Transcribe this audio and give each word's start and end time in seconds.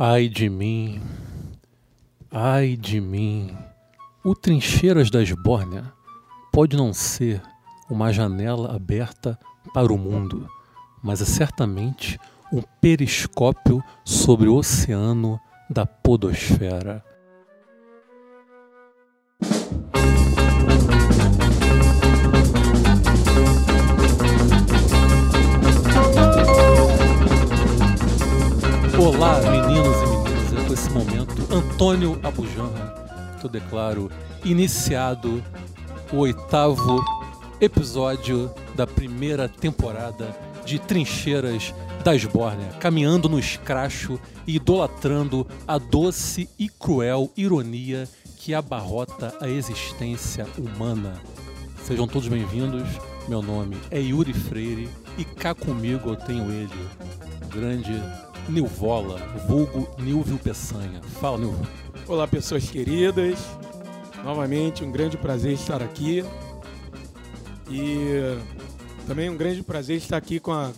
Ai 0.00 0.28
de 0.28 0.48
mim, 0.48 1.02
ai 2.30 2.76
de 2.76 3.00
mim. 3.00 3.58
O 4.24 4.32
Trincheiras 4.32 5.10
da 5.10 5.20
Esbórnia 5.20 5.92
pode 6.52 6.76
não 6.76 6.94
ser 6.94 7.42
uma 7.90 8.12
janela 8.12 8.76
aberta 8.76 9.36
para 9.74 9.92
o 9.92 9.98
mundo, 9.98 10.46
mas 11.02 11.20
é 11.20 11.24
certamente 11.24 12.16
um 12.52 12.62
periscópio 12.80 13.82
sobre 14.04 14.48
o 14.48 14.54
oceano 14.54 15.40
da 15.68 15.84
podosfera. 15.84 17.04
Olá, 28.96 29.40
meninos 29.40 29.67
Antônio 31.50 32.20
Abujanra, 32.22 33.36
que 33.40 33.46
eu 33.46 33.50
declaro 33.50 34.10
iniciado 34.44 35.42
o 36.12 36.18
oitavo 36.18 37.02
episódio 37.58 38.52
da 38.76 38.86
primeira 38.86 39.48
temporada 39.48 40.36
de 40.66 40.78
Trincheiras 40.78 41.74
da 42.04 42.14
Esbórnia, 42.14 42.68
caminhando 42.78 43.30
no 43.30 43.38
escracho 43.38 44.20
e 44.46 44.56
idolatrando 44.56 45.46
a 45.66 45.78
doce 45.78 46.50
e 46.58 46.68
cruel 46.68 47.30
ironia 47.34 48.06
que 48.36 48.52
abarrota 48.54 49.34
a 49.40 49.48
existência 49.48 50.46
humana. 50.58 51.14
Sejam 51.82 52.06
todos 52.06 52.28
bem-vindos. 52.28 52.86
Meu 53.26 53.40
nome 53.40 53.78
é 53.90 53.98
Yuri 53.98 54.34
Freire 54.34 54.88
e 55.16 55.24
cá 55.24 55.54
comigo 55.54 56.10
eu 56.10 56.16
tenho 56.16 56.50
ele, 56.50 56.88
o 57.42 57.48
grande 57.48 57.92
Nilvola, 58.48 59.18
vulgo 59.46 59.86
Nilvio 59.98 60.38
Peçanha. 60.38 61.02
Fala, 61.20 61.36
Nilvio. 61.36 61.66
Olá, 62.06 62.26
pessoas 62.26 62.70
queridas. 62.70 63.38
Novamente, 64.24 64.82
um 64.82 64.90
grande 64.90 65.18
prazer 65.18 65.52
estar 65.52 65.82
aqui. 65.82 66.24
E 67.70 68.38
também 69.06 69.28
um 69.28 69.36
grande 69.36 69.62
prazer 69.62 69.98
estar 69.98 70.16
aqui 70.16 70.40
com 70.40 70.52
a 70.52 70.72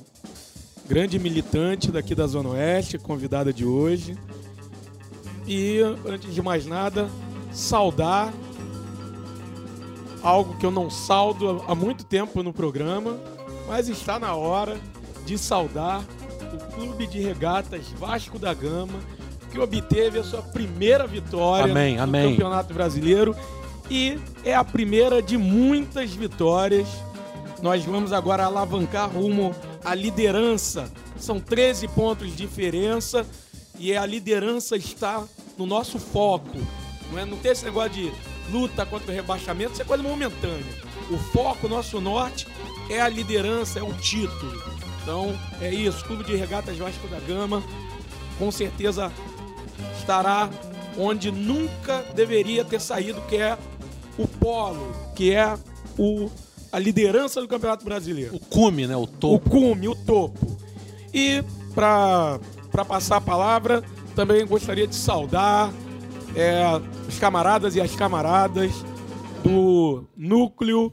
grande 0.89 1.17
militante 1.21 1.93
daqui 1.93 2.13
da 2.13 2.27
Zona 2.27 2.51
Oeste, 2.51 2.99
convidada 2.99 3.53
de 3.53 3.65
hoje. 3.65 4.19
E, 5.47 5.79
antes 6.05 6.35
de 6.35 6.43
mais 6.43 6.67
nada, 6.67 7.09
saudar 7.53 8.33
algo 10.23 10.57
que 10.59 10.67
eu 10.67 10.73
não 10.73 10.91
saldo 10.91 11.65
há 11.69 11.75
muito 11.75 12.05
tempo 12.05 12.43
no 12.43 12.53
programa, 12.53 13.17
mas 13.69 13.89
está 13.89 14.19
na 14.19 14.35
hora 14.35 14.77
de 15.25 15.39
saudar 15.39 16.05
o 16.53 16.59
Clube 16.75 17.07
de 17.07 17.21
Regatas 17.21 17.89
Vasco 17.99 18.39
da 18.39 18.53
Gama, 18.53 18.99
que 19.51 19.59
obteve 19.59 20.19
a 20.19 20.25
sua 20.25 20.43
primeira 20.43 21.07
vitória 21.07 21.71
Amém, 21.71 21.97
no 21.97 22.03
amém. 22.03 22.31
Campeonato 22.31 22.73
Brasileiro 22.73 23.35
e 23.91 24.19
é 24.45 24.55
a 24.55 24.65
primeira 24.65 25.21
de 25.21 25.37
muitas 25.37 26.13
vitórias. 26.13 26.89
Nós 27.61 27.85
vamos 27.85 28.13
agora 28.13 28.45
alavancar 28.45 29.11
rumo 29.11 29.55
à 29.85 29.95
liderança. 29.95 30.91
São 31.19 31.41
13 31.41 31.89
pontos 31.89 32.29
de 32.29 32.37
diferença 32.37 33.27
e 33.79 33.97
a 33.97 34.07
liderança 34.07 34.77
está 34.77 35.25
no 35.59 35.67
nosso 35.67 35.99
foco. 35.99 36.57
Não, 37.11 37.19
é, 37.19 37.25
não 37.25 37.37
tem 37.37 37.51
esse 37.51 37.65
negócio 37.65 37.91
de 37.91 38.13
luta 38.51 38.87
contra 38.87 39.11
o 39.11 39.15
rebaixamento, 39.15 39.73
isso 39.73 39.83
é 39.83 39.85
coisa 39.85 40.03
momentânea. 40.03 40.65
O 41.11 41.19
foco, 41.19 41.69
nosso 41.69 42.01
norte, 42.01 42.47
é 42.89 43.01
a 43.01 43.09
liderança, 43.09 43.79
é 43.79 43.83
o 43.83 43.93
título. 43.95 44.80
Então, 45.03 45.35
é 45.61 45.73
isso. 45.73 46.05
Clube 46.05 46.25
de 46.25 46.37
Regatas 46.37 46.77
Vasco 46.77 47.09
da 47.09 47.19
Gama, 47.21 47.63
com 48.39 48.51
certeza 48.51 49.11
estará 49.99 50.49
onde 50.99 51.31
nunca 51.31 52.03
deveria 52.15 52.65
ter 52.65 52.81
saído, 52.81 53.21
que 53.23 53.37
é 53.37 53.57
o 54.19 54.27
polo, 54.27 54.93
que 55.15 55.33
é 55.35 55.57
o, 55.99 56.31
a 56.71 56.79
liderança 56.79 57.41
do 57.41 57.49
Campeonato 57.49 57.85
Brasileiro. 57.85 58.35
O 58.37 58.41
cume, 58.41 58.87
né? 58.87 58.97
O 58.97 59.03
O 59.03 59.07
topo. 59.07 59.51
cume, 59.51 59.89
o 59.89 59.95
topo. 59.95 60.59
E 61.15 61.43
para 61.75 62.39
passar 62.87 63.17
a 63.17 63.21
palavra, 63.21 63.83
também 64.15 64.47
gostaria 64.47 64.87
de 64.87 64.95
saudar 64.95 65.73
é, 66.37 66.63
os 67.09 67.19
camaradas 67.19 67.75
e 67.77 67.81
as 67.81 67.95
camaradas 67.95 68.73
do 69.43 70.05
núcleo 70.17 70.93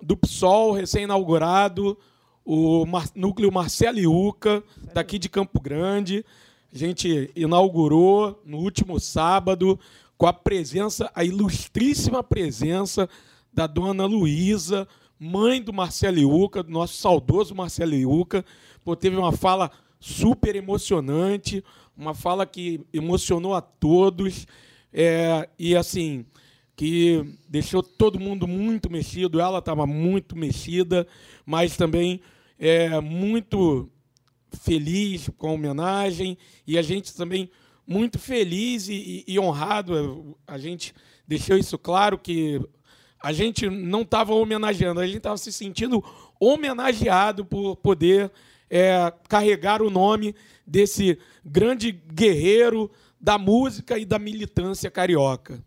do 0.00 0.16
PSOL 0.16 0.72
recém-inaugurado, 0.72 1.98
o 2.46 2.86
Mar- 2.86 3.10
núcleo 3.16 3.50
Marcelo 3.52 3.98
Iuca, 3.98 4.62
daqui 4.94 5.18
de 5.18 5.28
Campo 5.28 5.60
Grande. 5.60 6.24
A 6.72 6.78
gente 6.78 7.28
inaugurou 7.34 8.40
no 8.46 8.58
último 8.58 9.00
sábado 9.00 9.78
com 10.16 10.26
a 10.26 10.32
presença, 10.32 11.10
a 11.12 11.24
ilustríssima 11.24 12.22
presença 12.22 13.08
da 13.52 13.66
dona 13.66 14.06
Luísa, 14.06 14.86
mãe 15.18 15.60
do 15.60 15.72
Marcelo 15.72 16.18
Iuca, 16.18 16.62
do 16.62 16.70
nosso 16.70 16.94
saudoso 16.94 17.54
Marcelo 17.54 17.94
Iuca. 17.94 18.44
Pô, 18.84 18.94
teve 18.94 19.16
uma 19.16 19.32
fala 19.32 19.70
super 19.98 20.54
emocionante, 20.54 21.64
uma 21.96 22.14
fala 22.14 22.46
que 22.46 22.80
emocionou 22.92 23.54
a 23.54 23.60
todos. 23.60 24.46
É, 24.92 25.48
e 25.58 25.74
assim, 25.74 26.24
que 26.76 27.24
deixou 27.48 27.82
todo 27.82 28.20
mundo 28.20 28.46
muito 28.46 28.88
mexido. 28.88 29.40
Ela 29.40 29.58
estava 29.58 29.84
muito 29.84 30.36
mexida, 30.36 31.08
mas 31.44 31.76
também 31.76 32.20
é, 32.58 33.00
muito 33.00 33.90
feliz 34.62 35.28
com 35.36 35.48
a 35.48 35.52
homenagem 35.52 36.38
e 36.66 36.78
a 36.78 36.82
gente 36.82 37.14
também 37.14 37.50
muito 37.86 38.18
feliz 38.18 38.88
e, 38.88 39.24
e- 39.28 39.34
e 39.34 39.38
honrado. 39.38 40.36
A 40.46 40.58
gente 40.58 40.94
deixou 41.26 41.56
isso 41.56 41.78
claro 41.78 42.18
que 42.18 42.60
a 43.20 43.32
gente 43.32 43.68
não 43.68 44.02
estava 44.02 44.34
homenageando, 44.34 45.00
a 45.00 45.06
gente 45.06 45.18
estava 45.18 45.36
se 45.36 45.52
sentindo 45.52 46.02
homenageado 46.40 47.44
por 47.44 47.76
poder 47.76 48.30
é, 48.68 49.12
carregar 49.28 49.82
o 49.82 49.90
nome 49.90 50.34
desse 50.66 51.18
grande 51.44 51.92
guerreiro 51.92 52.90
da 53.20 53.38
música 53.38 53.98
e 53.98 54.04
da 54.04 54.18
militância 54.18 54.90
carioca. 54.90 55.62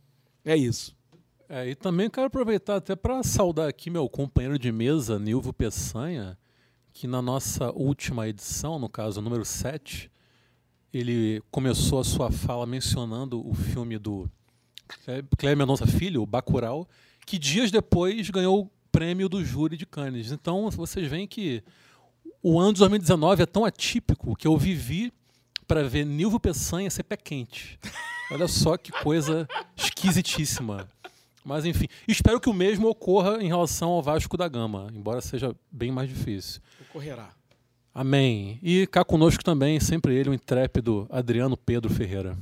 É 0.45 0.55
isso. 0.55 0.95
É, 1.47 1.67
e 1.69 1.75
também 1.75 2.09
quero 2.09 2.27
aproveitar 2.27 2.75
até 2.75 2.95
para 2.95 3.23
saudar 3.23 3.67
aqui 3.67 3.89
meu 3.89 4.07
companheiro 4.07 4.59
de 4.59 4.71
mesa, 4.71 5.17
Nilvio 5.17 5.51
Peçanha, 5.51 6.37
que 6.93 7.07
na 7.07 7.21
nossa 7.21 7.71
última 7.71 8.27
edição, 8.27 8.77
no 8.79 8.89
caso 8.89 9.21
número 9.21 9.45
7, 9.45 10.11
ele 10.93 11.41
começou 11.51 11.99
a 11.99 12.03
sua 12.03 12.31
fala 12.31 12.65
mencionando 12.65 13.47
o 13.47 13.53
filme 13.53 13.97
do 13.97 14.29
Cléber 15.37 15.57
Mendonça 15.57 15.85
Filho, 15.85 16.21
o 16.21 16.25
Bacurau, 16.25 16.87
que 17.25 17.37
dias 17.37 17.71
depois 17.71 18.29
ganhou 18.29 18.61
o 18.61 18.71
prêmio 18.91 19.29
do 19.29 19.43
júri 19.43 19.77
de 19.77 19.85
Cannes. 19.85 20.31
Então 20.31 20.69
vocês 20.71 21.07
veem 21.07 21.27
que 21.27 21.63
o 22.41 22.59
ano 22.59 22.73
de 22.73 22.79
2019 22.79 23.43
é 23.43 23.45
tão 23.45 23.65
atípico 23.65 24.35
que 24.35 24.47
eu 24.47 24.57
vivi 24.57 25.13
para 25.67 25.87
ver 25.87 26.05
Nilvio 26.05 26.39
Peçanha 26.39 26.89
ser 26.89 27.03
pé 27.03 27.15
quente. 27.15 27.79
Olha 28.31 28.47
só 28.47 28.77
que 28.77 28.91
coisa 28.91 29.47
esquisitíssima. 29.77 30.87
Mas 31.49 31.65
enfim, 31.65 31.87
espero 32.07 32.39
que 32.39 32.47
o 32.47 32.53
mesmo 32.53 32.87
ocorra 32.87 33.41
em 33.41 33.47
relação 33.47 33.89
ao 33.89 34.03
Vasco 34.03 34.37
da 34.37 34.47
Gama, 34.47 34.87
embora 34.93 35.19
seja 35.19 35.55
bem 35.71 35.91
mais 35.91 36.07
difícil. 36.07 36.61
Ocorrerá. 36.87 37.31
Amém. 37.91 38.59
E 38.61 38.85
cá 38.85 39.03
conosco 39.03 39.43
também, 39.43 39.79
sempre 39.79 40.13
ele, 40.15 40.29
o 40.29 40.33
intrépido 40.35 41.07
Adriano 41.09 41.57
Pedro 41.57 41.91
Ferreira. 41.91 42.37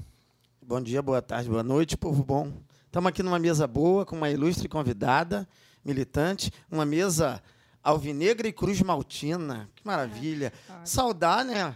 Bom 0.62 0.82
dia, 0.82 1.02
boa 1.02 1.22
tarde, 1.22 1.50
boa 1.50 1.64
noite, 1.64 1.96
povo 1.96 2.22
bom. 2.22 2.52
Estamos 2.86 3.08
aqui 3.08 3.24
numa 3.24 3.40
mesa 3.40 3.66
boa, 3.66 4.06
com 4.06 4.18
uma 4.18 4.30
ilustre 4.30 4.68
convidada, 4.68 5.48
militante, 5.86 6.52
uma 6.70 6.86
mesa 6.86 7.42
alvinegra 7.82 8.46
e 8.46 8.52
cruz 8.52 8.82
maltina. 8.82 9.70
Que 9.74 9.88
maravilha. 9.88 10.52
Saudar, 10.84 11.46
né, 11.46 11.74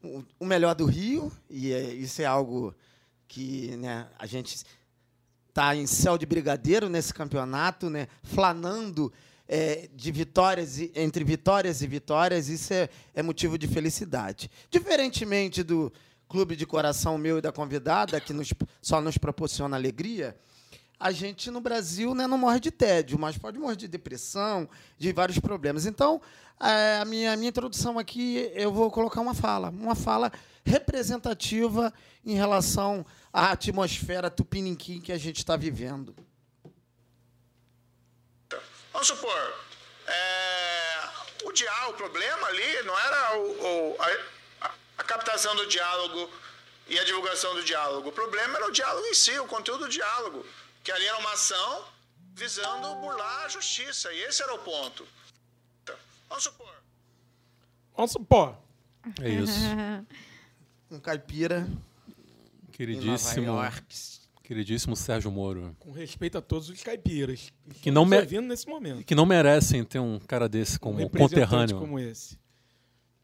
o, 0.00 0.22
o 0.38 0.46
melhor 0.46 0.76
do 0.76 0.84
Rio, 0.86 1.32
e 1.50 1.72
é- 1.72 1.92
isso 1.92 2.22
é 2.22 2.24
algo 2.24 2.72
que 3.26 3.76
né, 3.78 4.06
a 4.16 4.26
gente 4.26 4.62
está 5.58 5.74
em 5.74 5.88
céu 5.88 6.16
de 6.16 6.24
brigadeiro 6.24 6.88
nesse 6.88 7.12
campeonato, 7.12 7.90
né, 7.90 8.06
flanando 8.22 9.12
é, 9.48 9.88
de 9.92 10.12
vitórias 10.12 10.78
e- 10.78 10.92
entre 10.94 11.24
vitórias 11.24 11.82
e 11.82 11.86
vitórias, 11.88 12.48
isso 12.48 12.72
é, 12.72 12.88
é 13.12 13.24
motivo 13.24 13.58
de 13.58 13.66
felicidade. 13.66 14.48
Diferentemente 14.70 15.64
do 15.64 15.92
clube 16.28 16.54
de 16.54 16.64
coração 16.64 17.18
meu 17.18 17.38
e 17.38 17.40
da 17.40 17.50
convidada, 17.50 18.20
que 18.20 18.32
nos- 18.32 18.52
só 18.80 19.00
nos 19.00 19.18
proporciona 19.18 19.74
alegria, 19.76 20.36
a 21.00 21.10
gente 21.12 21.50
no 21.50 21.60
Brasil 21.60 22.14
né, 22.14 22.26
não 22.26 22.36
morre 22.38 22.58
de 22.60 22.70
tédio, 22.70 23.18
mas 23.18 23.38
pode 23.38 23.58
morrer 23.58 23.76
de 23.76 23.86
depressão, 23.88 24.68
de 24.96 25.12
vários 25.12 25.38
problemas. 25.38 25.86
Então, 25.86 26.20
é, 26.60 26.98
a 27.00 27.04
minha, 27.04 27.32
a 27.32 27.36
minha 27.36 27.48
introdução 27.50 27.98
aqui, 27.98 28.50
eu 28.54 28.72
vou 28.72 28.90
colocar 28.90 29.20
uma 29.20 29.34
fala, 29.34 29.68
uma 29.70 29.94
fala 29.94 30.32
representativa 30.64 31.92
em 32.24 32.34
relação 32.34 33.06
à 33.32 33.52
atmosfera 33.52 34.28
tupiniquim 34.28 35.00
que 35.00 35.12
a 35.12 35.18
gente 35.18 35.38
está 35.38 35.56
vivendo. 35.56 36.14
Vamos 38.92 39.06
supor, 39.06 39.54
é, 40.06 41.08
o 41.44 41.52
diálogo, 41.52 41.92
o 41.92 41.96
problema 41.96 42.46
ali 42.48 42.82
não 42.84 42.98
era 42.98 43.38
o, 43.38 43.42
o- 43.92 43.96
a, 44.62 44.70
a 44.98 45.04
captação 45.04 45.54
do 45.54 45.66
diálogo 45.68 46.28
e 46.88 46.98
a 46.98 47.04
divulgação 47.04 47.54
do 47.54 47.62
diálogo. 47.62 48.08
O 48.08 48.12
problema 48.12 48.56
era 48.56 48.66
o 48.66 48.72
diálogo 48.72 49.06
em 49.06 49.14
si, 49.14 49.38
o 49.38 49.46
conteúdo 49.46 49.84
do 49.84 49.88
diálogo, 49.90 50.44
que 50.88 50.92
ali 50.92 51.04
era 51.04 51.18
uma 51.18 51.34
ação 51.34 51.84
visando 52.34 52.94
burlar 52.94 53.44
a 53.44 53.48
justiça, 53.48 54.10
e 54.10 54.20
esse 54.22 54.42
era 54.42 54.54
o 54.54 54.58
ponto. 54.60 55.06
Vamos 56.30 56.44
supor. 56.44 56.74
Vamos 57.94 58.12
supor. 58.12 58.56
É 59.20 59.28
isso. 59.28 59.52
Um 60.90 60.98
caipira 60.98 61.68
em 62.66 62.70
Queridíssimo, 62.72 63.44
Nova 63.44 63.64
York. 63.64 63.84
queridíssimo 64.42 64.96
Sérgio 64.96 65.30
Moro. 65.30 65.76
Com 65.78 65.92
respeito 65.92 66.38
a 66.38 66.40
todos 66.40 66.70
os 66.70 66.82
caipiras. 66.82 67.52
Que 67.82 67.90
não 67.90 68.04
estamos 68.04 68.32
me- 68.32 68.40
nesse 68.48 68.66
momento. 68.66 69.04
Que 69.04 69.14
não 69.14 69.26
merecem 69.26 69.84
ter 69.84 69.98
um 69.98 70.18
cara 70.18 70.48
desse 70.48 70.76
Um 70.76 70.78
como 70.78 70.96
representante 71.00 71.34
conterrâneo. 71.74 71.78
como 71.78 71.98
esse. 71.98 72.38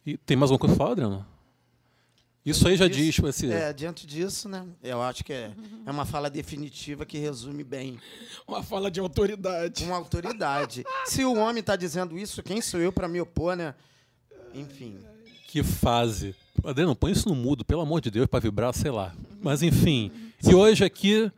E 0.04 0.18
tem 0.18 0.36
mais 0.36 0.50
alguma 0.50 0.58
coisa 0.60 0.76
pra 0.76 0.84
falar, 0.84 0.92
Adriano? 0.92 1.26
Isso 2.44 2.68
aí 2.68 2.76
já 2.76 2.86
Disso- 2.86 3.00
diz, 3.00 3.14
tipo, 3.14 3.28
esse, 3.28 3.50
É, 3.50 3.72
diante 3.72 4.06
disso, 4.06 4.48
né? 4.50 4.66
Eu 4.82 5.00
acho 5.00 5.24
que 5.24 5.32
é, 5.32 5.50
é 5.86 5.90
uma 5.90 6.04
fala 6.04 6.28
definitiva 6.28 7.06
que 7.06 7.16
resume 7.16 7.64
bem 7.64 7.98
Uma 8.46 8.62
fala 8.62 8.90
de 8.90 9.00
autoridade. 9.00 9.82
uma 9.84 9.96
autoridade. 9.96 10.84
Se 11.06 11.24
o 11.24 11.34
homem 11.38 11.60
está 11.60 11.74
dizendo 11.74 12.18
isso, 12.18 12.42
quem 12.42 12.60
sou 12.60 12.78
eu 12.80 12.92
para 12.92 13.08
me 13.08 13.18
opor, 13.20 13.56
né? 13.56 13.74
Enfim. 14.54 14.98
que 15.48 15.62
fase. 15.62 16.34
Adriano, 16.64 16.94
põe 16.96 17.12
isso 17.12 17.28
no 17.28 17.34
mudo, 17.34 17.64
pelo 17.64 17.80
amor 17.80 18.00
de 18.00 18.10
Deus, 18.10 18.26
pra 18.26 18.40
vibrar, 18.40 18.74
sei 18.74 18.90
lá. 18.90 19.14
Mas 19.40 19.62
enfim. 19.62 20.10
E 20.46 20.52
hoje 20.54 20.84
aqui 20.84 21.30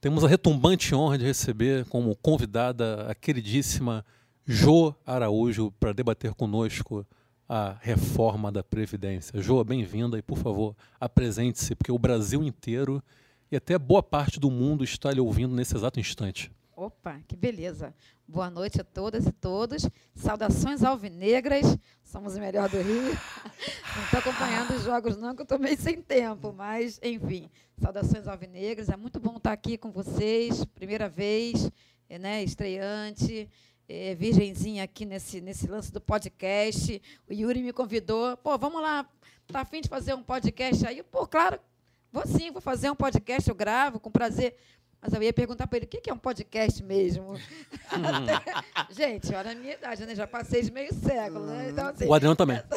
temos 0.00 0.24
a 0.24 0.28
retumbante 0.28 0.94
honra 0.94 1.16
de 1.16 1.24
receber 1.24 1.84
como 1.86 2.14
convidada 2.16 3.06
a 3.08 3.14
queridíssima 3.14 4.04
Jo 4.46 4.94
Araújo 5.06 5.72
para 5.78 5.92
debater 5.92 6.34
conosco 6.34 7.06
a 7.52 7.76
reforma 7.80 8.52
da 8.52 8.62
Previdência. 8.62 9.42
Jo, 9.42 9.64
bem-vinda 9.64 10.16
e, 10.16 10.22
por 10.22 10.38
favor, 10.38 10.76
apresente-se, 11.00 11.74
porque 11.74 11.90
o 11.90 11.98
Brasil 11.98 12.44
inteiro 12.44 13.02
e 13.50 13.56
até 13.56 13.76
boa 13.76 14.04
parte 14.04 14.38
do 14.38 14.48
mundo 14.48 14.84
está 14.84 15.10
lhe 15.10 15.18
ouvindo 15.18 15.52
nesse 15.52 15.76
exato 15.76 15.98
instante. 15.98 16.48
Opa, 16.76 17.20
que 17.26 17.34
beleza. 17.34 17.92
Boa 18.24 18.48
noite 18.48 18.80
a 18.80 18.84
todas 18.84 19.26
e 19.26 19.32
todos. 19.32 19.90
Saudações 20.14 20.84
alvinegras. 20.84 21.76
Somos 22.04 22.36
o 22.36 22.40
melhor 22.40 22.68
do 22.68 22.80
Rio. 22.80 23.18
Não 23.96 24.04
estou 24.04 24.20
acompanhando 24.20 24.76
os 24.76 24.84
jogos, 24.84 25.16
não, 25.16 25.34
que 25.34 25.40
eu 25.40 25.42
estou 25.42 25.58
meio 25.58 25.76
sem 25.76 26.00
tempo. 26.00 26.54
Mas, 26.56 27.00
enfim, 27.02 27.50
saudações 27.76 28.28
alvinegras. 28.28 28.88
É 28.88 28.96
muito 28.96 29.18
bom 29.18 29.38
estar 29.38 29.52
aqui 29.52 29.76
com 29.76 29.90
vocês. 29.90 30.64
Primeira 30.66 31.08
vez, 31.08 31.68
né, 32.08 32.44
estreante. 32.44 33.48
Eh, 33.92 34.14
virgenzinha 34.14 34.84
aqui 34.84 35.04
nesse, 35.04 35.40
nesse 35.40 35.66
lance 35.66 35.90
do 35.92 36.00
podcast. 36.00 37.02
O 37.28 37.32
Yuri 37.32 37.60
me 37.60 37.72
convidou. 37.72 38.36
Pô, 38.36 38.56
vamos 38.56 38.80
lá. 38.80 39.04
Tá 39.48 39.62
afim 39.62 39.80
de 39.80 39.88
fazer 39.88 40.14
um 40.14 40.22
podcast 40.22 40.86
aí? 40.86 41.02
Pô, 41.02 41.26
claro. 41.26 41.58
Vou 42.12 42.24
sim, 42.24 42.52
vou 42.52 42.60
fazer 42.60 42.88
um 42.88 42.94
podcast, 42.94 43.48
eu 43.48 43.54
gravo 43.54 43.98
com 43.98 44.08
prazer. 44.10 44.54
Mas 45.02 45.12
eu 45.12 45.22
ia 45.22 45.32
perguntar 45.32 45.66
para 45.66 45.78
ele, 45.78 45.86
o 45.86 45.88
que 45.88 46.08
é 46.08 46.12
um 46.12 46.18
podcast 46.18 46.82
mesmo? 46.84 47.34
Gente, 48.90 49.34
olha 49.34 49.52
a 49.52 49.54
minha 49.54 49.72
idade, 49.74 50.04
né? 50.06 50.14
Já 50.14 50.26
passei 50.26 50.62
de 50.62 50.70
meio 50.70 50.92
século, 50.94 51.46
né? 51.46 51.70
Então, 51.70 51.88
assim, 51.88 52.04
O 52.06 52.14
Adriano 52.14 52.36
também. 52.36 52.60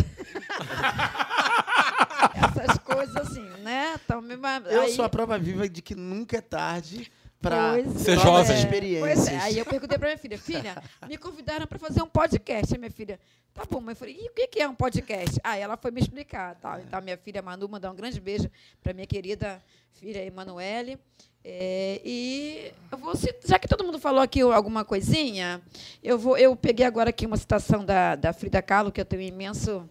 essas 2.34 2.78
coisas 2.80 3.16
assim, 3.16 3.48
né? 3.62 4.00
Então, 4.04 4.22
me- 4.22 4.36
Eu 4.70 4.82
aí- 4.82 4.94
sou 4.94 5.04
a 5.06 5.10
prova 5.10 5.38
viva 5.38 5.68
de 5.70 5.82
que 5.82 5.94
nunca 5.96 6.38
é 6.38 6.42
tarde 6.42 7.12
para 7.44 7.84
Ser 8.00 8.18
jovem. 8.18 8.46
Pois 8.46 8.60
experiências. 8.60 9.28
é, 9.28 9.38
aí 9.38 9.58
eu 9.58 9.66
perguntei 9.66 9.98
para 9.98 10.08
minha 10.08 10.18
filha, 10.18 10.38
filha, 10.38 10.82
me 11.08 11.18
convidaram 11.18 11.68
para 11.68 11.78
fazer 11.78 12.02
um 12.02 12.08
podcast. 12.08 12.74
Aí 12.74 12.80
minha 12.80 12.90
filha, 12.92 13.20
tá 13.54 13.64
bom, 13.70 13.80
mas 13.82 13.96
eu 13.96 14.00
falei, 14.00 14.18
e 14.20 14.28
o 14.30 14.48
que 14.48 14.60
é 14.60 14.68
um 14.68 14.74
podcast? 14.74 15.40
Aí 15.44 15.62
ela 15.62 15.78
foi 15.78 15.92
me 15.92 16.02
explicar. 16.02 16.56
Tal. 16.56 16.80
Então, 16.80 17.00
minha 17.02 17.18
filha 17.18 17.42
Manu, 17.42 17.68
mandar 17.70 17.92
um 17.92 17.96
grande 17.96 18.20
beijo 18.20 18.50
para 18.82 18.94
minha 18.94 19.06
querida 19.06 19.62
filha 19.92 20.26
Emanuele. 20.26 20.98
É, 21.46 22.00
e 22.06 22.72
eu 22.90 22.98
vou, 22.98 23.16
cit- 23.18 23.46
já 23.46 23.60
que 23.60 23.68
todo 23.68 23.84
mundo 23.84 24.00
falou 24.00 24.22
aqui 24.22 24.40
alguma 24.40 24.86
coisinha, 24.86 25.62
eu 26.02 26.18
vou, 26.18 26.38
eu 26.38 26.56
peguei 26.56 26.86
agora 26.86 27.10
aqui 27.10 27.26
uma 27.26 27.36
citação 27.36 27.84
da, 27.84 28.16
da 28.16 28.32
Frida 28.32 28.62
Kahlo, 28.62 28.94
que 28.94 29.02
eu 29.02 29.06
tenho 29.06 29.22
imenso, 29.24 29.88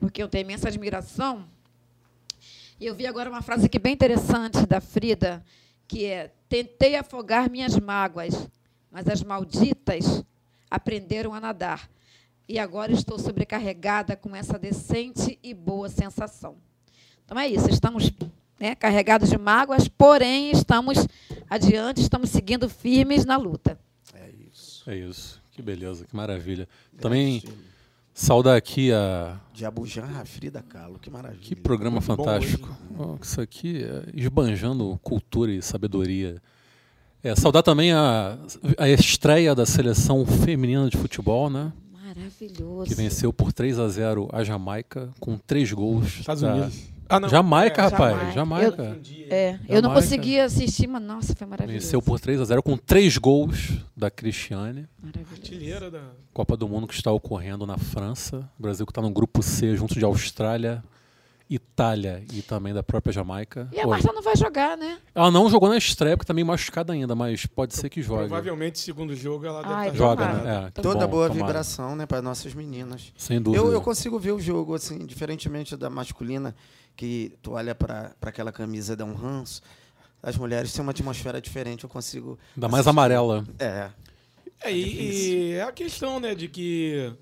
porque 0.00 0.20
eu 0.20 0.28
tenho 0.28 0.42
imensa 0.42 0.66
admiração. 0.66 1.46
E 2.80 2.86
eu 2.86 2.94
vi 2.94 3.06
agora 3.06 3.30
uma 3.30 3.40
frase 3.40 3.66
aqui 3.66 3.78
bem 3.78 3.92
interessante 3.92 4.66
da 4.66 4.80
Frida, 4.80 5.44
que 5.86 6.06
é: 6.06 6.32
Tentei 6.54 6.94
afogar 6.94 7.50
minhas 7.50 7.76
mágoas, 7.76 8.48
mas 8.88 9.08
as 9.08 9.24
malditas 9.24 10.24
aprenderam 10.70 11.34
a 11.34 11.40
nadar. 11.40 11.90
E 12.48 12.60
agora 12.60 12.92
estou 12.92 13.18
sobrecarregada 13.18 14.14
com 14.14 14.36
essa 14.36 14.56
decente 14.56 15.36
e 15.42 15.52
boa 15.52 15.88
sensação. 15.88 16.54
Então 17.24 17.36
é 17.36 17.48
isso, 17.48 17.68
estamos 17.68 18.12
né, 18.60 18.76
carregados 18.76 19.30
de 19.30 19.36
mágoas, 19.36 19.88
porém 19.88 20.52
estamos 20.52 21.08
adiante, 21.50 22.00
estamos 22.00 22.30
seguindo 22.30 22.68
firmes 22.68 23.24
na 23.24 23.36
luta. 23.36 23.76
É 24.14 24.30
isso. 24.48 24.88
É 24.88 24.94
isso. 24.96 25.42
Que 25.50 25.60
beleza, 25.60 26.04
que 26.04 26.14
maravilha. 26.14 26.68
Também 27.00 27.42
saudar 28.14 28.56
aqui 28.56 28.92
a. 28.92 29.38
De 29.52 29.66
Abujan 29.66 30.06
Frida 30.24 30.62
Kahlo, 30.62 30.98
que 30.98 31.10
maravilha. 31.10 31.42
Que 31.42 31.54
programa 31.56 31.96
Muito 32.00 32.06
fantástico. 32.06 32.74
Oh, 32.98 33.16
isso 33.20 33.40
aqui 33.40 33.82
é 33.84 34.04
esbanjando 34.14 34.98
cultura 35.02 35.52
e 35.52 35.60
sabedoria. 35.60 36.40
É, 37.22 37.34
saudar 37.34 37.62
também 37.62 37.92
a, 37.92 38.38
a 38.78 38.88
estreia 38.88 39.54
da 39.54 39.64
seleção 39.66 40.24
feminina 40.26 40.88
de 40.88 40.96
futebol, 40.96 41.48
né? 41.50 41.72
Maravilhoso. 41.92 42.84
Que 42.86 42.94
venceu 42.94 43.32
por 43.32 43.52
3 43.52 43.78
a 43.78 43.88
0 43.88 44.28
a 44.32 44.44
Jamaica, 44.44 45.10
com 45.18 45.36
três 45.38 45.72
gols. 45.72 46.18
Estados 46.20 46.42
da- 46.42 46.54
Unidos. 46.54 46.93
Ah, 47.08 47.20
não. 47.20 47.28
Jamaica, 47.28 47.80
É, 47.82 47.84
rapaz. 47.84 48.34
Jamaica. 48.34 48.72
Jamaica. 48.76 49.00
É, 49.30 49.58
eu 49.68 49.82
não 49.82 49.90
Jamaica. 49.90 49.94
consegui 49.94 50.40
assistir, 50.40 50.86
mas 50.86 51.02
nossa, 51.02 51.34
foi 51.34 51.46
maravilhoso. 51.46 51.84
Venceu 51.84 52.00
por 52.02 52.18
3 52.20 52.40
a 52.40 52.44
0 52.44 52.62
com 52.62 52.76
três 52.76 53.16
gols 53.18 53.72
da 53.96 54.10
Cristiane. 54.10 54.86
Artilheira 55.30 55.90
da. 55.90 56.00
Copa 56.32 56.56
do 56.56 56.68
Mundo 56.68 56.86
que 56.86 56.94
está 56.94 57.10
ocorrendo 57.12 57.66
na 57.66 57.76
França. 57.78 58.48
O 58.58 58.62
Brasil 58.62 58.84
que 58.86 58.90
está 58.92 59.02
no 59.02 59.10
grupo 59.10 59.42
C, 59.42 59.76
junto 59.76 59.94
de 59.94 60.04
Austrália, 60.04 60.82
Itália 61.48 62.24
e 62.32 62.40
também 62.40 62.72
da 62.72 62.82
própria 62.82 63.12
Jamaica. 63.12 63.68
E 63.70 63.78
a 63.78 63.84
Oi. 63.84 63.90
Marta 63.90 64.12
não 64.12 64.22
vai 64.22 64.34
jogar, 64.34 64.76
né? 64.76 64.98
Ela 65.14 65.30
não 65.30 65.48
jogou 65.50 65.68
na 65.68 65.76
estreia, 65.76 66.16
porque 66.16 66.24
está 66.24 66.32
meio 66.34 66.46
machucada 66.46 66.92
ainda, 66.92 67.14
mas 67.14 67.44
pode 67.44 67.74
ser 67.76 67.90
que 67.90 68.00
jogue. 68.02 68.20
Provavelmente, 68.28 68.78
segundo 68.78 69.14
jogo, 69.14 69.44
ela 69.46 69.60
deve 69.62 69.74
Ai, 69.74 69.86
estar 69.88 69.98
Joga, 69.98 70.26
tomara. 70.26 70.42
né? 70.62 70.66
É, 70.74 70.82
Toda 70.82 71.06
bom, 71.06 71.10
boa 71.12 71.28
tomara. 71.28 71.46
vibração, 71.46 71.94
né, 71.94 72.06
para 72.06 72.22
nossas 72.22 72.54
meninas. 72.54 73.12
Sem 73.16 73.40
dúvida. 73.42 73.62
Eu, 73.62 73.70
eu 73.72 73.80
consigo 73.82 74.18
ver 74.18 74.32
o 74.32 74.40
jogo, 74.40 74.74
assim, 74.74 75.04
diferentemente 75.04 75.76
da 75.76 75.90
masculina, 75.90 76.54
que 76.96 77.32
tu 77.42 77.52
olha 77.52 77.74
para 77.74 78.14
aquela 78.22 78.52
camisa 78.52 78.92
e 78.92 78.96
dá 78.96 79.04
um 79.04 79.14
ranço. 79.14 79.60
As 80.22 80.36
mulheres 80.36 80.72
têm 80.72 80.82
uma 80.82 80.90
atmosfera 80.92 81.40
diferente, 81.40 81.84
eu 81.84 81.90
consigo. 81.90 82.38
Ainda 82.56 82.68
mais 82.68 82.86
amarela. 82.86 83.44
É. 83.58 83.90
É, 84.62 84.72
e, 84.72 85.02
e 85.02 85.52
é 85.52 85.62
a 85.62 85.72
questão, 85.72 86.18
né, 86.18 86.34
de 86.34 86.48
que 86.48 87.12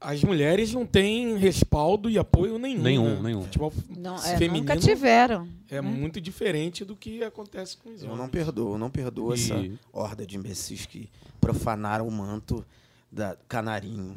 as 0.00 0.24
mulheres 0.24 0.72
não 0.72 0.84
têm 0.86 1.36
respaldo 1.36 2.08
e 2.10 2.18
apoio 2.18 2.58
nenhum. 2.58 2.82
Nenhum, 2.82 3.14
né? 3.16 3.20
nenhum. 3.24 3.42
Futebol 3.42 3.72
Não, 3.96 4.16
é, 4.16 4.36
feminino 4.38 4.60
nunca 4.60 4.76
tiveram. 4.76 5.46
é 5.70 5.80
muito 5.80 6.20
diferente 6.20 6.84
do 6.84 6.96
que 6.96 7.22
acontece 7.22 7.76
com 7.76 7.90
os 7.94 8.00
Eu 8.02 8.08
não 8.08 8.14
homens. 8.14 8.30
perdoo, 8.30 8.78
não 8.78 8.90
perdoo 8.90 9.32
E- 9.32 9.34
essa 9.34 9.70
horda 9.92 10.26
de 10.26 10.36
imbecis 10.36 10.86
que 10.86 11.08
profanaram 11.40 12.08
o 12.08 12.10
manto 12.10 12.64
da 13.12 13.36
Canarinho. 13.46 14.16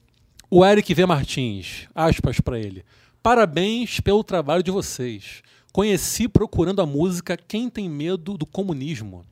o 0.49 0.65
Eric 0.65 0.95
V. 0.95 1.07
Martins, 1.07 1.89
aspas 1.93 2.39
pra 2.39 2.59
ele. 2.59 2.85
Parabéns 3.21 3.99
pelo 3.99 4.23
trabalho 4.23 4.63
de 4.63 4.71
vocês. 4.71 5.43
Conheci 5.73 6.29
procurando 6.29 6.81
a 6.81 6.87
música 6.87 7.37
Quem 7.37 7.69
Tem 7.69 7.89
Medo 7.89 8.39
do 8.39 8.47
Comunismo, 8.47 9.25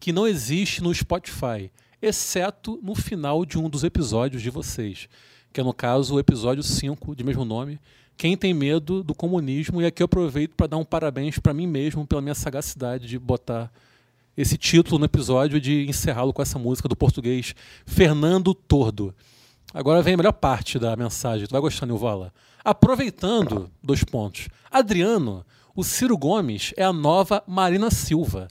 que 0.00 0.12
não 0.12 0.26
existe 0.26 0.82
no 0.82 0.92
Spotify, 0.92 1.70
exceto 2.00 2.78
no 2.82 2.94
final 2.94 3.44
de 3.44 3.58
um 3.58 3.68
dos 3.68 3.84
episódios 3.84 4.42
de 4.42 4.50
vocês, 4.50 5.08
que 5.52 5.60
é 5.60 5.64
no 5.64 5.72
caso 5.72 6.14
o 6.14 6.20
episódio 6.20 6.62
5, 6.62 7.14
de 7.14 7.24
mesmo 7.24 7.44
nome, 7.44 7.80
Quem 8.16 8.36
Tem 8.36 8.54
Medo 8.54 9.02
do 9.02 9.14
Comunismo. 9.14 9.82
E 9.82 9.86
aqui 9.86 10.02
eu 10.02 10.06
aproveito 10.06 10.54
para 10.54 10.68
dar 10.68 10.76
um 10.76 10.84
parabéns 10.84 11.38
para 11.38 11.54
mim 11.54 11.66
mesmo 11.66 12.06
pela 12.06 12.22
minha 12.22 12.34
sagacidade 12.34 13.06
de 13.06 13.18
botar 13.18 13.72
esse 14.36 14.56
título 14.56 14.98
no 14.98 15.04
episódio 15.04 15.60
de 15.60 15.88
encerrá-lo 15.88 16.32
com 16.32 16.40
essa 16.40 16.58
música 16.58 16.88
do 16.88 16.94
português 16.94 17.54
Fernando 17.84 18.54
Tordo. 18.54 19.12
Agora 19.74 20.00
vem 20.00 20.14
a 20.14 20.16
melhor 20.16 20.32
parte 20.32 20.78
da 20.78 20.96
mensagem. 20.96 21.46
Tu 21.46 21.50
vai 21.50 21.60
gostar, 21.60 21.86
Nilvala? 21.86 22.32
Aproveitando, 22.64 23.70
dois 23.82 24.04
pontos. 24.04 24.48
Adriano, 24.70 25.44
o 25.78 25.84
Ciro 25.84 26.18
Gomes 26.18 26.72
é 26.76 26.82
a 26.82 26.92
nova 26.92 27.40
Marina 27.46 27.88
Silva. 27.88 28.48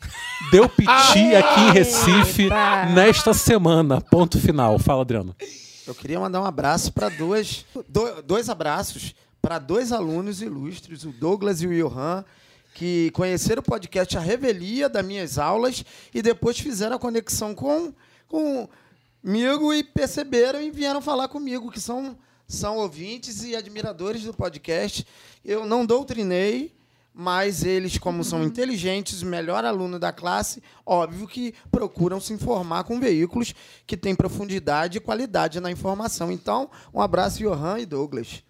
Deu 0.50 0.70
piti 0.70 0.90
aqui 1.36 1.60
em 1.60 1.72
Recife 1.74 2.44
Eita. 2.44 2.86
nesta 2.94 3.34
semana. 3.34 4.00
Ponto 4.00 4.40
final. 4.40 4.80
Fala, 4.80 5.02
Adriano. 5.02 5.36
Eu 5.86 5.94
queria 5.94 6.20
mandar 6.22 6.40
um 6.42 6.46
abraço 6.46 6.94
para 6.94 7.10
dois, 7.10 7.66
do- 7.90 8.22
dois 8.22 8.48
abraços 8.48 9.14
para 9.42 9.60
dois 9.60 9.92
alunos 9.92 10.42
ilustres, 10.42 11.04
o 11.04 11.10
Douglas 11.12 11.62
e 11.62 11.68
o 11.68 11.74
Johan, 11.90 12.24
que 12.74 13.12
conheceram 13.12 13.60
o 13.60 13.64
podcast 13.66 14.18
A 14.18 14.22
Revelia 14.22 14.88
das 14.88 15.06
minhas 15.06 15.38
aulas 15.38 15.84
e 16.14 16.22
depois 16.22 16.58
fizeram 16.58 16.96
a 16.96 17.00
conexão 17.00 17.54
com 17.54 17.94
comigo 18.30 19.74
e 19.74 19.84
perceberam 19.84 20.62
e 20.62 20.72
vieram 20.72 21.02
falar 21.02 21.28
comigo, 21.28 21.72
que 21.72 21.80
são, 21.82 22.18
são 22.48 22.78
ouvintes 22.78 23.44
e 23.44 23.54
admiradores 23.54 24.24
do 24.24 24.34
podcast. 24.34 25.06
Eu 25.44 25.66
não 25.66 25.86
doutrinei, 25.86 26.74
mas 27.20 27.66
eles, 27.66 27.98
como 27.98 28.24
são 28.24 28.44
inteligentes, 28.44 29.24
o 29.24 29.26
melhor 29.26 29.66
aluno 29.66 29.98
da 29.98 30.14
classe, 30.14 30.62
óbvio 30.86 31.28
que 31.28 31.52
procuram 31.72 32.22
se 32.22 32.32
informar 32.32 32.84
com 32.84 33.00
veículos 33.00 33.56
que 33.88 33.98
têm 33.98 34.14
profundidade 34.14 35.00
e 35.00 35.02
qualidade 35.02 35.60
na 35.60 35.72
informação. 35.72 36.32
Então, 36.32 36.70
um 36.94 37.02
abraço, 37.02 37.40
Johan 37.40 37.80
e 37.80 37.88
Douglas. 37.88 38.44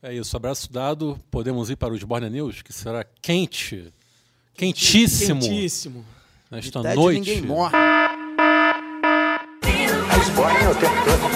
É 0.00 0.14
isso. 0.14 0.36
Abraço 0.36 0.72
dado. 0.72 1.18
Podemos 1.32 1.68
ir 1.68 1.74
para 1.74 1.92
os 1.92 2.04
Borne 2.04 2.30
News, 2.30 2.62
que 2.62 2.72
será 2.72 3.04
quente. 3.20 3.92
Quentíssimo. 4.54 5.40
Quentíssimo. 5.40 6.04
Nesta 6.48 6.80
noite. 6.94 7.18
ninguém 7.18 7.42
morre. 7.42 7.74
A 7.74 8.08
Esbórnia 10.18 10.70
o 10.70 10.74
tempo 10.76 10.94
todo. 11.04 11.31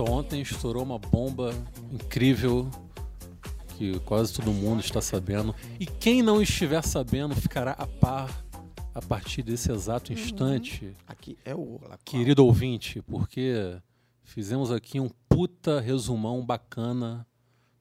Só, 0.00 0.04
ontem 0.04 0.40
estourou 0.40 0.82
uma 0.82 0.98
bomba 0.98 1.52
incrível 1.92 2.70
que 3.76 3.98
quase 4.00 4.32
todo 4.32 4.50
mundo 4.50 4.80
está 4.80 5.00
sabendo. 5.00 5.54
E 5.78 5.84
quem 5.84 6.22
não 6.22 6.40
estiver 6.40 6.82
sabendo 6.82 7.34
ficará 7.34 7.72
a 7.72 7.86
par 7.86 8.44
a 8.94 9.02
partir 9.02 9.42
desse 9.42 9.70
exato 9.70 10.12
instante, 10.12 10.96
Aqui 11.06 11.36
é 11.44 11.54
o 11.54 11.78
querido 12.04 12.44
ouvinte, 12.44 13.02
porque 13.02 13.78
fizemos 14.24 14.72
aqui 14.72 14.98
um 14.98 15.10
puta 15.28 15.80
resumão 15.80 16.44
bacana 16.44 17.26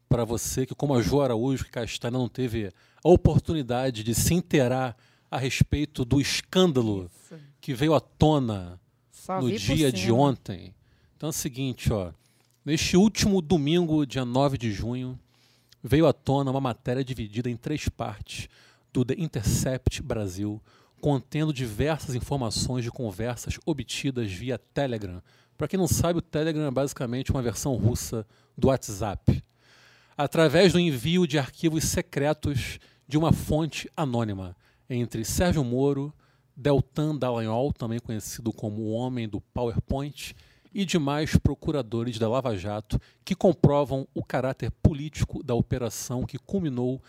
para 0.07 0.25
você 0.25 0.65
que, 0.65 0.75
como 0.75 0.95
a 0.95 1.01
Jo 1.01 1.21
Araújo, 1.21 1.63
que 1.63 1.71
cá 1.71 1.83
está, 1.83 2.11
não 2.11 2.27
teve 2.27 2.67
a 3.03 3.09
oportunidade 3.09 4.03
de 4.03 4.13
se 4.13 4.33
inteirar 4.33 4.95
a 5.31 5.37
respeito 5.37 6.03
do 6.03 6.19
escândalo 6.19 7.09
que 7.61 7.73
veio 7.73 7.93
à 7.93 7.99
tona 7.99 8.79
Só 9.09 9.41
no 9.41 9.51
dia 9.51 9.91
de 9.91 10.11
ontem. 10.11 10.73
Então 11.19 11.27
é 11.27 11.31
o 11.31 11.33
seguinte, 11.33 11.91
ó. 11.91 12.13
Neste 12.63 12.95
último 12.95 13.41
domingo, 13.41 14.05
dia 14.05 14.23
9 14.23 14.57
de 14.57 14.71
junho, 14.71 15.19
veio 15.83 16.07
à 16.07 16.13
tona 16.13 16.49
uma 16.49 16.61
matéria 16.61 17.03
dividida 17.03 17.49
em 17.49 17.57
três 17.57 17.89
partes 17.89 18.47
do 18.93 19.03
The 19.03 19.15
Intercept 19.17 20.01
Brasil, 20.01 20.61
contendo 21.01 21.51
diversas 21.51 22.15
informações 22.15 22.85
de 22.85 22.89
conversas 22.89 23.59
obtidas 23.65 24.31
via 24.31 24.57
Telegram. 24.57 25.21
Para 25.57 25.67
quem 25.67 25.77
não 25.77 25.89
sabe, 25.89 26.19
o 26.19 26.21
Telegram 26.21 26.67
é 26.67 26.71
basicamente 26.71 27.31
uma 27.31 27.41
versão 27.41 27.75
russa 27.75 28.25
do 28.57 28.69
WhatsApp. 28.69 29.43
Através 30.15 30.71
do 30.71 30.79
envio 30.79 31.27
de 31.27 31.37
arquivos 31.37 31.83
secretos 31.83 32.79
de 33.05 33.17
uma 33.17 33.33
fonte 33.33 33.91
anônima 33.93 34.55
entre 34.89 35.25
Sérgio 35.25 35.65
Moro, 35.65 36.13
Deltan 36.55 37.17
Dallagnol, 37.17 37.73
também 37.73 37.99
conhecido 37.99 38.53
como 38.53 38.83
o 38.83 38.91
homem 38.91 39.27
do 39.27 39.41
PowerPoint, 39.41 40.33
e 40.73 40.85
demais 40.85 41.35
procuradores 41.35 42.19
da 42.19 42.29
Lava 42.29 42.55
Jato 42.57 42.99
que 43.23 43.35
comprovam 43.35 44.07
o 44.13 44.23
caráter 44.23 44.71
político 44.71 45.43
da 45.43 45.53
operação 45.53 46.25
que 46.25 46.37
culminou 46.37 47.01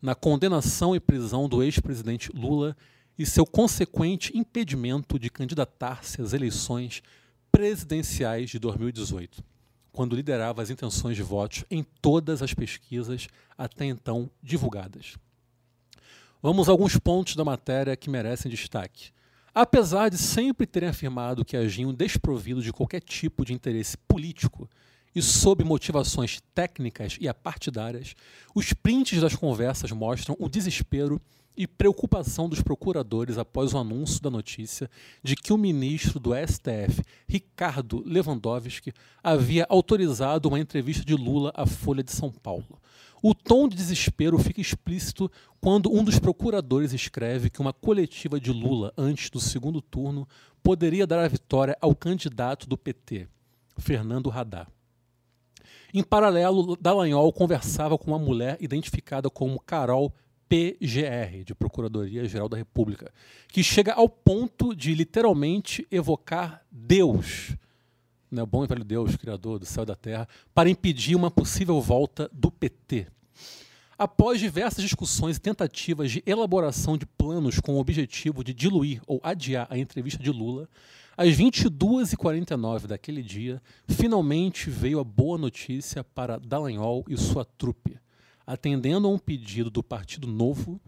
na 0.00 0.14
condenação 0.14 0.94
e 0.94 1.00
prisão 1.00 1.48
do 1.48 1.62
ex-presidente 1.62 2.30
Lula 2.32 2.76
e 3.18 3.26
seu 3.26 3.44
consequente 3.44 4.36
impedimento 4.36 5.18
de 5.18 5.28
candidatar-se 5.28 6.22
às 6.22 6.32
eleições 6.32 7.02
presidenciais 7.52 8.48
de 8.48 8.58
2018, 8.58 9.44
quando 9.92 10.16
liderava 10.16 10.62
as 10.62 10.70
intenções 10.70 11.16
de 11.16 11.22
votos 11.22 11.64
em 11.70 11.84
todas 12.00 12.42
as 12.42 12.54
pesquisas 12.54 13.28
até 13.58 13.84
então 13.84 14.30
divulgadas. 14.42 15.16
Vamos 16.42 16.68
a 16.68 16.72
alguns 16.72 16.96
pontos 16.96 17.36
da 17.36 17.44
matéria 17.44 17.94
que 17.96 18.08
merecem 18.08 18.50
destaque. 18.50 19.10
Apesar 19.54 20.08
de 20.08 20.16
sempre 20.16 20.66
terem 20.66 20.88
afirmado 20.88 21.44
que 21.44 21.56
agiam 21.56 21.92
desprovido 21.92 22.62
de 22.62 22.72
qualquer 22.72 23.00
tipo 23.00 23.44
de 23.44 23.52
interesse 23.52 23.96
político 23.96 24.68
e 25.14 25.20
sob 25.20 25.64
motivações 25.64 26.40
técnicas 26.54 27.16
e 27.20 27.28
apartidárias, 27.28 28.14
os 28.54 28.72
prints 28.72 29.20
das 29.20 29.34
conversas 29.34 29.90
mostram 29.90 30.36
o 30.38 30.48
desespero 30.48 31.20
e 31.56 31.66
preocupação 31.66 32.48
dos 32.48 32.62
procuradores 32.62 33.36
após 33.36 33.74
o 33.74 33.78
anúncio 33.78 34.22
da 34.22 34.30
notícia 34.30 34.88
de 35.22 35.34
que 35.34 35.52
o 35.52 35.58
ministro 35.58 36.20
do 36.20 36.30
STF, 36.32 37.02
Ricardo 37.28 38.02
Lewandowski, 38.06 38.92
havia 39.22 39.66
autorizado 39.68 40.48
uma 40.48 40.60
entrevista 40.60 41.04
de 41.04 41.14
Lula 41.14 41.52
à 41.54 41.66
Folha 41.66 42.04
de 42.04 42.12
São 42.12 42.30
Paulo. 42.30 42.80
O 43.22 43.34
tom 43.34 43.68
de 43.68 43.76
desespero 43.76 44.38
fica 44.38 44.60
explícito 44.60 45.30
quando 45.60 45.92
um 45.92 46.02
dos 46.02 46.18
procuradores 46.18 46.92
escreve 46.94 47.50
que 47.50 47.60
uma 47.60 47.72
coletiva 47.72 48.40
de 48.40 48.50
Lula 48.50 48.92
antes 48.96 49.28
do 49.28 49.38
segundo 49.38 49.82
turno 49.82 50.26
poderia 50.62 51.06
dar 51.06 51.22
a 51.22 51.28
vitória 51.28 51.76
ao 51.80 51.94
candidato 51.94 52.66
do 52.66 52.78
PT, 52.78 53.28
Fernando 53.78 54.30
Haddad. 54.30 54.68
Em 55.92 56.02
paralelo, 56.02 56.76
Dallagnol 56.76 57.32
conversava 57.32 57.98
com 57.98 58.10
uma 58.10 58.18
mulher 58.18 58.56
identificada 58.60 59.28
como 59.28 59.60
Carol 59.60 60.14
PGR, 60.48 61.44
de 61.44 61.54
Procuradoria-Geral 61.54 62.48
da 62.48 62.56
República, 62.56 63.12
que 63.48 63.62
chega 63.62 63.92
ao 63.92 64.08
ponto 64.08 64.74
de 64.74 64.94
literalmente 64.94 65.86
evocar 65.90 66.64
Deus, 66.70 67.54
né, 68.30 68.42
o 68.42 68.46
bom 68.46 68.64
e 68.64 68.66
velho 68.66 68.84
Deus, 68.84 69.16
Criador 69.16 69.58
do 69.58 69.66
céu 69.66 69.82
e 69.82 69.86
da 69.86 69.94
terra, 69.94 70.28
para 70.54 70.70
impedir 70.70 71.16
uma 71.16 71.30
possível 71.30 71.80
volta 71.80 72.30
do 72.32 72.50
PT. 72.50 73.06
Após 73.98 74.40
diversas 74.40 74.82
discussões 74.82 75.36
e 75.36 75.40
tentativas 75.40 76.10
de 76.10 76.22
elaboração 76.24 76.96
de 76.96 77.04
planos 77.04 77.60
com 77.60 77.74
o 77.74 77.80
objetivo 77.80 78.42
de 78.42 78.54
diluir 78.54 79.02
ou 79.06 79.20
adiar 79.22 79.66
a 79.68 79.76
entrevista 79.76 80.22
de 80.22 80.30
Lula, 80.30 80.68
às 81.16 81.36
22h49 81.36 82.86
daquele 82.86 83.22
dia, 83.22 83.60
finalmente 83.86 84.70
veio 84.70 85.00
a 85.00 85.04
boa 85.04 85.36
notícia 85.36 86.02
para 86.02 86.38
Dallagnol 86.38 87.04
e 87.08 87.16
sua 87.18 87.44
trupe. 87.44 87.98
Atendendo 88.46 89.06
a 89.06 89.10
um 89.10 89.18
pedido 89.18 89.70
do 89.70 89.82
Partido 89.82 90.26
Novo, 90.26 90.80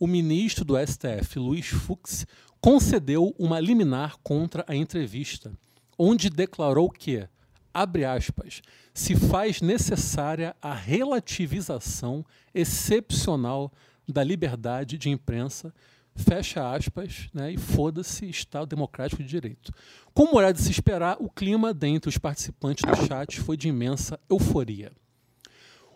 o 0.00 0.06
ministro 0.06 0.64
do 0.64 0.74
STF, 0.74 1.38
Luiz 1.38 1.66
Fux, 1.66 2.26
concedeu 2.62 3.34
uma 3.38 3.60
liminar 3.60 4.16
contra 4.22 4.64
a 4.66 4.74
entrevista, 4.74 5.52
onde 5.98 6.30
declarou 6.30 6.90
que, 6.90 7.26
abre 7.72 8.04
aspas, 8.04 8.62
se 8.92 9.16
faz 9.16 9.60
necessária 9.60 10.54
a 10.60 10.74
relativização 10.74 12.24
excepcional 12.54 13.72
da 14.08 14.22
liberdade 14.22 14.98
de 14.98 15.10
imprensa, 15.10 15.74
fecha 16.14 16.70
aspas, 16.72 17.28
né, 17.32 17.52
e 17.52 17.56
foda-se 17.56 18.28
Estado 18.28 18.66
Democrático 18.66 19.22
de 19.22 19.28
Direito. 19.28 19.72
Como 20.12 20.38
era 20.38 20.52
de 20.52 20.60
se 20.60 20.70
esperar, 20.70 21.16
o 21.18 21.28
clima 21.28 21.74
dentre 21.74 22.08
os 22.08 22.18
participantes 22.18 22.84
do 22.84 23.06
chat 23.06 23.40
foi 23.40 23.56
de 23.56 23.68
imensa 23.68 24.18
euforia. 24.30 24.92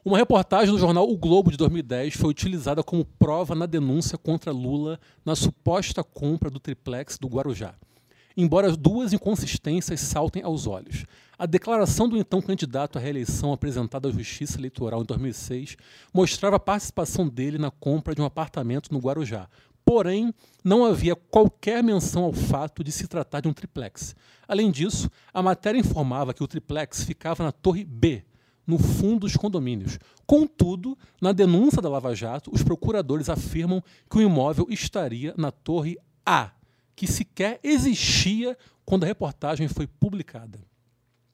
Uma 0.04 0.16
reportagem 0.16 0.72
do 0.72 0.78
jornal 0.78 1.08
O 1.08 1.16
Globo 1.16 1.50
de 1.50 1.56
2010 1.56 2.14
foi 2.14 2.30
utilizada 2.30 2.82
como 2.82 3.04
prova 3.04 3.54
na 3.54 3.66
denúncia 3.66 4.16
contra 4.16 4.50
Lula 4.50 4.98
na 5.24 5.36
suposta 5.36 6.02
compra 6.02 6.48
do 6.48 6.58
triplex 6.58 7.18
do 7.18 7.28
Guarujá. 7.28 7.74
Embora 8.40 8.68
as 8.68 8.76
duas 8.76 9.12
inconsistências 9.12 9.99
saltem 9.99 10.45
aos 10.45 10.68
olhos. 10.68 11.04
A 11.37 11.45
declaração 11.45 12.09
do 12.09 12.16
então 12.16 12.40
candidato 12.40 12.97
à 12.97 13.00
reeleição 13.00 13.52
apresentada 13.52 14.07
à 14.07 14.12
Justiça 14.12 14.61
Eleitoral 14.61 15.02
em 15.02 15.04
2006 15.04 15.76
mostrava 16.14 16.54
a 16.54 16.61
participação 16.61 17.28
dele 17.28 17.59
na 17.59 17.73
compra 17.73 18.14
de 18.14 18.23
um 18.23 18.25
apartamento 18.25 18.95
no 18.95 19.00
Guarujá. 19.00 19.49
Porém, 19.85 20.33
não 20.62 20.85
havia 20.85 21.16
qualquer 21.16 21.83
menção 21.83 22.23
ao 22.23 22.33
fato 22.33 22.85
de 22.85 22.92
se 22.92 23.09
tratar 23.09 23.40
de 23.40 23.49
um 23.49 23.52
triplex. 23.52 24.14
Além 24.47 24.71
disso, 24.71 25.11
a 25.35 25.42
matéria 25.42 25.80
informava 25.80 26.33
que 26.33 26.45
o 26.45 26.47
triplex 26.47 27.02
ficava 27.02 27.42
na 27.42 27.50
Torre 27.50 27.85
B, 27.85 28.25
no 28.64 28.78
fundo 28.78 29.21
dos 29.21 29.37
condomínios. 29.37 29.99
Contudo, 30.25 30.97
na 31.21 31.33
denúncia 31.33 31.83
da 31.83 31.88
Lava 31.88 32.14
Jato, 32.14 32.54
os 32.54 32.62
procuradores 32.62 33.28
afirmam 33.28 33.83
que 34.09 34.18
o 34.18 34.23
imóvel 34.23 34.68
estaria 34.71 35.35
na 35.37 35.50
Torre 35.50 35.99
A, 36.25 36.52
que 36.98 37.06
sequer 37.06 37.60
existia 37.62 38.58
quando 38.84 39.04
a 39.04 39.06
reportagem 39.06 39.68
foi 39.68 39.86
publicada. 39.86 40.58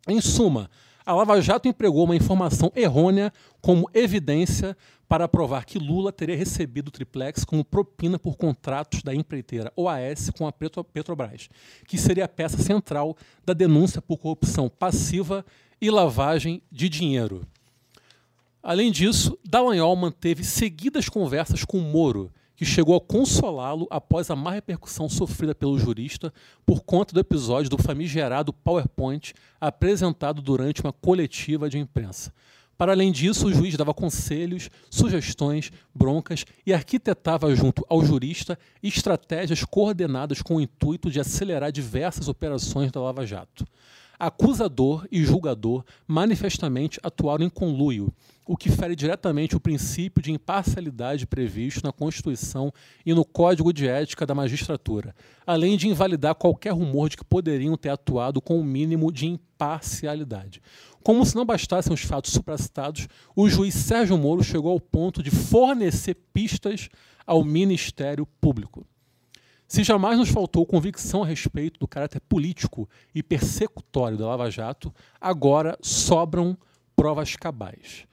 Em 0.06 0.20
suma, 0.20 0.70
a 1.06 1.14
Lava 1.14 1.40
Jato 1.40 1.66
empregou 1.66 2.04
uma 2.04 2.14
informação 2.14 2.70
errônea 2.76 3.32
como 3.62 3.88
evidência 3.94 4.76
para 5.08 5.26
provar 5.26 5.64
que 5.64 5.78
Lula 5.78 6.12
teria 6.12 6.36
recebido 6.36 6.88
o 6.88 6.90
triplex 6.90 7.46
como 7.46 7.64
propina 7.64 8.18
por 8.18 8.36
contratos 8.36 9.02
da 9.02 9.14
empreiteira 9.14 9.72
OAS 9.74 10.28
com 10.36 10.46
a 10.46 10.52
Petro- 10.52 10.84
Petrobras, 10.84 11.48
que 11.88 11.96
seria 11.96 12.26
a 12.26 12.28
peça 12.28 12.58
central 12.58 13.16
da 13.42 13.54
denúncia 13.54 14.02
por 14.02 14.18
corrupção 14.18 14.68
passiva 14.68 15.46
e 15.80 15.90
lavagem 15.90 16.60
de 16.70 16.90
dinheiro. 16.90 17.40
Além 18.62 18.92
disso, 18.92 19.38
Dallagnol 19.42 19.96
manteve 19.96 20.44
seguidas 20.44 21.08
conversas 21.08 21.64
com 21.64 21.80
Moro, 21.80 22.30
que 22.56 22.64
chegou 22.64 22.96
a 22.96 23.00
consolá-lo 23.00 23.86
após 23.90 24.30
a 24.30 24.36
má 24.36 24.52
repercussão 24.52 25.08
sofrida 25.08 25.54
pelo 25.54 25.78
jurista 25.78 26.32
por 26.64 26.82
conta 26.82 27.12
do 27.12 27.20
episódio 27.20 27.70
do 27.70 27.78
famigerado 27.78 28.52
PowerPoint 28.52 29.34
apresentado 29.60 30.40
durante 30.40 30.80
uma 30.80 30.92
coletiva 30.92 31.68
de 31.68 31.78
imprensa. 31.78 32.32
Para 32.76 32.92
além 32.92 33.12
disso, 33.12 33.46
o 33.46 33.52
juiz 33.52 33.76
dava 33.76 33.94
conselhos, 33.94 34.68
sugestões, 34.90 35.70
broncas 35.94 36.44
e 36.66 36.72
arquitetava 36.72 37.54
junto 37.54 37.84
ao 37.88 38.04
jurista 38.04 38.58
estratégias 38.82 39.64
coordenadas 39.64 40.42
com 40.42 40.56
o 40.56 40.60
intuito 40.60 41.10
de 41.10 41.20
acelerar 41.20 41.70
diversas 41.70 42.26
operações 42.26 42.90
da 42.90 43.00
Lava 43.00 43.24
Jato. 43.24 43.64
Acusador 44.18 45.06
e 45.10 45.24
julgador 45.24 45.84
manifestamente 46.06 47.00
atuaram 47.02 47.44
em 47.44 47.50
conluio, 47.50 48.12
o 48.46 48.56
que 48.56 48.70
fere 48.70 48.94
diretamente 48.94 49.56
o 49.56 49.60
princípio 49.60 50.22
de 50.22 50.30
imparcialidade 50.30 51.26
previsto 51.26 51.84
na 51.84 51.92
Constituição 51.92 52.72
e 53.04 53.14
no 53.14 53.24
Código 53.24 53.72
de 53.72 53.88
Ética 53.88 54.26
da 54.26 54.34
Magistratura, 54.34 55.14
além 55.46 55.76
de 55.76 55.88
invalidar 55.88 56.34
qualquer 56.34 56.72
rumor 56.72 57.08
de 57.08 57.16
que 57.16 57.24
poderiam 57.24 57.76
ter 57.76 57.88
atuado 57.88 58.40
com 58.40 58.58
o 58.58 58.64
mínimo 58.64 59.10
de 59.10 59.26
imparcialidade. 59.26 60.60
Como 61.02 61.24
se 61.24 61.34
não 61.34 61.44
bastassem 61.44 61.92
os 61.92 62.02
fatos 62.02 62.32
supracitados, 62.32 63.08
o 63.36 63.48
juiz 63.48 63.74
Sérgio 63.74 64.16
Moro 64.16 64.42
chegou 64.42 64.72
ao 64.72 64.80
ponto 64.80 65.22
de 65.22 65.30
fornecer 65.30 66.16
pistas 66.32 66.88
ao 67.26 67.44
Ministério 67.44 68.26
Público. 68.40 68.86
Se 69.66 69.82
jamais 69.82 70.18
nos 70.18 70.28
faltou 70.28 70.66
convicção 70.66 71.22
a 71.22 71.26
respeito 71.26 71.80
do 71.80 71.88
caráter 71.88 72.20
político 72.20 72.88
e 73.14 73.22
persecutório 73.22 74.16
da 74.16 74.26
Lava 74.26 74.50
Jato, 74.50 74.94
agora 75.20 75.76
sobram 75.80 76.56
provas 76.94 77.34
cabais. 77.36 78.06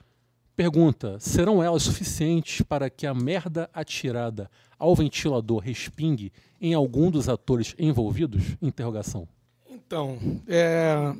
Pergunta: 0.55 1.19
serão 1.19 1.61
elas 1.61 1.83
suficientes 1.83 2.61
para 2.61 2.89
que 2.89 3.05
a 3.05 3.13
merda 3.13 3.69
atirada 3.73 4.49
ao 4.77 4.95
ventilador 4.95 5.59
respingue 5.59 6.31
em 6.59 6.73
algum 6.73 7.09
dos 7.11 7.27
atores 7.27 7.75
envolvidos? 7.77 8.55
Interrogação. 8.61 9.27
Então, 9.69 10.17
é, 10.47 11.15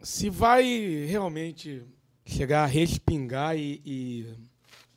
se 0.00 0.30
vai 0.30 0.64
realmente 1.08 1.82
chegar 2.24 2.64
a 2.64 2.66
respingar 2.66 3.56
e, 3.56 3.80
e, 3.84 4.26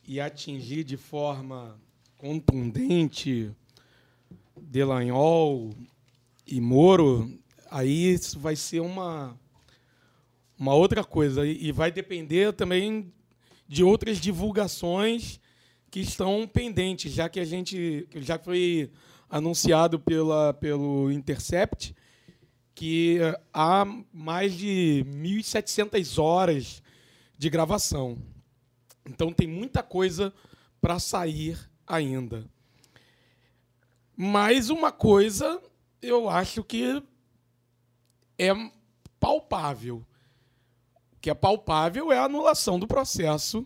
e 0.08 0.20
atingir 0.20 0.84
de 0.84 0.98
forma 0.98 1.80
contundente 2.18 3.52
Delanhol 4.70 5.74
e 6.46 6.62
Moro, 6.62 7.40
aí 7.72 8.14
isso 8.14 8.40
vai 8.40 8.56
ser 8.56 8.82
uma, 8.82 9.36
uma 10.58 10.76
outra 10.76 11.04
coisa. 11.04 11.44
E 11.44 11.72
vai 11.72 11.92
depender 11.92 12.54
também 12.54 13.12
de 13.68 13.84
outras 13.84 14.20
divulgações 14.20 15.40
que 15.90 16.00
estão 16.00 16.48
pendentes, 16.48 17.12
já 17.12 17.28
que 17.28 17.40
a 17.40 17.46
gente 17.46 18.08
já 18.18 18.38
foi 18.38 18.92
anunciado 19.28 20.00
pela, 20.00 20.54
pelo 20.54 21.12
Intercept 21.12 21.96
que 22.76 23.18
há 23.52 23.84
mais 24.14 24.54
de 24.54 25.04
1.700 25.10 26.22
horas 26.22 26.84
de 27.38 27.50
gravação. 27.50 28.18
Então 29.04 29.34
tem 29.34 29.48
muita 29.48 29.82
coisa 29.82 30.32
para 30.80 31.00
sair 31.00 31.58
ainda. 31.88 32.48
Mas 34.22 34.70
uma 34.70 34.92
coisa 34.92 35.62
eu 36.02 36.30
acho 36.30 36.62
que 36.62 37.02
é 38.38 38.50
palpável. 39.18 40.06
Que 41.22 41.30
é 41.30 41.34
palpável 41.34 42.12
é 42.12 42.18
a 42.18 42.26
anulação 42.26 42.78
do 42.78 42.86
processo 42.86 43.66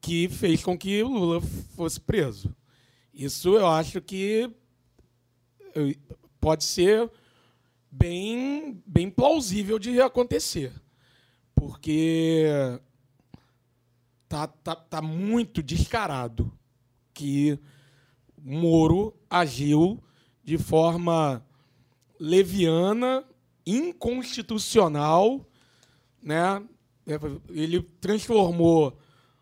que 0.00 0.30
fez 0.30 0.64
com 0.64 0.78
que 0.78 1.02
o 1.02 1.08
Lula 1.08 1.42
fosse 1.76 2.00
preso. 2.00 2.56
Isso 3.12 3.50
eu 3.50 3.66
acho 3.66 4.00
que 4.00 4.50
eh, 5.74 5.94
pode 6.40 6.64
ser 6.64 7.10
bem, 7.90 8.82
bem 8.86 9.10
plausível 9.10 9.78
de 9.78 10.00
acontecer. 10.00 10.72
Porque 11.54 12.46
tá, 14.26 14.46
tá, 14.46 14.74
tá 14.74 15.02
muito 15.02 15.62
descarado 15.62 16.50
que 17.12 17.60
Moro 18.42 19.14
agiu 19.28 20.02
de 20.44 20.56
forma 20.58 21.44
leviana, 22.18 23.24
inconstitucional, 24.18 25.46
né? 26.22 26.62
É, 27.06 27.14
Ele 27.50 27.82
transformou 28.00 28.98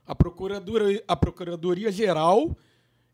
a 0.06 0.14
procuradoria, 0.14 1.02
a 1.08 1.16
procuradoria 1.16 1.90
geral, 1.90 2.56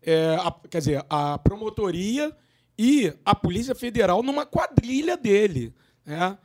é, 0.03 0.37
a- 0.41 0.55
quer 0.69 0.79
dizer, 0.79 1.05
a 1.09 1.39
promotoria 1.39 2.37
e 2.79 3.13
a 3.25 3.35
polícia 3.35 3.75
federal 3.75 4.23
numa 4.23 4.45
quadrilha 4.45 5.17
dele, 5.17 5.73
né? 6.05 6.37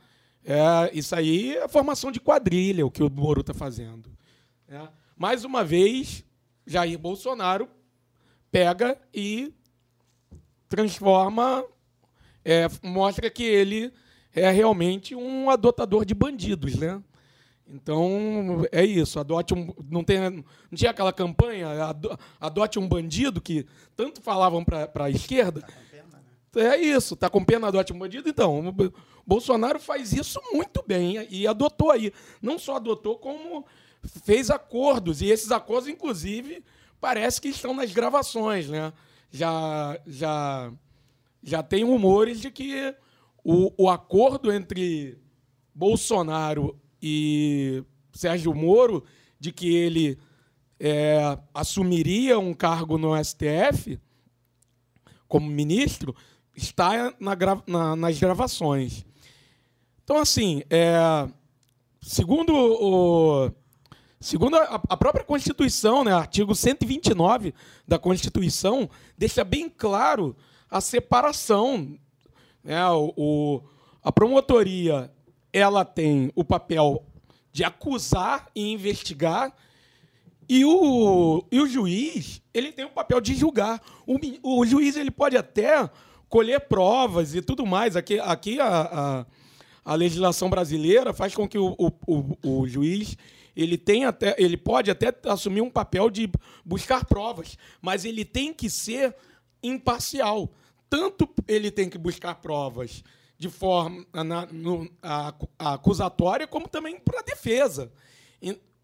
É, 0.44 0.90
isso 0.96 1.14
aí 1.14 1.56
é 1.56 1.68
formação 1.68 2.10
de 2.10 2.20
quadrilha 2.20 2.86
o 2.86 2.90
que 2.90 3.02
o 3.02 3.10
Moro 3.10 3.40
está 3.42 3.52
fazendo. 3.52 4.10
né? 4.66 4.88
Mais 5.16 5.44
uma 5.44 5.62
vez, 5.64 6.24
Jair 6.66 6.98
Bolsonaro 6.98 7.68
pega 8.50 8.98
e 9.12 9.52
transforma, 10.68 11.64
é, 12.44 12.66
mostra 12.82 13.30
que 13.30 13.42
ele 13.44 13.92
é 14.34 14.50
realmente 14.50 15.14
um 15.14 15.50
adotador 15.50 16.04
de 16.04 16.14
bandidos, 16.14 16.76
né? 16.76 17.02
Então 17.66 18.66
é 18.72 18.84
isso. 18.84 19.18
Adote 19.20 19.52
um, 19.52 19.74
não 19.90 20.02
tem, 20.02 20.18
não 20.30 20.44
tinha 20.74 20.90
aquela 20.90 21.12
campanha 21.12 21.84
ado- 21.84 22.18
adote 22.40 22.78
um 22.78 22.88
bandido 22.88 23.40
que 23.40 23.66
tanto 23.94 24.22
falavam 24.22 24.64
para 24.64 25.04
a 25.04 25.10
esquerda. 25.10 25.66
É 26.56 26.76
isso. 26.78 27.14
Tá 27.14 27.28
com 27.28 27.44
pena 27.44 27.68
adote 27.68 27.92
um 27.92 27.98
bandido. 27.98 28.28
Então 28.28 28.74
Bolsonaro 29.26 29.78
faz 29.78 30.14
isso 30.14 30.40
muito 30.52 30.82
bem 30.86 31.26
e 31.30 31.46
adotou 31.46 31.90
aí. 31.90 32.10
Não 32.40 32.58
só 32.58 32.76
adotou 32.76 33.18
como 33.18 33.66
fez 34.24 34.50
acordos 34.50 35.20
e 35.20 35.26
esses 35.26 35.50
acordos, 35.50 35.88
inclusive, 35.88 36.64
parece 37.00 37.40
que 37.40 37.48
estão 37.48 37.74
nas 37.74 37.92
gravações, 37.92 38.68
né? 38.68 38.92
Já 39.30 39.98
já 40.06 40.72
já 41.42 41.62
tem 41.62 41.84
rumores 41.84 42.40
de 42.40 42.50
que 42.50 42.94
o, 43.44 43.72
o 43.84 43.88
acordo 43.88 44.52
entre 44.52 45.16
Bolsonaro 45.74 46.78
e 47.00 47.84
Sérgio 48.12 48.52
Moro 48.54 49.04
de 49.38 49.52
que 49.52 49.72
ele 49.74 50.18
é, 50.80 51.38
assumiria 51.54 52.38
um 52.38 52.52
cargo 52.52 52.98
no 52.98 53.12
STF 53.22 53.98
como 55.28 55.46
ministro 55.48 56.14
está 56.56 57.14
na 57.20 57.34
gra- 57.34 57.62
na- 57.66 57.94
nas 57.94 58.18
gravações. 58.18 59.06
Então, 60.02 60.18
assim, 60.18 60.62
é, 60.70 61.28
segundo 62.00 62.52
o, 62.54 63.50
Segundo 64.20 64.56
a, 64.56 64.80
a 64.88 64.96
própria 64.96 65.24
Constituição, 65.24 66.02
né, 66.02 66.12
artigo 66.12 66.54
129 66.54 67.54
da 67.86 67.98
Constituição, 67.98 68.88
deixa 69.16 69.44
bem 69.44 69.68
claro 69.68 70.36
a 70.70 70.80
separação. 70.80 71.96
Né, 72.64 72.84
o, 72.90 73.12
o- 73.16 73.62
a 74.02 74.10
promotoria 74.10 75.10
ela 75.52 75.84
tem 75.84 76.32
o 76.34 76.44
papel 76.44 77.04
de 77.52 77.62
acusar 77.64 78.48
e 78.54 78.72
investigar, 78.72 79.52
e 80.48 80.64
o, 80.64 81.44
e 81.52 81.60
o 81.60 81.66
juiz 81.66 82.40
ele 82.54 82.72
tem 82.72 82.84
o 82.86 82.90
papel 82.90 83.20
de 83.20 83.34
julgar. 83.34 83.80
O, 84.06 84.18
o 84.42 84.64
juiz 84.66 84.96
ele 84.96 85.10
pode 85.10 85.36
até 85.36 85.88
colher 86.28 86.60
provas 86.60 87.34
e 87.34 87.42
tudo 87.42 87.66
mais. 87.66 87.96
Aqui, 87.96 88.18
aqui 88.18 88.58
a, 88.60 88.66
a, 88.66 89.26
a 89.84 89.94
legislação 89.94 90.48
brasileira 90.48 91.12
faz 91.12 91.34
com 91.34 91.46
que 91.46 91.58
o, 91.58 91.74
o, 91.78 91.90
o, 92.06 92.60
o 92.60 92.68
juiz 92.68 93.16
ele 93.60 93.76
tem 93.76 94.04
até 94.04 94.34
ele 94.38 94.56
pode 94.56 94.90
até 94.90 95.12
assumir 95.24 95.60
um 95.60 95.70
papel 95.70 96.08
de 96.10 96.30
buscar 96.64 97.04
provas, 97.04 97.58
mas 97.82 98.04
ele 98.04 98.24
tem 98.24 98.54
que 98.54 98.70
ser 98.70 99.14
imparcial. 99.62 100.50
Tanto 100.88 101.28
ele 101.46 101.70
tem 101.70 101.90
que 101.90 101.98
buscar 101.98 102.36
provas 102.36 103.02
de 103.36 103.48
forma 103.48 104.06
na, 104.12 104.46
no- 104.46 104.88
a- 105.02 105.34
a 105.58 105.74
acusatória 105.74 106.46
como 106.46 106.68
também 106.68 106.98
para 106.98 107.20
a 107.20 107.22
defesa. 107.22 107.92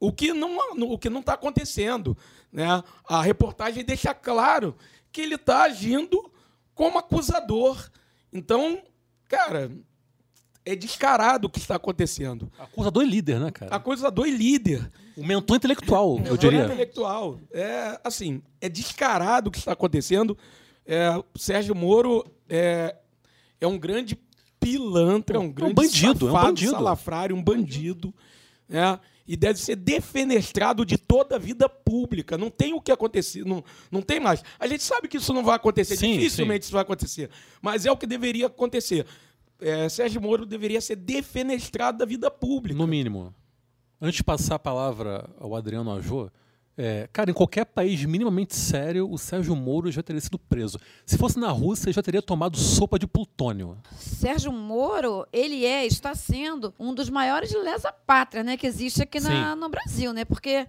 O 0.00 0.12
que 0.12 0.34
não 0.34 0.58
o 0.92 0.98
que 0.98 1.08
não 1.08 1.20
está 1.20 1.32
acontecendo, 1.34 2.16
né? 2.52 2.66
A 3.08 3.22
reportagem 3.22 3.84
deixa 3.84 4.12
claro 4.12 4.76
que 5.10 5.20
ele 5.20 5.36
está 5.36 5.62
agindo 5.62 6.30
como 6.74 6.98
acusador. 6.98 7.90
Então, 8.32 8.82
cara, 9.28 9.70
é 10.66 10.74
descarado 10.74 11.46
o 11.46 11.50
que 11.50 11.58
está 11.58 11.76
acontecendo. 11.76 12.50
Acusador 12.58 13.02
e 13.02 13.06
líder, 13.06 13.38
né, 13.38 13.50
cara? 13.50 13.74
Acusador 13.74 14.26
e 14.26 14.30
líder. 14.30 14.90
O 15.16 15.24
mentor 15.24 15.56
intelectual, 15.56 16.16
eu 16.16 16.22
Mentor 16.22 16.38
diria. 16.38 16.64
intelectual. 16.64 17.38
É, 17.52 18.00
assim, 18.02 18.42
é 18.60 18.68
descarado 18.68 19.48
o 19.48 19.50
que 19.50 19.58
está 19.58 19.72
acontecendo. 19.72 20.36
É, 20.86 21.22
Sérgio 21.36 21.74
Moro 21.74 22.24
é, 22.48 22.96
é 23.60 23.66
um 23.66 23.78
grande 23.78 24.18
pilantra, 24.58 25.38
um 25.38 25.52
grande 25.52 25.74
bandido, 25.74 26.26
é 26.26 26.30
um 26.30 26.32
safado, 26.32 26.46
bandido. 26.48 26.70
salafrário, 26.72 27.36
um 27.36 27.42
bandido. 27.42 28.14
né? 28.68 28.98
E 29.26 29.36
deve 29.36 29.58
ser 29.58 29.76
defenestrado 29.76 30.84
de 30.84 30.98
toda 30.98 31.36
a 31.36 31.38
vida 31.38 31.66
pública. 31.68 32.36
Não 32.36 32.50
tem 32.50 32.74
o 32.74 32.80
que 32.80 32.92
acontecer, 32.92 33.44
não, 33.44 33.64
não 33.90 34.02
tem 34.02 34.20
mais. 34.20 34.42
A 34.58 34.66
gente 34.66 34.82
sabe 34.82 35.08
que 35.08 35.16
isso 35.16 35.32
não 35.32 35.42
vai 35.42 35.56
acontecer, 35.56 35.96
Sim, 35.96 36.14
dificilmente 36.14 36.64
isso 36.64 36.72
vai 36.72 36.82
acontecer. 36.82 37.30
Mas 37.62 37.86
é 37.86 37.92
o 37.92 37.96
que 37.96 38.06
deveria 38.06 38.46
acontecer. 38.46 39.06
É, 39.60 39.88
Sérgio 39.88 40.20
Moro 40.20 40.44
deveria 40.44 40.80
ser 40.80 40.96
defenestrado 40.96 41.98
da 41.98 42.04
vida 42.04 42.30
pública. 42.30 42.76
No 42.78 42.86
mínimo. 42.86 43.34
Antes 44.00 44.16
de 44.16 44.24
passar 44.24 44.56
a 44.56 44.58
palavra 44.58 45.28
ao 45.40 45.54
Adriano 45.54 45.90
Ajô, 45.92 46.28
é, 46.76 47.08
cara, 47.12 47.30
em 47.30 47.34
qualquer 47.34 47.64
país 47.64 48.04
minimamente 48.04 48.54
sério, 48.56 49.08
o 49.10 49.16
Sérgio 49.16 49.54
Moro 49.54 49.90
já 49.92 50.02
teria 50.02 50.20
sido 50.20 50.38
preso. 50.38 50.78
Se 51.06 51.16
fosse 51.16 51.38
na 51.38 51.48
Rússia, 51.50 51.86
ele 51.86 51.94
já 51.94 52.02
teria 52.02 52.20
tomado 52.20 52.58
sopa 52.58 52.98
de 52.98 53.06
plutônio. 53.06 53.78
Sérgio 53.96 54.52
Moro, 54.52 55.24
ele 55.32 55.64
é, 55.64 55.86
está 55.86 56.14
sendo 56.16 56.74
um 56.78 56.92
dos 56.92 57.08
maiores 57.08 57.52
lesa-pátria 57.54 58.42
né, 58.42 58.56
que 58.56 58.66
existe 58.66 59.02
aqui 59.02 59.20
na- 59.20 59.54
no 59.56 59.68
Brasil, 59.68 60.12
né? 60.12 60.24
Porque 60.24 60.66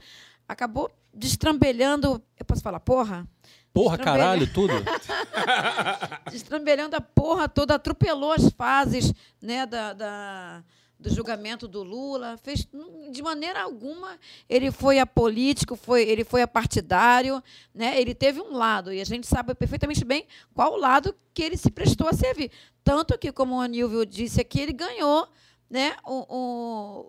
acabou 0.48 0.91
destrambelhando. 1.12 2.21
Eu 2.38 2.45
posso 2.45 2.62
falar, 2.62 2.80
porra? 2.80 3.28
Porra, 3.75 3.97
caralho, 3.97 4.47
tudo. 4.53 4.73
destrambelhando 6.31 6.95
a 6.95 7.01
porra 7.01 7.47
toda, 7.49 7.75
atropelou 7.75 8.31
as 8.31 8.49
fases 8.51 9.13
né, 9.41 9.65
da, 9.65 9.91
da- 9.93 10.63
do 10.97 11.09
julgamento 11.13 11.67
do 11.67 11.83
Lula. 11.83 12.38
Fez, 12.41 12.65
de 13.11 13.21
maneira 13.21 13.61
alguma 13.61 14.17
ele 14.49 14.71
foi 14.71 14.97
apolítico, 14.97 15.75
foi, 15.75 16.03
ele 16.03 16.23
foi 16.23 16.41
apartidário, 16.41 17.43
né? 17.73 17.99
ele 17.99 18.15
teve 18.15 18.39
um 18.41 18.53
lado, 18.53 18.93
e 18.93 19.01
a 19.01 19.05
gente 19.05 19.27
sabe 19.27 19.53
perfeitamente 19.53 20.05
bem 20.05 20.25
qual 20.53 20.77
lado 20.77 21.13
que 21.33 21.43
ele 21.43 21.57
se 21.57 21.69
prestou 21.69 22.07
a 22.07 22.13
servir. 22.13 22.49
Tanto 22.83 23.17
que, 23.17 23.31
como 23.31 23.55
o 23.57 23.59
Anílvio 23.59 24.05
disse 24.05 24.39
aqui, 24.39 24.61
ele 24.61 24.73
ganhou 24.73 25.27
né, 25.69 25.95
o, 26.05 26.25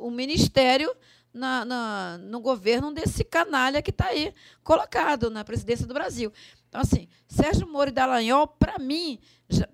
o, 0.00 0.08
o 0.08 0.10
ministério 0.10 0.90
na, 1.32 1.64
na- 1.66 2.18
no 2.18 2.40
governo 2.40 2.90
desse 2.92 3.22
canalha 3.22 3.82
que 3.82 3.90
está 3.90 4.06
aí 4.06 4.32
colocado 4.64 5.28
na 5.30 5.44
presidência 5.44 5.86
do 5.86 5.92
Brasil. 5.92 6.32
Então, 6.68 6.80
assim, 6.80 7.08
Sérgio 7.28 7.66
Moro 7.66 7.90
e 7.90 7.92
Dallagnol, 7.92 8.46
para 8.46 8.78
mim, 8.78 9.18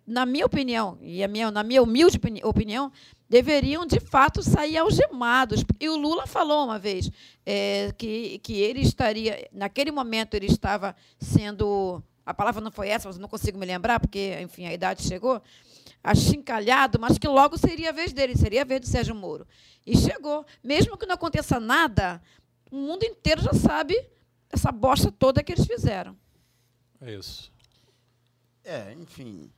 na 0.06 0.26
minha 0.26 0.46
opinião, 0.46 0.98
e 1.00 1.26
minha, 1.26 1.50
na 1.50 1.62
minha 1.62 1.82
humilde 1.82 2.16
opini- 2.16 2.44
opinião, 2.44 2.92
deveriam, 3.28 3.86
de 3.86 3.98
fato, 3.98 4.42
sair 4.42 4.76
algemados. 4.76 5.64
E 5.80 5.88
o 5.88 5.96
Lula 5.96 6.26
falou 6.26 6.64
uma 6.64 6.78
vez 6.78 7.10
é, 7.46 7.92
que, 7.96 8.38
que 8.40 8.54
ele 8.54 8.80
estaria, 8.80 9.48
naquele 9.52 9.90
momento, 9.90 10.34
ele 10.34 10.46
estava 10.46 10.94
sendo. 11.18 12.02
A 12.24 12.34
palavra 12.34 12.60
não 12.60 12.70
foi 12.70 12.88
essa, 12.88 13.08
mas 13.08 13.18
não 13.18 13.28
consigo 13.28 13.58
me 13.58 13.66
lembrar, 13.66 13.98
porque, 13.98 14.38
enfim, 14.40 14.66
a 14.66 14.72
idade 14.72 15.02
chegou. 15.02 15.42
Achincalhado, 16.04 16.98
mas 17.00 17.16
que 17.16 17.28
logo 17.28 17.56
seria 17.56 17.90
a 17.90 17.92
vez 17.92 18.12
dele, 18.12 18.36
seria 18.36 18.62
a 18.62 18.64
vez 18.64 18.80
do 18.80 18.86
Sérgio 18.86 19.14
Moro. 19.14 19.46
E 19.86 19.96
chegou. 19.96 20.44
Mesmo 20.62 20.96
que 20.96 21.06
não 21.06 21.14
aconteça 21.14 21.58
nada, 21.58 22.20
o 22.70 22.76
mundo 22.76 23.04
inteiro 23.04 23.40
já 23.40 23.52
sabe 23.54 23.98
essa 24.50 24.70
bosta 24.70 25.10
toda 25.10 25.42
que 25.42 25.52
eles 25.52 25.66
fizeram. 25.66 26.16
É 27.04 27.14
isso. 27.14 27.50
É, 28.64 28.92
enfim. 28.92 29.50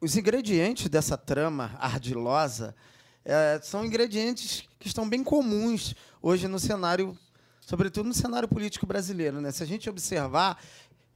Os 0.00 0.16
ingredientes 0.16 0.88
dessa 0.88 1.18
trama 1.18 1.76
ardilosa 1.80 2.76
é, 3.24 3.58
são 3.60 3.84
ingredientes 3.84 4.68
que 4.78 4.86
estão 4.86 5.08
bem 5.08 5.24
comuns 5.24 5.96
hoje 6.22 6.46
no 6.46 6.60
cenário, 6.60 7.18
sobretudo 7.60 8.06
no 8.06 8.14
cenário 8.14 8.46
político 8.46 8.86
brasileiro. 8.86 9.40
Né? 9.40 9.50
Se 9.50 9.64
a 9.64 9.66
gente 9.66 9.90
observar, 9.90 10.62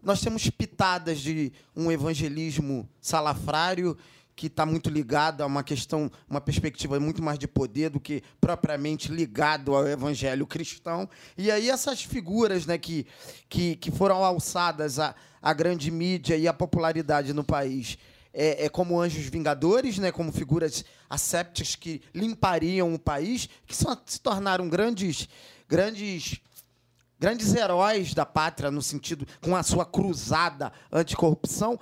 nós 0.03 0.21
temos 0.21 0.51
pitadas 0.51 1.21
de 1.21 1.53
um 1.77 1.93
evangelismo 1.93 2.89
salafrário 3.01 3.97
que 4.39 4.47
está 4.47 4.65
muito 4.65 4.89
ligado 4.89 5.43
a 5.43 5.47
uma 5.47 5.65
questão, 5.65 6.09
uma 6.31 6.41
perspectiva 6.41 7.01
muito 7.01 7.21
mais 7.21 7.41
de 7.41 7.49
poder 7.49 7.91
do 7.91 7.99
que 7.99 8.23
propriamente 8.41 9.11
ligado 9.11 9.75
ao 9.75 9.85
evangelho 9.89 10.47
cristão. 10.47 11.11
E 11.37 11.51
aí 11.51 11.69
essas 11.69 12.05
figuras 12.05 12.65
né, 12.65 12.79
que, 12.79 13.05
que, 13.49 13.75
que 13.75 13.91
foram 13.91 14.25
alçadas 14.25 15.01
à, 15.01 15.13
à 15.43 15.53
grande 15.53 15.91
mídia 15.91 16.37
e 16.37 16.47
à 16.47 16.53
popularidade 16.53 17.33
no 17.33 17.43
país 17.43 17.99
é, 18.33 18.67
é 18.67 18.69
como 18.69 19.01
anjos 19.01 19.27
vingadores, 19.27 19.99
né, 19.99 20.13
como 20.13 20.31
figuras 20.31 20.85
assépticas 21.11 21.75
que 21.75 22.01
limpariam 22.15 22.95
o 22.95 22.99
país, 22.99 23.49
que 23.67 23.75
só 23.75 24.01
se 24.07 24.21
tornaram 24.21 24.69
grandes, 24.69 25.29
grandes 25.69 26.41
grandes 27.19 27.53
heróis 27.57 28.15
da 28.15 28.25
pátria 28.25 28.71
no 28.71 28.81
sentido 28.81 29.27
com 29.41 29.57
a 29.57 29.65
sua 29.65 29.85
cruzada 29.85 30.73
anticorrupção 30.93 31.77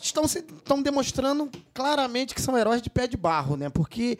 estão 0.00 0.26
se, 0.28 0.38
estão 0.38 0.82
demonstrando 0.82 1.50
claramente 1.74 2.34
que 2.34 2.40
são 2.42 2.56
heróis 2.56 2.80
de 2.82 2.90
pé 2.90 3.06
de 3.06 3.16
barro, 3.16 3.56
né? 3.56 3.68
Porque 3.70 4.18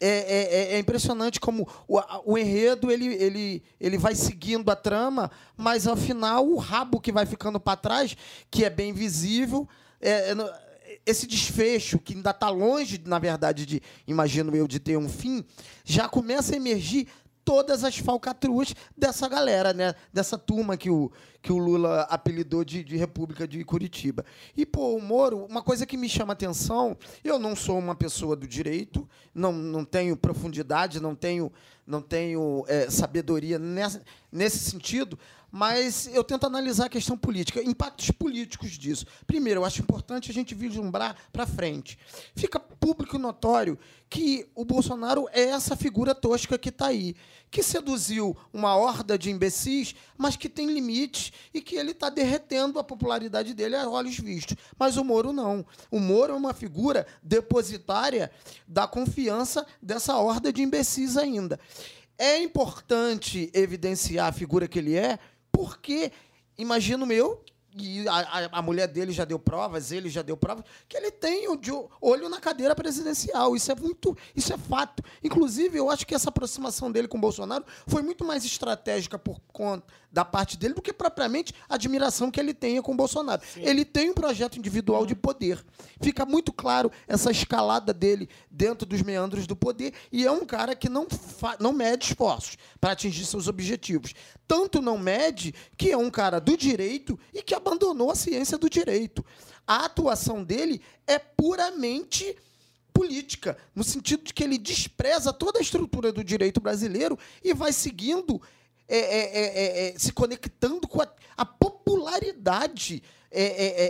é, 0.00 0.72
é- 0.72 0.74
é 0.74 0.78
impressionante 0.78 1.38
como 1.40 1.66
o, 1.88 2.00
o 2.24 2.36
enredo 2.36 2.90
ele, 2.90 3.06
ele, 3.14 3.62
ele 3.80 3.96
vai 3.98 4.14
seguindo 4.14 4.70
a 4.70 4.76
trama, 4.76 5.30
mas 5.56 5.86
ao 5.86 5.96
final 5.96 6.46
o 6.46 6.56
rabo 6.56 7.00
que 7.00 7.12
vai 7.12 7.24
ficando 7.26 7.58
para 7.60 7.76
trás, 7.76 8.16
que 8.50 8.64
é 8.64 8.70
bem 8.70 8.92
visível, 8.92 9.68
é- 10.00 10.32
é 10.32 10.64
esse 11.06 11.26
desfecho 11.26 11.98
que 11.98 12.14
ainda 12.14 12.30
está 12.30 12.48
longe, 12.50 13.00
na 13.04 13.18
verdade, 13.18 13.66
de 13.66 13.82
imagino 14.06 14.54
eu 14.54 14.66
de 14.68 14.78
ter 14.78 14.96
um 14.96 15.08
fim, 15.08 15.44
já 15.84 16.08
começa 16.08 16.52
a 16.54 16.56
emergir 16.56 17.08
todas 17.44 17.84
as 17.84 17.98
falcatruas 17.98 18.74
dessa 18.96 19.28
galera, 19.28 19.72
né? 19.72 19.94
Dessa 20.12 20.38
turma 20.38 20.76
que 20.76 20.88
o, 20.88 21.12
que 21.42 21.52
o 21.52 21.58
Lula 21.58 22.02
apelidou 22.02 22.64
de, 22.64 22.82
de 22.82 22.96
República 22.96 23.46
de 23.46 23.62
Curitiba. 23.64 24.24
E, 24.56 24.64
pô, 24.64 24.96
o 24.96 25.02
Moro, 25.02 25.44
uma 25.44 25.62
coisa 25.62 25.84
que 25.84 25.96
me 25.96 26.08
chama 26.08 26.32
atenção, 26.32 26.96
eu 27.22 27.38
não 27.38 27.54
sou 27.54 27.78
uma 27.78 27.94
pessoa 27.94 28.34
do 28.34 28.46
direito, 28.46 29.08
não, 29.34 29.52
não 29.52 29.84
tenho 29.84 30.16
profundidade, 30.16 31.00
não 31.00 31.14
tenho, 31.14 31.52
não 31.86 32.00
tenho 32.00 32.64
é, 32.66 32.88
sabedoria 32.88 33.58
nessa, 33.58 34.02
nesse 34.32 34.58
sentido, 34.58 35.18
mas 35.56 36.08
eu 36.08 36.24
tento 36.24 36.46
analisar 36.46 36.86
a 36.86 36.88
questão 36.88 37.16
política, 37.16 37.62
impactos 37.62 38.10
políticos 38.10 38.72
disso. 38.72 39.06
Primeiro, 39.24 39.60
eu 39.60 39.64
acho 39.64 39.82
importante 39.82 40.28
a 40.28 40.34
gente 40.34 40.52
vislumbrar 40.52 41.14
para 41.32 41.46
frente. 41.46 41.96
Fica 42.34 42.58
público 42.58 43.14
e 43.14 43.20
notório 43.20 43.78
que 44.10 44.48
o 44.52 44.64
Bolsonaro 44.64 45.28
é 45.32 45.42
essa 45.42 45.76
figura 45.76 46.12
tosca 46.12 46.58
que 46.58 46.70
está 46.70 46.88
aí, 46.88 47.14
que 47.52 47.62
seduziu 47.62 48.36
uma 48.52 48.74
horda 48.74 49.16
de 49.16 49.30
imbecis, 49.30 49.94
mas 50.18 50.34
que 50.34 50.48
tem 50.48 50.66
limites 50.66 51.32
e 51.54 51.60
que 51.60 51.76
ele 51.76 51.92
está 51.92 52.10
derretendo 52.10 52.80
a 52.80 52.84
popularidade 52.84 53.54
dele 53.54 53.76
a 53.76 53.88
olhos 53.88 54.18
vistos. 54.18 54.56
Mas 54.76 54.96
o 54.96 55.04
Moro 55.04 55.32
não. 55.32 55.64
O 55.88 56.00
Moro 56.00 56.32
é 56.32 56.36
uma 56.36 56.52
figura 56.52 57.06
depositária 57.22 58.28
da 58.66 58.88
confiança 58.88 59.64
dessa 59.80 60.16
horda 60.16 60.52
de 60.52 60.62
imbecis 60.62 61.16
ainda. 61.16 61.60
É 62.16 62.40
importante 62.40 63.50
evidenciar 63.52 64.28
a 64.28 64.32
figura 64.32 64.68
que 64.68 64.78
ele 64.78 64.96
é, 64.96 65.18
porque 65.54 66.10
imagino 66.58 67.10
eu 67.12 67.42
e 67.76 68.06
a, 68.08 68.14
a- 68.14 68.58
mulher 68.62 68.86
dele 68.86 69.10
já 69.12 69.24
deu 69.24 69.36
provas, 69.38 69.90
ele 69.90 70.08
já 70.08 70.22
deu 70.22 70.36
provas, 70.36 70.64
que 70.88 70.96
ele 70.96 71.10
tem 71.10 71.48
o 71.48 71.56
olho 72.00 72.28
na 72.28 72.40
cadeira 72.40 72.72
presidencial. 72.74 73.56
Isso 73.56 73.72
é 73.72 73.74
muito, 73.74 74.16
isso 74.36 74.52
é 74.52 74.56
fato. 74.58 75.02
Inclusive, 75.24 75.76
eu 75.78 75.90
acho 75.90 76.06
que 76.06 76.14
essa 76.14 76.28
aproximação 76.28 76.90
dele 76.92 77.08
com 77.08 77.18
o 77.18 77.20
Bolsonaro 77.20 77.64
foi 77.86 78.00
muito 78.02 78.24
mais 78.24 78.44
estratégica 78.44 79.18
por 79.18 79.40
conta 79.52 79.92
da 80.14 80.24
parte 80.24 80.56
dele 80.56 80.74
do 80.74 80.80
que 80.80 80.92
propriamente 80.92 81.52
a 81.68 81.74
admiração 81.74 82.30
que 82.30 82.38
ele 82.38 82.54
tenha 82.54 82.80
com 82.80 82.92
o 82.92 82.96
Bolsonaro. 82.96 83.42
Ele 83.56 83.84
tem 83.84 84.10
um 84.10 84.14
projeto 84.14 84.56
individual 84.56 85.04
de 85.04 85.16
poder. 85.16 85.62
Fica 86.00 86.24
muito 86.24 86.52
claro 86.52 86.90
essa 87.08 87.32
escalada 87.32 87.92
dele 87.92 88.28
dentro 88.48 88.86
dos 88.86 89.02
meandros 89.02 89.44
do 89.44 89.56
poder 89.56 89.92
e 90.12 90.24
é 90.24 90.30
um 90.30 90.46
cara 90.46 90.76
que 90.76 90.88
não, 90.88 91.08
não 91.58 91.72
mede 91.72 92.06
esforços 92.06 92.56
para 92.80 92.92
atingir 92.92 93.26
seus 93.26 93.48
objetivos. 93.48 94.14
Tanto 94.46 94.80
não 94.80 94.96
mede 94.96 95.52
que 95.76 95.90
é 95.90 95.96
um 95.96 96.10
cara 96.10 96.38
do 96.38 96.56
direito 96.56 97.18
e 97.32 97.42
que 97.42 97.54
abandonou 97.54 98.12
a 98.12 98.14
ciência 98.14 98.56
do 98.56 98.70
direito. 98.70 99.24
A 99.66 99.86
atuação 99.86 100.44
dele 100.44 100.80
é 101.08 101.18
puramente 101.18 102.36
política, 102.92 103.58
no 103.74 103.82
sentido 103.82 104.22
de 104.22 104.32
que 104.32 104.44
ele 104.44 104.56
despreza 104.56 105.32
toda 105.32 105.58
a 105.58 105.62
estrutura 105.62 106.12
do 106.12 106.22
direito 106.22 106.60
brasileiro 106.60 107.18
e 107.42 107.52
vai 107.52 107.72
seguindo, 107.72 108.40
é, 108.88 108.98
é, 108.98 109.38
é, 109.38 109.42
é, 109.88 109.88
é, 109.94 109.98
se 109.98 110.12
conectando 110.12 110.86
com 110.86 111.00
a, 111.02 111.08
a 111.36 111.44
popularidade, 111.44 113.02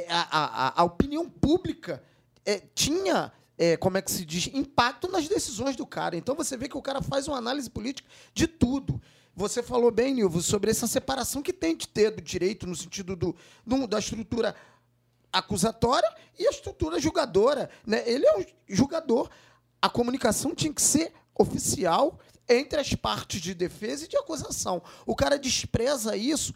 a, 0.09 0.39
a- 0.39 0.81
a 0.81 0.85
opinião 0.85 1.29
pública 1.29 2.03
tinha, 2.75 3.33
é, 3.59 3.77
como 3.77 3.99
é 3.99 4.03
que 4.03 4.11
se 4.11 4.25
diz, 4.25 4.49
impacto 4.53 5.09
nas 5.11 5.29
decisões 5.29 5.77
do 5.77 5.87
cara. 5.87 6.17
Então 6.17 6.35
você 6.35 6.57
vê 6.57 6.69
que 6.69 6.77
o 6.79 6.83
cara 6.83 7.03
faz 7.03 7.27
uma 7.29 7.39
análise 7.39 7.69
política 7.69 8.09
de 8.33 8.47
tudo. 8.47 9.01
Você 9.37 9.63
falou 9.63 9.91
bem, 9.91 10.15
Nilvo, 10.15 10.41
sobre 10.41 10.71
essa 10.71 10.87
separação 10.87 11.43
que 11.43 11.53
tem 11.53 11.77
de 11.77 11.89
ter 11.89 12.11
do 12.13 12.23
direito 12.23 12.67
no 12.67 12.77
sentido 12.77 13.17
do, 13.17 13.35
do- 13.67 13.87
da 13.87 13.99
estrutura 13.99 14.55
acusatória 15.33 16.09
e 16.39 16.47
a 16.47 16.51
estrutura 16.51 17.01
julgadora. 17.01 17.69
Né? 17.87 18.03
Ele 18.09 18.25
é 18.27 18.39
um 18.39 18.45
julgador. 18.69 19.29
A 19.83 19.89
comunicação 19.89 20.55
tinha 20.55 20.73
que 20.73 20.81
ser 20.81 21.13
oficial 21.37 22.19
entre 22.49 22.81
as 22.81 22.95
partes 22.95 23.41
de 23.41 23.55
defesa 23.55 24.05
e 24.05 24.09
de 24.09 24.17
acusação. 24.17 24.83
O 25.07 25.15
cara 25.15 25.39
despreza 25.39 26.17
isso, 26.17 26.55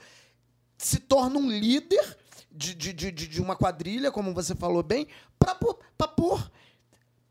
se 0.77 0.99
torna 1.01 1.39
um 1.39 1.51
líder 1.51 2.17
de, 2.51 2.75
de, 2.75 2.93
de, 2.93 3.11
de 3.13 3.41
uma 3.41 3.57
quadrilha, 3.57 4.11
como 4.11 4.35
você 4.35 4.55
falou 4.55 4.83
bem, 4.83 5.07
para 5.39 5.55
pôr, 5.55 6.51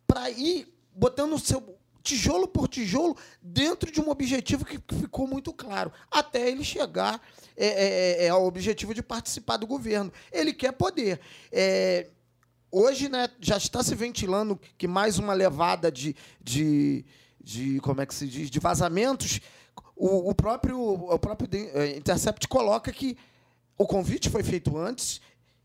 para 0.06 0.30
ir 0.32 0.74
botando 0.93 1.34
o 1.34 1.39
seu 1.39 1.78
tijolo 2.02 2.48
por 2.48 2.70
tijolo 2.70 3.17
dentro 3.41 3.91
de 3.91 4.00
um 4.00 4.10
objetivo 4.10 4.63
que 4.63 4.80
ficou 4.96 5.28
muito 5.28 5.52
claro, 5.52 5.91
até 6.10 6.50
ele 6.50 6.63
chegar 6.63 7.22
é, 7.56 7.67
é, 7.67 8.26
é, 8.26 8.30
ao 8.30 8.46
objetivo 8.46 8.93
de 8.93 9.04
participar 9.04 9.58
do 9.58 9.67
governo. 9.67 10.12
Ele 10.32 10.54
quer 10.54 10.72
poder. 10.72 11.20
É, 11.52 12.08
hoje 12.72 13.10
né, 13.10 13.30
já 13.41 13.58
está 13.58 13.84
se 13.84 13.93
ventilando 13.93 14.60
que 14.78 14.88
mais 14.88 15.20
uma 15.20 15.34
levada 15.34 15.91
de, 15.91 16.15
de, 16.41 17.04
de 17.47 17.79
como 17.79 18.01
é 18.01 18.05
que 18.05 18.13
se 18.13 18.27
diz 18.27 18.49
de 18.49 18.60
vazamentos 18.60 19.39
o, 19.95 20.29
o 20.29 20.36
próprio 20.36 20.77
o 20.79 21.17
próprio 21.19 21.47
eh, 21.53 21.95
Intercept 21.97 22.47
coloca 22.47 22.91
que 22.91 23.17
o 23.77 23.86
convite 23.86 24.29
foi 24.29 24.43
feito 24.43 24.77
antes 24.77 25.21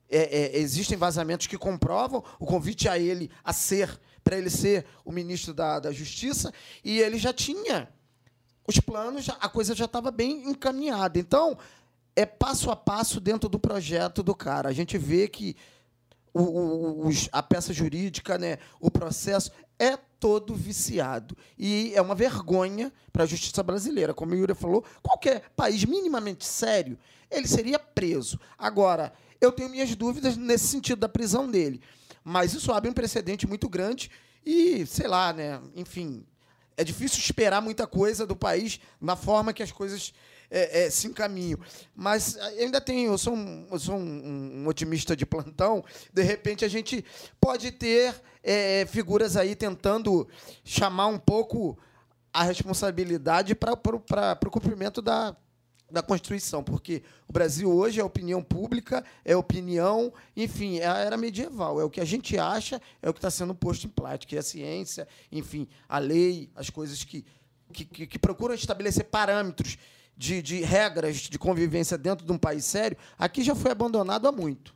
é, 0.08 0.56
é, 0.56 0.58
existem 0.58 0.96
vazamentos 0.96 1.46
que 1.46 1.58
comprovam 1.58 2.22
o 2.38 2.46
convite 2.46 2.88
a 2.88 2.98
ele 2.98 3.30
a 3.42 3.52
ser 3.52 3.98
para 4.22 4.36
ele 4.38 4.50
ser 4.50 4.86
o 5.04 5.10
ministro 5.10 5.52
da, 5.52 5.80
da 5.80 5.90
Justiça 5.90 6.52
e 6.84 7.00
ele 7.00 7.18
já 7.18 7.32
tinha 7.32 7.88
os 8.68 8.78
planos, 8.78 9.28
a 9.28 9.48
coisa 9.48 9.74
já 9.74 9.86
estava 9.86 10.12
bem 10.12 10.48
encaminhada. 10.48 11.18
Então, 11.18 11.58
é 12.14 12.24
passo 12.24 12.70
a 12.70 12.76
passo 12.76 13.18
dentro 13.20 13.48
do 13.48 13.58
projeto 13.58 14.22
do 14.22 14.36
cara. 14.36 14.68
A 14.68 14.72
gente 14.72 14.96
vê 14.96 15.26
que 15.26 15.56
o, 16.32 16.42
o- 16.42 17.06
os- 17.08 17.28
a 17.32 17.42
peça 17.42 17.72
jurídica, 17.72 18.38
né, 18.38 18.58
o 18.80 18.88
processo 18.88 19.50
é 19.80 19.98
todo 20.22 20.54
viciado. 20.54 21.37
E 21.58 21.92
é 21.96 22.00
uma 22.00 22.14
vergonha 22.14 22.92
para 23.12 23.24
a 23.24 23.26
justiça 23.26 23.61
brasileira. 23.61 24.14
Como 24.14 24.30
o 24.30 24.37
Yuri 24.37 24.54
falou, 24.54 24.85
qualquer 25.02 25.50
país 25.56 25.85
minimamente 25.85 26.44
sério, 26.44 26.96
ele 27.28 27.48
seria 27.48 27.76
preso. 27.76 28.38
Agora, 28.56 29.12
eu 29.40 29.50
tenho 29.50 29.68
minhas 29.68 29.96
dúvidas 29.96 30.37
nesse 30.37 30.68
sentido 30.68 31.00
da 31.00 31.08
prisão 31.08 31.50
dele. 31.50 31.82
Mas 32.22 32.54
isso 32.54 32.70
abre 32.72 32.88
um 32.88 32.92
precedente 32.92 33.48
muito 33.48 33.68
grande 33.68 34.12
e, 34.46 34.87
sei 34.87 35.08
lá, 35.08 35.32
né, 35.32 35.61
enfim, 35.74 36.24
é 36.76 36.85
difícil 36.85 37.18
esperar 37.18 37.61
muita 37.61 37.85
coisa 37.85 38.24
do 38.24 38.37
país 38.37 38.78
na 39.00 39.16
forma 39.16 39.52
que 39.52 39.62
as 39.62 39.72
coisas 39.72 40.14
é, 40.52 40.84
é, 40.84 40.90
se. 40.90 41.10
Mas 41.96 42.36
ah, 42.38 42.46
ainda 42.46 42.80
tenho, 42.80 43.12
eu 43.12 43.18
sou, 43.18 43.34
um, 43.34 43.66
eu 43.70 43.78
sou 43.78 43.96
um, 43.96 44.62
um 44.62 44.68
otimista 44.68 45.16
de 45.16 45.24
plantão. 45.24 45.82
De 46.12 46.22
repente 46.22 46.64
a 46.64 46.68
gente 46.68 47.04
pode 47.40 47.72
ter 47.72 48.14
é, 48.42 48.84
figuras 48.86 49.36
aí 49.36 49.56
tentando 49.56 50.28
chamar 50.62 51.06
um 51.06 51.18
pouco 51.18 51.78
a 52.32 52.42
responsabilidade 52.42 53.54
para 53.54 53.72
o 53.72 54.50
cumprimento 54.50 55.00
da, 55.02 55.36
da 55.90 56.02
Constituição, 56.02 56.62
porque 56.64 57.02
o 57.28 57.32
Brasil 57.32 57.70
hoje 57.70 58.00
é 58.00 58.04
opinião 58.04 58.42
pública, 58.42 59.04
é 59.24 59.36
opinião, 59.36 60.12
enfim, 60.36 60.78
é 60.78 60.86
a 60.86 60.96
era 60.98 61.16
medieval, 61.16 61.80
é 61.80 61.84
o 61.84 61.90
que 61.90 62.00
a 62.00 62.04
gente 62.04 62.38
acha, 62.38 62.80
é 63.02 63.08
o 63.08 63.12
que 63.12 63.18
está 63.18 63.30
sendo 63.30 63.54
posto 63.54 63.86
em 63.86 63.90
prática, 63.90 64.34
é 64.34 64.38
a 64.38 64.42
ciência, 64.42 65.06
enfim, 65.30 65.68
a 65.88 65.98
lei, 65.98 66.50
as 66.54 66.70
coisas 66.70 67.04
que, 67.04 67.24
que- 67.72 68.06
que 68.06 68.18
procuram 68.18 68.54
estabelecer 68.54 69.04
parâmetros 69.04 69.76
de, 70.22 70.40
de 70.40 70.61
regras 70.61 71.16
de 71.16 71.37
convivência 71.37 71.98
dentro 71.98 72.24
de 72.24 72.30
um 72.30 72.38
país 72.38 72.64
sério, 72.64 72.96
aqui 73.18 73.42
já 73.42 73.56
foi 73.56 73.72
abandonado 73.72 74.28
há 74.28 74.30
muito. 74.30 74.72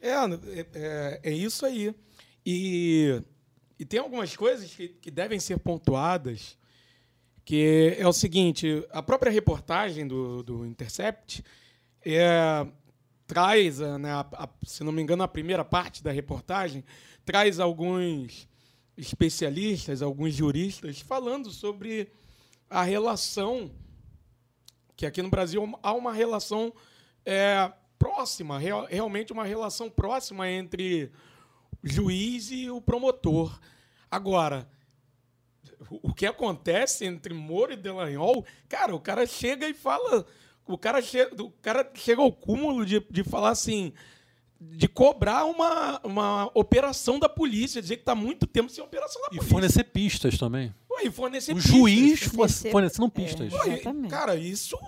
É, 0.00 0.10
é, 0.10 0.66
é, 0.74 1.20
é 1.22 1.32
isso 1.32 1.64
aí. 1.64 1.94
E, 2.44 3.22
e 3.78 3.84
tem 3.84 4.00
algumas 4.00 4.34
coisas 4.34 4.74
que, 4.74 4.88
que 4.88 5.08
devem 5.08 5.38
ser 5.38 5.58
pontuadas, 5.60 6.58
que 7.44 7.94
é 7.96 8.06
o 8.08 8.12
seguinte, 8.12 8.84
a 8.90 9.00
própria 9.02 9.30
reportagem 9.30 10.04
do, 10.08 10.42
do 10.42 10.66
Intercept 10.66 11.44
é, 12.04 12.66
traz, 13.28 13.78
né, 13.78 14.10
a- 14.10 14.26
a- 14.32 14.48
se 14.66 14.82
não 14.82 14.90
me 14.90 15.00
engano, 15.00 15.22
a 15.22 15.28
primeira 15.28 15.64
parte 15.64 16.02
da 16.02 16.10
reportagem, 16.10 16.82
traz 17.24 17.60
alguns 17.60 18.48
especialistas, 18.96 20.02
alguns 20.02 20.34
juristas, 20.34 21.00
falando 21.00 21.50
sobre 21.52 22.10
a 22.70 22.82
relação 22.82 23.70
que 24.96 25.04
aqui 25.04 25.20
no 25.20 25.28
Brasil 25.30 25.78
há 25.82 25.92
uma 25.92 26.12
relação 26.12 26.72
é, 27.26 27.72
próxima, 27.98 28.58
real- 28.58 28.86
realmente 28.88 29.32
uma 29.32 29.44
relação 29.44 29.90
próxima 29.90 30.48
entre 30.48 31.10
o 31.82 31.88
juiz 31.88 32.50
e 32.50 32.70
o 32.70 32.80
promotor. 32.80 33.58
Agora, 34.10 34.68
o 35.90 36.12
que 36.14 36.26
acontece 36.26 37.04
entre 37.06 37.32
Moro 37.34 37.72
e 37.72 37.76
Delanhol, 37.76 38.44
cara, 38.68 38.94
o 38.94 39.00
cara 39.00 39.26
chega 39.26 39.68
e 39.68 39.74
fala. 39.74 40.24
O 40.66 40.78
cara, 40.78 41.02
che, 41.02 41.22
o 41.38 41.50
cara 41.62 41.90
chega 41.94 42.22
ao 42.22 42.30
cúmulo 42.32 42.86
de, 42.86 43.00
de 43.10 43.24
falar 43.24 43.50
assim. 43.50 43.92
De 44.60 44.86
cobrar 44.86 45.46
uma, 45.46 45.98
uma 46.04 46.50
operação 46.54 47.18
da 47.18 47.28
polícia, 47.30 47.80
dizer 47.80 47.96
que 47.96 48.02
está 48.02 48.14
muito 48.14 48.46
tempo 48.46 48.68
sem 48.70 48.84
operação 48.84 49.20
da 49.22 49.28
E 49.28 49.30
polícia. 49.30 49.48
fornecer 49.50 49.84
pistas 49.84 50.36
também. 50.38 50.72
E 51.02 51.10
fornecer 51.10 51.52
O 51.52 51.56
pistas. 51.56 51.72
juiz 51.72 52.22
Fornecer- 52.24 52.62
for- 52.64 52.70
fornecendo 52.72 53.08
pistas. 53.10 53.52
E, 53.52 53.56
Exatamente. 53.70 54.10
Cara, 54.10 54.36
isso, 54.36 54.78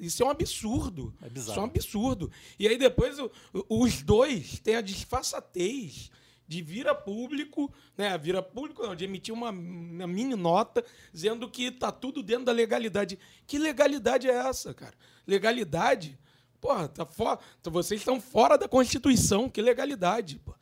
isso 0.00 0.22
é 0.22 0.26
um 0.26 0.30
absurdo. 0.30 1.14
É 1.20 1.28
bizarro. 1.28 1.50
Isso 1.52 1.58
é 1.58 1.62
um 1.62 1.66
absurdo. 1.66 2.30
E 2.58 2.66
aí 2.68 2.78
depois 2.78 3.18
o- 3.18 3.30
os 3.68 4.02
dois 4.02 4.58
têm 4.60 4.76
a 4.76 4.80
disfarçatez 4.80 6.10
de 6.46 6.62
vir 6.62 6.88
a 6.88 6.94
público, 6.94 7.70
né? 7.98 8.16
Vira 8.16 8.40
público, 8.42 8.82
não, 8.82 8.94
de 8.96 9.04
emitir 9.04 9.34
uma, 9.34 9.50
uma 9.50 10.06
mini 10.06 10.34
nota 10.34 10.82
dizendo 11.12 11.46
que 11.50 11.70
tá 11.70 11.92
tudo 11.92 12.22
dentro 12.22 12.46
da 12.46 12.52
legalidade. 12.52 13.18
Que 13.46 13.58
legalidade 13.58 14.26
é 14.26 14.32
essa, 14.32 14.72
cara? 14.72 14.94
Legalidade? 15.26 16.18
Porra, 16.58 16.88
tá 16.88 17.04
fora. 17.04 17.38
Vocês 17.64 18.00
estão 18.00 18.18
fora 18.18 18.56
da 18.56 18.66
Constituição. 18.66 19.50
Que 19.50 19.60
legalidade, 19.60 20.38
pô. 20.42 20.54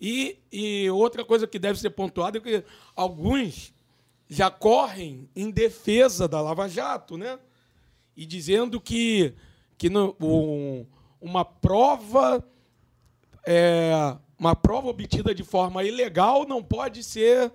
E, 0.00 0.38
e 0.52 0.88
outra 0.90 1.24
coisa 1.24 1.46
que 1.48 1.58
deve 1.58 1.80
ser 1.80 1.90
pontuada 1.90 2.38
é 2.38 2.40
que 2.40 2.64
alguns 2.94 3.73
já 4.28 4.50
correm 4.50 5.28
em 5.36 5.50
defesa 5.50 6.26
da 6.26 6.40
Lava 6.40 6.68
Jato, 6.68 7.16
né? 7.16 7.38
E 8.16 8.24
dizendo 8.26 8.80
que, 8.80 9.34
que 9.76 9.88
no- 9.90 10.16
um- 10.20 10.86
uma 11.20 11.44
prova 11.44 12.44
é, 13.46 14.16
uma 14.38 14.54
prova 14.56 14.88
obtida 14.88 15.34
de 15.34 15.42
forma 15.42 15.84
ilegal 15.84 16.46
não 16.46 16.62
pode 16.62 17.02
ser 17.02 17.52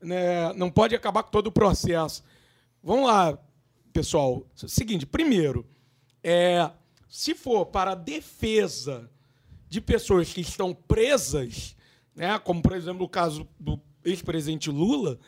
né, 0.00 0.52
não 0.54 0.68
pode 0.70 0.94
acabar 0.96 1.22
com 1.22 1.30
todo 1.30 1.46
o 1.46 1.52
processo. 1.52 2.24
Vamos 2.82 3.06
lá, 3.06 3.38
pessoal. 3.92 4.44
Seguinte, 4.56 5.06
primeiro, 5.06 5.64
é, 6.24 6.68
se 7.08 7.34
for 7.36 7.66
para 7.66 7.94
defesa 7.94 9.08
de 9.68 9.80
pessoas 9.80 10.32
que 10.32 10.40
estão 10.40 10.74
presas, 10.74 11.76
né, 12.16 12.36
como 12.40 12.60
por 12.60 12.72
exemplo 12.74 13.04
o 13.04 13.08
caso 13.08 13.46
do 13.60 13.80
ex-presidente 14.04 14.70
Lula, 14.70 15.20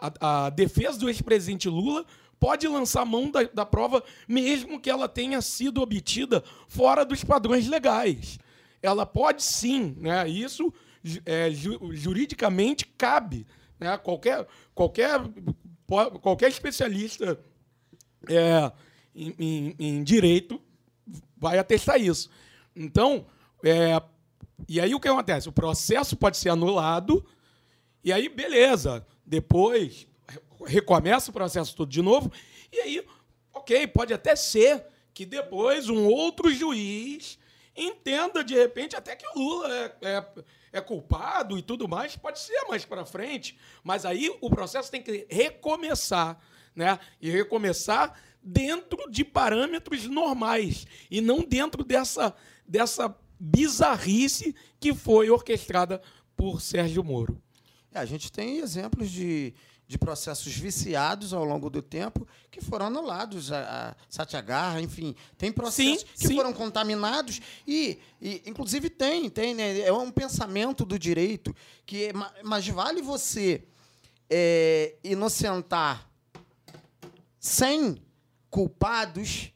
a, 0.00 0.46
a 0.46 0.50
defesa 0.50 0.98
do 0.98 1.08
ex-presidente 1.08 1.68
Lula 1.68 2.04
pode 2.38 2.66
lançar 2.66 3.04
mão 3.04 3.30
da, 3.30 3.42
da 3.42 3.66
prova, 3.66 4.02
mesmo 4.26 4.80
que 4.80 4.88
ela 4.88 5.08
tenha 5.08 5.40
sido 5.42 5.82
obtida 5.82 6.42
fora 6.68 7.04
dos 7.04 7.22
padrões 7.22 7.66
legais. 7.68 8.38
Ela 8.82 9.04
pode 9.04 9.42
sim, 9.42 9.94
né? 9.98 10.26
Isso 10.28 10.72
é, 11.26 11.50
ju- 11.50 11.90
juridicamente 11.92 12.86
cabe. 12.86 13.46
Né? 13.78 13.96
Qualquer, 13.98 14.46
qualquer, 14.74 15.20
qualquer 16.22 16.48
especialista 16.48 17.38
é, 18.28 18.72
em, 19.14 19.34
em- 19.38 19.74
em 19.78 20.02
direito 20.02 20.60
vai 21.36 21.58
atestar 21.58 22.00
isso. 22.00 22.30
Então, 22.74 23.26
é, 23.62 24.00
e 24.68 24.80
aí 24.80 24.94
o 24.94 25.00
que 25.00 25.08
acontece? 25.08 25.48
O 25.48 25.52
processo 25.52 26.16
pode 26.16 26.36
ser 26.38 26.48
anulado, 26.50 27.24
e 28.04 28.12
aí, 28.12 28.28
beleza. 28.28 29.06
Depois 29.24 30.06
re- 30.28 30.40
recomeça 30.66 31.30
o 31.30 31.34
processo 31.34 31.74
todo 31.74 31.90
de 31.90 32.02
novo, 32.02 32.32
e 32.72 32.78
aí, 32.80 33.06
ok, 33.52 33.86
pode 33.88 34.12
até 34.12 34.34
ser 34.36 34.84
que 35.12 35.26
depois 35.26 35.88
um 35.88 36.06
outro 36.06 36.52
juiz 36.52 37.38
entenda, 37.76 38.44
de 38.44 38.54
repente, 38.54 38.96
até 38.96 39.16
que 39.16 39.26
o 39.26 39.38
Lula 39.38 39.74
é, 39.74 39.96
é, 40.02 40.26
é 40.74 40.80
culpado 40.80 41.58
e 41.58 41.62
tudo 41.62 41.88
mais, 41.88 42.16
pode 42.16 42.38
ser 42.38 42.64
mais 42.68 42.84
para 42.84 43.04
frente. 43.04 43.58
Mas 43.82 44.04
aí 44.04 44.30
o 44.40 44.50
processo 44.50 44.90
tem 44.90 45.02
que 45.02 45.26
recomeçar, 45.30 46.38
né? 46.74 46.98
E 47.20 47.30
recomeçar 47.30 48.20
dentro 48.42 49.10
de 49.10 49.24
parâmetros 49.24 50.06
normais 50.06 50.86
e 51.10 51.20
não 51.20 51.42
dentro 51.42 51.84
dessa, 51.84 52.34
dessa 52.66 53.14
bizarrice 53.38 54.54
que 54.78 54.94
foi 54.94 55.30
orquestrada 55.30 56.00
por 56.36 56.60
Sérgio 56.60 57.02
Moro. 57.04 57.40
É, 57.92 57.98
a 57.98 58.04
gente 58.04 58.30
tem 58.30 58.58
exemplos 58.58 59.10
de, 59.10 59.52
de 59.86 59.98
processos 59.98 60.54
viciados 60.56 61.32
ao 61.32 61.44
longo 61.44 61.68
do 61.68 61.82
tempo 61.82 62.26
que 62.50 62.60
foram 62.60 62.86
anulados, 62.86 63.50
a, 63.50 63.90
a 63.90 63.96
Satyagraha, 64.08 64.80
enfim, 64.80 65.14
tem 65.36 65.50
processos 65.50 66.00
Sim, 66.02 66.06
que 66.16 66.28
sim. 66.28 66.34
foram 66.36 66.52
contaminados 66.52 67.40
e, 67.66 67.98
e, 68.20 68.42
inclusive, 68.46 68.88
tem, 68.88 69.28
tem, 69.28 69.54
né? 69.54 69.80
É 69.80 69.92
um 69.92 70.10
pensamento 70.10 70.84
do 70.84 70.98
direito 70.98 71.54
que 71.84 72.04
é 72.06 72.12
ma- 72.12 72.32
mais 72.44 72.66
vale 72.68 73.02
você 73.02 73.64
é, 74.28 74.94
inocentar 75.02 76.08
100 77.40 78.00
culpados, 78.48 79.52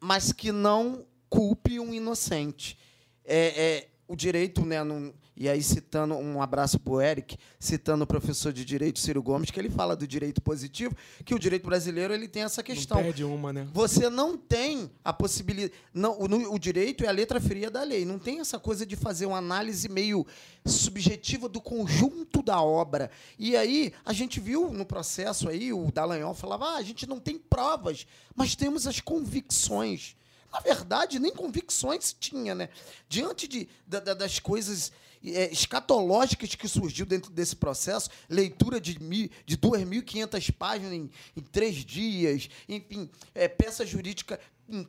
mas 0.00 0.32
que 0.32 0.52
não 0.52 1.06
culpe 1.28 1.78
um 1.80 1.92
inocente. 1.94 2.78
É, 3.24 3.46
é, 3.46 3.88
o 4.06 4.14
direito, 4.16 4.64
né, 4.64 4.82
num- 4.82 5.12
e 5.42 5.48
aí 5.48 5.60
citando 5.62 6.14
um 6.14 6.40
abraço 6.40 6.78
para 6.78 6.92
o 6.92 7.00
Eric, 7.00 7.36
citando 7.58 8.04
o 8.04 8.06
professor 8.06 8.52
de 8.52 8.64
direito 8.64 9.00
Ciro 9.00 9.20
Gomes, 9.22 9.50
que 9.50 9.58
ele 9.58 9.68
fala 9.70 9.96
do 9.96 10.06
direito 10.06 10.40
positivo, 10.40 10.94
que 11.24 11.34
o 11.34 11.38
direito 11.38 11.66
brasileiro 11.66 12.14
ele 12.14 12.28
tem 12.28 12.42
essa 12.44 12.62
questão. 12.62 12.98
Não 12.98 13.04
perde 13.04 13.24
uma, 13.24 13.52
né? 13.52 13.66
Você 13.72 14.08
não 14.08 14.36
tem 14.36 14.88
a 15.04 15.12
possibilidade. 15.12 15.74
Não, 15.92 16.12
o, 16.18 16.54
o 16.54 16.58
direito 16.58 17.04
é 17.04 17.08
a 17.08 17.10
letra 17.10 17.40
fria 17.40 17.68
da 17.70 17.82
lei. 17.82 18.04
Não 18.04 18.18
tem 18.20 18.38
essa 18.38 18.58
coisa 18.58 18.86
de 18.86 18.94
fazer 18.94 19.26
uma 19.26 19.38
análise 19.38 19.88
meio 19.88 20.24
subjetiva 20.64 21.48
do 21.48 21.60
conjunto 21.60 22.42
da 22.42 22.60
obra. 22.62 23.10
E 23.38 23.56
aí, 23.56 23.92
a 24.04 24.12
gente 24.12 24.38
viu 24.38 24.70
no 24.72 24.86
processo 24.86 25.48
aí, 25.48 25.72
o 25.72 25.90
Dallagnol 25.92 26.34
falava: 26.34 26.66
ah, 26.66 26.76
a 26.76 26.82
gente 26.82 27.06
não 27.06 27.18
tem 27.18 27.36
provas, 27.38 28.06
mas 28.34 28.54
temos 28.54 28.86
as 28.86 29.00
convicções. 29.00 30.14
Na 30.52 30.60
verdade, 30.60 31.18
nem 31.18 31.32
convicções 31.32 32.14
tinha, 32.18 32.54
né? 32.54 32.68
Diante 33.08 33.48
de, 33.48 33.66
da- 33.86 34.00
da- 34.00 34.12
das 34.14 34.38
coisas 34.38 34.92
é, 35.24 35.52
escatológicas 35.52 36.54
que 36.54 36.66
surgiu 36.66 37.06
dentro 37.06 37.30
desse 37.30 37.56
processo, 37.56 38.10
leitura 38.28 38.80
de, 38.80 38.94
de 38.94 39.56
2.500 39.56 40.52
páginas 40.52 40.92
em, 40.92 41.10
em 41.36 41.40
três 41.40 41.76
dias, 41.76 42.48
enfim, 42.68 43.08
é, 43.34 43.48
peça 43.48 43.86
jurídica 43.86 44.40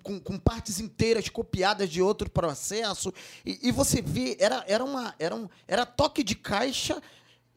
com, 0.02 0.20
com 0.20 0.40
partes 0.40 0.80
inteiras 0.80 1.30
copiadas 1.30 1.90
de 1.90 2.02
outro 2.02 2.30
processo, 2.30 3.14
e, 3.46 3.68
e 3.68 3.72
você 3.72 4.02
vê, 4.02 4.38
era, 4.40 4.64
era, 4.68 4.84
uma, 4.84 5.14
era, 5.20 5.36
um, 5.36 5.50
era 5.68 5.86
toque 5.86 6.24
de 6.24 6.36
caixa 6.36 7.02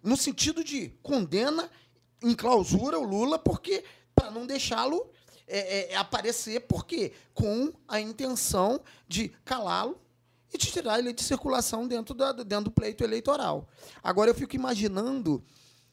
no 0.03 0.17
sentido 0.17 0.63
de 0.63 0.89
condena 1.03 1.71
em 2.23 2.35
clausura 2.35 2.99
o 2.99 3.05
Lula, 3.05 3.39
porque 3.39 3.85
para 4.15 4.31
não 4.31 4.47
deixá-lo 4.47 5.11
é, 5.47 5.93
é, 5.93 5.97
aparecer, 5.97 6.61
porque 6.63 7.13
com 7.33 7.73
a 7.87 8.01
intenção 8.01 8.81
de 9.07 9.29
calá-lo 9.45 10.01
e 10.53 10.59
de 10.59 10.67
tirar 10.67 10.99
ele 10.99 11.13
de 11.13 11.23
circulação 11.23 11.87
dentro, 11.87 12.15
da, 12.15 12.33
dentro 12.33 12.65
do 12.65 12.71
pleito 12.71 13.03
eleitoral. 13.03 13.69
Agora 14.03 14.31
eu 14.31 14.35
fico 14.35 14.55
imaginando 14.55 15.43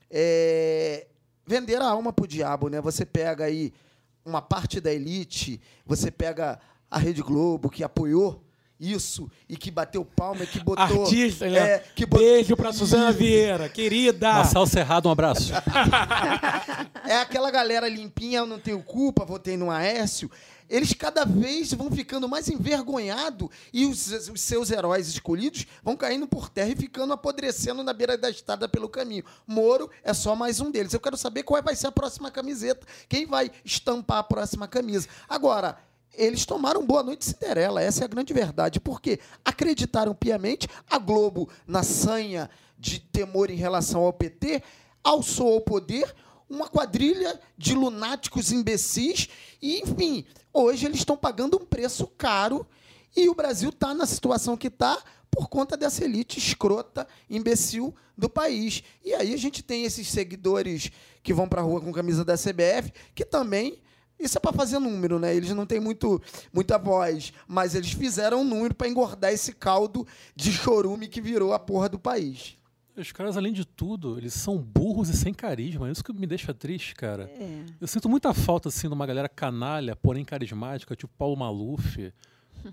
é, 0.10 1.08
vender 1.46 1.82
a 1.82 1.90
alma 1.90 2.14
para 2.14 2.26
o 2.26 2.28
diabo, 2.28 2.70
né? 2.70 2.80
Você 2.82 3.06
pega 3.06 3.46
aí 3.46 3.74
uma 4.26 4.42
parte 4.42 4.80
da 4.80 4.94
elite, 4.94 5.60
você 5.86 6.10
pega 6.10 6.60
a 6.90 6.98
Rede 6.98 7.22
Globo 7.22 7.70
que 7.70 7.84
apoiou 7.84 8.44
isso 8.84 9.30
e 9.48 9.56
que 9.56 9.72
bateu 9.72 10.04
palma, 10.04 10.44
e 10.44 10.48
que 10.48 10.60
botou 10.60 11.04
Artista, 11.04 11.50
né? 11.50 11.58
é, 11.58 11.80
que 11.96 12.06
botou, 12.06 12.26
Beijo 12.26 12.58
pra 12.58 12.74
Suzana 12.74 13.12
Vieira, 13.12 13.70
querida. 13.70 14.34
Marcelo 14.34 14.68
Serrado, 14.68 15.08
um 15.08 15.12
abraço. 15.12 15.54
É 17.06 17.18
aquela 17.18 17.52
galera 17.52 17.88
limpinha, 17.90 18.40
eu 18.40 18.46
não 18.46 18.58
tenho 18.58 18.82
culpa, 18.82 19.26
votei 19.26 19.58
no 19.58 19.70
Aécio. 19.70 20.32
Eles 20.70 20.94
cada 20.94 21.26
vez 21.26 21.74
vão 21.74 21.92
ficando 21.92 22.28
mais 22.28 22.48
envergonhados 22.48 23.50
e 23.72 23.86
os, 23.86 24.08
os 24.30 24.42
seus 24.42 24.72
heróis 24.72 25.08
escolhidos 25.08 25.68
vão 25.84 25.96
caindo 25.96 26.26
por 26.26 26.50
terra 26.50 26.70
e 26.70 26.76
ficando 26.76 27.14
apodrecendo 27.14 27.84
na 27.84 27.94
beira 27.94 28.18
da 28.18 28.30
estrada 28.30 28.68
pelo 28.68 28.90
caminho. 28.90 29.24
Moro 29.46 29.90
é 30.04 30.14
só 30.14 30.36
mais 30.36 30.60
um 30.60 30.72
deles. 30.72 30.94
Eu 30.94 31.00
quero 31.00 31.18
saber 31.18 31.44
qual 31.44 31.62
vai 31.62 31.76
ser 31.76 31.88
a 31.88 31.92
próxima 31.92 32.32
camiseta. 32.32 32.88
Quem 33.10 33.26
vai 33.26 33.52
estampar 33.64 34.20
a 34.20 34.24
próxima 34.24 34.68
camisa? 34.68 35.08
Agora, 35.28 35.78
eles 36.14 36.46
tomaram 36.46 36.86
Boa 36.86 37.04
Noite 37.04 37.26
Cinderela, 37.26 37.82
essa 37.82 38.04
é 38.04 38.06
a 38.06 38.10
grande 38.10 38.34
verdade, 38.34 38.80
porque 38.80 39.20
acreditaram 39.44 40.14
piamente, 40.14 40.68
a 40.90 40.98
Globo, 40.98 41.50
na 41.68 41.84
sanha 41.84 42.50
de 42.78 43.00
temor 43.00 43.50
em 43.50 43.56
relação 43.56 44.02
ao 44.02 44.14
PT, 44.14 44.62
alçou 45.04 45.54
ao 45.54 45.62
poder 45.62 46.14
uma 46.50 46.68
quadrilha 46.68 47.40
de 47.58 47.74
lunáticos 47.74 48.52
imbecis 48.52 49.28
e, 49.62 49.80
enfim, 49.80 50.26
hoje 50.54 50.86
eles 50.86 51.00
estão 51.00 51.18
pagando 51.18 51.58
um 51.58 51.66
preço 51.66 52.06
caro 52.18 52.66
e 53.16 53.30
o 53.30 53.36
Brasil 53.36 53.70
está 53.70 53.94
na 53.94 54.06
situação 54.06 54.56
que 54.56 54.68
está 54.68 55.02
por 55.32 55.50
conta 55.50 55.76
dessa 55.76 56.04
elite 56.04 56.38
escrota, 56.38 57.08
imbecil 57.28 57.94
do 58.16 58.30
país. 58.30 58.84
E 59.04 59.16
aí 59.16 59.34
a 59.34 59.38
gente 59.38 59.64
tem 59.64 59.84
esses 59.84 60.08
seguidores 60.08 60.92
que 61.24 61.34
vão 61.34 61.48
para 61.48 61.62
a 61.62 61.64
rua 61.64 61.82
com 61.82 61.92
camisa 61.92 62.24
da 62.24 62.36
CBF, 62.36 62.94
que 63.16 63.26
também 63.26 63.82
isso 64.26 64.38
é 64.38 64.42
para 64.42 64.54
fazer 64.54 64.80
número, 64.80 65.20
né? 65.20 65.36
Eles 65.36 65.52
não 65.52 65.66
têm 65.66 65.80
muito, 65.80 66.22
muita 66.52 66.78
voz, 66.78 67.34
mas 67.48 67.76
eles 67.76 67.92
fizeram 67.92 68.42
um 68.42 68.44
número 68.44 68.74
para 68.74 68.88
engordar 68.88 69.32
esse 69.32 69.54
caldo 69.54 70.06
de 70.36 70.52
chorume 70.52 71.08
que 71.08 71.22
virou 71.22 71.54
a 71.54 71.60
porra 71.60 71.90
do 71.90 72.00
país. 72.00 72.58
Os 72.96 73.12
caras, 73.12 73.38
além 73.38 73.52
de 73.52 73.66
tudo, 73.66 74.20
eles 74.20 74.34
são 74.34 74.58
burros 74.58 75.10
e 75.10 75.18
sem 75.18 75.34
carisma. 75.34 75.90
Isso 75.90 76.04
que 76.04 76.14
me 76.14 76.28
deixa 76.28 76.54
triste, 76.54 76.94
cara. 76.94 77.30
Eu 77.82 77.88
sinto 77.88 78.08
muita 78.08 78.34
falta, 78.36 78.70
assim, 78.70 78.88
de 78.88 78.94
uma 78.94 79.08
galera 79.08 79.28
canalha, 79.28 79.96
porém 79.96 80.24
carismática, 80.24 80.96
tipo 80.96 81.12
Paulo 81.18 81.36
Maluf, 81.36 82.14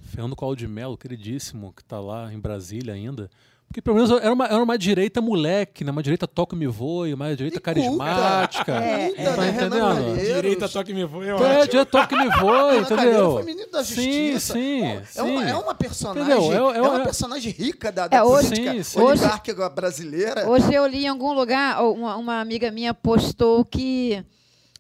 Fernando 0.03 0.37
Collor 0.37 0.57
de 0.57 0.69
Mello, 0.69 0.99
queridíssimo, 0.99 1.73
que 1.73 1.83
tá 1.83 1.99
lá 1.99 2.33
em 2.33 2.39
Brasília 2.39 2.93
ainda. 2.93 3.31
Porque 3.71 3.81
pelo 3.81 3.95
menos 3.95 4.11
era 4.11 4.33
uma, 4.33 4.47
era 4.47 4.61
uma 4.61 4.77
direita 4.77 5.21
moleque, 5.21 5.85
né? 5.85 5.93
Uma 5.93 6.03
direita 6.03 6.27
toca-me 6.27 6.67
voe, 6.67 7.15
uma 7.15 7.37
direita 7.37 7.59
E 7.59 7.61
carismática. 7.61 8.73
É, 8.75 9.11
tá 9.13 9.21
é, 9.23 9.37
né? 9.37 9.51
Renan 9.53 9.93
entendendo? 10.01 10.35
Direita 10.35 10.69
toque 10.69 10.93
me 10.93 11.05
voe, 11.05 11.29
eu 11.29 11.39
É, 11.47 11.59
acho. 11.59 11.69
direita 11.71 11.87
toca-me 11.87 12.29
voe, 12.31 12.51
Ana 12.79 12.87
Calheiro 12.89 13.09
entendeu? 13.11 13.33
foi 13.35 13.43
ministro 13.45 13.71
da 13.71 13.85
Sim, 13.85 13.95
Justiça. 14.33 14.53
sim, 14.55 14.83
É, 14.85 15.03
sim. 15.05 15.21
uma, 15.21 15.49
é 15.51 15.55
uma 15.55 15.75
personagem? 15.77 16.33
É- 16.53 16.53
é, 16.53 16.57
é 16.79 16.83
uma 16.83 17.01
personagem 17.05 17.53
rica 17.53 17.93
da, 17.93 18.09
da 18.09 18.17
É, 18.17 18.23
hoje- 18.25 18.49
política 18.49 18.73
Sim, 18.75 18.83
sim. 18.83 19.01
oligárquica 19.01 19.69
brasileira. 19.71 20.49
Hoje 20.51 20.75
eu 20.75 20.85
li 20.89 21.05
em 21.05 21.09
algum 21.09 21.33
lugar, 21.33 21.81
uma, 21.85 22.17
uma 22.17 22.41
amiga 22.41 22.73
minha 22.73 22.93
postou 22.93 23.65
que 23.65 24.21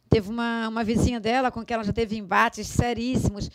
teve 0.08 0.28
uma, 0.28 0.66
uma 0.66 0.82
vizinha 0.82 1.20
dela 1.20 1.52
com 1.52 1.64
quem 1.64 1.76
ela 1.76 1.84
já 1.84 1.92
teve 1.92 2.16
embates 2.16 2.66
seríssimos, 2.66 3.48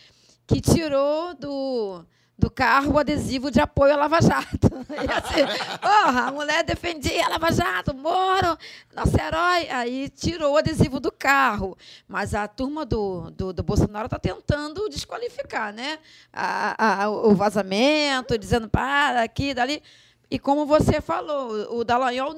que 0.47 0.61
tirou 0.61 1.33
do, 1.35 2.05
do 2.37 2.49
carro 2.49 2.93
o 2.93 2.99
adesivo 2.99 3.49
de 3.49 3.59
apoio 3.61 3.93
à 3.93 3.97
Lava 3.97 4.21
Jato. 4.21 4.69
E 4.95 5.11
assim, 5.11 5.79
porra, 5.81 6.27
a 6.27 6.31
mulher 6.31 6.63
defendia 6.63 7.25
a 7.25 7.29
Lava 7.29 7.51
Jato, 7.51 7.93
Moro, 7.93 8.57
nosso 8.95 9.19
herói. 9.19 9.67
Aí 9.69 10.09
tirou 10.09 10.53
o 10.53 10.57
adesivo 10.57 10.99
do 10.99 11.11
carro. 11.11 11.77
Mas 12.07 12.33
a 12.33 12.47
turma 12.47 12.85
do, 12.85 13.29
do, 13.31 13.51
do 13.53 13.63
Bolsonaro 13.63 14.05
está 14.05 14.17
tentando 14.19 14.87
desqualificar 14.89 15.73
né? 15.73 15.97
A- 16.31 17.03
a- 17.03 17.09
o 17.09 17.33
vazamento, 17.35 18.37
dizendo 18.37 18.69
para 18.69 19.21
aqui, 19.23 19.53
dali. 19.53 19.81
E 20.29 20.37
como 20.39 20.65
você 20.65 21.01
falou, 21.01 21.77
o 21.77 21.83
Dallagnol 21.83 22.33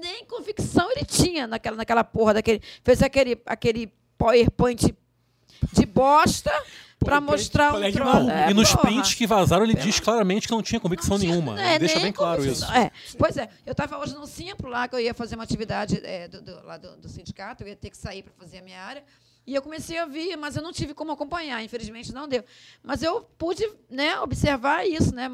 nem 0.00 0.24
convicção 0.26 0.90
ele 0.92 1.04
tinha 1.04 1.46
naquela, 1.46 1.76
naquela 1.76 2.04
porra 2.04 2.34
daquele. 2.34 2.62
Fez 2.82 3.02
aquele, 3.02 3.40
aquele 3.46 3.92
PowerPoint 4.18 4.94
de 5.72 5.86
bosta 5.86 6.50
para 7.04 7.20
mostrar 7.20 7.74
um 7.74 7.92
troço. 7.92 8.20
não. 8.20 8.30
É, 8.30 8.50
e 8.50 8.54
nos 8.54 8.70
porra. 8.70 8.82
prints 8.82 9.14
que 9.14 9.26
vazaram, 9.26 9.64
ele 9.64 9.74
diz 9.74 9.98
claramente 9.98 10.46
que 10.46 10.52
não 10.52 10.62
tinha 10.62 10.78
convicção 10.78 11.16
nenhuma. 11.18 11.60
É, 11.60 11.78
deixa 11.78 11.98
bem 11.98 12.12
claro 12.12 12.44
isso. 12.44 12.64
É, 12.72 12.90
pois 13.18 13.36
é, 13.36 13.48
eu 13.66 13.72
estava 13.72 13.98
hoje 13.98 14.14
num 14.14 14.26
simplo 14.26 14.68
lá 14.68 14.86
que 14.86 14.94
eu 14.94 15.00
ia 15.00 15.14
fazer 15.14 15.34
uma 15.34 15.44
atividade 15.44 16.00
é, 16.04 16.28
do, 16.28 16.42
do- 16.42 16.62
lá 16.64 16.76
do, 16.76 16.96
do 16.98 17.08
sindicato, 17.08 17.62
eu 17.64 17.68
ia 17.68 17.76
ter 17.76 17.90
que 17.90 17.96
sair 17.96 18.22
para 18.22 18.32
fazer 18.34 18.58
a 18.58 18.62
minha 18.62 18.80
área. 18.80 19.02
E 19.46 19.54
eu 19.54 19.62
comecei 19.62 19.98
a 19.98 20.04
ouvir, 20.04 20.36
mas 20.36 20.54
eu 20.54 20.62
não 20.62 20.70
tive 20.70 20.92
como 20.94 21.10
acompanhar, 21.10 21.64
infelizmente 21.64 22.12
não 22.12 22.28
deu. 22.28 22.44
Mas 22.82 23.02
eu 23.02 23.22
pude 23.38 23.66
né, 23.88 24.20
observar 24.20 24.86
isso, 24.86 25.14
né? 25.14 25.28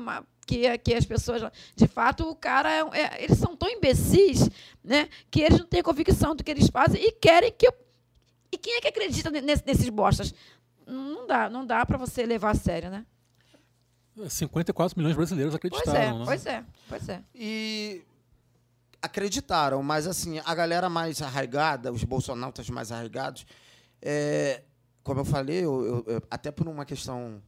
Que, 0.47 0.79
que 0.79 0.95
as 0.95 1.05
pessoas, 1.05 1.43
de 1.75 1.89
fato, 1.89 2.23
o 2.31 2.35
cara, 2.37 2.71
é, 2.73 2.81
é- 3.01 3.25
eles 3.25 3.37
são 3.37 3.57
tão 3.57 3.69
imbecis, 3.69 4.49
né? 4.83 5.09
Que 5.29 5.41
eles 5.43 5.59
não 5.59 5.67
têm 5.67 5.83
convicção 5.83 6.37
do 6.37 6.45
que 6.45 6.51
eles 6.53 6.69
fazem 6.71 7.03
e 7.05 7.11
querem 7.11 7.51
que 7.53 7.67
eu. 7.67 7.75
E 8.53 8.57
quem 8.57 8.75
é 8.77 8.81
que 8.81 8.87
acredita 8.89 9.29
ne- 9.29 9.41
nesse- 9.41 9.65
nesses 9.67 9.89
bostas? 9.89 10.33
Não 10.87 11.27
dá, 11.27 11.51
não 11.51 11.67
dá 11.67 11.85
para 11.85 11.99
você 11.99 12.25
levar 12.25 12.51
a 12.51 12.55
sério, 12.55 12.91
né? 12.91 13.05
54 14.29 14.97
milhões 14.99 15.13
de 15.13 15.17
brasileiros 15.17 15.55
Pois 15.61 15.73
é, 15.73 15.77
acreditaram, 15.79 16.19
né? 16.21 16.25
pois 16.25 16.47
é, 16.47 16.65
pois 16.89 17.09
é. 17.09 17.23
E 17.35 18.03
acreditaram, 19.03 19.83
mas 19.83 20.07
assim, 20.07 20.41
a 20.45 20.55
galera 20.55 20.89
mais 20.89 21.21
arraigada, 21.21 21.93
os 21.93 22.03
bolsonautas 22.03 22.69
mais 22.71 22.91
arraigados, 22.91 23.45
é, 24.01 24.63
como 25.03 25.21
eu 25.21 25.25
falei, 25.25 25.65
eu- 25.65 26.03
eu- 26.07 26.23
até 26.31 26.51
por 26.51 26.67
uma 26.67 26.85
questão, 26.87 27.43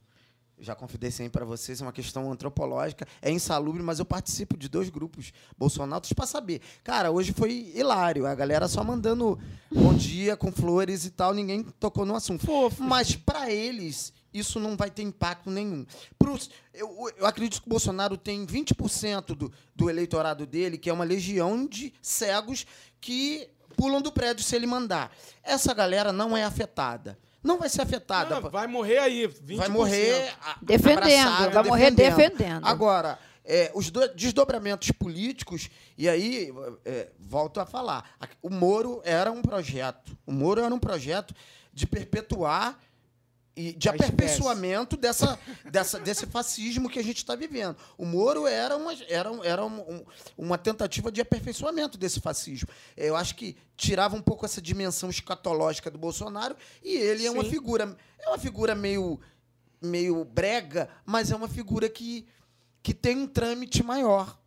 já 0.59 0.75
confidenciei 0.75 1.29
para 1.29 1.45
vocês, 1.45 1.81
é 1.81 1.85
uma 1.85 1.91
questão 1.93 2.31
antropológica, 2.31 3.07
é 3.21 3.31
insalubre, 3.31 3.81
mas 3.81 3.99
eu 3.99 4.05
participo 4.05 4.57
de 4.57 4.67
dois 4.67 4.89
grupos 4.89 5.31
bolsonautas 5.57 6.11
para 6.13 6.25
saber. 6.25 6.61
Cara, 6.83 7.11
hoje 7.11 7.33
foi 7.33 7.71
hilário, 7.75 8.25
a 8.25 8.35
galera 8.35 8.67
só 8.67 8.83
mandando 8.83 9.39
bom 9.71 9.93
dia 9.93 10.35
com 10.35 10.51
flores 10.51 11.05
e 11.05 11.11
tal, 11.11 11.33
ninguém 11.33 11.63
tocou 11.63 12.05
no 12.05 12.15
assunto. 12.15 12.45
Fofo. 12.45 12.83
Mas 12.83 13.15
para 13.15 13.51
eles, 13.51 14.11
isso 14.33 14.59
não 14.59 14.75
vai 14.75 14.89
ter 14.89 15.03
impacto 15.03 15.49
nenhum. 15.49 15.85
Pros- 16.17 16.49
eu, 16.73 17.11
eu 17.17 17.25
acredito 17.25 17.61
que 17.61 17.67
o 17.67 17.69
Bolsonaro 17.69 18.17
tem 18.17 18.45
20% 18.45 19.35
do, 19.35 19.51
do 19.75 19.89
eleitorado 19.89 20.45
dele, 20.45 20.77
que 20.77 20.89
é 20.89 20.93
uma 20.93 21.05
legião 21.05 21.65
de 21.65 21.93
cegos 22.01 22.65
que 22.99 23.49
pulam 23.77 24.01
do 24.01 24.11
prédio 24.11 24.43
se 24.43 24.55
ele 24.55 24.67
mandar. 24.67 25.11
Essa 25.41 25.73
galera 25.73 26.11
não 26.11 26.35
é 26.35 26.43
afetada. 26.43 27.17
Não 27.43 27.57
vai 27.57 27.69
ser 27.69 27.81
afetada. 27.81 28.37
Ah, 28.37 28.39
vai 28.41 28.67
morrer 28.67 28.97
aí. 28.99 29.27
20%. 29.27 29.57
vai 29.57 29.69
morrer 29.69 30.33
a- 30.41 30.57
Defendendo, 30.61 30.97
abraçado, 30.97 31.53
vai 31.53 31.63
morrer 31.63 31.91
defendendo. 31.91 32.65
Agora, 32.67 33.19
é, 33.45 33.71
os 33.73 33.89
do- 33.89 34.07
desdobramentos 34.13 34.91
políticos, 34.91 35.69
e 35.97 36.07
aí, 36.09 36.53
é, 36.85 37.09
volto 37.19 37.59
a 37.59 37.65
falar, 37.65 38.11
o 38.41 38.49
Moro 38.49 39.01
era 39.05 39.31
um 39.31 39.41
projeto. 39.41 40.17
O 40.25 40.31
Moro 40.31 40.61
era 40.61 40.73
um 40.73 40.79
projeto 40.79 41.33
de 41.73 41.87
perpetuar 41.87 42.77
e 43.55 43.73
de 43.73 43.89
aperfeiçoamento 43.89 44.95
dessa, 44.95 45.37
dessa, 45.69 45.99
desse 45.99 46.25
fascismo 46.25 46.89
que 46.89 46.97
a 46.99 47.03
gente 47.03 47.17
está 47.17 47.35
vivendo. 47.35 47.75
O 47.97 48.05
Moro 48.05 48.47
era, 48.47 48.77
uma, 48.77 48.93
era, 49.09 49.29
era 49.43 49.65
um- 49.65 49.79
um- 49.81 50.05
uma 50.37 50.57
tentativa 50.57 51.11
de 51.11 51.19
aperfeiçoamento 51.19 51.97
desse 51.97 52.21
fascismo. 52.21 52.69
Eu 52.95 53.15
acho 53.17 53.35
que 53.35 53.57
tirava 53.75 54.15
um 54.15 54.21
pouco 54.21 54.45
essa 54.45 54.61
dimensão 54.61 55.09
escatológica 55.09 55.91
do 55.91 55.97
Bolsonaro 55.97 56.55
e 56.81 56.95
ele 56.95 57.25
é 57.25 57.31
uma 57.31 57.43
Sim. 57.43 57.49
figura 57.49 57.97
é 58.19 58.29
uma 58.29 58.37
figura 58.37 58.73
meio 58.75 59.19
meio 59.81 60.23
brega, 60.25 60.89
mas 61.05 61.31
é 61.31 61.35
uma 61.35 61.47
figura 61.47 61.89
que, 61.89 62.25
que 62.81 62.93
tem 62.93 63.17
um 63.17 63.27
trâmite 63.27 63.81
maior. 63.83 64.38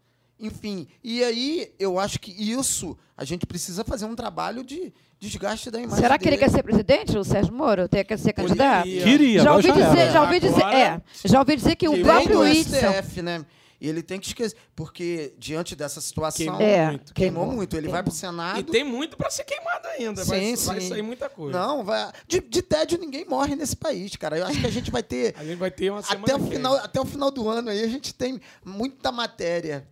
Enfim, 0.42 0.88
e 1.04 1.22
aí 1.22 1.72
eu 1.78 1.98
acho 1.98 2.18
que 2.18 2.32
isso 2.32 2.98
a 3.16 3.24
gente 3.24 3.46
precisa 3.46 3.84
fazer 3.84 4.04
um 4.06 4.14
trabalho 4.16 4.64
de 4.64 4.92
desgaste 5.20 5.70
da 5.70 5.78
imagem 5.80 6.02
Será 6.02 6.18
que 6.18 6.24
ele 6.28 6.36
dele. 6.36 6.50
quer 6.50 6.56
ser 6.56 6.64
presidente, 6.64 7.16
o 7.16 7.22
Sérgio 7.22 7.54
Moro? 7.54 7.88
Tem 7.88 8.04
que 8.04 8.16
ser 8.18 8.32
candidato? 8.32 8.82
Poderia. 8.82 9.04
Queria, 9.04 9.42
Já 9.42 9.52
ouvi 9.54 9.68
já 9.68 9.72
dizer, 9.74 10.10
já 10.10 10.22
ouvi 10.22 10.40
dizer, 10.40 10.62
Agora- 10.64 10.78
é, 11.24 11.28
já 11.28 11.38
ouvi 11.38 11.56
dizer 11.56 11.76
que 11.76 11.88
o 11.88 12.02
próprio 12.02 12.42
STF, 12.44 13.22
né? 13.22 13.46
E 13.80 13.88
ele 13.88 14.00
tem 14.00 14.20
que 14.20 14.28
esquecer, 14.28 14.56
porque 14.76 15.34
diante 15.38 15.74
dessa 15.74 16.00
situação 16.00 16.38
Queimou 16.46 16.60
É, 16.60 16.86
muito. 16.86 17.12
queimou 17.14 17.40
queimou, 17.42 17.56
muito. 17.56 17.76
Ele 17.76 17.88
vai 17.88 17.94
queimou. 18.00 18.04
para 18.04 18.10
o 18.12 18.14
Senado. 18.14 18.60
E 18.60 18.62
tem 18.62 18.84
muito 18.84 19.16
para 19.16 19.28
ser 19.28 19.42
queimado 19.42 19.88
ainda. 19.88 20.24
vai, 20.24 20.38
Sim, 20.38 20.66
vai 20.66 20.80
sim. 20.80 20.88
sair 20.88 21.02
muita 21.02 21.28
coisa. 21.28 21.58
Não, 21.58 21.82
vai. 21.82 22.12
De, 22.28 22.40
de 22.40 22.62
tédio 22.62 22.96
ninguém 22.96 23.24
morre 23.24 23.56
nesse 23.56 23.74
país, 23.76 24.14
cara. 24.14 24.38
Eu 24.38 24.46
acho 24.46 24.60
que 24.60 24.66
a 24.68 24.70
gente 24.70 24.88
vai 24.90 25.02
ter 25.02 25.34
A 25.38 25.44
gente 25.44 25.56
vai 25.58 25.70
ter 25.70 25.90
uma 25.90 26.00
semana 26.00 26.24
até 26.24 26.36
o 26.36 26.46
final, 26.48 26.74
até 26.76 27.00
o 27.00 27.04
final 27.04 27.30
do 27.32 27.48
ano 27.48 27.70
aí 27.70 27.82
a 27.82 27.88
gente 27.88 28.14
tem 28.14 28.40
muita 28.64 29.10
matéria. 29.10 29.84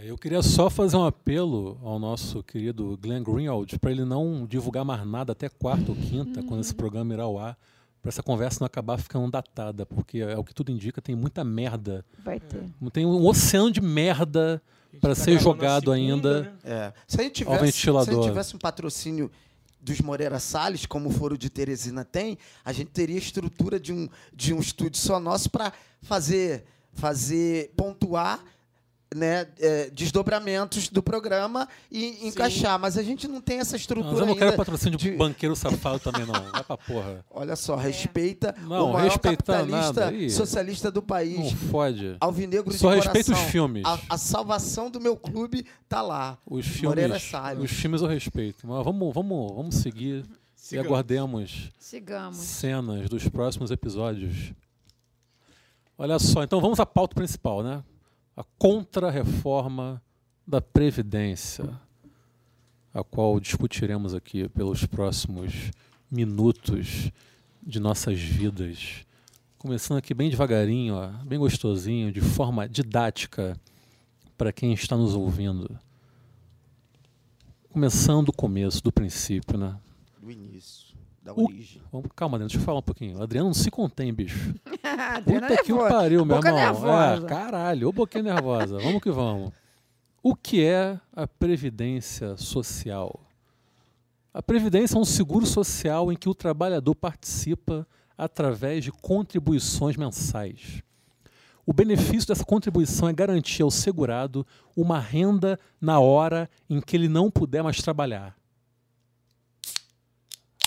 É, 0.00 0.10
Eu 0.10 0.16
queria 0.16 0.42
só 0.42 0.70
fazer 0.70 0.96
um 0.96 1.04
apelo 1.04 1.78
ao 1.82 1.98
nosso 1.98 2.42
querido 2.42 2.98
Glenn 3.00 3.22
Greenwald 3.22 3.78
para 3.78 3.90
ele 3.90 4.04
não 4.04 4.46
divulgar 4.46 4.84
mais 4.84 5.06
nada 5.06 5.32
até 5.32 5.48
quarta 5.48 5.90
ou 5.90 5.96
quinta, 5.96 6.42
quando 6.42 6.60
esse 6.60 6.74
programa 6.74 7.12
irá 7.12 7.24
ao 7.24 7.38
ar, 7.38 7.56
para 8.00 8.10
essa 8.10 8.22
conversa 8.22 8.58
não 8.60 8.66
acabar 8.66 8.98
ficando 8.98 9.30
datada, 9.30 9.84
porque 9.84 10.18
é 10.18 10.36
o 10.36 10.44
que 10.44 10.54
tudo 10.54 10.70
indica, 10.70 11.02
tem 11.02 11.16
muita 11.16 11.42
merda. 11.42 12.04
vai 12.24 12.38
ter. 12.38 12.62
Tem 12.92 13.04
um 13.04 13.26
oceano 13.26 13.70
de 13.70 13.80
merda 13.80 14.62
para 15.00 15.14
tá 15.14 15.22
ser 15.22 15.38
jogado 15.38 15.92
segunda, 15.92 15.94
ainda. 15.94 16.42
né? 16.42 16.52
É. 16.64 16.92
Se 17.06 17.20
a 17.20 17.24
gente 17.24 17.44
Ao 17.44 17.56
tivesse, 17.56 17.78
se 17.78 17.94
a 17.96 18.02
gente 18.02 18.22
tivesse 18.24 18.56
um 18.56 18.58
patrocínio 18.58 19.30
dos 19.80 20.00
Moreira 20.00 20.38
Salles, 20.38 20.86
como 20.86 21.08
o 21.08 21.12
Foro 21.12 21.36
de 21.36 21.50
Teresina 21.50 22.04
tem, 22.04 22.38
a 22.64 22.72
gente 22.72 22.90
teria 22.90 23.18
estrutura 23.18 23.78
de 23.78 23.92
um, 23.92 24.08
de 24.34 24.52
um 24.52 24.60
estúdio 24.60 25.00
só 25.00 25.20
nosso 25.20 25.50
para 25.50 25.72
fazer, 26.02 26.64
fazer, 26.92 27.72
pontuar 27.76 28.44
né, 29.14 29.46
é, 29.58 29.88
desdobramentos 29.90 30.88
do 30.88 31.02
programa 31.02 31.68
e 31.90 32.26
encaixar. 32.28 32.78
Mas 32.78 32.98
a 32.98 33.02
gente 33.02 33.26
não 33.26 33.40
tem 33.40 33.58
essa 33.58 33.76
estrutura 33.76 34.12
Mas 34.12 34.20
eu 34.20 34.26
não 34.26 34.36
quero 34.36 34.56
patrocínio 34.56 34.98
de 34.98 35.10
de- 35.12 35.16
banqueiro 35.16 35.56
safado 35.56 35.98
também, 35.98 36.26
não. 36.26 36.34
Vai 36.34 36.62
pra 36.64 36.76
porra. 36.76 37.24
Olha 37.30 37.56
só, 37.56 37.74
respeita 37.76 38.54
Não, 38.62 38.90
o 38.90 38.92
maior 38.92 39.18
capitalista 39.18 40.00
nada. 40.06 40.12
Ih. 40.12 40.28
socialista 40.30 40.90
do 40.90 41.00
país. 41.02 41.38
Não 41.38 41.56
fode. 41.70 42.16
Alvinegro 42.20 42.72
Só 42.76 42.90
de 42.90 42.96
respeito 43.00 43.26
coração. 43.26 43.44
os 43.46 43.50
filmes. 43.52 43.82
A, 43.86 43.98
a 44.10 44.18
salvação 44.18 44.90
do 44.90 45.00
meu 45.00 45.16
clube 45.16 45.64
tá 45.88 46.02
lá. 46.02 46.36
Os 46.46 46.80
Moreira 46.82 47.14
filmes, 47.18 47.30
Salles. 47.30 47.64
os 47.64 47.70
filmes 47.70 48.02
eu 48.02 48.08
respeito. 48.08 48.66
Mas 48.66 48.84
vamos, 48.84 49.14
vamos, 49.14 49.54
vamos 49.54 49.74
seguir 49.76 50.24
e 50.24 50.60
Sigamos. 50.60 50.86
aguardemos 50.86 51.70
Sigamos. 51.78 52.36
cenas 52.36 53.08
dos 53.08 53.26
próximos 53.28 53.70
episódios. 53.70 54.52
Olha 55.96 56.18
só, 56.18 56.42
então 56.44 56.60
vamos 56.60 56.78
à 56.78 56.86
pauta 56.86 57.14
principal, 57.14 57.62
né? 57.62 57.82
A 58.38 58.44
contra-reforma 58.56 60.00
da 60.46 60.60
Previdência, 60.60 61.76
a 62.94 63.02
qual 63.02 63.40
discutiremos 63.40 64.14
aqui 64.14 64.48
pelos 64.50 64.86
próximos 64.86 65.72
minutos 66.08 67.10
de 67.60 67.80
nossas 67.80 68.20
vidas. 68.20 69.04
Começando 69.58 69.98
aqui 69.98 70.14
bem 70.14 70.30
devagarinho, 70.30 70.94
ó, 70.94 71.08
bem 71.24 71.36
gostosinho, 71.36 72.12
de 72.12 72.20
forma 72.20 72.68
didática 72.68 73.60
para 74.36 74.52
quem 74.52 74.72
está 74.72 74.96
nos 74.96 75.16
ouvindo. 75.16 75.76
Começando 77.70 78.26
do 78.26 78.32
começo, 78.32 78.80
do 78.84 78.92
princípio, 78.92 79.58
né? 79.58 79.76
Do 80.22 80.30
início, 80.30 80.77
da 81.28 81.34
O-. 81.34 81.48
Vamos, 81.92 82.08
calma, 82.16 82.36
Adriano, 82.36 82.48
deixa 82.48 82.58
eu 82.58 82.64
falar 82.64 82.78
um 82.78 82.82
pouquinho. 82.82 83.22
Adriano, 83.22 83.48
não 83.48 83.54
se 83.54 83.70
contém, 83.70 84.12
bicho. 84.12 84.54
Adriana 84.82 85.48
Puta 85.48 85.62
que 85.62 85.72
o 85.72 85.76
nervosa. 85.76 85.94
pariu, 85.94 86.24
meu 86.24 86.36
Boca 86.36 86.48
irmão. 86.48 87.14
É, 87.14 87.20
caralho, 87.22 87.88
ô 87.88 87.92
boquinha 87.92 88.22
nervosa. 88.24 88.78
Vamos 88.78 89.02
que 89.02 89.10
vamos. 89.10 89.52
O 90.22 90.34
que 90.34 90.64
é 90.64 90.98
a 91.14 91.26
Previdência 91.26 92.36
Social? 92.36 93.20
A 94.32 94.42
Previdência 94.42 94.96
é 94.96 94.98
um 94.98 95.04
seguro 95.04 95.46
social 95.46 96.12
em 96.12 96.16
que 96.16 96.28
o 96.28 96.34
trabalhador 96.34 96.94
participa 96.94 97.86
através 98.16 98.84
de 98.84 98.90
contribuições 98.90 99.96
mensais. 99.96 100.82
O 101.66 101.72
benefício 101.72 102.28
dessa 102.28 102.44
contribuição 102.44 103.08
é 103.08 103.12
garantir 103.12 103.62
ao 103.62 103.70
segurado 103.70 104.46
uma 104.74 104.98
renda 104.98 105.58
na 105.80 106.00
hora 106.00 106.48
em 106.68 106.80
que 106.80 106.96
ele 106.96 107.08
não 107.08 107.30
puder 107.30 107.62
mais 107.62 107.82
trabalhar. 107.82 108.37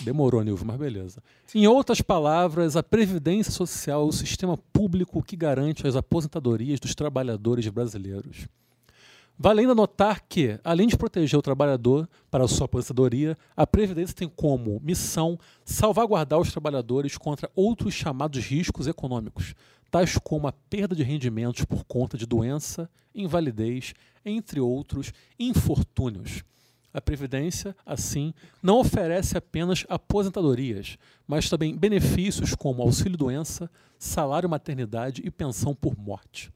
Demorou, 0.03 0.43
Nilvio, 0.43 0.65
mas 0.65 0.77
beleza. 0.77 1.21
Em 1.53 1.67
outras 1.67 2.01
palavras, 2.01 2.75
a 2.75 2.81
Previdência 2.81 3.51
Social 3.51 4.01
é 4.01 4.05
o 4.05 4.11
sistema 4.11 4.57
público 4.57 5.21
que 5.21 5.35
garante 5.35 5.87
as 5.87 5.95
aposentadorias 5.95 6.79
dos 6.79 6.95
trabalhadores 6.95 7.67
brasileiros. 7.67 8.47
Vale 9.37 9.61
ainda 9.61 9.73
notar 9.73 10.21
que, 10.27 10.59
além 10.63 10.87
de 10.87 10.97
proteger 10.97 11.37
o 11.37 11.41
trabalhador 11.41 12.07
para 12.29 12.43
a 12.43 12.47
sua 12.47 12.65
aposentadoria, 12.65 13.37
a 13.55 13.65
Previdência 13.65 14.15
tem 14.15 14.29
como 14.29 14.79
missão 14.83 15.37
salvaguardar 15.65 16.39
os 16.39 16.51
trabalhadores 16.51 17.17
contra 17.17 17.49
outros 17.55 17.93
chamados 17.93 18.43
riscos 18.45 18.87
econômicos, 18.87 19.55
tais 19.89 20.17
como 20.17 20.47
a 20.47 20.51
perda 20.51 20.95
de 20.95 21.03
rendimentos 21.03 21.65
por 21.65 21.83
conta 21.83 22.17
de 22.17 22.25
doença, 22.25 22.89
invalidez, 23.15 23.93
entre 24.23 24.59
outros 24.59 25.11
infortúnios. 25.39 26.43
A 26.93 26.99
Previdência, 26.99 27.73
assim, 27.85 28.33
não 28.61 28.79
oferece 28.79 29.37
apenas 29.37 29.85
aposentadorias, 29.87 30.97
mas 31.25 31.49
também 31.49 31.73
benefícios 31.75 32.53
como 32.53 32.81
auxílio-doença, 32.81 33.71
salário 33.97 34.49
maternidade 34.49 35.21
e 35.23 35.31
pensão 35.31 35.73
por 35.73 35.97
morte. 35.97 36.51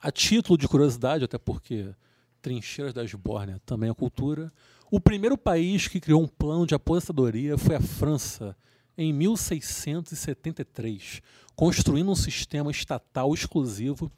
A 0.00 0.10
título 0.10 0.58
de 0.58 0.66
curiosidade, 0.66 1.24
até 1.24 1.38
porque 1.38 1.94
Trincheiras 2.40 2.92
da 2.92 3.04
Esbórnia 3.04 3.60
também 3.64 3.88
é 3.88 3.94
cultura, 3.94 4.52
o 4.90 5.00
primeiro 5.00 5.38
país 5.38 5.86
que 5.86 6.00
criou 6.00 6.22
um 6.22 6.28
plano 6.28 6.66
de 6.66 6.74
aposentadoria 6.74 7.56
foi 7.56 7.76
a 7.76 7.80
França, 7.80 8.56
em 8.98 9.12
1673, 9.12 11.22
construindo 11.54 12.10
um 12.10 12.16
sistema 12.16 12.70
estatal 12.70 13.32
exclusivo 13.32 14.10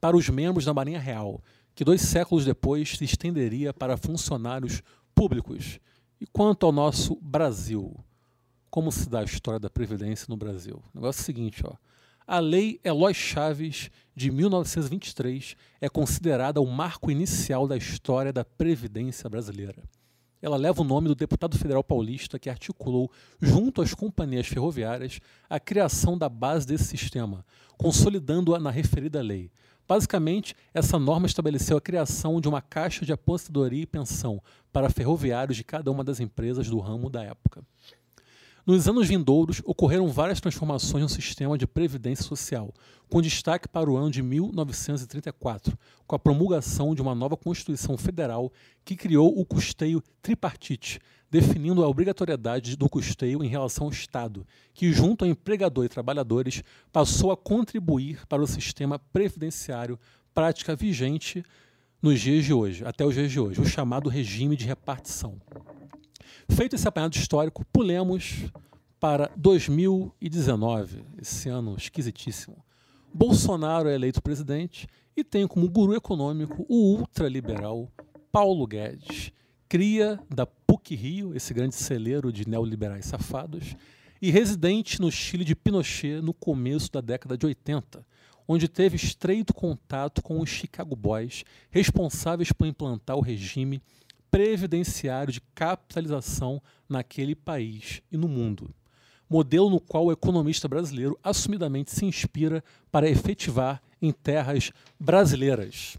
para 0.00 0.16
os 0.16 0.28
membros 0.28 0.64
da 0.64 0.72
Marinha 0.72 1.00
Real, 1.00 1.42
que 1.74 1.84
dois 1.84 2.00
séculos 2.00 2.44
depois 2.44 2.96
se 2.96 3.04
estenderia 3.04 3.72
para 3.72 3.96
funcionários 3.96 4.82
públicos. 5.14 5.80
E 6.20 6.26
quanto 6.26 6.64
ao 6.66 6.72
nosso 6.72 7.16
Brasil, 7.20 7.94
como 8.70 8.92
se 8.92 9.08
dá 9.08 9.20
a 9.20 9.24
história 9.24 9.60
da 9.60 9.68
Previdência 9.68 10.26
no 10.28 10.36
Brasil? 10.36 10.82
O 10.92 10.98
negócio 10.98 11.20
é 11.20 11.22
o 11.22 11.24
seguinte, 11.24 11.62
ó. 11.66 11.74
A 12.26 12.38
Lei 12.38 12.80
Eloy 12.82 13.12
Chaves, 13.12 13.90
de 14.16 14.30
1923, 14.30 15.56
é 15.80 15.88
considerada 15.88 16.60
o 16.60 16.66
marco 16.66 17.10
inicial 17.10 17.68
da 17.68 17.76
história 17.76 18.32
da 18.32 18.44
Previdência 18.44 19.28
brasileira. 19.28 19.82
Ela 20.44 20.58
leva 20.58 20.82
o 20.82 20.84
nome 20.84 21.08
do 21.08 21.14
deputado 21.14 21.56
federal 21.56 21.82
paulista 21.82 22.38
que 22.38 22.50
articulou, 22.50 23.10
junto 23.40 23.80
às 23.80 23.94
companhias 23.94 24.46
ferroviárias, 24.46 25.18
a 25.48 25.58
criação 25.58 26.18
da 26.18 26.28
base 26.28 26.66
desse 26.66 26.84
sistema, 26.84 27.46
consolidando-a 27.78 28.60
na 28.60 28.70
referida 28.70 29.22
lei. 29.22 29.50
Basicamente, 29.88 30.54
essa 30.74 30.98
norma 30.98 31.26
estabeleceu 31.26 31.78
a 31.78 31.80
criação 31.80 32.42
de 32.42 32.48
uma 32.48 32.60
caixa 32.60 33.06
de 33.06 33.12
aposentadoria 33.14 33.84
e 33.84 33.86
pensão 33.86 34.38
para 34.70 34.90
ferroviários 34.90 35.56
de 35.56 35.64
cada 35.64 35.90
uma 35.90 36.04
das 36.04 36.20
empresas 36.20 36.68
do 36.68 36.78
ramo 36.78 37.08
da 37.08 37.22
época. 37.22 37.64
Nos 38.66 38.88
anos 38.88 39.08
vindouros, 39.08 39.60
ocorreram 39.66 40.08
várias 40.08 40.40
transformações 40.40 41.02
no 41.02 41.08
sistema 41.08 41.58
de 41.58 41.66
previdência 41.66 42.24
social, 42.24 42.72
com 43.10 43.20
destaque 43.20 43.68
para 43.68 43.90
o 43.90 43.96
ano 43.96 44.10
de 44.10 44.22
1934, 44.22 45.76
com 46.06 46.16
a 46.16 46.18
promulgação 46.18 46.94
de 46.94 47.02
uma 47.02 47.14
nova 47.14 47.36
Constituição 47.36 47.98
Federal 47.98 48.50
que 48.82 48.96
criou 48.96 49.38
o 49.38 49.44
custeio 49.44 50.02
tripartite, 50.22 50.98
definindo 51.30 51.84
a 51.84 51.88
obrigatoriedade 51.88 52.74
do 52.74 52.88
custeio 52.88 53.44
em 53.44 53.48
relação 53.48 53.84
ao 53.84 53.92
Estado, 53.92 54.46
que, 54.72 54.90
junto 54.94 55.26
ao 55.26 55.30
empregador 55.30 55.84
e 55.84 55.88
trabalhadores, 55.90 56.62
passou 56.90 57.30
a 57.30 57.36
contribuir 57.36 58.26
para 58.26 58.42
o 58.42 58.46
sistema 58.46 58.98
previdenciário, 58.98 60.00
prática 60.32 60.74
vigente 60.74 61.44
nos 62.00 62.18
dias 62.18 62.46
de 62.46 62.54
hoje, 62.54 62.82
até 62.82 63.04
os 63.04 63.14
dias 63.14 63.30
de 63.30 63.38
hoje, 63.38 63.60
o 63.60 63.66
chamado 63.66 64.08
regime 64.08 64.56
de 64.56 64.64
repartição. 64.64 65.38
Feito 66.48 66.76
esse 66.76 66.86
apanhado 66.86 67.16
histórico, 67.16 67.64
pulemos 67.72 68.44
para 69.00 69.30
2019, 69.36 71.04
esse 71.20 71.48
ano 71.48 71.76
esquisitíssimo. 71.76 72.56
Bolsonaro 73.12 73.88
é 73.88 73.94
eleito 73.94 74.22
presidente 74.22 74.86
e 75.16 75.22
tem 75.22 75.46
como 75.46 75.68
guru 75.68 75.94
econômico 75.94 76.64
o 76.68 76.96
ultraliberal 76.96 77.88
Paulo 78.32 78.66
Guedes, 78.66 79.30
cria 79.68 80.18
da 80.28 80.44
PUC 80.46 80.94
Rio, 80.94 81.36
esse 81.36 81.54
grande 81.54 81.74
celeiro 81.74 82.32
de 82.32 82.48
neoliberais 82.48 83.04
safados, 83.04 83.76
e 84.20 84.30
residente 84.30 85.00
no 85.00 85.12
Chile 85.12 85.44
de 85.44 85.54
Pinochet 85.54 86.20
no 86.20 86.32
começo 86.32 86.90
da 86.90 87.00
década 87.00 87.36
de 87.36 87.46
80, 87.46 88.04
onde 88.48 88.68
teve 88.68 88.96
estreito 88.96 89.54
contato 89.54 90.22
com 90.22 90.40
os 90.40 90.48
Chicago 90.48 90.96
Boys, 90.96 91.44
responsáveis 91.70 92.50
por 92.52 92.66
implantar 92.66 93.16
o 93.16 93.20
regime 93.20 93.82
previdenciário 94.34 95.32
de 95.32 95.40
capitalização 95.54 96.60
naquele 96.88 97.36
país 97.36 98.02
e 98.10 98.16
no 98.16 98.26
mundo. 98.26 98.74
Modelo 99.30 99.70
no 99.70 99.78
qual 99.78 100.06
o 100.06 100.12
economista 100.12 100.66
brasileiro 100.66 101.16
assumidamente 101.22 101.92
se 101.92 102.04
inspira 102.04 102.60
para 102.90 103.08
efetivar 103.08 103.80
em 104.02 104.10
terras 104.10 104.72
brasileiras. 104.98 105.96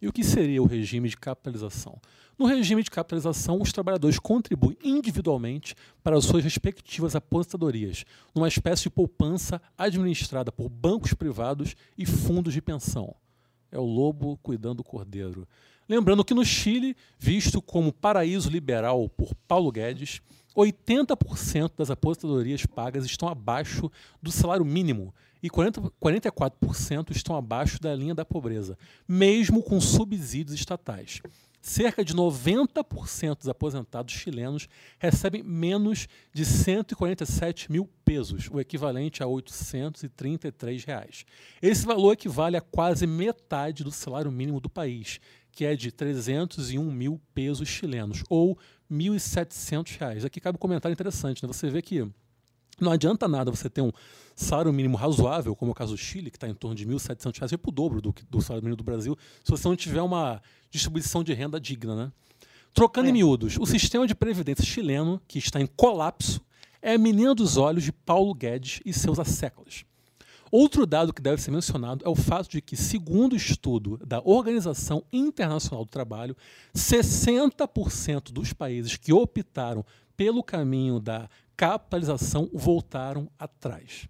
E 0.00 0.06
o 0.06 0.12
que 0.12 0.22
seria 0.22 0.62
o 0.62 0.66
regime 0.66 1.08
de 1.08 1.16
capitalização? 1.16 2.00
No 2.38 2.46
regime 2.46 2.84
de 2.84 2.90
capitalização, 2.90 3.60
os 3.60 3.72
trabalhadores 3.72 4.20
contribuem 4.20 4.78
individualmente 4.84 5.74
para 6.04 6.16
as 6.16 6.24
suas 6.24 6.44
respectivas 6.44 7.16
aposentadorias, 7.16 8.04
numa 8.32 8.46
espécie 8.46 8.84
de 8.84 8.90
poupança 8.90 9.60
administrada 9.76 10.52
por 10.52 10.68
bancos 10.68 11.14
privados 11.14 11.74
e 11.98 12.06
fundos 12.06 12.54
de 12.54 12.62
pensão. 12.62 13.12
É 13.72 13.78
o 13.78 13.84
lobo 13.84 14.38
cuidando 14.40 14.76
do 14.76 14.84
cordeiro. 14.84 15.48
Lembrando 15.92 16.24
que 16.24 16.32
no 16.32 16.42
Chile, 16.42 16.96
visto 17.18 17.60
como 17.60 17.92
paraíso 17.92 18.48
liberal 18.48 19.10
por 19.10 19.34
Paulo 19.46 19.70
Guedes, 19.70 20.22
80% 20.56 21.72
das 21.76 21.90
aposentadorias 21.90 22.64
pagas 22.64 23.04
estão 23.04 23.28
abaixo 23.28 23.92
do 24.22 24.32
salário 24.32 24.64
mínimo 24.64 25.14
e 25.42 25.50
40, 25.50 25.82
44% 26.02 27.10
estão 27.10 27.36
abaixo 27.36 27.78
da 27.78 27.94
linha 27.94 28.14
da 28.14 28.24
pobreza, 28.24 28.78
mesmo 29.06 29.62
com 29.62 29.78
subsídios 29.82 30.58
estatais. 30.58 31.20
Cerca 31.60 32.04
de 32.04 32.12
90% 32.12 33.38
dos 33.38 33.48
aposentados 33.48 34.14
chilenos 34.14 34.68
recebem 34.98 35.44
menos 35.44 36.08
de 36.32 36.44
147 36.44 37.70
mil 37.70 37.88
pesos, 38.04 38.48
o 38.50 38.58
equivalente 38.58 39.22
a 39.22 39.28
833 39.28 40.84
reais. 40.84 41.24
Esse 41.62 41.86
valor 41.86 42.14
equivale 42.14 42.56
a 42.56 42.60
quase 42.60 43.06
metade 43.06 43.84
do 43.84 43.92
salário 43.92 44.32
mínimo 44.32 44.58
do 44.58 44.68
país, 44.68 45.20
que 45.52 45.64
é 45.64 45.76
de 45.76 45.92
301 45.92 46.82
mil 46.90 47.20
pesos 47.34 47.68
chilenos, 47.68 48.24
ou 48.28 48.58
R$ 48.90 48.96
1.700. 48.96 50.24
Aqui 50.24 50.40
cabe 50.40 50.56
um 50.56 50.58
comentário 50.58 50.92
interessante. 50.92 51.42
Né? 51.42 51.46
Você 51.52 51.68
vê 51.70 51.80
que 51.82 52.08
não 52.80 52.90
adianta 52.90 53.28
nada 53.28 53.50
você 53.50 53.68
ter 53.70 53.82
um 53.82 53.92
salário 54.34 54.72
mínimo 54.72 54.96
razoável, 54.96 55.54
como 55.54 55.70
é 55.70 55.72
o 55.72 55.74
caso 55.74 55.92
do 55.92 55.98
Chile, 55.98 56.30
que 56.30 56.36
está 56.36 56.48
em 56.48 56.54
torno 56.54 56.74
de 56.74 56.84
R$ 56.84 56.94
1.700, 56.94 57.52
é 57.52 57.56
para 57.56 57.68
o 57.68 57.72
dobro 57.72 58.00
do, 58.00 58.14
do 58.28 58.40
salário 58.40 58.64
mínimo 58.64 58.76
do 58.76 58.84
Brasil, 58.84 59.16
se 59.44 59.50
você 59.50 59.68
não 59.68 59.76
tiver 59.76 60.02
uma 60.02 60.42
distribuição 60.70 61.22
de 61.22 61.32
renda 61.34 61.60
digna. 61.60 61.94
Né? 61.94 62.12
Trocando 62.72 63.06
É. 63.06 63.10
em 63.10 63.12
miúdos, 63.12 63.58
o 63.58 63.66
sistema 63.66 64.06
de 64.06 64.14
previdência 64.14 64.64
chileno, 64.64 65.20
que 65.28 65.38
está 65.38 65.60
em 65.60 65.66
colapso, 65.66 66.40
é 66.80 66.94
a 66.94 66.98
menina 66.98 67.34
dos 67.34 67.56
olhos 67.58 67.84
de 67.84 67.92
Paulo 67.92 68.34
Guedes 68.34 68.80
e 68.84 68.92
seus 68.92 69.18
asséculos. 69.18 69.84
Outro 70.54 70.84
dado 70.84 71.14
que 71.14 71.22
deve 71.22 71.40
ser 71.40 71.50
mencionado 71.50 72.04
é 72.04 72.08
o 72.10 72.14
fato 72.14 72.50
de 72.50 72.60
que, 72.60 72.76
segundo 72.76 73.32
o 73.32 73.36
estudo 73.36 73.96
da 74.06 74.20
Organização 74.22 75.02
Internacional 75.10 75.82
do 75.82 75.90
Trabalho, 75.90 76.36
60% 76.76 78.30
dos 78.30 78.52
países 78.52 78.98
que 78.98 79.14
optaram 79.14 79.82
pelo 80.14 80.42
caminho 80.42 81.00
da 81.00 81.26
capitalização 81.56 82.50
voltaram 82.52 83.30
atrás. 83.38 84.06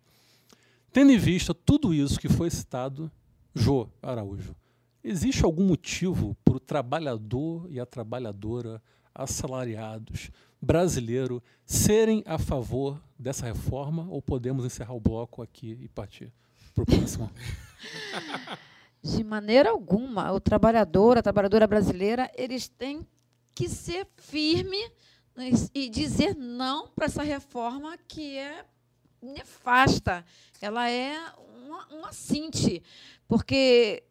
Tendo 0.92 1.12
em 1.12 1.16
vista 1.16 1.54
tudo 1.54 1.94
isso 1.94 2.18
que 2.18 2.28
foi 2.28 2.50
citado, 2.50 3.08
Jô 3.54 3.88
Araújo, 4.02 4.56
existe 5.04 5.44
algum 5.44 5.64
motivo 5.64 6.36
para 6.44 6.56
o 6.56 6.60
trabalhador 6.60 7.68
e 7.70 7.78
a 7.78 7.86
trabalhadora 7.86 8.82
assalariados 9.14 10.30
brasileiro 10.60 11.42
serem 11.64 12.22
a 12.26 12.38
favor 12.38 13.02
dessa 13.18 13.46
reforma 13.46 14.06
ou 14.08 14.22
podemos 14.22 14.64
encerrar 14.64 14.94
o 14.94 15.00
bloco 15.00 15.42
aqui 15.42 15.78
e 15.80 15.88
partir 15.88 16.32
para 16.74 16.82
o 16.82 16.86
próximo? 16.86 17.30
De 19.02 19.24
maneira 19.24 19.70
alguma, 19.70 20.32
o 20.32 20.38
trabalhador, 20.38 21.18
a 21.18 21.22
trabalhadora 21.22 21.66
brasileira, 21.66 22.30
eles 22.36 22.68
têm 22.68 23.04
que 23.52 23.68
ser 23.68 24.06
firme 24.16 24.78
e 25.74 25.88
dizer 25.88 26.36
não 26.36 26.86
para 26.88 27.06
essa 27.06 27.22
reforma 27.22 27.98
que 28.06 28.38
é 28.38 28.64
nefasta. 29.20 30.24
Ela 30.60 30.88
é 30.88 31.18
uma 31.90 32.12
cinte, 32.12 32.82
porque 33.26 34.04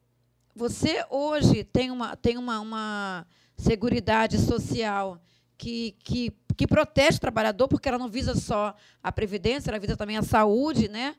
você 0.55 1.05
hoje 1.09 1.63
tem 1.63 1.89
uma, 1.91 2.15
tem 2.15 2.37
uma, 2.37 2.59
uma 2.59 3.27
seguridade 3.61 4.37
social 4.39 5.21
que, 5.57 5.95
que, 6.03 6.33
que 6.57 6.67
protege 6.67 7.17
o 7.17 7.21
trabalhador, 7.21 7.67
porque 7.67 7.87
ela 7.87 7.97
não 7.99 8.09
visa 8.09 8.35
só 8.35 8.75
a 9.01 9.11
previdência, 9.11 9.69
ela 9.69 9.79
visa 9.79 9.95
também 9.95 10.17
a 10.17 10.23
saúde, 10.23 10.87
né? 10.87 11.15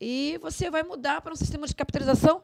E 0.00 0.38
você 0.42 0.70
vai 0.70 0.82
mudar 0.82 1.20
para 1.20 1.32
um 1.32 1.36
sistema 1.36 1.66
de 1.66 1.74
capitalização 1.74 2.42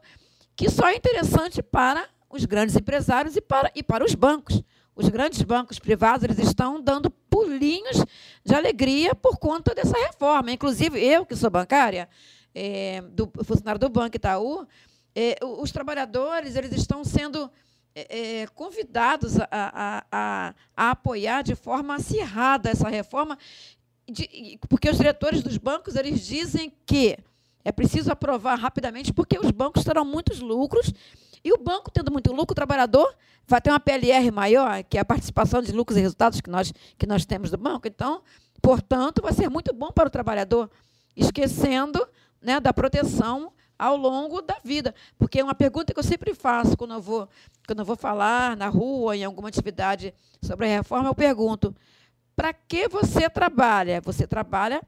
que 0.55 0.69
só 0.69 0.87
é 0.87 0.95
interessante 0.95 1.61
para 1.61 2.07
os 2.29 2.45
grandes 2.45 2.75
empresários 2.75 3.35
e 3.35 3.41
para, 3.41 3.71
e 3.75 3.83
para 3.83 4.05
os 4.05 4.15
bancos. 4.15 4.63
Os 4.95 5.09
grandes 5.09 5.41
bancos 5.41 5.79
privados 5.79 6.23
eles 6.23 6.39
estão 6.39 6.81
dando 6.81 7.09
pulinhos 7.09 8.05
de 8.45 8.55
alegria 8.55 9.13
por 9.13 9.37
conta 9.37 9.75
dessa 9.75 9.97
reforma. 9.97 10.51
Inclusive, 10.51 11.03
eu, 11.03 11.25
que 11.25 11.35
sou 11.35 11.49
bancária, 11.49 12.07
é, 12.53 13.01
do 13.01 13.31
funcionário 13.43 13.79
do 13.79 13.89
Banco 13.89 14.15
Itaú, 14.15 14.67
é, 15.15 15.37
os 15.43 15.71
trabalhadores 15.71 16.55
eles 16.55 16.71
estão 16.73 17.03
sendo 17.03 17.51
é, 17.95 18.41
é, 18.41 18.47
convidados 18.47 19.39
a, 19.39 19.47
a- 19.51 20.03
a- 20.11 20.53
a 20.77 20.91
apoiar 20.91 21.41
de 21.43 21.55
forma 21.55 21.95
acirrada 21.95 22.69
essa 22.69 22.87
reforma, 22.89 23.37
de- 24.09 24.57
porque 24.69 24.89
os 24.89 24.97
diretores 24.97 25.41
dos 25.43 25.57
bancos 25.57 25.95
eles 25.95 26.25
dizem 26.25 26.71
que 26.85 27.17
é 27.63 27.71
preciso 27.71 28.11
aprovar 28.11 28.55
rapidamente, 28.57 29.13
porque 29.13 29.37
os 29.37 29.51
bancos 29.51 29.83
terão 29.83 30.03
muitos 30.05 30.39
lucros, 30.39 30.91
e 31.43 31.51
o 31.53 31.57
banco 31.57 31.91
tendo 31.91 32.11
muito 32.11 32.31
lucro, 32.31 32.53
o 32.53 32.55
trabalhador 32.55 33.13
vai 33.47 33.59
ter 33.61 33.69
uma 33.71 33.79
PLR 33.79 34.31
maior, 34.31 34.83
que 34.83 34.97
é 34.97 35.01
a 35.01 35.05
participação 35.05 35.61
de 35.61 35.71
lucros 35.71 35.97
e 35.97 36.01
resultados 36.01 36.39
que 36.41 36.49
nós, 36.49 36.71
que 36.97 37.05
nós 37.05 37.25
temos 37.25 37.51
do 37.51 37.57
banco. 37.57 37.87
Então, 37.87 38.21
portanto, 38.61 39.21
vai 39.21 39.33
ser 39.33 39.49
muito 39.49 39.73
bom 39.73 39.91
para 39.91 40.07
o 40.07 40.11
trabalhador, 40.11 40.69
esquecendo 41.15 42.07
né, 42.41 42.59
da 42.59 42.71
proteção 42.73 43.51
ao 43.81 43.97
longo 43.97 44.43
da 44.43 44.59
vida. 44.63 44.93
Porque 45.17 45.39
é 45.39 45.43
uma 45.43 45.55
pergunta 45.55 45.91
que 45.91 45.99
eu 45.99 46.03
sempre 46.03 46.35
faço 46.35 46.77
quando 46.77 46.93
eu 46.93 47.01
vou, 47.01 47.27
quando 47.65 47.79
eu 47.79 47.85
vou 47.85 47.95
falar 47.95 48.55
na 48.55 48.67
rua, 48.67 49.17
em 49.17 49.23
alguma 49.23 49.49
atividade 49.49 50.13
sobre 50.39 50.67
a 50.67 50.69
reforma, 50.69 51.09
eu 51.09 51.15
pergunto: 51.15 51.75
para 52.35 52.53
que 52.53 52.87
você 52.87 53.27
trabalha? 53.27 53.99
Você 54.01 54.27
trabalha 54.27 54.83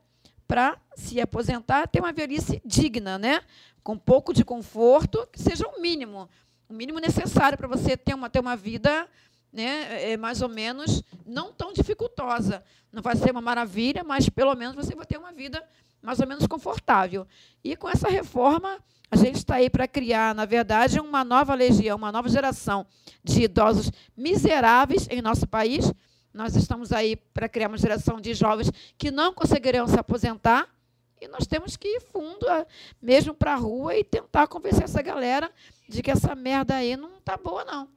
para 0.48 0.78
se 0.96 1.20
aposentar, 1.20 1.88
ter 1.88 2.02
uma 2.02 2.14
velhice 2.14 2.62
digna, 2.64 3.18
né? 3.18 3.42
Com 3.84 3.98
pouco 3.98 4.32
de 4.32 4.46
conforto, 4.46 5.28
que 5.32 5.42
seja 5.42 5.68
o 5.68 5.82
mínimo, 5.82 6.30
o 6.70 6.74
mínimo 6.74 7.00
necessário 7.00 7.58
para 7.58 7.68
você 7.68 7.98
ter 7.98 8.14
uma, 8.14 8.30
ter 8.30 8.40
uma 8.40 8.56
vida 8.56 9.10
né, 9.52 10.12
é, 10.12 10.18
mais 10.18 10.42
ou 10.44 10.50
menos 10.50 11.02
não 11.26 11.52
tão 11.52 11.74
dificultosa. 11.74 12.64
Não 12.92 13.02
vai 13.02 13.16
ser 13.16 13.32
uma 13.32 13.42
maravilha, 13.42 14.04
mas 14.04 14.30
pelo 14.30 14.54
menos 14.54 14.76
você 14.76 14.94
vai 14.94 15.06
ter 15.06 15.18
uma 15.18 15.32
vida 15.32 15.64
mais 16.04 16.20
ou 16.20 16.28
menos 16.28 16.46
confortável. 16.46 17.26
E 17.64 17.76
com 17.76 17.90
essa 17.90 18.10
reforma, 18.10 18.78
a 19.10 19.16
gente 19.16 19.38
está 19.38 19.56
aí 19.56 19.70
para 19.70 19.88
criar, 19.88 20.36
na 20.36 20.46
verdade, 20.46 21.00
uma 21.00 21.24
nova 21.24 21.56
legião, 21.56 21.98
uma 21.98 22.12
nova 22.12 22.28
geração 22.28 22.86
de 23.24 23.44
idosos 23.44 23.90
miseráveis 24.16 25.08
em 25.10 25.22
nosso 25.22 25.48
país. 25.48 25.92
Nós 26.34 26.56
estamos 26.56 26.92
aí 26.92 27.16
para 27.16 27.48
criar 27.48 27.70
uma 27.70 27.78
geração 27.78 28.20
de 28.20 28.34
jovens 28.34 28.70
que 28.98 29.10
não 29.10 29.34
conseguirão 29.34 29.88
se 29.88 29.98
aposentar. 29.98 30.68
E 31.22 31.28
nós 31.28 31.48
temos 31.48 31.78
que 31.78 31.88
ir 31.88 32.02
fundo, 32.02 32.46
a- 32.50 32.66
mesmo 33.02 33.34
para 33.34 33.54
a 33.54 33.56
rua, 33.56 33.96
e 33.96 34.04
tentar 34.04 34.46
convencer 34.48 34.84
essa 34.84 35.02
galera 35.02 35.50
de 35.88 36.02
que 36.04 36.12
essa 36.12 36.36
merda 36.36 36.76
aí 36.76 36.98
não 36.98 37.18
está 37.18 37.38
boa, 37.38 37.64
não. 37.64 37.88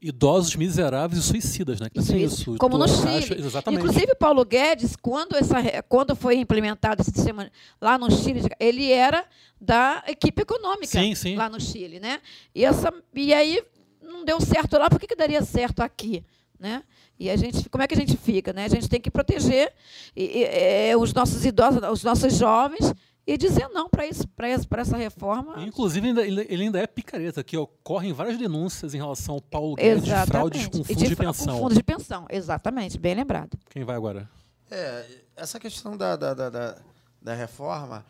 Idosos 0.00 0.54
miseráveis 0.54 1.20
e 1.24 1.26
suicidas, 1.26 1.80
né? 1.80 1.88
Que 1.90 1.98
Isso, 1.98 2.12
tem 2.12 2.22
isso. 2.22 2.36
isso. 2.42 2.56
Como 2.56 2.78
no 2.78 2.86
Chile. 2.86 3.40
Exatamente. 3.44 3.80
Inclusive, 3.80 4.14
Paulo 4.14 4.44
Guedes, 4.44 4.94
quando, 4.94 5.34
essa, 5.34 5.56
quando 5.88 6.14
foi 6.14 6.36
implementado 6.36 7.02
esse 7.02 7.10
sistema 7.10 7.50
lá 7.80 7.98
no 7.98 8.08
Chile, 8.10 8.42
ele 8.60 8.92
era 8.92 9.24
da 9.60 10.04
equipe 10.06 10.42
econômica 10.42 10.86
Sim, 11.00 11.14
sim. 11.16 11.34
lá 11.34 11.48
no 11.48 11.60
Chile. 11.60 11.98
Né? 11.98 12.20
E, 12.54 12.64
essa, 12.64 12.94
e 13.12 13.34
aí 13.34 13.60
não 14.00 14.24
deu 14.24 14.40
certo 14.40 14.78
lá, 14.78 14.88
por 14.88 15.00
que, 15.00 15.06
que 15.08 15.16
daria 15.16 15.42
certo 15.42 15.80
aqui? 15.80 16.24
Né? 16.60 16.84
E 17.18 17.28
a 17.28 17.36
gente, 17.36 17.68
como 17.68 17.82
é 17.82 17.88
que 17.88 17.94
a 17.94 17.98
gente 17.98 18.16
fica? 18.16 18.52
Né? 18.52 18.66
A 18.66 18.68
gente 18.68 18.88
tem 18.88 19.00
que 19.00 19.10
proteger 19.10 19.72
e- 20.14 20.38
e, 20.38 20.44
é, 20.44 20.96
os 20.96 21.12
nossos 21.12 21.44
idosos, 21.44 21.80
os 21.90 22.04
nossos 22.04 22.34
jovens, 22.36 22.94
e 23.30 23.36
dizer 23.36 23.68
não 23.68 23.88
para 23.90 24.06
isso, 24.06 24.26
para 24.26 24.48
essa 24.80 24.96
reforma. 24.96 25.62
Inclusive, 25.62 26.08
ainda- 26.08 26.26
ele 26.26 26.46
ele 26.48 26.62
ainda 26.64 26.78
é 26.80 26.86
picareta, 26.86 27.44
que 27.44 27.56
ocorrem 27.56 28.12
várias 28.12 28.38
denúncias 28.38 28.94
em 28.94 28.96
relação 28.96 29.34
ao 29.34 29.40
Paulo 29.42 29.74
Guedes 29.76 30.02
de 30.04 30.10
fraudes 30.26 30.66
com 30.66 30.82
fundo 30.82 30.96
de, 31.08 31.14
fra- 31.14 31.26
pensão. 31.26 31.54
Com 31.54 31.62
fundo 31.64 31.74
de 31.74 31.82
pensão, 31.82 32.26
exatamente, 32.30 32.98
bem 32.98 33.14
lembrado. 33.14 33.58
Quem 33.70 33.84
vai 33.84 33.96
agora? 33.96 34.28
É, 34.70 35.06
essa 35.36 35.60
questão 35.60 35.96
da, 35.96 36.16
da, 36.16 36.32
da, 36.34 36.48
da, 36.50 36.78
da 37.20 37.34
reforma, 37.34 38.04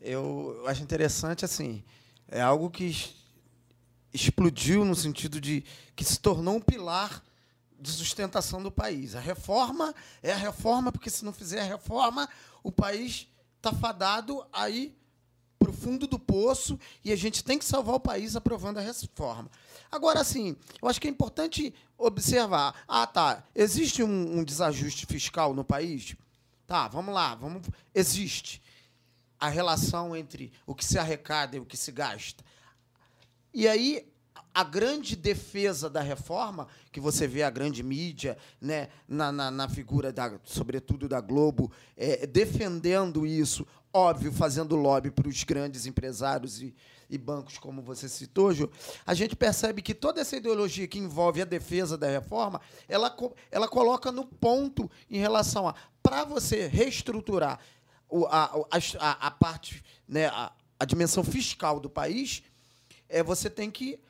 eu 0.00 0.62
acho 0.66 0.82
interessante, 0.82 1.44
assim, 1.44 1.82
é 2.30 2.40
algo 2.42 2.68
que 2.70 2.94
explodiu 4.12 4.84
no 4.84 4.94
sentido 4.94 5.40
de 5.40 5.64
que 5.94 6.04
se 6.04 6.18
tornou 6.18 6.56
um 6.56 6.60
pilar 6.60 7.22
de 7.80 7.90
sustentação 7.90 8.62
do 8.62 8.70
país. 8.70 9.14
A 9.14 9.20
reforma 9.20 9.94
é 10.22 10.32
a 10.32 10.36
reforma, 10.36 10.90
porque 10.90 11.10
se 11.10 11.24
não 11.24 11.32
fizer 11.32 11.60
a 11.60 11.64
reforma, 11.64 12.28
o 12.62 12.72
país 12.72 13.28
está 13.58 13.72
fadado 13.72 14.44
aí 14.52 14.96
para 15.58 15.70
o 15.70 15.72
fundo 15.72 16.06
do 16.06 16.18
poço 16.18 16.78
e 17.04 17.12
a 17.12 17.16
gente 17.16 17.42
tem 17.42 17.58
que 17.58 17.64
salvar 17.64 17.96
o 17.96 18.00
país 18.00 18.36
aprovando 18.36 18.78
a 18.78 18.80
reforma. 18.80 19.50
Agora, 19.90 20.20
assim, 20.20 20.56
eu 20.80 20.88
acho 20.88 21.00
que 21.00 21.08
é 21.08 21.10
importante 21.10 21.74
observar. 21.96 22.74
Ah, 22.86 23.06
tá, 23.06 23.44
existe 23.54 24.02
um, 24.02 24.38
um 24.38 24.44
desajuste 24.44 25.04
fiscal 25.06 25.52
no 25.52 25.64
país? 25.64 26.16
Tá, 26.66 26.86
vamos 26.86 27.12
lá, 27.12 27.34
vamos. 27.34 27.62
Existe 27.94 28.62
a 29.40 29.48
relação 29.48 30.16
entre 30.16 30.52
o 30.66 30.74
que 30.74 30.84
se 30.84 30.98
arrecada 30.98 31.56
e 31.56 31.60
o 31.60 31.66
que 31.66 31.76
se 31.76 31.90
gasta. 31.90 32.44
E 33.52 33.66
aí, 33.66 34.06
a 34.58 34.64
grande 34.64 35.14
defesa 35.14 35.88
da 35.88 36.00
reforma, 36.00 36.66
que 36.90 36.98
você 36.98 37.28
vê 37.28 37.44
a 37.44 37.50
grande 37.50 37.80
mídia, 37.80 38.36
né, 38.60 38.88
na, 39.06 39.30
na, 39.30 39.52
na 39.52 39.68
figura, 39.68 40.12
da, 40.12 40.36
sobretudo 40.42 41.08
da 41.08 41.20
Globo, 41.20 41.70
é, 41.96 42.26
defendendo 42.26 43.24
isso, 43.24 43.64
óbvio, 43.92 44.32
fazendo 44.32 44.74
lobby 44.74 45.12
para 45.12 45.28
os 45.28 45.44
grandes 45.44 45.86
empresários 45.86 46.60
e, 46.60 46.74
e 47.08 47.16
bancos, 47.16 47.56
como 47.56 47.80
você 47.80 48.08
citou, 48.08 48.52
Ju, 48.52 48.68
a 49.06 49.14
gente 49.14 49.36
percebe 49.36 49.80
que 49.80 49.94
toda 49.94 50.20
essa 50.20 50.36
ideologia 50.36 50.88
que 50.88 50.98
envolve 50.98 51.40
a 51.40 51.44
defesa 51.44 51.96
da 51.96 52.08
reforma, 52.08 52.60
ela, 52.88 53.16
ela 53.52 53.68
coloca 53.68 54.10
no 54.10 54.26
ponto 54.26 54.90
em 55.08 55.18
relação 55.18 55.68
a, 55.68 55.74
para 56.02 56.24
você 56.24 56.66
reestruturar 56.66 57.60
o- 58.08 58.26
a, 58.26 58.46
a, 58.72 58.78
a, 58.98 59.26
a 59.28 59.30
parte, 59.30 59.84
né, 60.08 60.26
a, 60.26 60.50
a 60.80 60.84
dimensão 60.84 61.22
fiscal 61.22 61.78
do 61.78 61.88
país, 61.88 62.42
é, 63.08 63.22
você 63.22 63.48
tem 63.48 63.70
que 63.70 64.00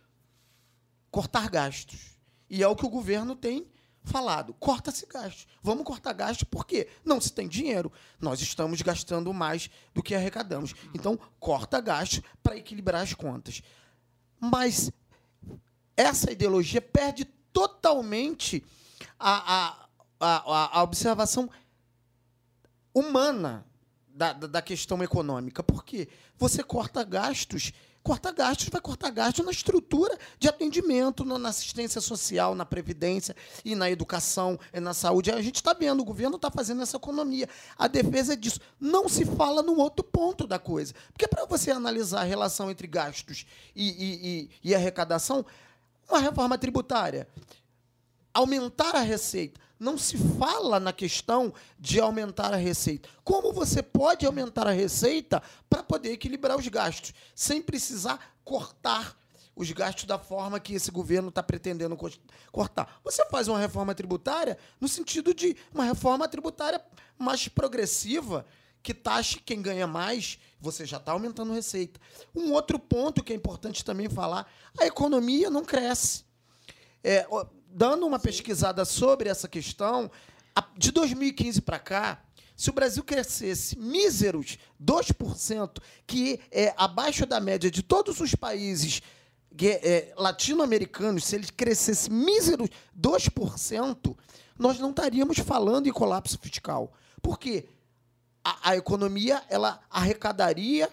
cortar 1.11 1.49
gastos. 1.51 2.19
E 2.49 2.63
é 2.63 2.69
o 2.69 2.77
que 2.77 2.87
o 2.87 2.91
governo 2.91 3.37
tem 3.37 3.67
falado. 4.03 4.55
Corta-se 4.55 5.07
gastos. 5.07 5.47
Vamos 5.63 5.85
cortar 5.85 6.13
gastos 6.13 6.45
porque 6.45 6.89
não 7.05 7.21
se 7.21 7.33
tem 7.33 7.47
dinheiro. 7.47 7.93
Nós 8.21 8.41
estamos 8.41 8.81
gastando 8.83 9.33
mais 9.33 9.71
do 9.95 10.03
que 10.03 10.15
arrecadamos. 10.15 10.75
Então, 10.95 11.19
corta 11.39 11.81
gastos 11.81 12.23
para 12.43 12.57
equilibrar 12.57 13.03
as 13.03 13.15
contas. 13.15 13.63
Mas 14.41 14.91
essa 15.97 16.33
ideologia 16.33 16.81
perde 16.81 17.25
totalmente 17.53 18.65
a, 19.19 19.57
a, 19.57 19.89
a, 20.21 20.79
a 20.79 20.83
observação 20.83 21.51
humana 22.95 23.67
da, 24.07 24.33
da, 24.33 24.47
da 24.47 24.63
questão 24.63 25.03
econômica. 25.03 25.63
Por 25.63 25.85
quê? 25.85 26.09
Você 26.37 26.63
corta 26.63 27.05
gastos, 27.05 27.73
corta 28.09 28.33
gastos, 28.33 28.71
vai 28.71 28.81
cortar 28.81 29.11
gastos 29.11 29.45
na 29.45 29.51
estrutura 29.51 30.17
de 30.39 30.49
atendimento, 30.49 31.27
na, 31.27 31.39
na 31.39 31.51
assistência 31.51 32.01
social, 32.01 32.55
na 32.55 32.65
previdência 32.65 33.37
e 33.63 33.75
na 33.75 33.91
educação 33.91 34.59
e 34.73 34.81
na 34.81 34.95
saúde. 34.95 35.31
A 35.31 35.43
gente 35.43 35.57
está 35.57 35.75
vendo, 35.75 36.01
o 36.01 36.05
governo 36.07 36.37
está 36.37 36.51
fazendo 36.51 36.81
essa 36.81 36.97
economia. 36.97 37.47
A 37.77 37.87
defesa 37.87 38.33
é 38.33 38.37
disso. 38.37 38.61
Não 38.81 39.11
se 39.11 39.27
fala 39.27 39.63
no 39.63 39.77
outro 39.77 40.03
ponto 40.03 40.47
da 40.47 40.59
coisa. 40.59 40.95
Porque 41.13 41.29
para 41.29 41.45
você 41.45 41.71
analisar 41.71 42.23
a 42.23 42.25
relação 42.25 42.71
entre 42.71 42.87
gastos 42.87 43.45
e, 43.77 43.91
e, 43.91 44.29
e, 44.65 44.71
e 44.71 44.75
arrecadação, 44.75 45.45
uma 46.09 46.19
reforma 46.19 46.57
tributária 46.57 47.29
aumentar 48.33 48.97
a 48.97 49.01
receita. 49.01 49.61
Não 49.79 49.97
se 49.97 50.17
fala 50.17 50.81
na 50.81 50.93
questão 50.93 51.53
de 51.79 52.01
aumentar 52.01 52.53
a 52.53 52.57
receita. 52.57 53.09
Como 53.23 53.53
você 53.53 53.83
pode 53.83 54.27
aumentar 54.27 54.67
a 54.67 54.73
receita 54.73 55.43
para 55.71 55.83
poder 55.83 56.13
equilibrar 56.13 56.59
os 56.59 56.67
gastos, 56.67 57.13
sem 57.35 57.63
precisar 57.63 58.35
cortar 58.45 59.17
os 59.55 59.71
gastos 59.73 60.05
da 60.05 60.19
forma 60.19 60.59
que 60.61 60.75
esse 60.75 60.91
governo 60.91 61.29
está 61.29 61.43
pretendendo 61.43 61.97
co- 61.97 62.11
cortar? 62.51 63.01
Você 63.05 63.25
faz 63.27 63.47
uma 63.47 63.59
reforma 63.59 63.95
tributária 63.95 64.59
no 64.81 64.89
sentido 64.89 65.33
de 65.33 65.57
uma 65.73 65.85
reforma 65.85 66.27
tributária 66.29 66.81
mais 67.17 67.47
progressiva, 67.47 68.45
que 68.83 68.95
taxe 68.95 69.41
quem 69.41 69.61
ganha 69.61 69.87
mais, 69.87 70.39
você 70.61 70.87
já 70.87 70.97
está 70.97 71.13
aumentando 71.13 71.53
receita. 71.53 72.01
Um 72.35 72.53
outro 72.53 72.79
ponto 72.79 73.23
que 73.23 73.33
é 73.33 73.37
importante 73.37 73.85
também 73.85 74.09
falar: 74.09 74.51
a 74.79 74.87
economia 74.87 75.51
não 75.51 75.65
cresce. 75.65 76.25
É, 77.03 77.27
dando 77.71 78.07
uma 78.07 78.19
pesquisada 78.19 78.85
sobre 78.85 79.29
essa 79.29 79.49
questão, 79.49 80.11
de 80.77 80.91
2015 80.91 81.63
para 81.63 81.79
cá, 81.79 82.23
se 82.57 82.71
o 82.71 82.73
Brasil 82.73 83.05
crescesse 83.05 83.79
míseros 83.79 84.59
2%, 84.83 85.81
que 86.07 86.41
é 86.51 86.75
abaixo 86.77 87.25
da 87.25 87.39
média 87.39 87.71
de 87.71 87.83
todos 87.83 88.21
os 88.21 88.35
países 88.35 89.01
é, 89.63 90.13
latino-americanos, 90.17 91.25
se 91.25 91.37
ele 91.37 91.47
crescesse 91.47 92.11
míseros 92.11 92.69
2%, 92.99 94.17
nós 94.59 94.79
não 94.81 94.91
estaríamos 94.91 95.39
falando 95.39 95.87
em 95.87 95.93
colapso 95.93 96.37
fiscal. 96.39 96.93
Por 97.23 97.39
quê? 97.39 97.69
a, 98.49 98.71
a 98.71 98.77
economia 98.77 99.43
ela 99.49 99.81
arrecadaria 99.91 100.89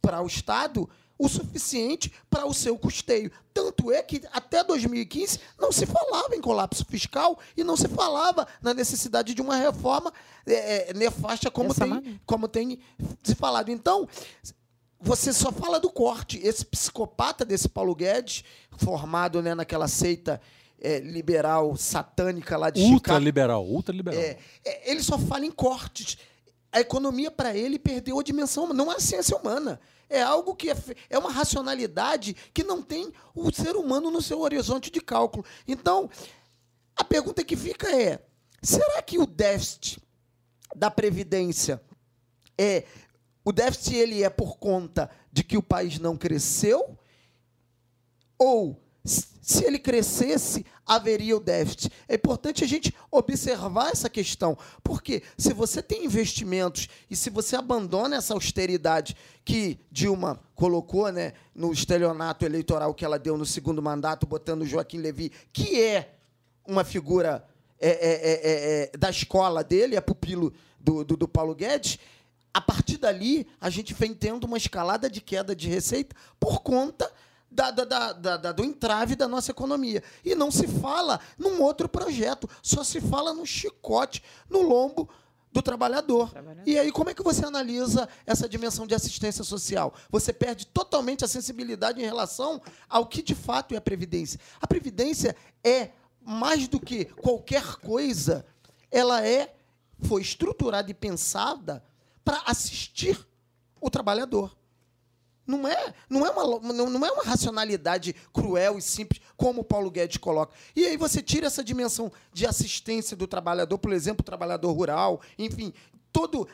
para 0.00 0.20
o 0.20 0.26
Estado 0.26 0.88
o 1.18 1.28
suficiente 1.28 2.12
para 2.28 2.46
o 2.46 2.52
seu 2.52 2.78
custeio. 2.78 3.30
Tanto 3.52 3.90
é 3.90 4.02
que 4.02 4.22
até 4.32 4.62
2015 4.62 5.40
não 5.58 5.72
se 5.72 5.86
falava 5.86 6.34
em 6.36 6.40
colapso 6.40 6.84
fiscal 6.84 7.38
e 7.56 7.64
não 7.64 7.76
se 7.76 7.88
falava 7.88 8.46
na 8.60 8.74
necessidade 8.74 9.34
de 9.34 9.40
uma 9.40 9.56
reforma 9.56 10.12
é, 10.46 10.90
é, 10.90 10.94
nefasta 10.94 11.50
como 11.50 11.74
tem, 11.74 11.88
maneira. 11.88 12.20
como 12.26 12.48
tem 12.48 12.78
se 13.22 13.34
falado. 13.34 13.70
Então, 13.70 14.06
você 15.00 15.32
só 15.32 15.50
fala 15.50 15.80
do 15.80 15.90
corte. 15.90 16.38
Esse 16.42 16.64
psicopata 16.64 17.44
desse 17.44 17.68
Paulo 17.68 17.94
Guedes, 17.94 18.44
formado 18.76 19.40
né, 19.40 19.54
naquela 19.54 19.88
seita 19.88 20.40
é, 20.80 20.98
liberal 20.98 21.76
satânica 21.76 22.56
lá 22.56 22.70
de 22.70 22.80
Chicago. 22.80 22.94
Ultraliberal, 22.94 23.66
ultraliberal. 23.66 24.20
É, 24.20 24.38
é, 24.64 24.90
ele 24.90 25.02
só 25.02 25.18
fala 25.18 25.46
em 25.46 25.50
cortes. 25.50 26.18
A 26.70 26.80
economia, 26.80 27.30
para 27.30 27.56
ele, 27.56 27.78
perdeu 27.78 28.18
a 28.18 28.22
dimensão. 28.22 28.72
Não 28.74 28.92
é 28.92 28.98
ciência 29.00 29.36
humana. 29.36 29.80
É 30.08 30.22
algo 30.22 30.54
que 30.54 30.70
é, 30.70 30.76
é 31.10 31.18
uma 31.18 31.30
racionalidade 31.30 32.34
que 32.54 32.62
não 32.62 32.80
tem 32.80 33.12
o 33.34 33.52
ser 33.52 33.76
humano 33.76 34.10
no 34.10 34.22
seu 34.22 34.40
horizonte 34.40 34.90
de 34.90 35.00
cálculo. 35.00 35.44
Então, 35.66 36.08
a 36.94 37.02
pergunta 37.02 37.44
que 37.44 37.56
fica 37.56 37.90
é: 37.90 38.24
será 38.62 39.02
que 39.02 39.18
o 39.18 39.26
déficit 39.26 40.00
da 40.74 40.90
Previdência 40.90 41.82
é. 42.58 42.84
O 43.44 43.52
déficit 43.52 43.94
ele 43.94 44.24
é 44.24 44.30
por 44.30 44.58
conta 44.58 45.08
de 45.30 45.44
que 45.44 45.56
o 45.56 45.62
país 45.62 46.00
não 46.00 46.16
cresceu? 46.16 46.98
Ou 48.36 48.80
se 49.06 49.64
ele 49.64 49.78
crescesse, 49.78 50.66
haveria 50.84 51.36
o 51.36 51.40
déficit. 51.40 51.90
É 52.08 52.16
importante 52.16 52.64
a 52.64 52.66
gente 52.66 52.92
observar 53.10 53.90
essa 53.90 54.10
questão, 54.10 54.58
porque 54.82 55.22
se 55.38 55.52
você 55.52 55.80
tem 55.80 56.04
investimentos 56.04 56.88
e 57.08 57.14
se 57.14 57.30
você 57.30 57.54
abandona 57.54 58.16
essa 58.16 58.34
austeridade 58.34 59.16
que 59.44 59.78
Dilma 59.90 60.40
colocou 60.54 61.12
né, 61.12 61.32
no 61.54 61.72
estelionato 61.72 62.44
eleitoral 62.44 62.92
que 62.92 63.04
ela 63.04 63.18
deu 63.18 63.38
no 63.38 63.46
segundo 63.46 63.80
mandato, 63.80 64.26
botando 64.26 64.66
Joaquim 64.66 64.98
Levy, 64.98 65.30
que 65.52 65.80
é 65.80 66.16
uma 66.66 66.82
figura 66.82 67.46
é, 67.78 67.88
é, 67.88 67.90
é, 67.90 68.90
é, 68.94 68.98
da 68.98 69.10
escola 69.10 69.62
dele, 69.62 69.94
é 69.94 70.00
pupilo 70.00 70.52
do, 70.80 71.04
do, 71.04 71.16
do 71.16 71.28
Paulo 71.28 71.54
Guedes, 71.54 71.98
a 72.52 72.60
partir 72.60 72.96
dali 72.96 73.46
a 73.60 73.70
gente 73.70 73.94
vem 73.94 74.14
tendo 74.14 74.44
uma 74.44 74.56
escalada 74.56 75.08
de 75.10 75.20
queda 75.20 75.54
de 75.54 75.68
receita 75.68 76.16
por 76.40 76.62
conta 76.62 77.08
da, 77.50 77.70
da, 77.70 78.12
da, 78.12 78.52
do 78.52 78.64
entrave 78.64 79.14
da 79.14 79.28
nossa 79.28 79.50
economia. 79.50 80.02
E 80.24 80.34
não 80.34 80.50
se 80.50 80.66
fala 80.66 81.20
num 81.38 81.62
outro 81.62 81.88
projeto, 81.88 82.48
só 82.62 82.82
se 82.82 83.00
fala 83.00 83.32
no 83.32 83.46
chicote, 83.46 84.22
no 84.48 84.62
lombo 84.62 85.08
do 85.56 85.62
trabalhador. 85.62 86.32
E 86.66 86.78
aí, 86.78 86.92
como 86.92 87.08
é 87.08 87.14
que 87.14 87.22
você 87.22 87.44
analisa 87.44 88.08
essa 88.26 88.48
dimensão 88.48 88.86
de 88.86 88.94
assistência 88.94 89.42
social? 89.42 89.94
Você 90.10 90.32
perde 90.32 90.66
totalmente 90.66 91.24
a 91.24 91.28
sensibilidade 91.28 92.00
em 92.00 92.04
relação 92.04 92.60
ao 92.88 93.06
que 93.06 93.22
de 93.22 93.34
fato 93.34 93.72
é 93.74 93.78
a 93.78 93.80
Previdência. 93.80 94.38
A 94.60 94.66
Previdência 94.66 95.34
é, 95.64 95.90
mais 96.20 96.68
do 96.68 96.78
que 96.78 97.06
qualquer 97.06 97.76
coisa, 97.76 98.44
ela 98.90 99.26
é, 99.26 99.54
foi 100.02 100.20
estruturada 100.20 100.90
e 100.90 100.94
pensada 100.94 101.82
para 102.24 102.42
assistir 102.44 103.18
o 103.80 103.88
trabalhador. 103.88 104.55
Não 105.46 105.66
é, 105.68 105.94
não, 106.10 106.26
é 106.26 106.30
uma, 106.30 106.72
não, 106.72 107.06
é 107.06 107.12
uma 107.12 107.22
racionalidade 107.22 108.14
cruel 108.32 108.78
e 108.78 108.82
simples, 108.82 109.20
como 109.36 109.60
o 109.60 109.64
Paulo 109.64 109.90
Guedes 109.90 110.16
coloca. 110.16 110.52
E 110.74 110.84
aí 110.84 110.96
você 110.96 111.22
tira 111.22 111.46
essa 111.46 111.62
dimensão 111.62 112.10
de 112.32 112.46
assistência 112.46 113.16
do 113.16 113.26
trabalhador, 113.26 113.78
por 113.78 113.92
exemplo, 113.92 114.24
trabalhador 114.24 114.72
rural, 114.72 115.20
enfim, 115.38 115.72
todo 116.16 116.48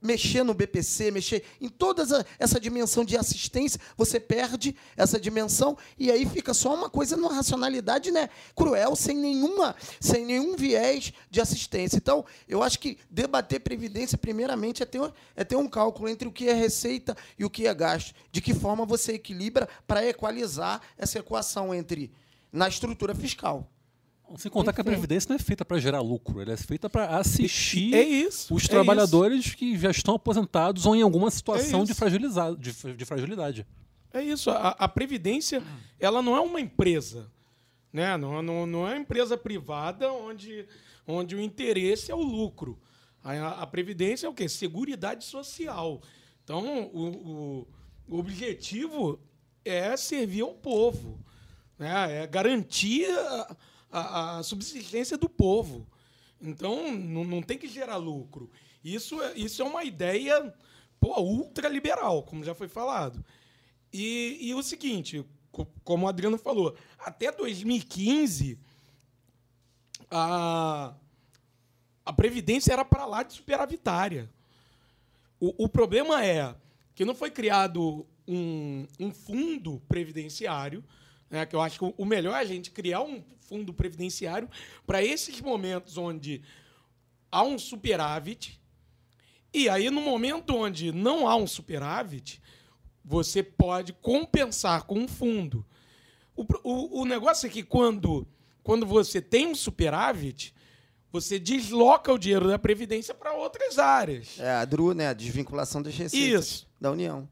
mexer 0.00 0.44
no 0.44 0.54
BPC, 0.54 1.10
mexer 1.10 1.44
em 1.60 1.68
toda 1.68 2.04
essa, 2.04 2.24
essa 2.38 2.60
dimensão 2.60 3.04
de 3.04 3.16
assistência, 3.16 3.80
você 3.96 4.20
perde 4.20 4.76
essa 4.96 5.18
dimensão 5.18 5.76
e 5.98 6.12
aí 6.12 6.24
fica 6.24 6.54
só 6.54 6.72
uma 6.72 6.88
coisa 6.88 7.16
numa 7.16 7.34
racionalidade 7.34 8.12
né, 8.12 8.30
cruel, 8.54 8.94
sem 8.94 9.16
nenhuma, 9.16 9.74
sem 9.98 10.24
nenhum 10.24 10.54
viés 10.54 11.12
de 11.28 11.40
assistência. 11.40 11.96
Então, 11.96 12.24
eu 12.48 12.62
acho 12.62 12.78
que 12.78 12.98
debater 13.10 13.58
previdência, 13.58 14.16
primeiramente, 14.16 14.80
é 14.80 14.86
ter, 14.86 15.00
é 15.34 15.42
ter 15.42 15.56
um 15.56 15.68
cálculo 15.68 16.08
entre 16.08 16.28
o 16.28 16.32
que 16.32 16.48
é 16.48 16.54
receita 16.54 17.16
e 17.36 17.44
o 17.44 17.50
que 17.50 17.66
é 17.66 17.74
gasto. 17.74 18.14
De 18.30 18.40
que 18.40 18.54
forma 18.54 18.86
você 18.86 19.14
equilibra 19.14 19.68
para 19.88 20.06
equalizar 20.06 20.80
essa 20.96 21.18
equação 21.18 21.74
entre 21.74 22.12
na 22.52 22.68
estrutura 22.68 23.12
fiscal. 23.12 23.68
Sem 24.36 24.50
contar 24.50 24.72
que 24.72 24.80
a 24.80 24.84
Previdência 24.84 25.28
não 25.28 25.36
é 25.36 25.38
feita 25.38 25.64
para 25.64 25.78
gerar 25.78 26.00
lucro, 26.00 26.40
ela 26.40 26.52
é 26.52 26.56
feita 26.56 26.88
para 26.88 27.16
assistir 27.18 27.94
É 27.94 28.02
isso. 28.02 28.54
os 28.54 28.64
é 28.64 28.68
trabalhadores 28.68 29.54
que 29.54 29.76
já 29.78 29.90
estão 29.90 30.14
aposentados 30.14 30.86
ou 30.86 30.94
em 30.94 31.02
alguma 31.02 31.30
situação 31.30 31.84
de, 31.84 31.92
isso. 31.92 31.98
fragiliza- 32.00 32.56
de, 32.58 32.72
de 32.94 33.04
fragilidade. 33.04 33.66
É 34.12 34.22
isso. 34.22 34.50
A, 34.50 34.68
a 34.70 34.88
Previdência, 34.88 35.62
ela 35.98 36.20
não 36.22 36.36
é 36.36 36.40
uma 36.40 36.60
empresa. 36.60 37.30
Né? 37.92 38.16
Não, 38.16 38.40
não, 38.42 38.66
não 38.66 38.86
é 38.88 38.92
uma 38.92 39.00
empresa 39.00 39.36
privada 39.36 40.12
onde, 40.12 40.66
onde 41.06 41.34
o 41.34 41.40
interesse 41.40 42.10
é 42.10 42.14
o 42.14 42.22
lucro. 42.22 42.78
A, 43.22 43.62
a 43.62 43.66
Previdência 43.66 44.26
é 44.26 44.30
o 44.30 44.34
quê? 44.34 44.48
Seguridade 44.48 45.24
social. 45.24 46.00
Então, 46.44 46.84
o, 46.92 47.06
o, 47.08 47.68
o 48.08 48.18
objetivo 48.18 49.18
é 49.64 49.96
servir 49.96 50.42
ao 50.42 50.54
povo. 50.54 51.18
Né? 51.78 52.22
É 52.22 52.26
garantir 52.26 53.06
a, 53.10 53.56
a, 53.90 54.38
a 54.38 54.42
subsistência 54.42 55.16
do 55.16 55.28
povo. 55.28 55.86
Então, 56.40 56.90
não, 56.92 57.24
não 57.24 57.42
tem 57.42 57.58
que 57.58 57.68
gerar 57.68 57.96
lucro. 57.96 58.50
Isso 58.82 59.20
é, 59.22 59.34
isso 59.36 59.60
é 59.60 59.64
uma 59.64 59.84
ideia 59.84 60.54
pô, 60.98 61.20
ultraliberal, 61.20 62.22
como 62.22 62.44
já 62.44 62.54
foi 62.54 62.68
falado. 62.68 63.24
E, 63.92 64.38
e 64.40 64.54
o 64.54 64.62
seguinte, 64.62 65.24
co- 65.52 65.66
como 65.84 66.06
o 66.06 66.08
Adriano 66.08 66.38
falou, 66.38 66.76
até 66.98 67.30
2015, 67.30 68.58
a, 70.10 70.94
a 72.04 72.12
Previdência 72.12 72.72
era 72.72 72.84
para 72.84 73.04
lá 73.06 73.22
de 73.22 73.34
superavitária. 73.34 74.30
O, 75.38 75.64
o 75.64 75.68
problema 75.68 76.24
é 76.24 76.54
que 76.94 77.04
não 77.04 77.14
foi 77.14 77.30
criado 77.30 78.06
um, 78.26 78.86
um 78.98 79.12
fundo 79.12 79.82
previdenciário, 79.88 80.84
né, 81.28 81.46
que 81.46 81.54
eu 81.54 81.60
acho 81.60 81.78
que 81.78 81.94
o 81.96 82.04
melhor 82.04 82.34
é 82.36 82.40
a 82.40 82.44
gente 82.44 82.70
criar 82.70 83.00
um 83.02 83.22
fundo 83.50 83.74
previdenciário 83.74 84.48
para 84.86 85.02
esses 85.02 85.40
momentos 85.40 85.98
onde 85.98 86.40
há 87.32 87.42
um 87.42 87.58
superávit, 87.58 88.60
e 89.52 89.68
aí 89.68 89.90
no 89.90 90.00
momento 90.00 90.54
onde 90.54 90.92
não 90.92 91.28
há 91.28 91.34
um 91.34 91.48
superávit, 91.48 92.40
você 93.04 93.42
pode 93.42 93.92
compensar 93.94 94.84
com 94.84 95.00
um 95.00 95.08
fundo. 95.08 95.66
O, 96.36 96.46
o, 96.62 97.00
o 97.02 97.04
negócio 97.04 97.48
é 97.48 97.50
que 97.50 97.64
quando, 97.64 98.24
quando 98.62 98.86
você 98.86 99.20
tem 99.20 99.48
um 99.48 99.54
superávit, 99.54 100.54
você 101.10 101.36
desloca 101.36 102.12
o 102.12 102.18
dinheiro 102.18 102.46
da 102.46 102.58
Previdência 102.58 103.12
para 103.12 103.32
outras 103.32 103.80
áreas. 103.80 104.38
É 104.38 104.52
a 104.52 104.64
DRU, 104.64 104.94
né? 104.94 105.08
A 105.08 105.12
desvinculação 105.12 105.82
das 105.82 105.96
receitas 105.96 106.46
Isso. 106.46 106.68
da 106.80 106.92
União. 106.92 107.28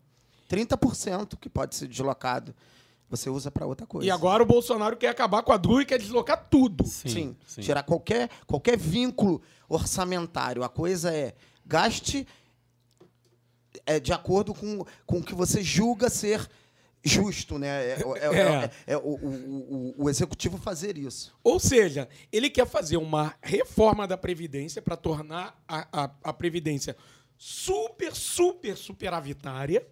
30% 0.51 1.39
que 1.39 1.49
pode 1.49 1.77
ser 1.77 1.87
deslocado, 1.87 2.53
você 3.09 3.31
usa 3.31 3.51
para 3.51 3.67
outra 3.67 3.87
coisa. 3.87 4.07
E 4.07 4.11
agora 4.11 4.43
o 4.43 4.47
Bolsonaro 4.47 4.97
quer 4.97 5.09
acabar 5.09 5.43
com 5.43 5.53
a 5.53 5.57
DRU 5.57 5.81
e 5.81 5.87
quer 5.87 5.99
deslocar 5.99 6.47
tudo. 6.51 6.85
Sim, 6.87 7.37
tirar 7.63 7.83
qualquer, 7.83 8.29
qualquer 8.47 8.77
vínculo 8.77 9.41
orçamentário. 9.69 10.63
A 10.63 10.69
coisa 10.69 11.13
é 11.15 11.35
gaste 11.65 12.27
é, 13.87 13.99
de 14.01 14.13
acordo 14.13 14.53
com, 14.55 14.85
com 15.07 15.19
o 15.19 15.23
que 15.23 15.35
você 15.35 15.63
julga 15.63 16.11
ser 16.11 16.49
justo, 17.03 17.59
né? 17.59 17.69
É, 17.69 17.93
é- 17.93 18.37
é- 18.37 18.39
É. 18.65 18.71
é 18.89 18.97
o, 18.97 19.01
o- 19.01 19.95
o- 19.97 20.05
o 20.05 20.11
executivo 20.11 20.59
fazer 20.59 20.99
isso. 20.99 21.33
Ou 21.43 21.59
seja, 21.61 22.09
ele 22.33 22.51
quer 22.51 22.67
fazer 22.67 22.97
uma 22.97 23.35
reforma 23.41 24.07
da 24.07 24.17
Previdência 24.19 24.83
para 24.83 24.97
tornar 24.97 25.63
a, 25.67 25.87
a, 26.05 26.11
a 26.25 26.33
Previdência 26.33 26.97
super, 27.37 28.15
super 28.15 28.77
superavitária 28.77 29.87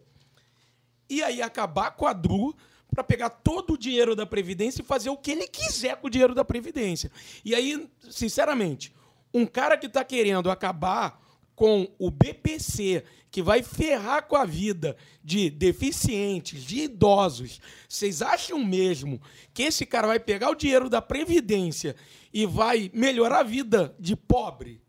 e 1.09 1.23
aí 1.23 1.41
acabar 1.41 1.93
com 1.93 2.07
a 2.07 2.12
DRU 2.12 2.55
para 2.97 3.05
pegar 3.05 3.28
todo 3.28 3.74
o 3.74 3.78
dinheiro 3.78 4.16
da 4.16 4.24
Previdência 4.24 4.80
e 4.80 4.84
fazer 4.84 5.11
o 5.11 5.18
que 5.18 5.32
ele 5.32 5.47
quiser 5.47 5.97
com 5.97 6.07
o 6.07 6.11
dinheiro 6.11 6.34
da 6.34 6.42
Previdência. 6.42 7.12
E 7.44 7.55
aí, 7.55 7.86
sinceramente, 8.09 8.90
um 9.34 9.44
cara 9.44 9.76
que 9.76 9.84
está 9.84 10.03
querendo 10.03 10.51
acabar 10.51 11.22
com 11.55 11.86
o 11.99 12.11
BPC, 12.11 13.05
que 13.30 13.42
vai 13.42 13.62
ferrar 13.62 14.26
com 14.26 14.34
a 14.34 14.47
vida 14.47 14.97
de 15.22 15.51
deficientes, 15.51 16.62
de 16.62 16.84
idosos, 16.84 17.61
vocês 17.86 18.22
acham 18.22 18.64
mesmo 18.64 19.20
que 19.53 19.64
esse 19.64 19.84
cara 19.84 20.07
vai 20.07 20.18
pegar 20.18 20.49
o 20.49 20.55
dinheiro 20.55 20.88
da 20.88 21.03
Previdência 21.03 21.94
e 22.32 22.47
vai 22.47 22.90
melhorar 22.94 23.40
a 23.40 23.42
vida 23.42 23.94
de 23.99 24.16
pobre? 24.16 24.80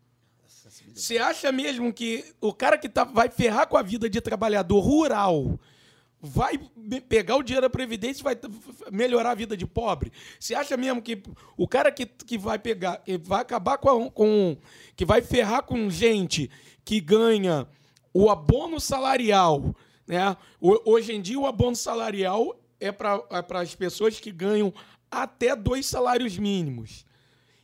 Você 0.94 1.18
acha 1.18 1.52
mesmo 1.52 1.92
que 1.92 2.24
o 2.40 2.54
cara 2.54 2.78
que 2.78 2.88
tá, 2.88 3.04
vai 3.04 3.30
ferrar 3.30 3.68
com 3.68 3.76
a 3.76 3.82
vida 3.82 4.10
de 4.10 4.22
trabalhador 4.22 4.80
rural 4.80 5.60
vai 6.22 6.58
pegar 7.08 7.36
o 7.36 7.44
dinheiro 7.44 7.66
da 7.68 7.70
Previdência 7.70 8.22
e 8.22 8.24
vai 8.24 8.36
melhorar 8.92 9.32
a 9.32 9.36
vida 9.36 9.56
de 9.56 9.66
pobre? 9.68 10.12
Você 10.40 10.56
acha 10.56 10.76
mesmo 10.76 11.02
que 11.02 11.22
o 11.56 11.68
cara 11.68 11.92
que, 11.92 12.06
que 12.06 12.38
vai 12.38 12.58
pegar, 12.58 12.98
que 12.98 13.18
vai 13.18 13.42
acabar 13.42 13.78
com, 13.78 13.90
a- 14.08 14.12
com. 14.12 14.58
que 14.96 15.06
vai 15.06 15.22
ferrar 15.22 15.64
com 15.64 15.90
gente 15.90 16.50
que 16.84 17.00
ganha 17.00 17.68
o 18.14 18.30
abono 18.30 18.80
salarial, 18.80 19.76
né? 20.08 20.36
Ho- 20.60 20.82
Hoje 20.92 21.14
em 21.14 21.22
dia, 21.22 21.40
o 21.40 21.46
abono 21.46 21.76
salarial 21.76 22.60
é 22.80 22.92
para 22.92 23.22
as 23.62 23.76
pessoas 23.76 24.20
que 24.20 24.32
ganham 24.32 24.74
até 25.10 25.56
dois 25.56 25.86
salários 25.86 26.38
mínimos. 26.38 27.06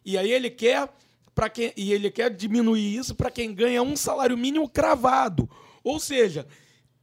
E 0.06 0.18
aí 0.18 0.32
ele 0.32 0.50
quer 0.50 0.90
para 1.34 1.50
quem 1.50 1.74
e 1.76 1.92
ele 1.92 2.12
quer 2.12 2.30
diminuir 2.30 2.96
isso 2.96 3.16
para 3.16 3.32
quem 3.32 3.54
ganha 3.54 3.82
um 3.82 3.96
salário 3.96 4.38
mínimo 4.38 4.70
cravado. 4.70 5.50
Ou 5.84 6.00
seja, 6.00 6.46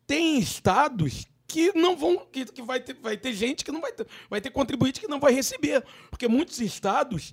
tem 0.06 0.38
estados 0.38 1.26
que 1.50 1.72
não 1.78 1.96
vão 1.96 2.26
que, 2.32 2.44
que 2.44 2.62
vai 2.62 2.80
ter 2.80 2.94
vai 2.94 3.16
ter 3.16 3.32
gente 3.32 3.64
que 3.64 3.72
não 3.72 3.80
vai 3.80 3.92
ter 3.92 4.06
vai 4.28 4.40
ter 4.40 4.50
contribuinte 4.50 5.00
que 5.00 5.08
não 5.08 5.20
vai 5.20 5.32
receber, 5.32 5.84
porque 6.10 6.28
muitos 6.28 6.60
estados 6.60 7.32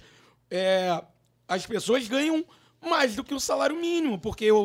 é, 0.49 1.03
as 1.47 1.65
pessoas 1.65 2.07
ganham 2.07 2.43
mais 2.79 3.15
do 3.15 3.23
que 3.23 3.33
o 3.33 3.39
salário 3.39 3.75
mínimo, 3.75 4.19
porque 4.19 4.51
o, 4.51 4.57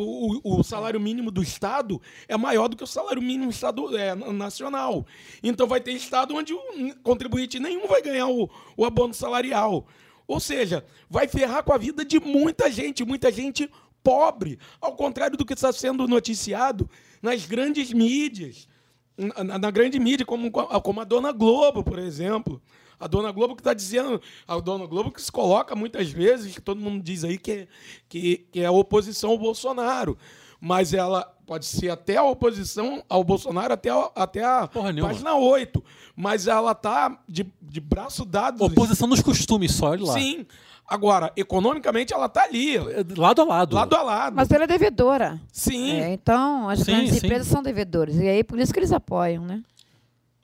o- 0.44 0.60
o 0.60 0.62
salário 0.62 1.00
mínimo 1.00 1.30
do 1.30 1.42
estado 1.42 2.00
é 2.28 2.36
maior 2.36 2.68
do 2.68 2.76
que 2.76 2.84
o 2.84 2.86
salário 2.86 3.22
mínimo 3.22 3.50
estado, 3.50 3.96
é, 3.96 4.14
nacional. 4.14 5.06
Então 5.42 5.66
vai 5.66 5.80
ter 5.80 5.92
estado 5.92 6.34
onde 6.34 6.52
o 6.52 6.60
contribuinte 7.02 7.58
nenhum 7.58 7.86
vai 7.88 8.02
ganhar 8.02 8.28
o, 8.28 8.50
o 8.76 8.84
abono 8.84 9.14
salarial. 9.14 9.86
Ou 10.26 10.38
seja, 10.38 10.84
vai 11.08 11.26
ferrar 11.26 11.64
com 11.64 11.72
a 11.72 11.78
vida 11.78 12.04
de 12.04 12.20
muita 12.20 12.70
gente, 12.70 13.02
muita 13.04 13.32
gente 13.32 13.68
pobre, 14.04 14.58
ao 14.80 14.94
contrário 14.94 15.36
do 15.36 15.44
que 15.44 15.54
está 15.54 15.72
sendo 15.72 16.06
noticiado 16.06 16.88
nas 17.22 17.46
grandes 17.46 17.92
mídias. 17.92 18.68
Na, 19.16 19.58
na- 19.58 19.70
grande 19.70 19.98
mídia, 19.98 20.24
como, 20.24 20.50
como 20.50 21.00
a 21.00 21.04
Dona 21.04 21.32
Globo, 21.32 21.82
por 21.84 21.98
exemplo. 21.98 22.60
A 22.98 23.08
dona 23.08 23.32
Globo 23.32 23.56
que 23.56 23.60
está 23.60 23.74
dizendo, 23.74 24.22
a 24.46 24.60
dona 24.60 24.86
Globo 24.86 25.10
que 25.10 25.20
se 25.20 25.32
coloca 25.32 25.74
muitas 25.74 26.08
vezes, 26.08 26.54
que 26.54 26.60
todo 26.60 26.80
mundo 26.80 27.02
diz 27.02 27.24
aí 27.24 27.36
que 27.36 27.50
é, 27.50 27.68
que, 28.08 28.46
que 28.52 28.60
é 28.60 28.70
oposição 28.70 29.30
ao 29.30 29.38
Bolsonaro. 29.38 30.16
Mas 30.60 30.94
ela 30.94 31.24
pode 31.44 31.66
ser 31.66 31.90
até 31.90 32.16
a 32.16 32.22
oposição 32.22 33.02
ao 33.08 33.24
Bolsonaro 33.24 33.74
até 33.74 33.90
a, 33.90 34.08
até 34.14 34.44
a 34.44 34.68
Porra 34.68 34.92
nenhuma. 34.92 35.10
página 35.12 35.34
8. 35.34 35.82
Mas 36.14 36.46
ela 36.46 36.76
tá 36.76 37.18
de, 37.28 37.44
de 37.60 37.80
braço 37.80 38.24
dado. 38.24 38.62
Oposição 38.64 39.08
nos 39.08 39.20
costumes, 39.20 39.74
só 39.74 39.86
olha 39.90 40.04
lá. 40.04 40.12
Sim. 40.14 40.46
Agora, 40.92 41.32
economicamente, 41.34 42.12
ela 42.12 42.28
tá 42.28 42.42
ali, 42.42 42.76
Lado 43.16 43.40
a 43.40 43.44
lado. 43.46 43.74
lado 43.74 43.96
a 43.96 44.02
lado. 44.02 44.36
Mas 44.36 44.50
ela 44.50 44.64
é 44.64 44.66
devedora. 44.66 45.40
Sim. 45.50 45.98
É, 45.98 46.12
então, 46.12 46.68
as 46.68 46.80
Sim, 46.80 46.92
grandes 46.92 47.12
sim. 47.12 47.24
empresas 47.24 47.46
são 47.46 47.62
devedoras. 47.62 48.16
E 48.16 48.28
aí, 48.28 48.44
por 48.44 48.58
isso 48.58 48.74
que 48.74 48.78
eles 48.78 48.92
apoiam, 48.92 49.42
né? 49.42 49.62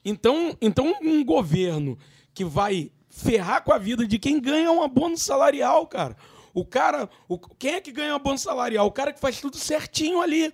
Então, 0.02 0.56
então, 0.58 0.94
um 1.02 1.22
governo 1.22 1.98
que 2.32 2.46
vai 2.46 2.90
ferrar 3.10 3.62
com 3.62 3.74
a 3.74 3.78
vida 3.78 4.06
de 4.06 4.18
quem 4.18 4.40
ganha 4.40 4.72
um 4.72 4.82
abono 4.82 5.18
salarial, 5.18 5.86
cara. 5.86 6.16
O 6.54 6.64
cara. 6.64 7.10
O, 7.28 7.38
quem 7.38 7.74
é 7.74 7.80
que 7.82 7.92
ganha 7.92 8.14
um 8.14 8.16
abono 8.16 8.38
salarial? 8.38 8.86
O 8.86 8.90
cara 8.90 9.12
que 9.12 9.20
faz 9.20 9.38
tudo 9.42 9.58
certinho 9.58 10.22
ali. 10.22 10.50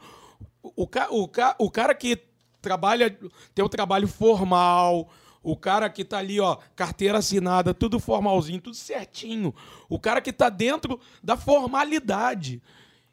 O, 0.60 0.82
o, 0.82 0.88
o, 1.22 1.30
o 1.58 1.70
cara 1.70 1.94
que 1.94 2.18
trabalha, 2.60 3.16
tem 3.54 3.64
um 3.64 3.68
trabalho 3.68 4.08
formal. 4.08 5.08
O 5.44 5.54
cara 5.54 5.90
que 5.90 6.02
tá 6.02 6.18
ali, 6.18 6.40
ó, 6.40 6.56
carteira 6.74 7.18
assinada, 7.18 7.74
tudo 7.74 8.00
formalzinho, 8.00 8.62
tudo 8.62 8.74
certinho. 8.74 9.54
O 9.90 9.98
cara 9.98 10.22
que 10.22 10.32
tá 10.32 10.48
dentro 10.48 10.98
da 11.22 11.36
formalidade. 11.36 12.62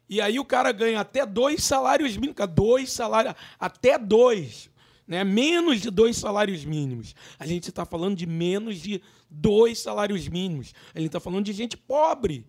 E 0.08 0.18
aí 0.18 0.38
o 0.38 0.44
cara 0.44 0.72
ganha 0.72 1.00
até 1.00 1.26
dois 1.26 1.62
salários 1.62 2.16
mínimos, 2.16 2.36
dois 2.54 2.90
salários, 2.90 3.34
até 3.60 3.98
dois, 3.98 4.70
né? 5.06 5.22
Menos 5.22 5.82
de 5.82 5.90
dois 5.90 6.16
salários 6.16 6.64
mínimos. 6.64 7.14
A 7.38 7.46
gente 7.46 7.68
está 7.68 7.84
falando 7.84 8.16
de 8.16 8.26
menos 8.26 8.80
de 8.80 9.02
dois 9.28 9.78
salários 9.78 10.26
mínimos. 10.26 10.72
A 10.94 10.98
gente 10.98 11.08
está 11.08 11.20
falando 11.20 11.44
de 11.44 11.52
gente 11.52 11.76
pobre. 11.76 12.46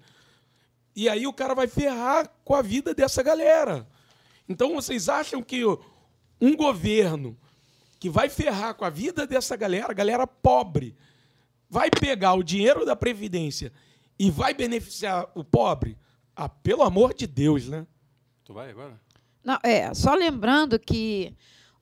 E 0.96 1.10
aí 1.10 1.28
o 1.28 1.34
cara 1.34 1.54
vai 1.54 1.68
ferrar 1.68 2.32
com 2.46 2.56
a 2.56 2.62
vida 2.62 2.94
dessa 2.94 3.22
galera. 3.22 3.86
Então 4.48 4.76
vocês 4.76 5.10
acham 5.10 5.44
que 5.44 5.62
um 6.40 6.56
governo 6.56 7.38
que 8.04 8.10
vai 8.10 8.28
ferrar 8.28 8.76
com 8.76 8.84
a 8.84 8.90
vida 8.90 9.26
dessa 9.26 9.56
galera, 9.56 9.94
galera 9.94 10.28
pobre, 10.28 10.94
vai 11.70 11.90
pegar 11.90 12.34
o 12.34 12.44
dinheiro 12.44 12.86
da 12.86 12.98
Previdência 12.98 13.72
e 14.20 14.30
vai 14.30 14.54
beneficiar 14.54 15.32
o 15.34 15.42
pobre? 15.42 15.98
Ah, 16.36 16.50
pelo 16.50 16.84
amor 16.84 17.14
de 17.14 17.26
Deus, 17.26 17.70
né? 17.70 17.88
Tu 18.44 18.54
vai 18.54 18.72
agora? 18.72 19.00
Não, 19.42 19.58
é, 19.64 19.94
só 19.94 20.16
lembrando 20.16 20.78
que 20.78 21.34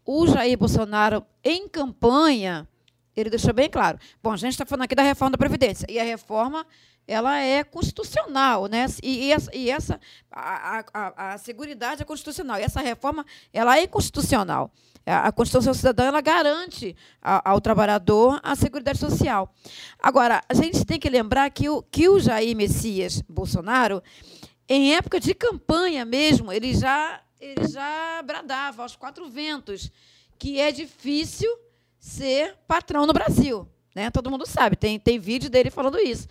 o 0.06 0.28
Jair 0.28 0.56
Bolsonaro, 0.60 1.26
em 1.44 1.68
campanha, 1.68 2.70
ele 3.16 3.30
deixou 3.30 3.54
bem 3.54 3.70
claro. 3.70 4.00
Bom, 4.22 4.32
a 4.32 4.38
gente 4.38 4.54
está 4.54 4.66
falando 4.66 4.86
aqui 4.86 4.96
da 4.96 5.04
reforma 5.04 5.32
da 5.32 5.38
Previdência. 5.38 5.86
E 5.90 6.00
a 6.00 6.04
reforma 6.04 6.66
ela 7.08 7.40
é 7.40 7.64
constitucional, 7.64 8.68
né? 8.68 8.86
E, 9.04 9.26
e 9.26 9.32
essa, 9.32 9.56
e 9.56 9.70
essa 9.70 10.00
a, 10.32 10.86
a, 10.94 11.34
a, 11.34 11.38
Seguridade 11.38 12.02
é 12.02 12.06
constitucional. 12.06 12.60
E 12.60 12.64
essa 12.64 12.80
reforma 12.82 13.26
ela 13.52 13.78
é 13.78 13.84
inconstitucional. 13.84 14.72
A, 15.06 15.32
Constituição 15.32 15.74
Cidadã 15.74 16.06
ela 16.06 16.22
garante 16.22 16.96
ao 17.22 17.60
trabalhador 17.60 18.40
a 18.44 18.56
Seguridade 18.56 19.00
Social. 19.00 19.54
Agora, 20.00 20.44
a 20.48 20.54
gente 20.54 20.86
tem 20.86 21.00
que 21.00 21.10
lembrar 21.10 21.50
que 21.50 21.68
o, 21.68 21.82
que 21.82 22.08
o 22.08 22.20
Jair 22.20 22.56
Messias 22.56 23.22
Bolsonaro, 23.28 24.02
em 24.70 24.96
época 24.96 25.20
de 25.20 25.34
campanha 25.34 26.06
mesmo, 26.06 26.54
ele 26.54 26.74
já, 26.74 27.20
ele 27.40 27.68
já 27.68 28.22
bradava 28.24 28.84
aos 28.84 28.96
quatro 28.96 29.28
ventos 29.28 29.92
que 30.38 30.60
é 30.60 30.72
difícil 30.72 31.50
ser 32.02 32.56
patrão 32.68 33.06
no 33.06 33.14
Brasil. 33.14 33.70
Né? 33.96 34.10
Todo 34.10 34.32
mundo 34.32 34.46
sabe, 34.46 34.76
tem, 34.76 35.00
tem 35.00 35.20
vídeo 35.20 35.50
dele 35.50 35.70
falando 35.70 36.00
isso. 36.00 36.28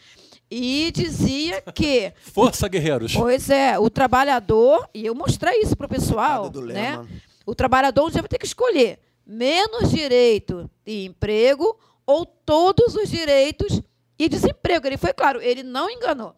E 0.51 0.91
dizia 0.93 1.63
que, 1.73 2.13
Força, 2.35 2.67
guerreiros. 2.69 3.15
pois 3.15 3.49
é, 3.49 3.79
o 3.79 3.89
trabalhador, 3.89 4.89
e 4.93 5.07
eu 5.07 5.15
mostrei 5.15 5.61
isso 5.61 5.77
para 5.77 5.87
o 5.87 5.89
pessoal, 5.89 6.51
né? 6.53 6.97
Lema. 6.99 7.09
o 7.47 7.55
trabalhador 7.55 8.05
um 8.05 8.11
dia 8.11 8.21
vai 8.21 8.29
ter 8.29 8.39
que 8.39 8.47
escolher 8.47 8.99
menos 9.25 9.91
direito 9.93 10.69
e 10.85 11.05
emprego 11.05 11.79
ou 12.05 12.27
todos 12.27 12.97
os 12.97 13.09
direitos 13.09 13.81
e 14.19 14.29
desemprego. 14.29 14.89
Ele 14.89 14.97
foi 14.97 15.13
claro, 15.13 15.41
ele 15.41 15.63
não 15.63 15.89
enganou. 15.89 16.35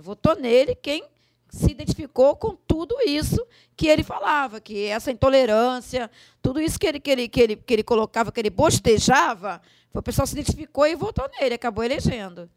Votou 0.00 0.34
nele 0.34 0.74
quem 0.74 1.04
se 1.52 1.70
identificou 1.70 2.34
com 2.34 2.56
tudo 2.66 2.96
isso 3.06 3.46
que 3.76 3.86
ele 3.86 4.02
falava, 4.02 4.58
que 4.58 4.86
essa 4.86 5.12
intolerância, 5.12 6.10
tudo 6.40 6.58
isso 6.58 6.78
que 6.78 6.86
ele, 6.86 6.98
que 6.98 7.10
ele, 7.10 7.28
que 7.28 7.40
ele, 7.40 7.56
que 7.56 7.74
ele 7.74 7.82
colocava, 7.82 8.32
que 8.32 8.40
ele 8.40 8.48
bostejava, 8.48 9.60
o 9.92 10.02
pessoal 10.02 10.26
se 10.26 10.32
identificou 10.32 10.86
e 10.86 10.96
votou 10.96 11.28
nele, 11.38 11.54
acabou 11.54 11.84
elegendo. 11.84 12.48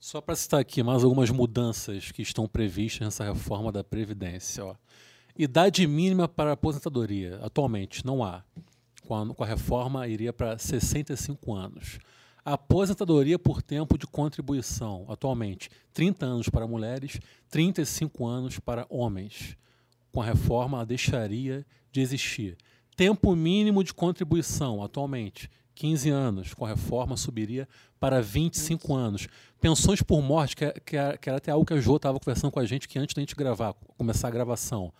Só 0.00 0.20
para 0.20 0.34
citar 0.34 0.58
aqui 0.58 0.82
mais 0.82 1.04
algumas 1.04 1.30
mudanças 1.30 2.10
que 2.10 2.22
estão 2.22 2.48
previstas 2.48 3.02
nessa 3.06 3.22
reforma 3.22 3.70
da 3.70 3.84
Previdência. 3.84 4.64
Ó. 4.64 4.74
Idade 5.36 5.86
mínima 5.86 6.26
para 6.26 6.52
aposentadoria. 6.52 7.38
Atualmente 7.42 8.04
não 8.04 8.24
há. 8.24 8.42
Com 9.06 9.14
a, 9.14 9.34
com 9.34 9.44
a 9.44 9.46
reforma, 9.46 10.08
iria 10.08 10.32
para 10.32 10.58
65 10.58 11.54
anos. 11.54 11.98
Aposentadoria 12.44 13.38
por 13.38 13.62
tempo 13.62 13.96
de 13.98 14.06
contribuição. 14.06 15.06
Atualmente, 15.08 15.70
30 15.92 16.24
anos 16.26 16.48
para 16.48 16.66
mulheres, 16.66 17.20
35 17.50 18.26
anos 18.26 18.58
para 18.58 18.86
homens. 18.88 19.56
Com 20.12 20.20
a 20.22 20.24
reforma, 20.24 20.78
ela 20.78 20.86
deixaria 20.86 21.64
de 21.92 22.00
existir. 22.00 22.56
Tempo 22.96 23.34
mínimo 23.36 23.84
de 23.84 23.94
contribuição. 23.94 24.82
Atualmente, 24.82 25.50
15 25.74 26.10
anos. 26.10 26.54
Com 26.54 26.64
a 26.64 26.68
reforma, 26.70 27.16
subiria 27.16 27.68
para 27.98 28.20
25 28.20 28.94
anos. 28.94 29.28
Pensões 29.60 30.02
por 30.02 30.20
morte, 30.22 30.56
que, 30.56 30.64
é- 30.64 30.72
que, 30.84 30.96
é- 30.96 31.16
que 31.16 31.28
era 31.28 31.38
até 31.38 31.50
algo 31.50 31.64
que 31.66 31.74
a 31.74 31.80
Jo 31.80 31.96
estava 31.96 32.18
conversando 32.18 32.50
com 32.50 32.60
a 32.60 32.64
gente 32.66 32.88
que 32.88 32.98
antes 32.98 33.14
da 33.14 33.20
gente 33.22 33.34
gravar, 33.36 33.74
começar 33.96 34.28
a 34.28 34.30
gravação. 34.30 34.92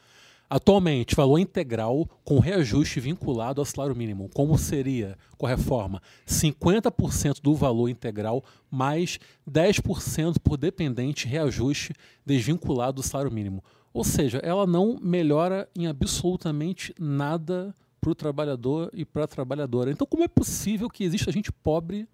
Atualmente, 0.52 1.14
valor 1.14 1.38
integral 1.38 2.10
com 2.24 2.40
reajuste 2.40 2.98
vinculado 2.98 3.60
ao 3.60 3.64
salário 3.64 3.94
mínimo. 3.94 4.28
Como 4.34 4.58
seria 4.58 5.16
com 5.38 5.46
a 5.46 5.48
reforma? 5.48 6.02
50% 6.26 7.40
do 7.40 7.54
valor 7.54 7.88
integral 7.88 8.42
mais 8.68 9.20
10% 9.48 10.40
por 10.42 10.56
dependente 10.56 11.28
reajuste 11.28 11.94
desvinculado 12.26 12.94
do 12.94 13.02
salário 13.04 13.30
mínimo. 13.30 13.62
Ou 13.92 14.02
seja, 14.02 14.38
ela 14.38 14.66
não 14.66 14.98
melhora 15.00 15.68
em 15.72 15.86
absolutamente 15.86 16.92
nada 16.98 17.72
para 18.00 18.10
o 18.10 18.14
trabalhador 18.14 18.90
e 18.92 19.04
para 19.04 19.24
a 19.24 19.28
trabalhadora. 19.28 19.92
Então, 19.92 20.06
como 20.06 20.24
é 20.24 20.28
possível 20.28 20.90
que 20.90 21.04
exista 21.04 21.30
gente 21.30 21.52
pobre 21.52 22.08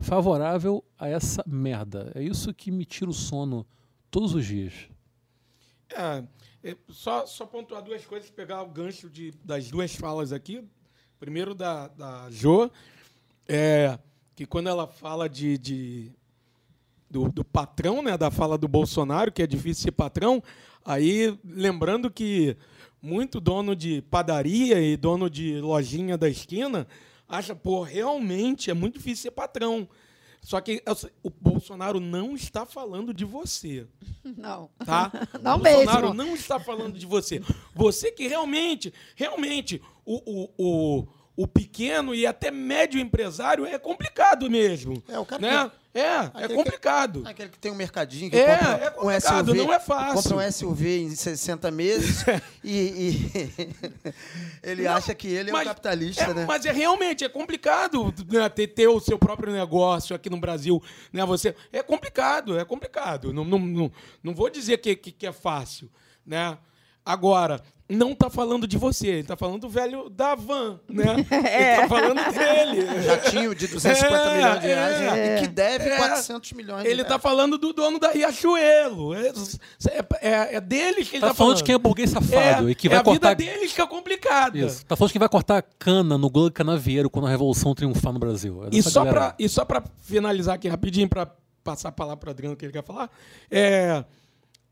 favorável 0.00 0.82
a 0.98 1.08
essa 1.08 1.44
merda? 1.46 2.10
É 2.14 2.22
isso 2.22 2.54
que 2.54 2.70
me 2.70 2.86
tira 2.86 3.10
o 3.10 3.14
sono 3.14 3.66
todos 4.10 4.34
os 4.34 4.46
dias. 4.46 4.72
É, 5.94 6.24
só, 6.90 7.26
só 7.26 7.44
pontuar 7.44 7.82
duas 7.82 8.04
coisas, 8.06 8.30
pegar 8.30 8.62
o 8.62 8.68
gancho 8.68 9.10
de, 9.10 9.32
das 9.44 9.68
duas 9.70 9.94
falas 9.94 10.32
aqui. 10.32 10.64
Primeiro 11.18 11.54
da, 11.54 11.88
da 11.88 12.28
Jo, 12.30 12.70
é, 13.48 13.98
que 14.34 14.46
quando 14.46 14.68
ela 14.68 14.86
fala 14.86 15.28
de, 15.28 15.58
de- 15.58 16.12
do, 17.10 17.28
do 17.28 17.44
patrão, 17.44 18.02
né, 18.02 18.16
da 18.16 18.30
fala 18.30 18.56
do 18.56 18.66
Bolsonaro, 18.68 19.30
que 19.30 19.42
é 19.42 19.46
difícil 19.46 19.84
ser 19.84 19.92
patrão, 19.92 20.42
aí 20.84 21.38
lembrando 21.44 22.10
que 22.10 22.56
muito 23.00 23.40
dono 23.40 23.74
de 23.76 24.02
padaria 24.02 24.80
e 24.80 24.96
dono 24.96 25.28
de 25.28 25.60
lojinha 25.60 26.16
da 26.16 26.28
esquina 26.28 26.86
acha, 27.28 27.54
pô, 27.54 27.82
realmente 27.82 28.70
é 28.70 28.74
muito 28.74 28.98
difícil 28.98 29.22
ser 29.24 29.30
patrão. 29.32 29.88
Só 30.42 30.60
que 30.60 30.82
o 31.22 31.30
Bolsonaro 31.30 32.00
não 32.00 32.34
está 32.34 32.66
falando 32.66 33.14
de 33.14 33.24
você 33.24 33.86
Não. 34.36 34.68
tá? 34.84 35.10
Não 35.40 35.56
o 35.56 35.58
Bolsonaro 35.58 36.08
mesmo. 36.08 36.14
não 36.14 36.34
está 36.34 36.58
falando 36.58 36.98
de 36.98 37.06
você. 37.06 37.40
Você 37.74 38.10
que 38.10 38.26
realmente, 38.26 38.92
realmente, 39.14 39.80
o, 40.04 40.16
o, 40.26 40.50
o, 40.58 41.08
o 41.36 41.46
pequeno 41.46 42.14
e 42.14 42.26
até 42.26 42.50
médio 42.50 43.00
empresário 43.00 43.64
é 43.64 43.78
complicado 43.78 44.50
mesmo. 44.50 45.02
É, 45.08 45.18
o 45.18 45.24
cara 45.24 45.40
né? 45.40 45.70
É, 45.94 46.00
é 46.00 46.18
Aquele 46.32 46.54
complicado. 46.54 47.22
Aquele 47.26 47.50
que 47.50 47.58
tem 47.58 47.70
um 47.70 47.74
mercadinho 47.74 48.30
que 48.30 48.36
É, 48.36 48.56
compra 48.56 48.68
é 48.84 48.90
um 48.90 48.92
complicado, 48.94 49.46
SUV. 49.48 49.58
não 49.58 49.72
é 49.74 49.78
fácil. 49.78 50.22
Compra 50.30 50.46
um 50.46 50.52
SUV 50.52 50.98
em 51.02 51.14
60 51.14 51.70
meses 51.70 52.24
e, 52.64 52.72
e 52.72 53.32
ele 54.62 54.84
Não, 54.84 54.92
acha 54.92 55.14
que 55.14 55.28
ele 55.28 55.50
é 55.50 55.52
um 55.52 55.56
mas- 55.56 55.68
capitalista, 55.68 56.24
é, 56.24 56.34
né? 56.34 56.44
Mas 56.46 56.64
é 56.64 56.72
realmente 56.72 57.24
é 57.24 57.28
complicado 57.28 58.12
né, 58.30 58.48
ter, 58.48 58.68
ter 58.68 58.88
o 58.88 59.00
seu 59.00 59.18
próprio 59.18 59.52
negócio 59.52 60.16
aqui 60.16 60.30
no 60.30 60.38
Brasil. 60.38 60.82
Né, 61.12 61.24
você, 61.26 61.54
é 61.72 61.82
complicado, 61.82 62.58
é 62.58 62.64
complicado. 62.64 63.32
Não, 63.32 63.44
não, 63.44 63.58
não, 63.58 63.92
não 64.22 64.34
vou 64.34 64.48
dizer 64.48 64.78
que, 64.78 64.96
que, 64.96 65.12
que 65.12 65.26
é 65.26 65.32
fácil. 65.32 65.90
Né? 66.24 66.56
Agora, 67.04 67.60
não 67.96 68.14
tá 68.14 68.30
falando 68.30 68.66
de 68.66 68.78
você, 68.78 69.06
ele 69.08 69.22
tá 69.24 69.36
falando 69.36 69.60
do 69.60 69.68
velho 69.68 70.08
da 70.10 70.34
van, 70.34 70.80
né? 70.88 71.04
Ele 71.30 71.76
tá 71.82 71.88
falando 71.88 72.20
dele. 72.32 73.02
Jatinho 73.02 73.54
de 73.54 73.66
250 73.68 74.16
É, 74.16 74.36
milhões 74.36 74.60
de 74.60 74.66
reais 74.66 75.00
é. 75.00 75.36
e 75.36 75.40
que 75.40 75.46
deve 75.48 75.88
É. 75.90 75.96
400 75.98 76.52
milhões 76.52 76.82
de 76.82 76.88
Ele 76.88 76.94
reais. 77.02 77.08
tá 77.08 77.18
falando 77.18 77.58
do 77.58 77.72
dono 77.72 77.98
da 77.98 78.10
Riachuelo. 78.10 79.14
É, 79.14 79.32
é, 80.20 80.56
é 80.56 80.60
deles 80.60 81.08
que 81.08 81.16
ele 81.16 81.20
Tá, 81.20 81.28
tá, 81.28 81.34
falando 81.34 81.56
de 81.56 81.64
quem 81.64 81.74
é 81.74 81.78
burguês 81.78 82.10
safado 82.10 82.68
É, 82.68 82.70
e 82.70 82.74
que 82.74 82.86
é 82.86 82.90
vai 82.90 82.98
a 82.98 83.02
cortar. 83.04 83.36
vida 83.36 83.52
deles 83.52 83.72
que 83.72 83.80
é 83.80 83.86
complicada. 83.86 84.58
Isso. 84.58 84.84
Tá 84.86 84.96
falando 84.96 85.08
de 85.08 85.12
quem 85.14 85.20
vai 85.20 85.28
cortar 85.28 85.62
cana 85.78 86.16
no 86.18 86.30
Globo 86.30 86.50
Canavieiro 86.52 87.08
quando 87.10 87.26
a 87.26 87.30
Revolução 87.30 87.74
triunfar 87.74 88.12
no 88.12 88.18
Brasil. 88.18 88.64
É 88.64 88.68
E 88.72 88.82
só, 88.82 89.00
galera 89.04 89.20
pra, 89.28 89.34
e 89.38 89.48
só 89.48 89.64
pra 89.64 89.82
finalizar 90.02 90.54
aqui 90.54 90.68
rapidinho, 90.68 91.08
pra 91.08 91.28
passar 91.64 91.90
a 91.90 91.92
palavra 91.92 92.16
pro 92.18 92.30
Adriano 92.30 92.56
que 92.56 92.64
ele 92.64 92.72
quer 92.72 92.82
falar, 92.84 93.08
é. 93.50 94.04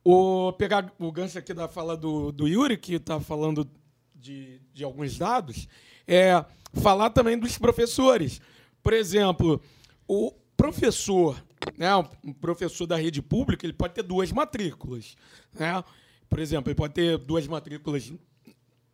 O, 0.03 0.53
pegar 0.55 0.93
o 0.99 1.13
gancho 1.13 1.39
aqui 1.39 1.53
da 1.53 1.69
fala 1.69 1.97
do, 1.97 2.33
do 2.33 2.49
Yuri, 2.49 2.77
que 2.77 2.99
tá 2.99 3.21
falando 3.21 3.69
de, 4.15 4.61
de 4.73 4.83
alguns 4.83 5.19
dados, 5.19 5.69
é 6.07 6.45
falar 6.73 7.11
também 7.11 7.39
dos 7.39 7.59
professores. 7.59 8.41
Por 8.83 8.93
exemplo, 8.93 9.61
o 10.09 10.33
professor, 10.57 11.43
né, 11.77 11.95
um 12.25 12.33
professor 12.33 12.87
da 12.87 12.97
rede 12.97 13.21
pública, 13.21 13.67
ele 13.67 13.73
pode 13.73 13.95
ter 13.95 14.03
duas 14.03 14.33
matrículas. 14.33 15.17
Né? 15.53 15.83
Por 16.29 16.39
exemplo, 16.39 16.71
ele 16.71 16.77
pode 16.77 16.95
ter 16.95 17.19
duas 17.19 17.47
matrículas 17.47 18.13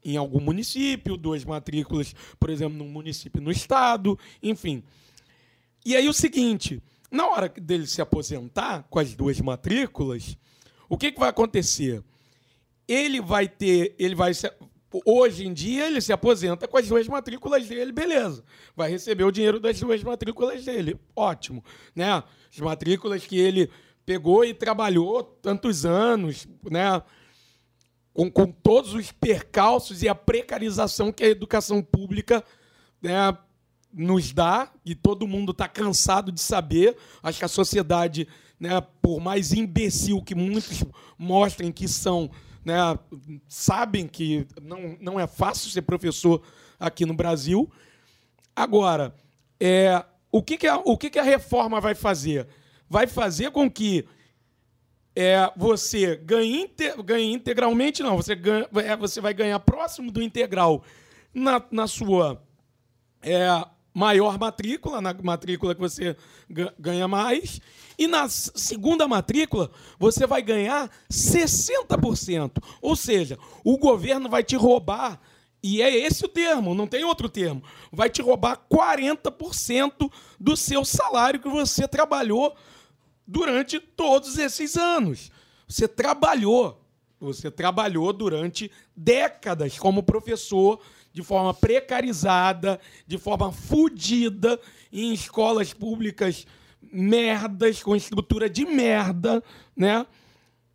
em 0.05 0.17
algum 0.17 0.41
município, 0.41 1.17
duas 1.17 1.45
matrículas, 1.45 2.15
por 2.39 2.51
exemplo, 2.51 2.79
num 2.79 2.89
município 2.89 3.43
no 3.43 3.51
estado, 3.51 4.19
enfim. 4.41 4.85
E 5.85 5.97
aí 5.97 6.09
o 6.09 6.13
seguinte, 6.13 6.81
na 7.11 7.27
hora 7.27 7.49
dele 7.49 7.87
se 7.87 8.01
aposentar 8.01 8.85
com 8.89 8.99
as 9.01 9.15
duas 9.15 9.41
matrículas, 9.41 10.37
o 10.89 10.97
que, 10.97 11.13
que 11.13 11.21
vai 11.21 11.29
acontecer? 11.29 12.03
Ele 12.89 13.21
vai 13.21 13.49
ter, 13.49 13.95
ele 13.99 14.15
vai 14.15 14.33
hoje 15.05 15.47
em 15.47 15.53
dia 15.53 15.87
ele 15.87 16.01
se 16.01 16.13
aposenta 16.13 16.67
com 16.67 16.79
as 16.79 16.89
duas 16.89 17.07
matrículas 17.09 17.67
dele, 17.67 17.93
beleza? 17.93 18.45
Vai 18.75 18.91
receber 18.91 19.25
o 19.25 19.33
dinheiro 19.33 19.61
das 19.61 19.79
duas 19.79 20.03
matrículas 20.03 20.65
dele, 20.65 20.99
ótimo, 21.15 21.65
né? 21.95 22.23
As 22.51 22.59
matrículas 22.61 23.27
que 23.27 23.39
ele 23.39 23.71
pegou 24.05 24.45
e 24.45 24.55
trabalhou 24.55 25.23
tantos 25.23 25.85
anos, 25.85 26.47
né? 26.71 27.03
com, 28.17 28.31
com 28.31 28.47
todos 28.47 28.95
os 28.95 29.13
percalços 29.13 30.03
e 30.03 30.09
a 30.09 30.15
precarização 30.15 31.13
que 31.13 31.23
a 31.23 31.29
educação 31.29 31.83
pública 31.83 32.43
né, 33.03 33.37
nos 33.93 34.33
dá, 34.33 34.73
e 34.87 34.95
todo 34.95 35.29
mundo 35.29 35.53
está 35.53 35.69
cansado 35.69 36.33
de 36.33 36.41
saber. 36.41 36.97
Acho 37.23 37.39
que 37.39 37.45
a 37.45 37.49
sociedade, 37.49 38.27
né, 38.59 38.81
por 39.03 39.21
mais 39.21 39.53
imbecil 39.53 40.23
que 40.23 40.35
muitos 40.35 40.85
mostrem 41.19 41.71
que 41.71 41.87
são, 41.87 42.31
né, 42.65 42.77
sabem 43.49 44.07
que 44.07 44.47
não, 44.61 44.97
não 45.01 45.21
é 45.21 45.27
fácil 45.27 45.71
ser 45.71 45.83
professor 45.83 46.43
aqui 46.79 47.05
no 47.05 47.15
Brasil. 47.15 47.71
Agora, 48.55 49.15
é, 49.61 50.05
o, 50.33 50.43
que, 50.43 50.57
que, 50.57 50.67
a, 50.67 50.77
o 50.79 50.97
que, 50.97 51.11
que 51.11 51.19
a 51.19 51.23
reforma 51.23 51.81
vai 51.81 51.95
fazer? 51.95 52.47
Vai 52.89 53.07
fazer 53.07 53.51
com 53.51 53.71
que 53.71 54.07
é, 55.15 55.51
você 55.57 56.17
ganhe, 56.17 56.63
inte- 56.63 57.03
ganhe 57.03 57.33
integralmente, 57.33 58.03
não, 58.03 58.17
você, 58.17 58.35
ganha, 58.35 58.69
é, 58.85 58.97
você 58.97 59.21
vai 59.21 59.33
ganhar 59.33 59.59
próximo 59.61 60.11
do 60.11 60.23
integral 60.23 60.85
na, 61.33 61.63
na 61.71 61.87
sua 61.87 62.43
é, 63.23 63.47
maior 63.97 64.39
matrícula, 64.39 65.01
na 65.01 65.15
matrícula 65.15 65.75
que 65.75 65.81
você 65.81 66.15
ga- 66.51 66.75
ganha 66.79 67.09
mais, 67.09 67.63
e 67.99 68.07
na 68.07 68.29
segunda 68.29 69.09
matrícula 69.09 69.71
você 69.99 70.27
vai 70.27 70.43
ganhar 70.43 70.91
60%. 71.11 72.63
Ou 72.83 72.95
seja, 72.95 73.39
o 73.65 73.79
governo 73.79 74.29
vai 74.29 74.45
te 74.45 74.55
roubar, 74.55 75.19
e 75.63 75.81
é 75.81 75.97
esse 75.97 76.27
o 76.27 76.29
termo, 76.29 76.75
não 76.75 76.87
tem 76.87 77.05
outro 77.05 77.27
termo, 77.27 77.63
vai 77.91 78.11
te 78.11 78.21
roubar 78.21 78.67
40% 78.71 80.13
do 80.39 80.55
seu 80.55 80.85
salário 80.85 81.41
que 81.41 81.49
você 81.49 81.89
trabalhou 81.89 82.55
durante 83.27 83.81
todos 83.81 84.37
esses 84.37 84.77
anos. 84.77 85.33
Você 85.67 85.89
trabalhou, 85.89 86.85
você 87.19 87.51
trabalhou 87.51 88.13
durante 88.13 88.71
décadas 88.95 89.79
como 89.79 90.03
professor 90.03 90.79
de 91.17 91.23
forma 91.23 91.55
precarizada, 91.55 92.79
de 93.07 93.17
forma 93.17 93.51
fudida, 93.51 94.61
em 94.93 95.15
escolas 95.15 95.73
públicas 95.73 96.47
merdas, 96.93 97.83
com 97.83 97.97
estrutura 97.97 98.51
de 98.51 98.67
merda, 98.67 99.43
né? 99.75 100.05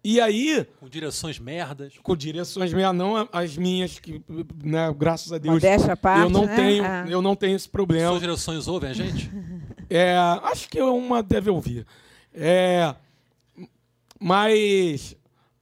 E 0.03 0.19
aí, 0.19 0.65
Com 0.79 0.89
direções 0.89 1.37
merdas. 1.37 1.93
com 2.01 2.15
direções 2.15 2.73
minhas, 2.73 2.95
não 2.95 3.29
as 3.31 3.55
minhas, 3.55 3.99
que, 3.99 4.19
né, 4.63 4.91
graças 4.97 5.31
a 5.31 5.37
Deus, 5.37 5.53
Modéstia 5.53 5.95
parte, 5.95 6.23
eu 6.23 6.29
não 6.31 6.47
né? 6.47 6.55
tenho, 6.55 6.83
Ah. 6.83 7.05
eu 7.07 7.21
não 7.21 7.35
tenho 7.35 7.55
esse 7.55 7.69
problema. 7.69 8.09
Suas 8.09 8.21
direções 8.21 8.67
ouvem 8.67 8.89
a 8.89 8.93
gente? 8.93 9.29
É, 9.93 10.15
acho 10.43 10.69
que 10.69 10.81
uma 10.81 11.21
deve 11.21 11.49
ouvir. 11.49 11.85
É, 12.33 12.95
mas 14.17 15.15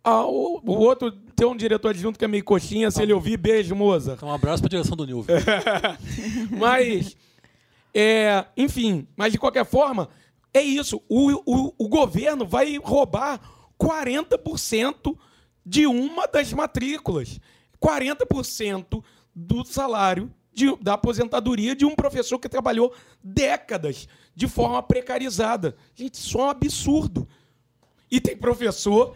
ah, 0.04 0.24
o, 0.24 0.62
o 0.64 0.72
outro 0.72 1.12
tem 1.40 1.48
um 1.48 1.56
diretor 1.56 1.90
adjunto 1.90 2.20
que 2.20 2.26
é 2.26 2.28
meio 2.28 2.44
coxinha, 2.44 2.92
se 2.92 3.02
ele 3.02 3.14
ouvir, 3.14 3.38
beijo, 3.38 3.74
Moza. 3.74 4.14
Então, 4.18 4.28
um 4.28 4.34
abraço 4.34 4.62
pra 4.62 4.70
direção 4.70 4.96
do 4.98 5.06
Nilvio. 5.06 5.34
Mas, 6.52 7.16
é, 7.94 8.46
enfim, 8.58 9.08
mas 9.16 9.32
de 9.32 9.38
qualquer 9.40 9.66
forma, 9.66 10.10
é 10.54 10.62
isso. 10.62 11.02
O, 11.08 11.32
o, 11.46 11.74
o 11.78 11.88
governo 11.88 12.46
vai 12.46 12.78
roubar 12.78 13.40
40% 13.82 15.18
de 15.66 15.88
uma 15.88 16.28
das 16.28 16.52
matrículas. 16.52 17.40
40% 17.82 19.02
do 19.34 19.64
salário 19.64 20.30
de- 20.54 20.76
da 20.82 20.94
aposentadoria 20.96 21.74
de 21.76 21.86
um 21.86 21.96
professor 21.96 22.38
que 22.38 22.50
trabalhou 22.50 22.94
décadas 23.24 24.08
de 24.36 24.48
forma 24.48 24.84
precarizada. 24.84 25.76
Gente, 25.96 26.16
isso 26.16 26.38
é 26.38 26.44
um 26.44 26.50
absurdo. 26.50 27.28
E 28.12 28.20
tem 28.20 28.36
professor, 28.36 29.16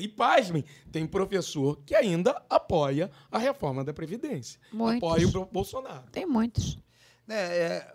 e 0.00 0.08
pasmem, 0.08 0.64
tem 0.92 1.06
professor 1.06 1.78
que 1.84 1.94
ainda 1.94 2.40
apoia 2.48 3.10
a 3.30 3.38
reforma 3.38 3.82
da 3.84 3.92
Previdência. 3.92 4.60
Muitos. 4.72 5.08
Apoia 5.08 5.26
o 5.26 5.30
Bo- 5.30 5.46
Bolsonaro. 5.52 6.04
Tem 6.12 6.24
muitos. 6.24 6.78
É, 7.28 7.34
é, 7.34 7.92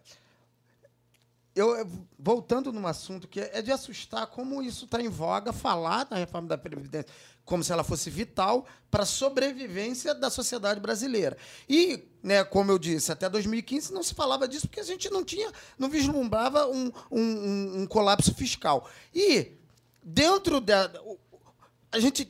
eu, 1.56 1.88
voltando 2.18 2.72
num 2.74 2.86
assunto 2.88 3.28
que 3.28 3.40
é 3.40 3.62
de 3.62 3.72
assustar 3.72 4.26
como 4.28 4.62
isso 4.62 4.86
está 4.86 5.00
em 5.02 5.08
voga, 5.10 5.54
falar 5.54 6.08
na 6.10 6.18
reforma 6.18 6.48
da 6.48 6.58
Previdência 6.58 7.08
como 7.46 7.62
se 7.62 7.74
ela 7.74 7.84
fosse 7.84 8.10
vital 8.10 8.66
para 8.90 9.04
a 9.04 9.06
sobrevivência 9.06 10.16
da 10.16 10.30
sociedade 10.30 10.80
brasileira. 10.80 11.38
E, 11.68 12.02
né, 12.24 12.42
como 12.44 12.72
eu 12.72 12.80
disse, 12.80 13.12
até 13.12 13.28
2015 13.30 13.92
não 13.94 14.02
se 14.02 14.14
falava 14.16 14.48
disso 14.48 14.66
porque 14.68 14.80
a 14.80 14.84
gente 14.84 15.10
não 15.10 15.26
tinha, 15.26 15.52
não 15.78 15.90
vislumbrava 15.90 16.68
um, 16.68 16.90
um- 17.12 17.22
um- 17.22 17.82
um 17.82 17.86
colapso 17.86 18.34
fiscal. 18.34 18.90
E 19.14 19.52
dentro 20.04 20.60
da. 20.60 20.92
A 21.92 22.00
gente, 22.00 22.28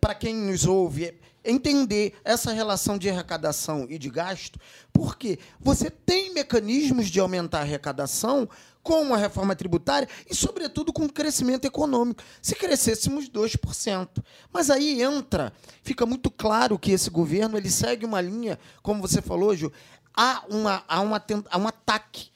para 0.00 0.14
quem 0.14 0.34
nos 0.34 0.66
ouve, 0.66 1.06
é 1.06 1.14
entender 1.44 2.14
essa 2.24 2.52
relação 2.52 2.98
de 2.98 3.08
arrecadação 3.08 3.86
e 3.88 3.98
de 3.98 4.10
gasto, 4.10 4.58
porque 4.92 5.38
você 5.60 5.90
tem 5.90 6.32
mecanismos 6.32 7.08
de 7.08 7.20
aumentar 7.20 7.58
a 7.58 7.62
arrecadação 7.62 8.48
com 8.82 9.14
a 9.14 9.16
reforma 9.16 9.54
tributária 9.54 10.08
e, 10.28 10.34
sobretudo, 10.34 10.92
com 10.92 11.04
o 11.04 11.12
crescimento 11.12 11.64
econômico. 11.64 12.22
Se 12.42 12.54
crescêssemos 12.54 13.28
2%. 13.30 14.22
Mas 14.52 14.68
aí 14.68 15.02
entra, 15.02 15.52
fica 15.82 16.04
muito 16.04 16.30
claro 16.30 16.78
que 16.78 16.92
esse 16.92 17.08
governo 17.08 17.56
ele 17.56 17.70
segue 17.70 18.04
uma 18.04 18.20
linha, 18.20 18.58
como 18.82 19.00
você 19.00 19.22
falou, 19.22 19.56
Ju, 19.56 19.72
há, 20.14 20.44
uma, 20.50 20.84
há, 20.86 21.00
uma, 21.00 21.24
há 21.50 21.58
um 21.58 21.68
ataque 21.68 22.33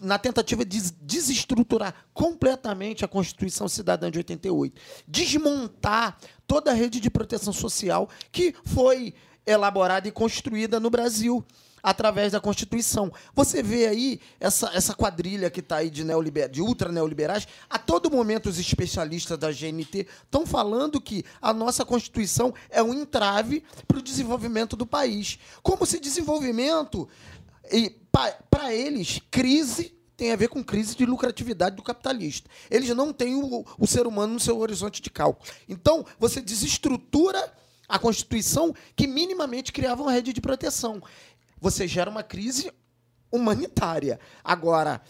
na 0.00 0.18
tentativa 0.18 0.64
de 0.64 0.78
des- 0.80 0.94
desestruturar 1.00 1.94
completamente 2.12 3.04
a 3.04 3.08
Constituição 3.08 3.68
Cidadã 3.68 4.10
de 4.10 4.18
88, 4.18 4.80
desmontar 5.06 6.18
toda 6.46 6.70
a 6.70 6.74
rede 6.74 7.00
de 7.00 7.10
proteção 7.10 7.52
social 7.52 8.08
que 8.32 8.54
foi 8.64 9.14
elaborada 9.46 10.08
e 10.08 10.12
construída 10.12 10.80
no 10.80 10.90
Brasil 10.90 11.44
através 11.82 12.32
da 12.32 12.40
Constituição. 12.40 13.12
Você 13.32 13.62
vê 13.62 13.86
aí 13.86 14.20
essa, 14.40 14.72
essa 14.74 14.92
quadrilha 14.92 15.48
que 15.48 15.60
está 15.60 15.76
aí 15.76 15.88
de, 15.88 16.02
neoliber, 16.02 16.48
de 16.48 16.60
ultra 16.60 16.90
neoliberais, 16.90 17.46
a 17.70 17.78
todo 17.78 18.10
momento 18.10 18.48
os 18.48 18.58
especialistas 18.58 19.38
da 19.38 19.52
GNT 19.52 20.04
estão 20.24 20.44
falando 20.44 21.00
que 21.00 21.24
a 21.40 21.52
nossa 21.52 21.84
Constituição 21.84 22.52
é 22.70 22.82
um 22.82 22.92
entrave 22.92 23.62
para 23.86 23.98
o 23.98 24.02
desenvolvimento 24.02 24.74
do 24.74 24.84
país. 24.84 25.38
Como 25.62 25.86
se 25.86 26.00
desenvolvimento 26.00 27.08
e 27.72 27.90
para 28.10 28.72
eles, 28.72 29.20
crise 29.30 29.96
tem 30.16 30.32
a 30.32 30.36
ver 30.36 30.48
com 30.48 30.64
crise 30.64 30.96
de 30.96 31.04
lucratividade 31.04 31.76
do 31.76 31.82
capitalista. 31.82 32.48
Eles 32.70 32.88
não 32.90 33.12
têm 33.12 33.34
o, 33.34 33.64
o 33.78 33.86
ser 33.86 34.06
humano 34.06 34.34
no 34.34 34.40
seu 34.40 34.58
horizonte 34.58 35.02
de 35.02 35.10
cálculo. 35.10 35.46
Então, 35.68 36.04
você 36.18 36.40
desestrutura 36.40 37.52
a 37.88 37.98
Constituição 37.98 38.74
que 38.96 39.06
minimamente 39.06 39.72
criava 39.72 40.02
uma 40.02 40.12
rede 40.12 40.32
de 40.32 40.40
proteção. 40.40 41.02
Você 41.60 41.86
gera 41.86 42.10
uma 42.10 42.22
crise 42.22 42.72
humanitária. 43.30 44.18
Agora, 44.42 45.02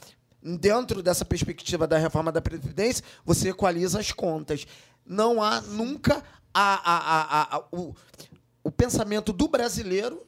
dentro 0.42 1.02
dessa 1.02 1.24
perspectiva 1.24 1.86
da 1.86 1.98
reforma 1.98 2.32
da 2.32 2.42
Previdência, 2.42 3.04
você 3.24 3.50
equaliza 3.50 4.00
as 4.00 4.12
contas. 4.12 4.66
não 5.04 5.42
há 5.42 5.60
nunca 5.60 6.22
a, 6.52 6.92
a, 6.92 7.56
a, 7.56 7.64
o, 7.70 7.94
o 8.64 8.70
pensamento 8.70 9.32
do 9.32 9.46
brasileiro 9.46 10.26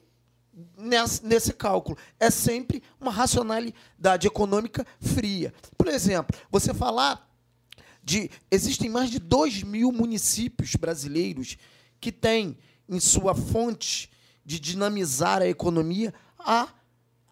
nesse, 0.77 1.53
cálculo. 1.53 1.97
É 2.19 2.29
sempre 2.29 2.81
uma 2.99 3.11
racionalidade 3.11 4.27
econômica 4.27 4.85
fria. 4.99 5.53
Por 5.77 5.87
exemplo, 5.87 6.37
você 6.51 6.73
falar 6.73 7.27
de. 8.03 8.29
Existem 8.49 8.89
mais 8.89 9.09
de 9.09 9.19
2 9.19 9.63
mil 9.63 9.91
municípios 9.91 10.75
brasileiros 10.75 11.57
que 11.99 12.11
têm 12.11 12.57
em 12.87 12.99
sua 12.99 13.35
fonte 13.35 14.09
de 14.45 14.59
dinamizar 14.59 15.41
a 15.41 15.47
economia 15.47 16.13
a, 16.39 16.69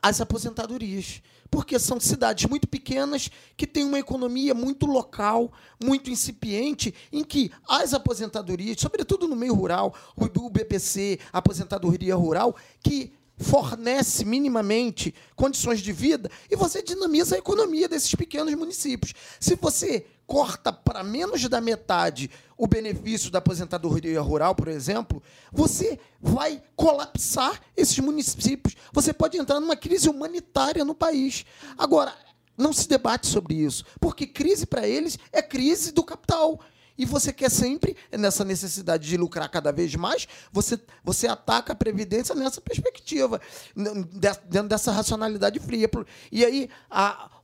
as 0.02 0.22
aposentadorias. 0.22 1.22
Porque 1.50 1.80
são 1.80 2.00
cidades 2.00 2.50
muito 2.50 2.68
pequenas 2.68 3.30
que 3.56 3.66
têm 3.66 3.84
uma 3.84 4.00
economia 4.00 4.54
muito 4.54 4.86
local, 4.86 5.52
muito 5.82 6.10
incipiente, 6.10 6.94
em 7.12 7.24
que 7.24 7.52
as 7.68 7.94
aposentadorias, 7.94 8.80
sobretudo 8.80 9.28
no 9.28 9.36
meio 9.36 9.54
rural, 9.54 9.94
o 10.16 10.50
BPC, 10.50 11.20
a 11.32 11.40
aposentadoria 11.40 12.16
rural, 12.16 12.56
que 12.84 13.14
fornece 13.38 14.26
minimamente 14.26 15.14
condições 15.36 15.80
de 15.80 15.94
vida 15.94 16.30
e 16.50 16.56
você 16.56 16.82
dinamiza 16.82 17.36
a 17.36 17.38
economia 17.38 17.88
desses 17.88 18.14
pequenos 18.16 18.54
municípios. 18.56 19.14
Se 19.40 19.56
você 19.56 20.06
corta 20.28 20.74
para 20.74 21.04
menos 21.04 21.48
da 21.48 21.62
metade 21.62 22.30
o 22.58 22.68
benefício 22.68 23.32
da 23.32 23.38
aposentadoria 23.38 24.20
rural, 24.20 24.54
por 24.54 24.68
exemplo, 24.68 25.24
você 25.52 25.98
vai 26.20 26.62
colapsar 26.76 27.62
esses 27.76 27.98
municípios. 28.00 28.76
Você 28.92 29.14
pode 29.14 29.38
entrar 29.38 29.60
numa 29.60 29.78
crise 29.78 30.10
humanitária 30.10 30.84
no 30.84 30.94
país. 30.94 31.46
Agora, 31.78 32.14
não 32.58 32.74
se 32.74 32.88
debate 32.88 33.28
sobre 33.28 33.54
isso, 33.54 33.86
porque 34.00 34.26
crise 34.26 34.66
para 34.66 34.88
eles 34.88 35.18
é 35.32 35.42
crise 35.42 35.92
do 35.92 36.04
capital. 36.04 36.60
E 36.98 37.06
você 37.06 37.32
quer 37.32 37.52
sempre, 37.52 37.96
nessa 38.12 38.44
necessidade 38.44 39.08
de 39.08 39.16
lucrar 39.18 39.48
cada 39.50 39.72
vez 39.72 39.94
mais, 39.94 40.28
você, 40.52 40.80
você 41.04 41.28
ataca 41.28 41.74
a 41.74 41.76
Previdência 41.76 42.34
nessa 42.34 42.60
perspectiva, 42.60 43.40
dentro 44.50 44.68
dessa 44.68 44.92
racionalidade 44.92 45.60
fria. 45.60 45.88
E 46.32 46.44
aí, 46.44 46.70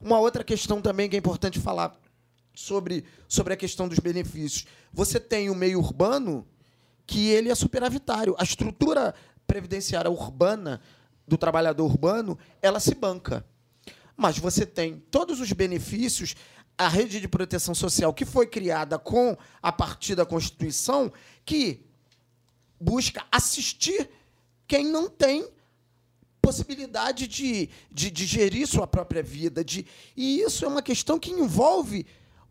uma 0.00 0.18
outra 0.18 0.42
questão 0.42 0.82
também 0.82 1.08
que 1.08 1.14
é 1.14 1.18
importante 1.20 1.60
falar 1.60 1.96
sobre, 2.54 3.04
sobre 3.28 3.52
a 3.52 3.56
questão 3.56 3.88
dos 3.88 3.98
benefícios. 3.98 4.66
Você 4.92 5.18
tem 5.18 5.50
o 5.50 5.54
meio 5.54 5.78
urbano 5.78 6.46
que 7.06 7.28
ele 7.28 7.50
é 7.50 7.54
superavitário. 7.54 8.34
A 8.38 8.44
estrutura 8.44 9.14
previdenciária 9.46 10.10
urbana 10.10 10.80
do 11.26 11.36
trabalhador 11.36 11.84
urbano, 11.84 12.38
ela 12.62 12.78
se 12.78 12.94
banca. 12.94 13.44
Mas 14.16 14.38
você 14.38 14.64
tem 14.64 15.02
todos 15.10 15.40
os 15.40 15.52
benefícios, 15.52 16.34
a 16.78 16.88
rede 16.88 17.20
de 17.20 17.28
proteção 17.28 17.74
social 17.74 18.12
que 18.12 18.24
foi 18.24 18.46
criada 18.46 18.98
com 18.98 19.36
a 19.62 19.72
partir 19.72 20.14
da 20.14 20.26
Constituição, 20.26 21.12
que 21.44 21.84
busca 22.80 23.24
assistir 23.30 24.08
quem 24.66 24.86
não 24.86 25.08
tem 25.08 25.48
possibilidade 26.40 27.26
de, 27.26 27.70
de, 27.90 28.10
de 28.10 28.26
gerir 28.26 28.66
sua 28.66 28.86
própria 28.86 29.22
vida. 29.22 29.64
De, 29.64 29.86
e 30.16 30.40
isso 30.40 30.64
é 30.64 30.68
uma 30.68 30.82
questão 30.82 31.18
que 31.18 31.30
envolve 31.30 32.06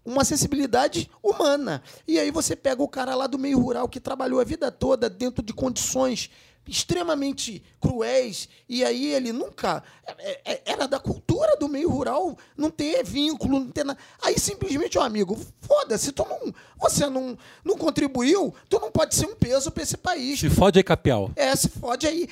uma 0.06 0.24
sensibilidade 0.26 1.10
humana. 1.22 1.82
E 2.08 2.20
aí 2.20 2.32
você 2.32 2.56
pega 2.56 2.82
o 2.84 2.88
cara 2.88 3.16
lá 3.16 3.28
do 3.28 3.39
meio 3.39 3.60
rural 3.60 3.88
que 3.88 3.99
trabalhou 3.99 4.39
a 4.39 4.43
vida 4.43 4.72
toda 4.72 5.10
dentro 5.10 5.43
de 5.43 5.54
condições 5.54 6.30
extremamente 6.66 7.62
cruéis 7.80 8.47
e 8.70 8.86
aí 8.86 9.14
ele 9.14 9.34
nunca 9.34 9.84
é, 10.18 10.54
é, 10.54 10.62
era 10.66 10.88
da 10.88 10.97
cultura 10.97 11.58
do 11.58 11.68
meio 11.68 11.89
rural 11.89 12.38
não 12.56 12.70
ter 12.72 13.04
vínculo 13.04 13.60
não 13.60 13.70
ter 13.70 13.84
nada. 13.84 13.99
aí 14.22 14.39
simplesmente 14.39 14.97
ó 14.97 15.01
amigo 15.04 15.38
foda-se 15.60 16.14
tu 16.14 16.26
não 16.26 16.54
você 16.80 17.10
não 17.10 17.38
não 17.66 17.78
contribuiu 17.78 18.56
tu 18.70 18.80
não 18.80 18.89
pode 18.89 19.14
ser 19.14 19.26
um 19.26 19.36
peso 19.36 19.72
para 19.72 19.84
esse 19.84 19.97
país 19.97 20.39
Se 20.39 20.49
fode 20.49 20.80
aí, 20.80 20.84
Capial. 20.84 21.32
é, 21.36 21.54
se 21.54 21.68
fode 21.68 22.08
aí. 22.08 22.30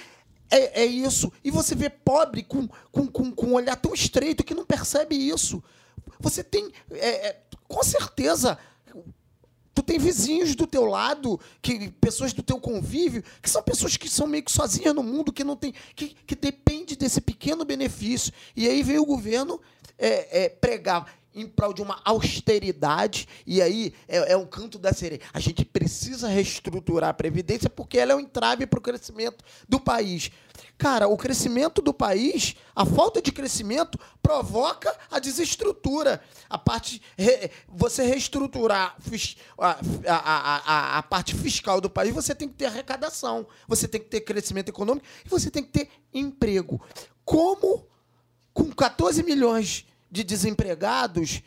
É, 0.50 0.82
é 0.82 0.86
isso. 0.86 1.32
E 1.46 1.50
você 1.50 1.74
vê 1.74 1.90
pobre 1.90 2.44
com, 2.44 2.68
com, 2.92 3.08
com, 3.08 3.32
com 3.32 3.46
um 3.48 3.54
olhar 3.54 3.78
tão 3.78 3.94
estreito 3.94 4.44
que 4.44 4.54
não 4.54 4.66
percebe 4.66 5.16
isso. 5.16 5.64
Você 6.22 6.44
tem. 6.44 6.72
é, 6.92 7.28
é, 7.28 7.42
com 7.68 7.84
certeza. 7.84 8.58
Tu 9.74 9.82
tem 9.82 9.98
vizinhos 9.98 10.54
do 10.54 10.68
teu 10.68 10.86
lado, 10.86 11.40
que 11.62 11.90
pessoas 11.92 12.34
do 12.34 12.44
teu 12.44 12.60
convívio, 12.60 13.24
que 13.42 13.50
são 13.50 13.64
pessoas 13.64 13.96
que 13.96 14.10
são 14.10 14.28
meio 14.28 14.44
que 14.44 14.52
sozinhas 14.52 14.94
no 14.94 15.02
mundo, 15.02 15.32
que 15.32 15.46
não 15.46 15.56
tem, 15.56 15.74
que, 15.96 16.10
que 16.28 16.36
depende 16.36 16.98
desse 16.98 17.22
pequeno 17.22 17.64
benefício. 17.64 18.34
E 18.54 18.68
aí 18.68 18.84
veio 18.84 19.02
o 19.02 19.06
governo 19.06 19.62
é, 19.98 20.44
é, 20.44 20.50
pregar 20.50 21.21
em 21.34 21.48
prol 21.48 21.74
de 21.74 21.82
uma 21.82 22.02
austeridade, 22.04 23.28
e 23.46 23.62
aí 23.62 23.94
é, 24.08 24.34
é 24.34 24.38
um 24.38 24.46
canto 24.46 24.78
da 24.78 24.94
sereia. 24.94 25.22
A 25.34 25.40
gente 25.40 25.64
precisa 25.64 26.28
reestruturar 26.28 27.10
a 27.10 27.14
Previdência 27.14 27.70
porque 27.70 27.98
ela 27.98 28.12
é 28.12 28.16
um 28.16 28.20
entrave 28.20 28.66
para 28.66 28.80
o 28.80 28.82
crescimento 28.82 29.44
do 29.68 29.80
país. 29.80 30.30
Cara, 30.78 31.08
o 31.08 31.16
crescimento 31.16 31.82
do 31.82 31.94
país, 31.94 32.56
a 32.76 32.86
falta 32.86 33.22
de 33.22 33.32
crescimento, 33.32 34.00
provoca 34.22 34.96
a 35.10 35.20
desestrutura. 35.20 36.22
A 36.50 36.58
parte. 36.58 37.02
re- 37.18 37.52
você 37.68 38.04
reestruturar 38.04 38.96
a, 39.58 39.80
a, 40.08 40.16
a, 40.16 40.98
a 40.98 41.04
parte 41.04 41.36
fiscal 41.36 41.80
do 41.80 41.90
país, 41.90 42.14
você 42.14 42.34
tem 42.34 42.48
que 42.48 42.56
ter 42.56 42.66
arrecadação, 42.66 43.48
você 43.68 43.88
tem 43.88 44.02
que 44.02 44.08
ter 44.08 44.22
crescimento 44.22 44.70
econômico 44.70 45.06
e 45.26 45.30
você 45.30 45.50
tem 45.52 45.64
que 45.64 45.70
ter 45.72 45.90
emprego. 46.14 46.82
Como 47.24 47.88
com 48.54 48.72
14 48.72 49.24
milhões 49.24 49.86
de 50.12 50.24
desempregados, 50.24 51.42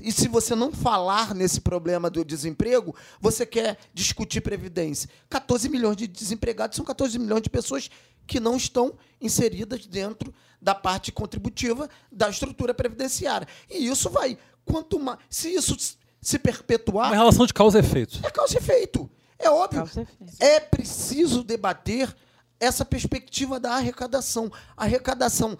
e 0.00 0.10
se 0.12 0.28
você 0.28 0.54
não 0.54 0.72
falar 0.72 1.34
nesse 1.34 1.60
problema 1.60 2.10
do 2.10 2.24
desemprego, 2.24 2.94
você 3.20 3.46
quer 3.46 3.78
discutir 3.94 4.40
previdência. 4.40 5.08
14 5.28 5.68
milhões 5.68 5.96
de 5.96 6.06
desempregados 6.06 6.76
são 6.76 6.84
14 6.84 7.18
milhões 7.18 7.42
de 7.42 7.50
pessoas 7.50 7.90
que 8.26 8.40
não 8.40 8.56
estão 8.56 8.94
inseridas 9.20 9.86
dentro 9.86 10.34
da 10.60 10.74
parte 10.74 11.12
contributiva 11.12 11.88
da 12.10 12.28
estrutura 12.28 12.74
previdenciária. 12.74 13.46
E 13.70 13.86
isso 13.86 14.10
vai, 14.10 14.36
quanto 14.64 14.98
mais, 14.98 15.18
se 15.30 15.54
isso 15.54 15.76
se 16.20 16.38
perpetuar, 16.38 17.08
Uma 17.10 17.16
relação 17.16 17.46
de 17.46 17.54
causa 17.54 17.78
e 17.78 17.80
efeito. 17.80 18.18
é 18.24 18.30
causa 18.30 18.54
e 18.54 18.56
efeito. 18.58 19.08
É 19.38 19.48
óbvio. 19.50 19.80
Causa 19.80 20.00
e 20.00 20.02
efeito. 20.02 20.34
É 20.40 20.60
preciso 20.60 21.44
debater 21.44 22.14
essa 22.58 22.84
perspectiva 22.84 23.60
da 23.60 23.74
arrecadação. 23.74 24.50
A 24.76 24.84
arrecadação 24.84 25.56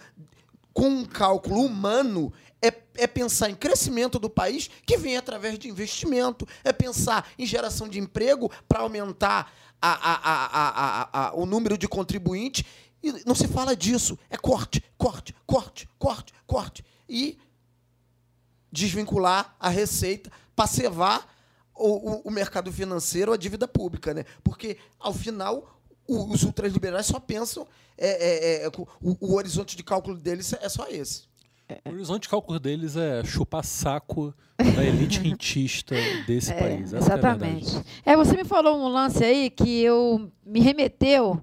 com 0.77 0.89
um 0.91 1.05
cálculo 1.07 1.63
humano 1.63 2.31
é, 2.61 2.71
é 2.97 3.07
pensar 3.07 3.49
em 3.49 3.55
crescimento 3.55 4.19
do 4.19 4.29
país 4.29 4.69
que 4.85 4.99
vem 4.99 5.17
através 5.17 5.59
de 5.59 5.71
investimento, 5.71 6.47
é 6.63 6.71
pensar 6.71 7.27
em 7.39 7.47
geração 7.47 7.89
de 7.89 7.99
emprego 7.99 8.51
para 8.69 8.81
aumentar 8.81 9.51
a- 9.81 9.89
a- 10.13 11.29
a- 11.29 11.35
o 11.35 11.47
número 11.47 11.79
de 11.79 11.89
contribuintes. 11.89 12.63
E 13.03 13.25
não 13.25 13.35
se 13.35 13.49
fala 13.49 13.75
disso. 13.75 14.19
É 14.29 14.37
corte, 14.37 14.85
corte, 14.99 15.35
corte, 15.47 15.89
corte, 15.99 16.35
corte. 16.47 16.85
E 17.09 17.39
desvincular 18.71 19.57
a 19.59 19.69
receita 19.71 20.31
para 20.55 20.67
cevar 20.67 21.27
o, 21.75 21.89
o- 21.89 22.21
o 22.25 22.31
mercado 22.31 22.71
financeiro, 22.71 23.33
a 23.33 23.37
dívida 23.37 23.67
pública, 23.67 24.13
né? 24.13 24.25
Porque, 24.45 24.77
ao 24.99 25.13
final, 25.15 25.76
os 26.09 26.43
ultraliberais 26.43 27.07
só 27.07 27.19
pensam, 27.19 27.67
é, 27.99 28.63
é, 28.63 28.67
é, 28.67 28.69
o, 28.69 29.17
o 29.21 29.35
horizonte 29.35 29.77
de 29.77 29.83
cálculo 29.83 30.17
deles 30.17 30.53
é 30.61 30.69
só 30.69 30.89
esse. 30.89 31.25
O 31.85 31.91
horizonte 31.91 32.23
de 32.23 32.29
cálculo 32.29 32.61
deles 32.61 32.97
é 32.97 33.25
chupar 33.25 33.65
saco 33.65 34.33
da 34.57 34.85
elite 34.85 35.19
rentista 35.21 35.97
desse 36.27 36.55
país. 36.55 36.93
Essa 36.93 36.97
é. 36.97 37.19
Exatamente. 37.19 37.83
É, 38.05 38.17
você 38.17 38.37
me 38.37 38.45
falou 38.45 38.79
um 38.79 38.89
lance 38.89 39.25
aí 39.25 39.51
que 39.51 39.83
eu 39.83 40.31
me 40.45 40.61
remeteu. 40.61 41.43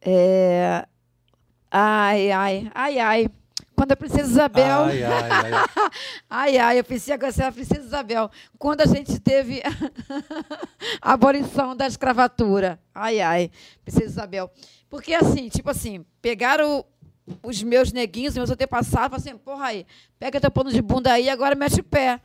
é, 0.00 0.84
ai, 1.70 2.30
ai, 2.32 2.70
ai, 2.74 2.98
ai. 2.98 3.30
Quando 3.78 3.92
a 3.92 3.96
Princesa 3.96 4.28
Isabel. 4.28 4.80
Ai, 4.86 5.04
ai, 5.04 5.30
ai. 5.30 5.90
Ai, 6.28 6.58
ai, 6.58 6.78
eu 6.80 6.84
pensei 6.84 7.14
agora 7.14 7.32
a 7.46 7.52
Princesa 7.52 7.86
Isabel. 7.86 8.28
Quando 8.58 8.80
a 8.80 8.86
gente 8.86 9.20
teve 9.20 9.62
a 11.00 11.12
abolição 11.12 11.76
da 11.76 11.86
escravatura. 11.86 12.80
Ai, 12.92 13.20
ai, 13.20 13.52
Princesa 13.84 14.06
Isabel. 14.06 14.50
Porque 14.90 15.14
assim, 15.14 15.48
tipo 15.48 15.70
assim, 15.70 16.04
pegaram 16.20 16.84
os 17.40 17.62
meus 17.62 17.92
neguinhos, 17.92 18.34
meus 18.34 18.50
antepassados, 18.50 19.10
falaram 19.10 19.16
assim, 19.16 19.38
porra 19.38 19.66
aí, 19.66 19.86
pega 20.18 20.40
teu 20.40 20.50
pano 20.50 20.72
de 20.72 20.82
bunda 20.82 21.12
aí, 21.12 21.30
agora 21.30 21.54
mete 21.54 21.78
o 21.78 21.84
pé. 21.84 22.20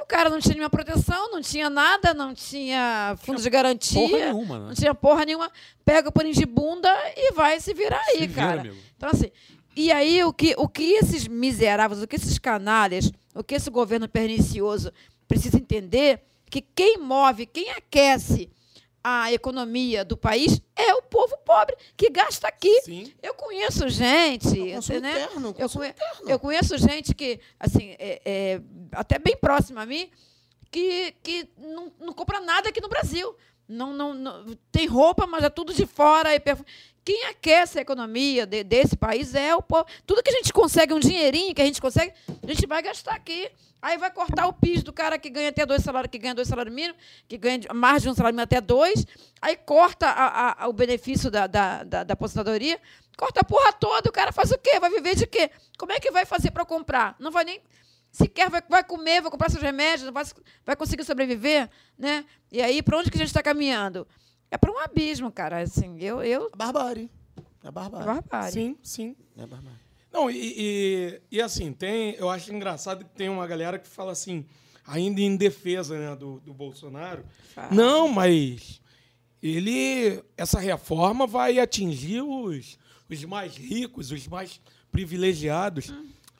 O 0.00 0.06
cara 0.06 0.30
não 0.30 0.38
tinha 0.38 0.54
nenhuma 0.54 0.70
proteção, 0.70 1.32
não 1.32 1.40
tinha 1.40 1.68
nada, 1.68 2.14
não 2.14 2.32
tinha 2.32 3.16
fundo 3.18 3.42
de 3.42 3.50
garantia. 3.50 4.00
Porra 4.08 4.24
nenhuma, 4.26 4.58
né? 4.60 4.66
Não 4.68 4.74
tinha 4.74 4.94
porra 4.94 5.24
nenhuma. 5.24 5.50
Pega 5.84 6.08
o 6.08 6.12
paninho 6.12 6.36
de 6.36 6.46
bunda 6.46 6.88
e 7.16 7.32
vai 7.32 7.58
se 7.58 7.74
virar 7.74 8.00
aí, 8.10 8.18
Se 8.20 8.26
vira, 8.28 8.40
cara. 8.40 8.60
amigo. 8.60 8.76
Então, 8.96 9.10
assim, 9.10 9.32
e 9.80 9.92
aí 9.92 10.22
o 10.24 10.32
que, 10.32 10.54
o 10.58 10.68
que 10.68 10.92
esses 10.94 11.26
miseráveis, 11.28 12.02
o 12.02 12.06
que 12.08 12.16
esses 12.16 12.38
canalhas, 12.38 13.10
o 13.34 13.44
que 13.44 13.54
esse 13.54 13.70
governo 13.70 14.08
pernicioso 14.08 14.92
precisa 15.26 15.56
entender, 15.56 16.22
que 16.50 16.60
quem 16.60 16.98
move, 16.98 17.46
quem 17.46 17.70
aquece 17.70 18.50
a 19.04 19.32
economia 19.32 20.04
do 20.04 20.16
país 20.16 20.60
é 20.74 20.92
o 20.94 21.02
povo 21.02 21.36
pobre, 21.44 21.76
que 21.96 22.10
gasta 22.10 22.48
aqui. 22.48 22.80
Sim. 22.82 23.12
Eu 23.22 23.32
conheço 23.34 23.88
gente, 23.88 24.58
É 24.58 24.72
o 24.72 24.74
consumo 24.76 25.00
né? 25.00 25.22
interno, 25.22 25.48
o 25.50 25.54
eu, 25.56 25.68
conhe- 25.70 25.90
interno. 25.90 26.30
eu 26.30 26.38
conheço 26.38 26.76
gente 26.78 27.14
que, 27.14 27.38
assim, 27.60 27.94
é, 27.98 28.20
é, 28.24 28.60
até 28.92 29.18
bem 29.18 29.36
próxima 29.36 29.82
a 29.82 29.86
mim, 29.86 30.10
que, 30.70 31.14
que 31.22 31.48
não, 31.56 31.92
não 32.00 32.12
compra 32.12 32.40
nada 32.40 32.68
aqui 32.68 32.80
no 32.80 32.88
Brasil. 32.88 33.34
Não, 33.68 33.92
não, 33.92 34.14
não- 34.14 34.56
tem 34.72 34.86
roupa, 34.86 35.26
mas 35.26 35.44
é 35.44 35.50
tudo 35.50 35.74
de 35.74 35.84
fora. 35.86 36.34
E 36.34 36.40
Quem 37.04 37.24
aquece 37.26 37.78
a 37.78 37.82
economia 37.82 38.44
de- 38.46 38.62
desse 38.64 38.96
país 38.96 39.34
é 39.34 39.54
o 39.54 39.62
povo. 39.62 39.86
Tudo 40.06 40.22
que 40.22 40.30
a 40.30 40.34
gente 40.34 40.52
consegue, 40.52 40.92
um 40.92 41.00
dinheirinho 41.00 41.54
que 41.54 41.62
a 41.62 41.64
gente 41.64 41.80
consegue, 41.80 42.12
a 42.42 42.46
gente 42.52 42.66
vai 42.66 42.82
gastar 42.82 43.14
aqui. 43.14 43.50
Aí 43.80 43.96
vai 43.96 44.10
cortar 44.10 44.46
o 44.48 44.52
PIS 44.52 44.82
do 44.82 44.92
cara 44.92 45.18
que 45.18 45.30
ganha 45.30 45.50
até 45.50 45.64
dois 45.64 45.82
salários, 45.82 46.10
que 46.10 46.18
ganha 46.18 46.34
dois 46.34 46.48
salários 46.48 46.74
mínimos, 46.74 47.00
que 47.28 47.38
ganha 47.38 47.60
mais 47.72 48.02
de 48.02 48.08
um 48.10 48.14
salário 48.14 48.34
mínimo 48.34 48.44
até 48.44 48.60
dois. 48.60 49.06
Aí 49.40 49.56
corta 49.56 50.06
a- 50.08 50.64
a- 50.64 50.68
o 50.68 50.72
benefício 50.72 51.30
da, 51.30 51.46
da, 51.46 51.84
da, 51.84 52.04
da 52.04 52.12
aposentadoria, 52.14 52.78
corta 53.16 53.40
a 53.40 53.44
porra 53.44 53.72
toda. 53.72 54.10
O 54.10 54.12
cara 54.12 54.32
faz 54.32 54.50
o 54.50 54.58
quê? 54.58 54.78
Vai 54.80 54.90
viver 54.90 55.14
de 55.14 55.26
quê? 55.26 55.50
Como 55.78 55.92
é 55.92 56.00
que 56.00 56.10
vai 56.10 56.26
fazer 56.26 56.50
para 56.50 56.64
comprar? 56.66 57.14
Não 57.20 57.30
vai 57.30 57.44
nem 57.44 57.60
sequer 58.10 58.50
vai, 58.50 58.62
vai 58.68 58.84
comer, 58.84 59.20
vai 59.20 59.30
comprar 59.30 59.50
seus 59.50 59.62
remédios, 59.62 60.04
não 60.06 60.12
vai, 60.12 60.24
vai 60.64 60.76
conseguir 60.76 61.04
sobreviver, 61.04 61.68
né? 61.98 62.24
E 62.50 62.60
aí, 62.60 62.82
para 62.82 62.98
onde 62.98 63.10
que 63.10 63.16
a 63.16 63.20
gente 63.20 63.28
está 63.28 63.42
caminhando? 63.42 64.06
É 64.50 64.56
para 64.56 64.72
um 64.72 64.78
abismo, 64.78 65.30
cara. 65.30 65.60
Assim, 65.60 65.98
eu, 66.00 66.22
eu 66.22 66.50
É 66.52 66.56
barbárie. 66.56 67.10
É 67.62 67.70
barbárie. 67.70 68.06
barbárie. 68.06 68.52
Sim, 68.52 68.76
sim. 68.82 69.16
É 69.36 69.46
barbárie. 69.46 69.78
Não, 70.10 70.30
e, 70.30 70.54
e, 70.56 71.22
e 71.30 71.40
assim, 71.40 71.72
tem, 71.72 72.14
eu 72.14 72.30
acho 72.30 72.52
engraçado 72.52 73.04
que 73.04 73.10
tem 73.14 73.28
uma 73.28 73.46
galera 73.46 73.78
que 73.78 73.86
fala 73.86 74.12
assim, 74.12 74.46
ainda 74.86 75.20
em 75.20 75.36
defesa 75.36 75.98
né, 75.98 76.16
do, 76.16 76.40
do 76.40 76.54
Bolsonaro. 76.54 77.24
Fala. 77.54 77.74
Não, 77.74 78.08
mas 78.08 78.80
ele. 79.42 80.22
Essa 80.36 80.58
reforma 80.58 81.26
vai 81.26 81.58
atingir 81.58 82.22
os, 82.22 82.78
os 83.08 83.24
mais 83.24 83.56
ricos, 83.56 84.10
os 84.10 84.26
mais 84.26 84.60
privilegiados. 84.90 85.92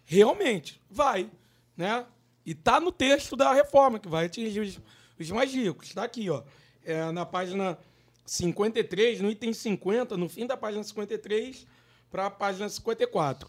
Realmente, 0.05 0.81
vai. 0.91 1.31
Né? 1.79 2.05
E 2.45 2.55
tá 2.55 2.81
no 2.81 2.91
texto 2.91 3.37
da 3.37 3.53
reforma, 3.55 4.01
que 4.01 4.09
vai 4.09 4.27
atingir 4.27 4.61
os, 4.61 4.81
os 5.19 5.31
mais 5.31 5.55
ricos. 5.55 5.87
Está 5.87 6.03
aqui, 6.03 6.29
ó. 6.29 6.43
É, 6.85 7.13
na 7.13 7.25
página 7.25 7.79
53, 8.27 9.21
no 9.21 9.31
item 9.31 9.53
50, 9.53 10.17
no 10.17 10.29
fim 10.29 10.45
da 10.45 10.57
página 10.57 10.83
53, 10.83 11.67
para 12.11 12.27
a 12.27 12.31
página 12.31 12.69
54. 12.69 13.49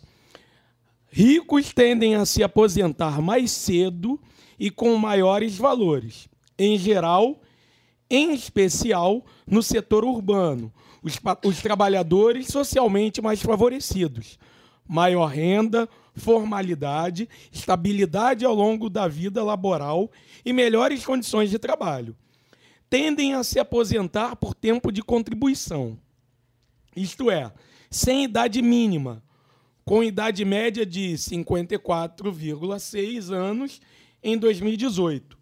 Ricos 1.09 1.73
tendem 1.73 2.15
a 2.15 2.25
se 2.25 2.43
aposentar 2.43 3.19
mais 3.19 3.51
cedo 3.51 4.21
e 4.59 4.69
com 4.69 4.95
maiores 4.95 5.57
valores. 5.57 6.29
Em 6.57 6.77
geral, 6.77 7.41
em 8.09 8.33
especial 8.33 9.25
no 9.47 9.63
setor 9.63 10.05
urbano, 10.05 10.71
os, 11.01 11.19
os 11.45 11.61
trabalhadores 11.61 12.47
socialmente 12.47 13.21
mais 13.21 13.41
favorecidos. 13.41 14.37
Maior 14.87 15.27
renda, 15.27 15.89
formalidade, 16.19 17.27
estabilidade 17.51 18.45
ao 18.45 18.53
longo 18.53 18.87
da 18.89 19.07
vida 19.07 19.43
laboral 19.43 20.11
e 20.45 20.53
melhores 20.53 21.03
condições 21.05 21.49
de 21.49 21.57
trabalho. 21.57 22.15
Tendem 22.89 23.33
a 23.33 23.43
se 23.43 23.59
aposentar 23.59 24.35
por 24.35 24.53
tempo 24.53 24.91
de 24.91 25.01
contribuição, 25.01 25.97
isto 26.95 27.31
é, 27.31 27.51
sem 27.89 28.25
idade 28.25 28.61
mínima, 28.61 29.23
com 29.85 30.03
idade 30.03 30.45
média 30.45 30.85
de 30.85 31.13
54,6 31.13 33.33
anos 33.33 33.81
em 34.21 34.37
2018, 34.37 35.35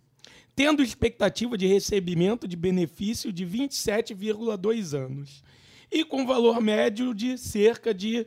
tendo 0.55 0.81
expectativa 0.81 1.57
de 1.57 1.67
recebimento 1.67 2.47
de 2.47 2.55
benefício 2.55 3.33
de 3.33 3.45
27,2 3.45 4.97
anos 4.97 5.43
e 5.91 6.05
com 6.05 6.25
valor 6.25 6.61
médio 6.61 7.13
de 7.13 7.37
cerca 7.37 7.93
de 7.93 8.25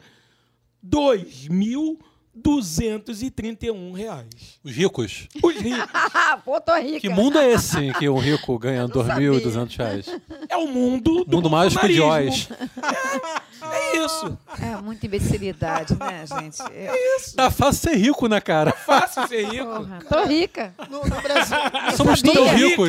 R$ 0.83 1.49
2.231 2.43 3.95
reais. 3.95 4.27
Os 4.65 4.73
ricos. 4.73 5.29
Os 5.43 5.55
ricos 5.57 5.89
Ah, 5.93 6.39
pô, 6.45 6.61
tô 6.61 6.75
rica. 6.77 7.01
Que 7.01 7.09
mundo 7.09 7.39
é 7.39 7.53
esse 7.53 7.79
em 7.79 7.93
que 7.93 8.09
um 8.09 8.19
rico 8.19 8.59
ganha 8.59 8.83
não 8.83 8.89
2.200 8.89 9.77
reais? 9.77 10.07
é 10.49 10.57
o 10.57 10.67
mundo 10.67 11.25
do 11.25 11.37
Mundo 11.37 11.51
mágico 11.51 11.87
de 11.89 12.01
Oz. 12.01 12.49
É 13.63 13.99
isso. 14.05 14.39
É 14.61 14.75
muita 14.81 15.05
imbecilidade, 15.07 15.95
né, 15.99 16.25
gente? 16.27 16.59
Eu, 16.73 16.95
Tá 17.37 17.51
fácil 17.51 17.91
ser 17.91 17.97
rico, 17.97 18.27
né, 18.27 18.41
cara? 18.41 18.73
Fácil 18.73 19.29
ser 19.29 19.45
rico. 19.47 19.65
porra, 19.67 19.99
tô 20.09 20.25
rica. 20.25 20.75
No, 20.89 21.05
no 21.05 21.21
Brasil, 21.21 21.57
Somos 21.97 22.21
sabia. 22.21 22.35
todos 22.35 22.51
ricos. 22.53 22.89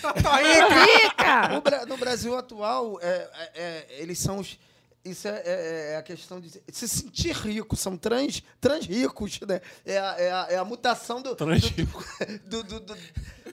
Tô 0.00 0.30
rica! 0.30 1.48
no, 1.48 1.60
Bra- 1.60 1.86
no 1.86 1.96
Brasil 1.96 2.36
atual, 2.38 2.98
é, 3.02 3.08
é, 3.08 3.50
é, 3.56 3.86
eles 3.98 4.18
são 4.20 4.38
os. 4.38 4.56
Isso 5.04 5.28
é, 5.28 5.42
é- 5.44 5.90
é 5.92 5.96
a 5.98 6.02
questão 6.02 6.40
de 6.40 6.48
se 6.72 6.88
sentir 6.88 7.32
rico, 7.36 7.76
são 7.76 7.94
trans, 7.94 8.42
trans 8.58 8.86
ricos, 8.86 9.38
né? 9.46 9.60
É 9.84 9.98
a, 9.98 10.16
é 10.18 10.32
a- 10.32 10.46
é 10.52 10.56
a 10.56 10.64
mutação 10.64 11.20
do, 11.20 11.36
Trans 11.36 11.60
do- 11.60 11.68
rico. 11.68 12.02
do- 12.46 12.62
do- 12.62 12.80
do- 12.80 12.96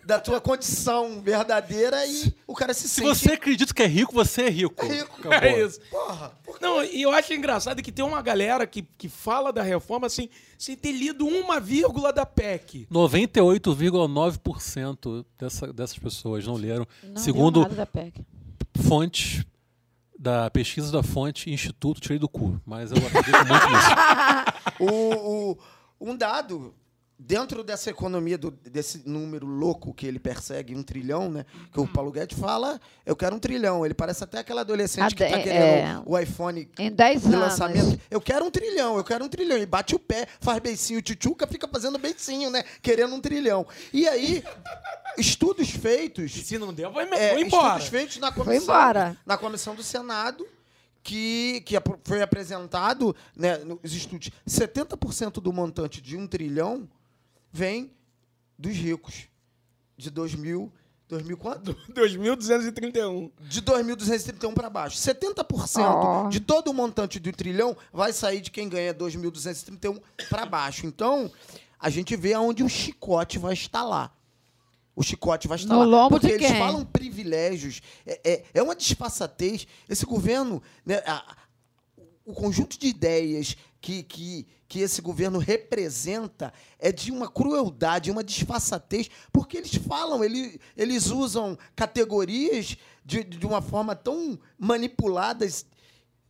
da 0.06 0.18
tua 0.20 0.40
condição 0.40 1.22
verdadeira 1.22 2.06
e 2.08 2.34
o 2.48 2.56
cara 2.56 2.74
se 2.74 2.84
Se 2.88 3.02
sente 3.02 3.08
você 3.08 3.34
acredita 3.34 3.74
que 3.74 3.84
é 3.84 3.86
rico, 3.86 4.14
você 4.14 4.44
é 4.44 4.50
rico. 4.50 4.86
rico. 4.86 5.28
Acabou. 5.28 5.50
É 5.50 5.62
isso. 5.62 5.82
Porra, 5.92 6.32
Não, 6.62 6.82
e 6.86 7.02
eu 7.02 7.12
acho 7.12 7.34
engraçado 7.34 7.84
que 7.84 7.92
tem 7.92 8.06
uma 8.06 8.22
galera 8.22 8.66
que, 8.66 8.84
que 8.98 9.10
fala 9.10 9.52
da 9.52 9.62
reforma 9.62 10.08
assim, 10.08 10.30
sem 10.58 10.78
ter 10.78 10.94
lido 10.94 11.28
uma 11.28 11.60
vírgula 11.60 12.14
da 12.14 12.26
PEC. 12.26 12.88
98,9% 12.90 15.26
dessa, 15.38 15.74
dessas 15.74 16.00
pessoas 16.00 16.48
não 16.48 16.54
leram, 16.56 16.88
Não 17.04 17.18
segundo 17.22 17.60
nada 17.62 17.76
da 17.76 17.86
PEC. 17.86 18.26
fontes 18.88 19.44
da 20.22 20.52
pesquisa 20.52 20.92
da 20.92 21.02
fonte 21.02 21.50
Instituto 21.52 22.00
Tirei 22.00 22.20
do 22.20 22.30
Cu. 22.30 22.62
Mas 22.64 22.92
eu 22.92 22.98
acredito 22.98 23.38
muito 23.48 23.70
nisso. 23.70 23.90
o, 24.80 25.52
o- 25.52 25.58
um 26.00 26.16
dado 26.16 26.74
dentro 27.24 27.64
dessa 27.64 27.90
economia, 27.92 28.36
do- 28.38 28.50
desse 28.50 29.08
número 29.08 29.46
louco 29.46 29.94
que 29.94 30.08
ele 30.08 30.18
persegue, 30.20 30.76
um 30.76 30.82
trilhão, 30.82 31.30
né? 31.30 31.46
Que 31.72 31.80
o 31.80 31.88
Paulo 31.88 32.12
Guedes 32.12 32.38
fala, 32.38 32.82
eu 33.06 33.16
quero 33.16 33.36
um 33.36 33.40
trilhão. 33.40 33.86
Ele 33.86 33.94
parece 33.94 34.24
até 34.24 34.40
aquele 34.40 34.60
adolescente 34.60 35.14
que 35.16 35.24
está 35.24 35.36
Ade- 35.36 35.44
querendo 35.44 35.64
é. 35.64 36.04
o 36.06 36.18
iPhone 36.18 36.68
Em 36.80 36.92
10 36.92 37.22
de 37.22 37.28
anos. 37.28 37.40
lançamento. 37.40 38.00
Eu 38.10 38.20
quero 38.20 38.44
um 38.46 38.50
trilhão, 38.50 38.98
eu 38.98 39.04
quero 39.04 39.24
um 39.24 39.30
trilhão. 39.30 39.58
E 39.58 39.66
bate 39.68 39.94
o 39.94 40.00
pé, 40.00 40.28
faz 40.40 40.60
beicinho, 40.60 41.02
tchutchuca, 41.02 41.46
fica 41.46 41.68
fazendo 41.68 42.00
beicinho, 42.00 42.50
né? 42.50 42.64
Querendo 42.82 43.14
um 43.14 43.22
trilhão. 43.22 43.68
E 43.94 44.08
aí, 44.08 44.44
estudos 45.18 45.70
E 45.70 45.78
feitos 45.78 46.32
se 46.32 46.58
não 46.58 46.74
der, 46.74 46.90
vai, 46.90 47.06
é, 47.14 47.34
vai 47.34 47.44
embora. 47.44 47.68
estudos 47.78 47.88
feitos 47.88 48.18
na 48.18 48.32
comissão, 48.32 48.64
embora. 48.64 49.16
na 49.26 49.38
comissão 49.38 49.76
do 49.76 49.84
Senado, 49.84 50.46
que, 51.04 51.62
que 51.66 51.76
foi 52.04 52.22
apresentado, 52.22 53.16
né, 53.36 53.58
nos 53.60 53.94
estudos, 53.94 54.30
70% 54.48 55.34
do 55.42 55.52
montante 55.54 56.02
de 56.02 56.16
um 56.18 56.28
trilhão 56.28 56.88
vem 57.52 57.92
dos 58.58 58.74
ricos. 58.76 59.28
De 59.98 60.10
2000, 60.10 60.72
2000 61.08 61.38
quanto? 61.38 61.74
2.231. 61.94 63.32
De 63.42 63.62
2.231 63.62 64.54
para 64.54 64.70
baixo. 64.70 64.98
70% 64.98 65.80
Ó. 65.80 66.30
de 66.30 66.40
todo 66.40 66.70
o 66.70 66.74
montante 66.74 67.20
do 67.20 67.32
trilhão 67.32 67.76
vai 67.94 68.12
sair 68.14 68.42
de 68.42 68.50
quem 68.52 68.68
ganha 68.70 68.94
2.231 68.94 70.02
para 70.30 70.46
baixo. 70.46 70.86
Então, 70.86 71.32
a 71.80 71.90
gente 71.90 72.16
vê 72.16 72.34
aonde 72.34 72.64
o 72.64 72.70
chicote 72.70 73.38
vai 73.38 73.54
estalar. 73.54 74.16
O 74.96 75.04
chicote 75.04 75.48
vai 75.48 75.58
estar 75.58 75.74
No 75.74 75.80
lá. 75.80 75.86
lombo 75.86 76.10
Porque 76.20 76.28
de 76.28 76.34
eles 76.34 76.48
quem? 76.48 76.58
falam 76.60 76.86
privilégios. 76.86 77.82
É, 78.06 78.20
é, 78.32 78.44
é 78.56 78.62
uma 78.64 78.76
disfarçatez. 78.76 79.66
Esse 79.90 80.06
governo, 80.06 80.62
né, 80.86 80.98
a- 81.06 81.38
o 82.26 82.34
conjunto 82.34 82.78
de 82.78 82.88
ideias 82.88 83.56
que, 83.82 84.04
que, 84.04 84.48
que 84.68 84.80
esse 84.80 85.02
governo 85.02 85.40
representa 85.40 86.54
é 86.78 86.92
de 86.92 87.12
uma 87.12 87.28
crueldade, 87.28 88.12
uma 88.12 88.24
disfarçatez, 88.24 89.10
porque 89.34 89.58
eles 89.58 89.74
falam, 89.74 90.24
ele, 90.24 90.62
eles 90.78 91.08
usam 91.08 91.58
categorias 91.76 92.78
de, 93.04 93.24
de 93.24 93.46
uma 93.46 93.62
forma 93.62 93.96
tão 93.96 94.40
manipuladas. 94.58 95.66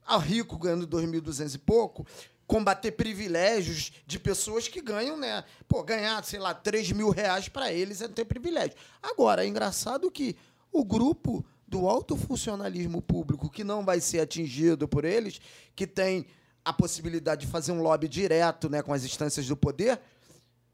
A 0.04 0.18
rico 0.18 0.58
ganhando 0.58 0.88
2.200 0.88 1.56
e 1.56 1.58
pouco, 1.60 2.08
combater 2.48 2.92
privilégios 2.94 3.92
de 4.06 4.18
pessoas 4.18 4.68
que 4.68 4.82
ganham, 4.82 5.16
né? 5.16 5.44
Pô, 5.68 5.84
ganhar, 5.84 6.24
sei 6.24 6.40
lá, 6.40 6.54
3 6.54 6.92
mil 6.92 7.10
reais 7.12 7.48
para 7.48 7.72
eles 7.72 8.02
é 8.02 8.08
ter 8.08 8.26
privilégio. 8.26 8.76
Agora, 9.02 9.46
é 9.46 9.48
engraçado 9.48 10.10
que 10.10 10.36
o 10.72 10.84
grupo 10.84 11.46
do 11.68 11.88
alto 11.88 12.18
funcionalismo 12.18 13.02
público, 13.02 13.50
que 13.50 13.64
não 13.64 13.86
vai 13.86 14.02
ser 14.02 14.20
atingido 14.20 14.88
por 14.88 15.06
eles, 15.06 15.40
que 15.76 15.88
tem 15.88 16.26
a 16.64 16.72
possibilidade 16.72 17.46
de 17.46 17.52
fazer 17.52 17.72
um 17.72 17.82
lobby 17.82 18.08
direto 18.08 18.70
né, 18.70 18.82
com 18.82 18.94
as 18.94 19.04
instâncias 19.04 19.48
do 19.48 19.58
poder, 19.58 20.00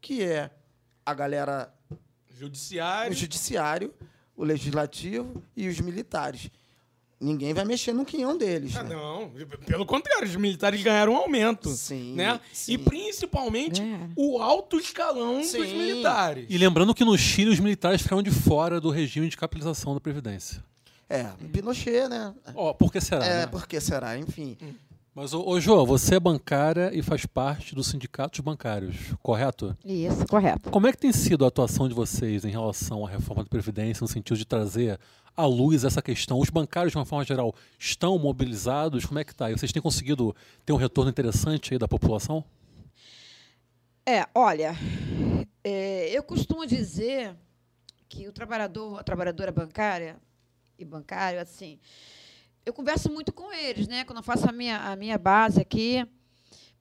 que 0.00 0.22
é 0.22 0.50
a 1.04 1.14
galera 1.14 1.72
o 1.90 1.96
Judiciário. 2.38 3.12
judiciário, 3.14 3.94
o 4.36 4.44
legislativo 4.44 5.42
e 5.56 5.68
os 5.68 5.80
militares. 5.80 6.50
Ninguém 7.20 7.52
vai 7.52 7.64
mexer 7.64 7.92
no 7.92 8.04
quinhão 8.04 8.38
deles. 8.38 8.76
Ah, 8.76 8.84
né? 8.84 8.94
não, 8.94 9.32
pelo 9.66 9.84
contrário, 9.84 10.28
os 10.28 10.36
militares 10.36 10.80
ganharam 10.80 11.14
um 11.14 11.16
aumento. 11.16 11.68
Sim, 11.70 12.14
né? 12.14 12.40
sim. 12.52 12.74
E 12.74 12.78
principalmente 12.78 13.80
Ganharam. 13.80 14.12
o 14.14 14.40
alto 14.40 14.78
escalão 14.78 15.38
dos 15.40 15.48
Sim. 15.48 15.76
militares. 15.76 16.46
E 16.48 16.56
lembrando 16.56 16.94
que 16.94 17.04
no 17.04 17.18
Chile 17.18 17.50
os 17.50 17.58
militares 17.58 18.02
ficaram 18.02 18.22
de 18.22 18.30
fora 18.30 18.80
do 18.80 18.88
regime 18.88 19.28
de 19.28 19.36
capitalização 19.36 19.94
da 19.94 20.00
Previdência. 20.00 20.62
É, 21.10 21.24
Pinochet, 21.52 22.06
né? 22.08 22.32
Ó, 22.54 22.72
por 22.72 22.92
que 22.92 23.00
será? 23.00 23.24
É, 23.24 23.38
né? 23.40 23.46
por 23.48 23.66
que 23.66 23.80
será? 23.80 24.16
Enfim. 24.16 24.56
Mas, 25.20 25.34
ô, 25.34 25.44
ô 25.44 25.60
Jô, 25.60 25.84
você 25.84 26.14
é 26.14 26.20
bancária 26.20 26.92
e 26.94 27.02
faz 27.02 27.26
parte 27.26 27.74
dos 27.74 27.88
sindicatos 27.88 28.38
bancários, 28.38 29.12
correto? 29.20 29.76
Isso, 29.84 30.24
correto. 30.28 30.70
Como 30.70 30.86
é 30.86 30.92
que 30.92 30.98
tem 30.98 31.12
sido 31.12 31.44
a 31.44 31.48
atuação 31.48 31.88
de 31.88 31.94
vocês 31.94 32.44
em 32.44 32.50
relação 32.50 33.04
à 33.04 33.10
reforma 33.10 33.42
da 33.42 33.50
Previdência, 33.50 34.04
no 34.04 34.06
sentido 34.06 34.36
de 34.36 34.44
trazer 34.44 34.96
à 35.36 35.44
luz 35.44 35.82
essa 35.82 36.00
questão? 36.00 36.38
Os 36.38 36.50
bancários, 36.50 36.92
de 36.92 36.98
uma 36.98 37.04
forma 37.04 37.24
geral, 37.24 37.52
estão 37.76 38.16
mobilizados? 38.16 39.04
Como 39.06 39.18
é 39.18 39.24
que 39.24 39.32
está? 39.32 39.50
Vocês 39.50 39.72
têm 39.72 39.82
conseguido 39.82 40.36
ter 40.64 40.72
um 40.72 40.76
retorno 40.76 41.10
interessante 41.10 41.74
aí 41.74 41.80
da 41.80 41.88
população? 41.88 42.44
É, 44.06 44.24
olha, 44.32 44.72
é, 45.64 46.16
eu 46.16 46.22
costumo 46.22 46.64
dizer 46.64 47.34
que 48.08 48.28
o 48.28 48.32
trabalhador, 48.32 49.00
a 49.00 49.02
trabalhadora 49.02 49.50
bancária 49.50 50.16
e 50.78 50.84
bancário, 50.84 51.40
assim, 51.40 51.80
eu 52.68 52.72
converso 52.74 53.10
muito 53.10 53.32
com 53.32 53.50
eles, 53.50 53.88
né? 53.88 54.04
Quando 54.04 54.18
eu 54.18 54.22
faço 54.22 54.48
a 54.48 54.52
minha, 54.52 54.76
a 54.76 54.94
minha 54.94 55.16
base 55.16 55.60
aqui. 55.60 56.06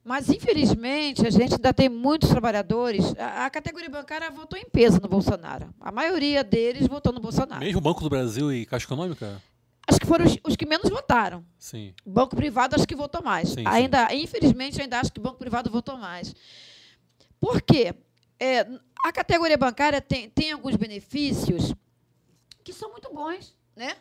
Mas, 0.03 0.29
infelizmente, 0.29 1.25
a 1.25 1.29
gente 1.29 1.53
ainda 1.53 1.73
tem 1.73 1.87
muitos 1.87 2.29
trabalhadores. 2.29 3.13
A, 3.17 3.45
a 3.45 3.49
categoria 3.49 3.89
bancária 3.89 4.29
votou 4.29 4.59
em 4.59 4.65
peso 4.65 4.99
no 5.01 5.07
Bolsonaro. 5.07 5.73
A 5.79 5.91
maioria 5.91 6.43
deles 6.43 6.87
votou 6.87 7.13
no 7.13 7.21
Bolsonaro. 7.21 7.61
Mesmo 7.61 7.79
o 7.79 7.81
Banco 7.81 8.01
do 8.01 8.09
Brasil 8.09 8.51
e 8.51 8.65
Caixa 8.65 8.85
Econômica? 8.85 9.41
Acho 9.87 9.99
que 9.99 10.05
foram 10.05 10.25
os, 10.25 10.37
os 10.43 10.55
que 10.57 10.65
menos 10.65 10.89
votaram. 10.89 11.45
Sim. 11.57 11.93
Banco 12.05 12.35
privado 12.35 12.75
acho 12.75 12.87
que 12.87 12.95
votou 12.95 13.23
mais. 13.23 13.49
Sim, 13.49 13.55
sim. 13.55 13.63
ainda, 13.65 14.13
infelizmente, 14.13 14.81
ainda 14.81 14.99
acho 14.99 15.11
que 15.11 15.21
banco 15.21 15.37
privado 15.37 15.69
votou 15.69 15.97
mais. 15.97 16.35
Por 17.39 17.61
quê? 17.61 17.95
É, 18.37 18.67
a 19.03 19.11
categoria 19.13 19.57
bancária 19.57 20.01
tem, 20.01 20.29
tem 20.29 20.51
alguns 20.51 20.75
benefícios 20.75 21.73
que 22.63 22.73
são 22.73 22.91
muito 22.91 23.13
bons, 23.13 23.55
né? 23.75 23.95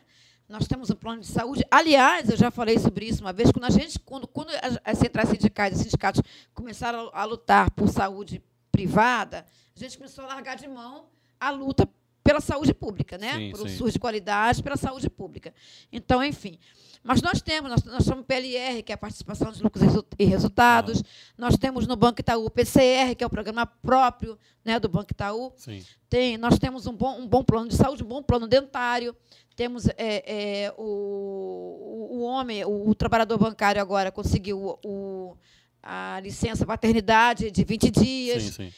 Nós 0.47 0.65
temos 0.67 0.89
um 0.89 0.95
plano 0.95 1.21
de 1.21 1.27
saúde. 1.27 1.65
Aliás, 1.69 2.29
eu 2.29 2.37
já 2.37 2.49
falei 2.49 2.79
sobre 2.79 3.05
isso 3.05 3.21
uma 3.21 3.33
vez, 3.33 3.51
quando 3.51 3.65
a 3.65 3.69
gente, 3.69 3.99
quando, 3.99 4.25
quando 4.27 4.49
as, 4.83 4.97
centrais 4.97 5.29
sindicais 5.29 5.77
e 5.79 5.83
sindicatos 5.83 6.21
começaram 6.53 7.09
a 7.13 7.25
lutar 7.25 7.69
por 7.71 7.89
saúde 7.89 8.41
privada, 8.71 9.45
a 9.75 9.79
gente 9.79 9.97
começou 9.97 10.23
a 10.23 10.27
largar 10.27 10.55
de 10.55 10.67
mão 10.67 11.05
a 11.39 11.49
luta 11.49 11.87
pela 12.23 12.39
saúde 12.41 12.73
pública, 12.73 13.17
né? 13.17 13.33
Sim, 13.35 13.51
por 13.51 13.61
um. 13.61 13.69
SUS 13.69 13.93
de 13.93 13.99
qualidade, 13.99 14.61
pela 14.63 14.77
saúde 14.77 15.09
pública. 15.09 15.53
Então, 15.91 16.23
enfim. 16.23 16.57
Mas 17.03 17.21
nós 17.21 17.41
temos, 17.41 17.69
nós, 17.69 17.83
nós 17.85 18.03
chamamos 18.03 18.25
PLR, 18.25 18.83
que 18.83 18.91
é 18.91 18.95
a 18.95 18.97
participação 18.97 19.49
de 19.51 19.63
lucros 19.63 19.81
e 19.81 19.87
resu- 19.87 20.05
resultados. 20.19 21.03
Nós 21.37 21.55
temos 21.57 21.87
no 21.87 21.95
Banco 21.95 22.19
Itaú 22.19 22.45
o 22.45 22.49
PCR, 22.49 23.15
que 23.15 23.23
é 23.23 23.27
o 23.27 23.29
programa 23.29 23.65
próprio 23.65 24.37
né, 24.65 24.77
do 24.77 24.89
Banco 24.89 25.11
Itaú. 25.11 25.53
Sim. 25.55 25.85
Tem, 26.09 26.37
nós 26.37 26.59
temos 26.59 26.85
um 26.85 26.93
bom, 26.93 27.17
um 27.19 27.27
bom 27.27 27.43
plano 27.43 27.69
de 27.69 27.75
saúde, 27.75 28.03
um 28.03 28.07
bom 28.07 28.21
plano 28.21 28.45
dentário. 28.47 29.15
Temos 29.57 29.87
é, 29.87 29.95
é, 29.97 30.73
o, 30.77 32.09
o, 32.11 32.21
homem, 32.21 32.63
o, 32.63 32.89
o 32.89 32.93
trabalhador 32.93 33.39
bancário 33.39 33.81
agora 33.81 34.11
conseguiu 34.11 34.77
o- 34.85 35.35
a 35.81 36.19
licença 36.21 36.63
paternidade 36.63 37.49
de 37.49 37.63
20 37.63 37.89
dias. 37.89 38.43
Sim, 38.43 38.51
sim. 38.51 38.73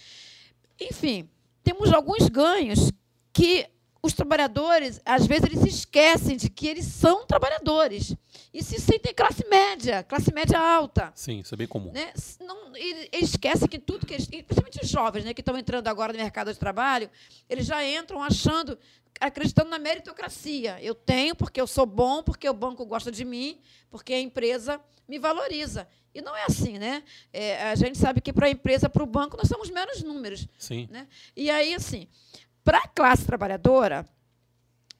Enfim, 0.79 1.29
temos 1.61 1.91
alguns 1.91 2.29
ganhos 2.29 2.93
que 3.33 3.67
os 4.01 4.13
trabalhadores, 4.13 5.01
às 5.05 5.25
vezes, 5.27 5.43
eles 5.45 5.59
se 5.59 5.67
esquecem 5.69 6.37
de 6.37 6.49
que 6.49 6.67
eles 6.67 6.85
são 6.85 7.25
trabalhadores 7.25 8.15
e 8.53 8.63
se 8.63 8.79
sentem 8.79 9.13
classe 9.13 9.45
média, 9.49 10.03
classe 10.03 10.33
média 10.33 10.57
alta. 10.59 11.11
Sim, 11.15 11.39
isso 11.39 11.53
é 11.53 11.57
bem 11.57 11.67
comum. 11.67 11.91
Né? 11.91 12.13
Não, 12.39 12.75
ele- 12.75 13.09
eles 13.11 13.29
esquecem 13.31 13.67
que 13.67 13.77
tudo 13.77 14.05
que 14.05 14.13
eles. 14.13 14.25
Principalmente 14.25 14.79
os 14.81 14.89
jovens 14.89 15.25
né, 15.25 15.33
que 15.33 15.41
estão 15.41 15.57
entrando 15.57 15.87
agora 15.87 16.13
no 16.13 16.19
mercado 16.19 16.51
de 16.53 16.57
trabalho, 16.59 17.09
eles 17.49 17.65
já 17.65 17.85
entram 17.85 18.23
achando, 18.23 18.77
acreditando 19.19 19.69
na 19.69 19.77
meritocracia. 19.79 20.81
Eu 20.81 20.95
tenho 20.95 21.35
porque 21.35 21.59
eu 21.59 21.67
sou 21.67 21.85
bom, 21.85 22.23
porque 22.23 22.49
o 22.49 22.53
banco 22.53 22.85
gosta 22.85 23.11
de 23.11 23.25
mim, 23.25 23.59
porque 23.89 24.13
a 24.13 24.19
empresa 24.19 24.79
me 25.07 25.19
valoriza. 25.19 25.87
E 26.15 26.21
não 26.21 26.35
é 26.35 26.43
assim, 26.45 26.79
né? 26.79 27.03
É, 27.31 27.63
a 27.69 27.75
gente 27.75 27.97
sabe 27.97 28.19
que 28.21 28.33
para 28.33 28.47
a 28.47 28.49
empresa, 28.49 28.89
para 28.89 29.03
o 29.03 29.05
banco, 29.05 29.37
nós 29.37 29.47
somos 29.47 29.69
meros 29.69 30.01
números. 30.01 30.47
Sim. 30.57 30.87
Né? 30.89 31.07
E 31.35 31.51
aí, 31.51 31.75
assim, 31.75 32.07
para 32.69 32.77
a 32.77 32.87
classe 32.87 33.25
trabalhadora, 33.25 34.05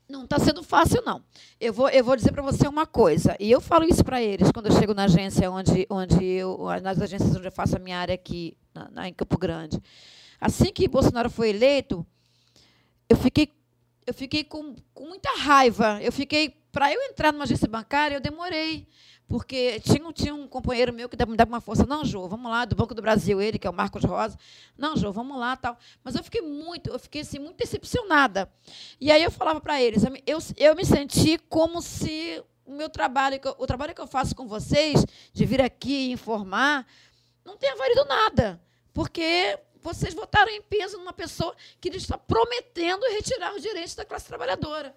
não 0.09 0.23
está 0.23 0.39
sendo 0.39 0.63
fácil, 0.63 1.03
não. 1.05 1.23
Eu 1.59 1.71
vou, 1.71 1.87
eu 1.89 2.03
vou 2.03 2.15
dizer 2.15 2.31
para 2.31 2.41
você 2.41 2.67
uma 2.67 2.87
coisa, 2.87 3.35
e 3.39 3.51
eu 3.51 3.61
falo 3.61 3.85
isso 3.85 4.03
para 4.03 4.19
eles 4.19 4.51
quando 4.51 4.65
eu 4.65 4.71
chego 4.71 4.95
na 4.95 5.03
agência 5.03 5.51
onde, 5.51 5.85
onde 5.87 6.25
eu, 6.25 6.57
nas 6.81 6.99
agências 6.99 7.35
onde 7.35 7.45
eu 7.45 7.51
faço 7.51 7.75
a 7.75 7.79
minha 7.79 7.99
área 7.99 8.15
aqui, 8.15 8.57
na, 8.73 8.89
na- 8.89 9.07
em 9.07 9.13
Campo 9.13 9.37
Grande. 9.37 9.79
Assim 10.41 10.73
que 10.73 10.87
Bolsonaro 10.87 11.29
foi 11.29 11.49
eleito, 11.49 12.03
eu 13.07 13.15
fiquei, 13.15 13.53
eu 14.07 14.15
fiquei 14.15 14.43
com, 14.43 14.75
com 14.91 15.05
muita 15.05 15.29
raiva. 15.37 15.99
Eu 16.01 16.11
fiquei, 16.11 16.49
para 16.71 16.91
eu 16.91 16.99
entrar 17.03 17.31
numa 17.31 17.43
agência 17.43 17.67
bancária, 17.67 18.15
eu 18.15 18.19
demorei. 18.21 18.87
Porque 19.29 19.79
tinha, 19.81 20.11
tinha 20.11 20.33
um 20.33 20.47
companheiro 20.47 20.91
meu 20.91 21.07
que 21.07 21.15
me 21.27 21.37
dava 21.37 21.51
uma 21.51 21.61
força. 21.61 21.85
Não, 21.85 22.03
Jô, 22.03 22.27
vamos 22.27 22.49
lá, 22.49 22.65
do 22.65 22.75
Banco 22.75 22.95
do 22.95 23.01
Brasil, 23.01 23.39
ele, 23.39 23.59
que 23.59 23.67
é 23.67 23.69
o 23.69 23.73
Marcos 23.73 24.03
Rosa. 24.03 24.35
Não, 24.75 24.97
Jô, 24.97 25.11
vamos 25.11 25.37
lá, 25.37 25.55
tal. 25.55 25.77
Mas 26.03 26.15
eu 26.15 26.23
fiquei 26.23 26.41
muito, 26.41 26.89
eu 26.89 26.97
fiquei 26.97 27.21
assim, 27.21 27.37
muito 27.37 27.55
decepcionada. 27.55 28.51
E 28.99 29.11
aí 29.11 29.23
eu 29.23 29.29
falava 29.29 29.61
para 29.61 29.79
eles, 29.79 30.03
eu, 30.25 30.39
eu, 30.57 30.75
me 30.75 30.83
senti 30.83 31.37
como 31.47 31.79
se 31.79 32.43
o 32.65 32.71
meu 32.71 32.89
trabalho, 32.89 33.39
o 33.59 33.67
trabalho 33.67 33.93
que 33.93 34.01
eu 34.01 34.07
faço 34.07 34.35
com 34.35 34.47
vocês, 34.47 35.05
de 35.31 35.45
vir 35.45 35.61
aqui 35.61 36.11
informar, 36.11 36.87
não 37.45 37.55
tenha 37.55 37.75
valido 37.75 38.05
nada. 38.05 38.59
Porque 38.91 39.59
vocês 39.79 40.15
votaram 40.15 40.51
em 40.51 40.61
peso 40.63 40.97
numa 40.97 41.13
pessoa 41.13 41.55
que 41.79 41.89
está 41.89 42.17
prometendo 42.17 43.03
retirar 43.11 43.53
os 43.53 43.61
direitos 43.61 43.93
da 43.93 44.03
classe 44.03 44.25
trabalhadora. 44.25 44.95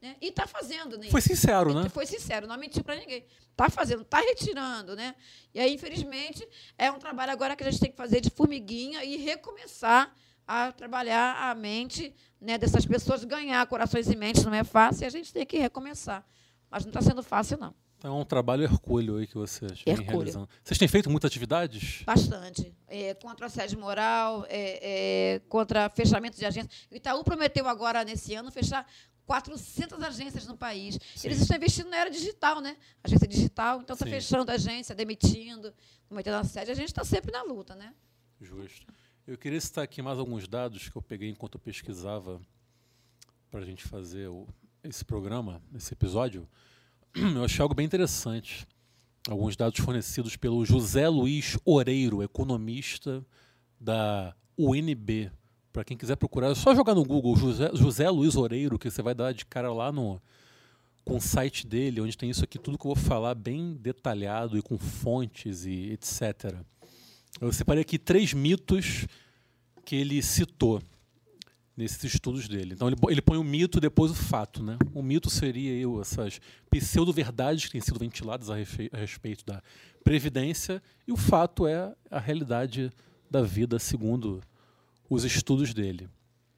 Né? 0.00 0.16
E 0.20 0.28
está 0.28 0.46
fazendo, 0.46 0.96
né? 0.96 1.08
Foi 1.10 1.20
sincero, 1.20 1.74
né? 1.74 1.88
Foi 1.90 2.06
sincero, 2.06 2.46
não 2.46 2.56
mentiu 2.56 2.82
para 2.82 2.96
ninguém. 2.96 3.26
Está 3.50 3.68
fazendo, 3.68 4.02
está 4.02 4.18
retirando, 4.18 4.96
né? 4.96 5.14
E 5.52 5.60
aí, 5.60 5.74
infelizmente, 5.74 6.46
é 6.78 6.90
um 6.90 6.98
trabalho 6.98 7.32
agora 7.32 7.54
que 7.54 7.62
a 7.62 7.70
gente 7.70 7.80
tem 7.80 7.90
que 7.90 7.96
fazer 7.96 8.20
de 8.20 8.30
formiguinha 8.30 9.04
e 9.04 9.16
recomeçar 9.18 10.10
a 10.46 10.72
trabalhar 10.72 11.50
a 11.50 11.54
mente 11.54 12.14
né, 12.40 12.56
dessas 12.56 12.86
pessoas, 12.86 13.22
ganhar 13.24 13.64
corações 13.66 14.08
e 14.08 14.16
mentes 14.16 14.44
não 14.44 14.54
é 14.54 14.64
fácil, 14.64 15.04
e 15.04 15.06
a 15.06 15.10
gente 15.10 15.32
tem 15.32 15.44
que 15.44 15.58
recomeçar. 15.58 16.26
Mas 16.70 16.84
não 16.84 16.90
está 16.90 17.02
sendo 17.02 17.22
fácil, 17.22 17.58
não. 17.58 17.74
Então 18.00 18.16
é 18.16 18.20
um 18.22 18.24
trabalho 18.24 18.64
hercúleo 18.64 19.18
aí 19.18 19.26
que 19.26 19.34
vocês 19.34 19.82
vêm 19.84 19.94
realizando. 19.94 20.48
Vocês 20.64 20.78
têm 20.78 20.88
feito 20.88 21.10
muitas 21.10 21.28
atividades? 21.28 22.02
Bastante. 22.06 22.74
É, 22.88 23.12
contra 23.12 23.44
assédio 23.44 23.78
moral, 23.78 24.46
é, 24.48 25.34
é, 25.34 25.38
contra 25.50 25.90
fechamento 25.90 26.38
de 26.38 26.46
agências. 26.46 26.88
O 26.90 26.96
Itaú 26.96 27.22
prometeu 27.22 27.68
agora, 27.68 28.02
nesse 28.02 28.34
ano, 28.34 28.50
fechar 28.50 28.86
400 29.30 30.02
agências 30.02 30.44
no 30.44 30.56
país. 30.56 30.98
Sim. 31.14 31.28
Eles 31.28 31.40
estão 31.40 31.56
investindo 31.56 31.88
na 31.88 31.98
era 31.98 32.10
digital, 32.10 32.60
né? 32.60 32.76
Agência 33.04 33.28
digital, 33.28 33.80
então 33.80 33.94
está 33.94 34.04
fechando 34.04 34.50
a 34.50 34.54
agência, 34.54 34.92
demitindo, 34.92 35.72
cometendo 36.08 36.34
assédio. 36.34 36.72
A 36.72 36.74
gente 36.74 36.88
está 36.88 37.04
sempre 37.04 37.30
na 37.30 37.40
luta, 37.44 37.76
né? 37.76 37.94
Justo. 38.40 38.84
Eu 39.24 39.38
queria 39.38 39.60
citar 39.60 39.84
aqui 39.84 40.02
mais 40.02 40.18
alguns 40.18 40.48
dados 40.48 40.88
que 40.88 40.96
eu 40.96 41.00
peguei 41.02 41.28
enquanto 41.30 41.54
eu 41.54 41.60
pesquisava 41.60 42.40
para 43.52 43.60
a 43.60 43.64
gente 43.64 43.84
fazer 43.84 44.26
o- 44.26 44.48
esse 44.82 45.04
programa, 45.04 45.62
esse 45.76 45.92
episódio. 45.94 46.48
Eu 47.14 47.44
achei 47.44 47.62
algo 47.62 47.74
bem 47.74 47.86
interessante. 47.86 48.66
Alguns 49.28 49.54
dados 49.54 49.78
fornecidos 49.78 50.34
pelo 50.36 50.64
José 50.64 51.08
Luiz 51.08 51.56
Oreiro, 51.64 52.20
economista 52.20 53.24
da 53.80 54.34
UNB. 54.58 55.30
Para 55.72 55.84
quem 55.84 55.96
quiser 55.96 56.16
procurar, 56.16 56.50
é 56.50 56.54
só 56.54 56.74
jogar 56.74 56.94
no 56.94 57.04
Google 57.04 57.36
José, 57.36 57.70
José 57.74 58.08
Luiz 58.10 58.36
Oreiro, 58.36 58.78
que 58.78 58.90
você 58.90 59.02
vai 59.02 59.14
dar 59.14 59.32
de 59.32 59.44
cara 59.44 59.72
lá 59.72 59.92
no 59.92 60.20
com 61.04 61.16
o 61.16 61.20
site 61.20 61.66
dele, 61.66 62.00
onde 62.00 62.16
tem 62.16 62.30
isso 62.30 62.44
aqui, 62.44 62.58
tudo 62.58 62.76
que 62.76 62.86
eu 62.86 62.94
vou 62.94 63.04
falar 63.04 63.34
bem 63.34 63.74
detalhado 63.74 64.58
e 64.58 64.62
com 64.62 64.76
fontes 64.78 65.64
e 65.64 65.92
etc. 65.92 66.56
Eu 67.40 67.52
separei 67.52 67.82
aqui 67.82 67.98
três 67.98 68.34
mitos 68.34 69.06
que 69.84 69.96
ele 69.96 70.22
citou 70.22 70.82
nesses 71.76 72.02
estudos 72.04 72.46
dele. 72.46 72.74
Então 72.74 72.88
ele, 72.88 72.96
ele 73.08 73.22
põe 73.22 73.38
o 73.38 73.44
mito 73.44 73.78
e 73.78 73.80
depois 73.80 74.12
o 74.12 74.14
fato. 74.14 74.62
Né? 74.62 74.76
O 74.94 75.02
mito 75.02 75.30
seria 75.30 75.72
aí 75.72 76.00
essas 76.00 76.40
pseudo-verdades 76.68 77.66
que 77.66 77.72
têm 77.72 77.80
sido 77.80 77.98
ventiladas 77.98 78.50
a, 78.50 78.54
a 78.54 78.96
respeito 78.96 79.44
da 79.44 79.62
Previdência, 80.04 80.82
e 81.06 81.12
o 81.12 81.16
fato 81.16 81.66
é 81.66 81.94
a 82.10 82.18
realidade 82.18 82.90
da 83.30 83.42
vida 83.42 83.78
segundo 83.78 84.40
os 85.10 85.24
estudos 85.24 85.74
dele. 85.74 86.08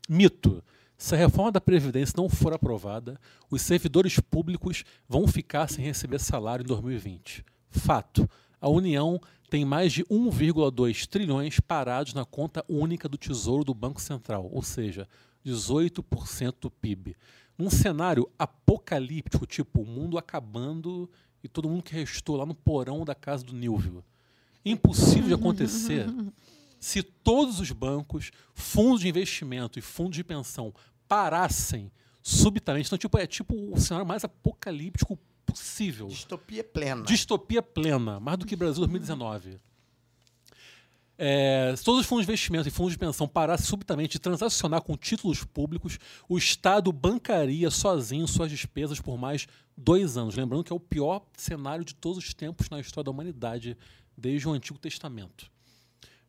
Mito. 0.08 0.62
Se 0.98 1.16
a 1.16 1.18
reforma 1.18 1.50
da 1.50 1.60
Previdência 1.60 2.14
não 2.16 2.28
for 2.28 2.52
aprovada, 2.52 3.18
os 3.50 3.62
servidores 3.62 4.20
públicos 4.20 4.84
vão 5.08 5.26
ficar 5.26 5.68
sem 5.68 5.84
receber 5.84 6.20
salário 6.20 6.62
em 6.62 6.66
2020. 6.66 7.44
Fato. 7.70 8.30
A 8.60 8.68
União 8.68 9.20
tem 9.50 9.64
mais 9.64 9.92
de 9.92 10.04
1,2 10.04 11.06
trilhões 11.06 11.58
parados 11.58 12.14
na 12.14 12.24
conta 12.24 12.64
única 12.68 13.08
do 13.08 13.18
Tesouro 13.18 13.64
do 13.64 13.74
Banco 13.74 14.00
Central, 14.00 14.48
ou 14.52 14.62
seja, 14.62 15.08
18% 15.44 16.54
do 16.60 16.70
PIB. 16.70 17.16
Num 17.58 17.68
cenário 17.68 18.30
apocalíptico, 18.38 19.44
tipo 19.44 19.82
o 19.82 19.86
mundo 19.86 20.16
acabando 20.16 21.10
e 21.42 21.48
todo 21.48 21.68
mundo 21.68 21.82
que 21.82 21.94
restou 21.94 22.36
lá 22.36 22.46
no 22.46 22.54
porão 22.54 23.04
da 23.04 23.14
casa 23.14 23.42
do 23.42 23.52
Nilvio. 23.52 24.04
Impossível 24.64 25.28
de 25.28 25.34
acontecer 25.34 26.06
se 26.82 27.00
todos 27.00 27.60
os 27.60 27.70
bancos, 27.70 28.32
fundos 28.54 29.02
de 29.02 29.08
investimento 29.08 29.78
e 29.78 29.82
fundos 29.82 30.16
de 30.16 30.24
pensão 30.24 30.74
parassem 31.06 31.92
subitamente. 32.20 32.88
Então, 32.88 32.98
tipo, 32.98 33.16
é 33.16 33.24
tipo 33.24 33.54
o 33.72 33.78
cenário 33.78 34.04
mais 34.04 34.24
apocalíptico 34.24 35.16
possível. 35.46 36.08
Distopia 36.08 36.64
plena. 36.64 37.04
Distopia 37.04 37.62
plena, 37.62 38.18
mais 38.18 38.36
do 38.36 38.44
que 38.44 38.56
Brasil 38.56 38.80
2019. 38.80 39.60
É, 41.16 41.72
se 41.76 41.84
todos 41.84 42.00
os 42.00 42.06
fundos 42.06 42.26
de 42.26 42.32
investimento 42.32 42.66
e 42.66 42.70
fundos 42.72 42.94
de 42.94 42.98
pensão 42.98 43.28
parassem 43.28 43.66
subitamente 43.66 44.14
de 44.14 44.18
transacionar 44.18 44.82
com 44.82 44.96
títulos 44.96 45.44
públicos, 45.44 46.00
o 46.28 46.36
Estado 46.36 46.90
bancaria 46.90 47.70
sozinho 47.70 48.26
suas 48.26 48.50
despesas 48.50 49.00
por 49.00 49.16
mais 49.16 49.46
dois 49.76 50.16
anos. 50.16 50.34
Lembrando 50.34 50.64
que 50.64 50.72
é 50.72 50.76
o 50.76 50.80
pior 50.80 51.24
cenário 51.36 51.84
de 51.84 51.94
todos 51.94 52.18
os 52.18 52.34
tempos 52.34 52.68
na 52.68 52.80
história 52.80 53.04
da 53.04 53.12
humanidade, 53.12 53.78
desde 54.16 54.48
o 54.48 54.52
Antigo 54.52 54.80
Testamento. 54.80 55.51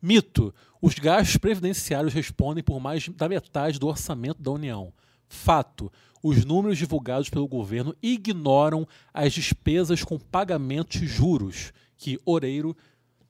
Mito: 0.04 0.54
os 0.82 0.96
gastos 0.96 1.38
previdenciários 1.38 2.12
respondem 2.12 2.62
por 2.62 2.78
mais 2.78 3.08
da 3.08 3.26
metade 3.26 3.78
do 3.78 3.86
orçamento 3.86 4.42
da 4.42 4.50
União. 4.50 4.92
Fato: 5.26 5.90
os 6.22 6.44
números 6.44 6.76
divulgados 6.76 7.30
pelo 7.30 7.48
governo 7.48 7.96
ignoram 8.02 8.86
as 9.14 9.32
despesas 9.32 10.04
com 10.04 10.18
pagamentos 10.18 11.00
de 11.00 11.06
juros, 11.06 11.72
que 11.96 12.20
Oreiro 12.22 12.76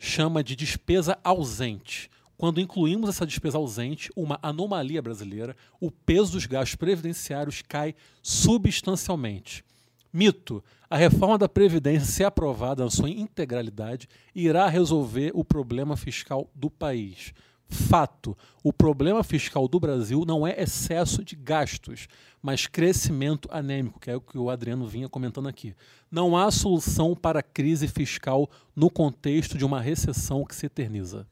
chama 0.01 0.43
de 0.43 0.57
despesa 0.57 1.17
ausente. 1.23 2.11
Quando 2.37 2.61
incluímos 2.61 3.09
essa 3.09 3.25
despesa 3.25 3.57
ausente, 3.57 4.11
uma 4.17 4.41
anomalia 4.43 5.01
brasileira, 5.01 5.57
o 5.81 5.93
peso 5.93 6.33
dos 6.33 6.45
gastos 6.45 6.75
previdenciários 6.75 7.63
cai 7.63 7.95
substancialmente. 8.21 9.65
Mito: 10.13 10.61
a 10.95 10.97
reforma 10.97 11.37
da 11.37 11.49
Previdência, 11.49 12.07
se 12.07 12.23
aprovada 12.23 12.85
na 12.85 12.89
sua 12.89 13.11
integralidade, 13.11 14.09
irá 14.33 14.69
resolver 14.69 15.33
o 15.35 15.45
problema 15.45 15.97
fiscal 15.97 16.49
do 16.55 16.71
país. 16.71 17.35
Fato: 17.69 18.39
o 18.63 18.73
problema 18.73 19.25
fiscal 19.25 19.67
do 19.67 19.81
Brasil 19.81 20.23
não 20.25 20.47
é 20.47 20.55
excesso 20.63 21.25
de 21.25 21.35
gastos, 21.35 22.07
mas 22.41 22.69
crescimento 22.69 23.49
anêmico, 23.51 23.99
que 23.99 24.09
é 24.09 24.15
o 24.15 24.21
que 24.21 24.39
o 24.39 24.49
Adriano 24.49 24.87
vinha 24.87 25.09
comentando 25.09 25.49
aqui. 25.49 25.75
Não 26.09 26.37
há 26.37 26.49
solução 26.53 27.13
para 27.17 27.41
a 27.41 27.43
crise 27.43 27.89
fiscal 27.89 28.49
no 28.77 28.89
contexto 28.89 29.59
de 29.59 29.65
uma 29.65 29.81
recessão 29.81 30.45
que 30.45 30.55
se 30.55 30.67
eterniza. 30.67 31.27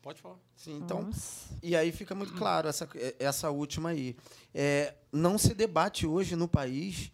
Pode 0.00 0.20
falar. 0.20 0.36
Sim, 0.54 0.76
então, 0.76 1.10
e 1.60 1.74
aí 1.74 1.90
fica 1.90 2.14
muito 2.14 2.34
claro 2.34 2.68
essa, 2.68 2.88
essa 3.18 3.50
última 3.50 3.88
aí. 3.88 4.14
É, 4.54 4.94
não 5.12 5.36
se 5.38 5.54
debate 5.54 6.06
hoje 6.06 6.36
no 6.36 6.46
país 6.46 7.10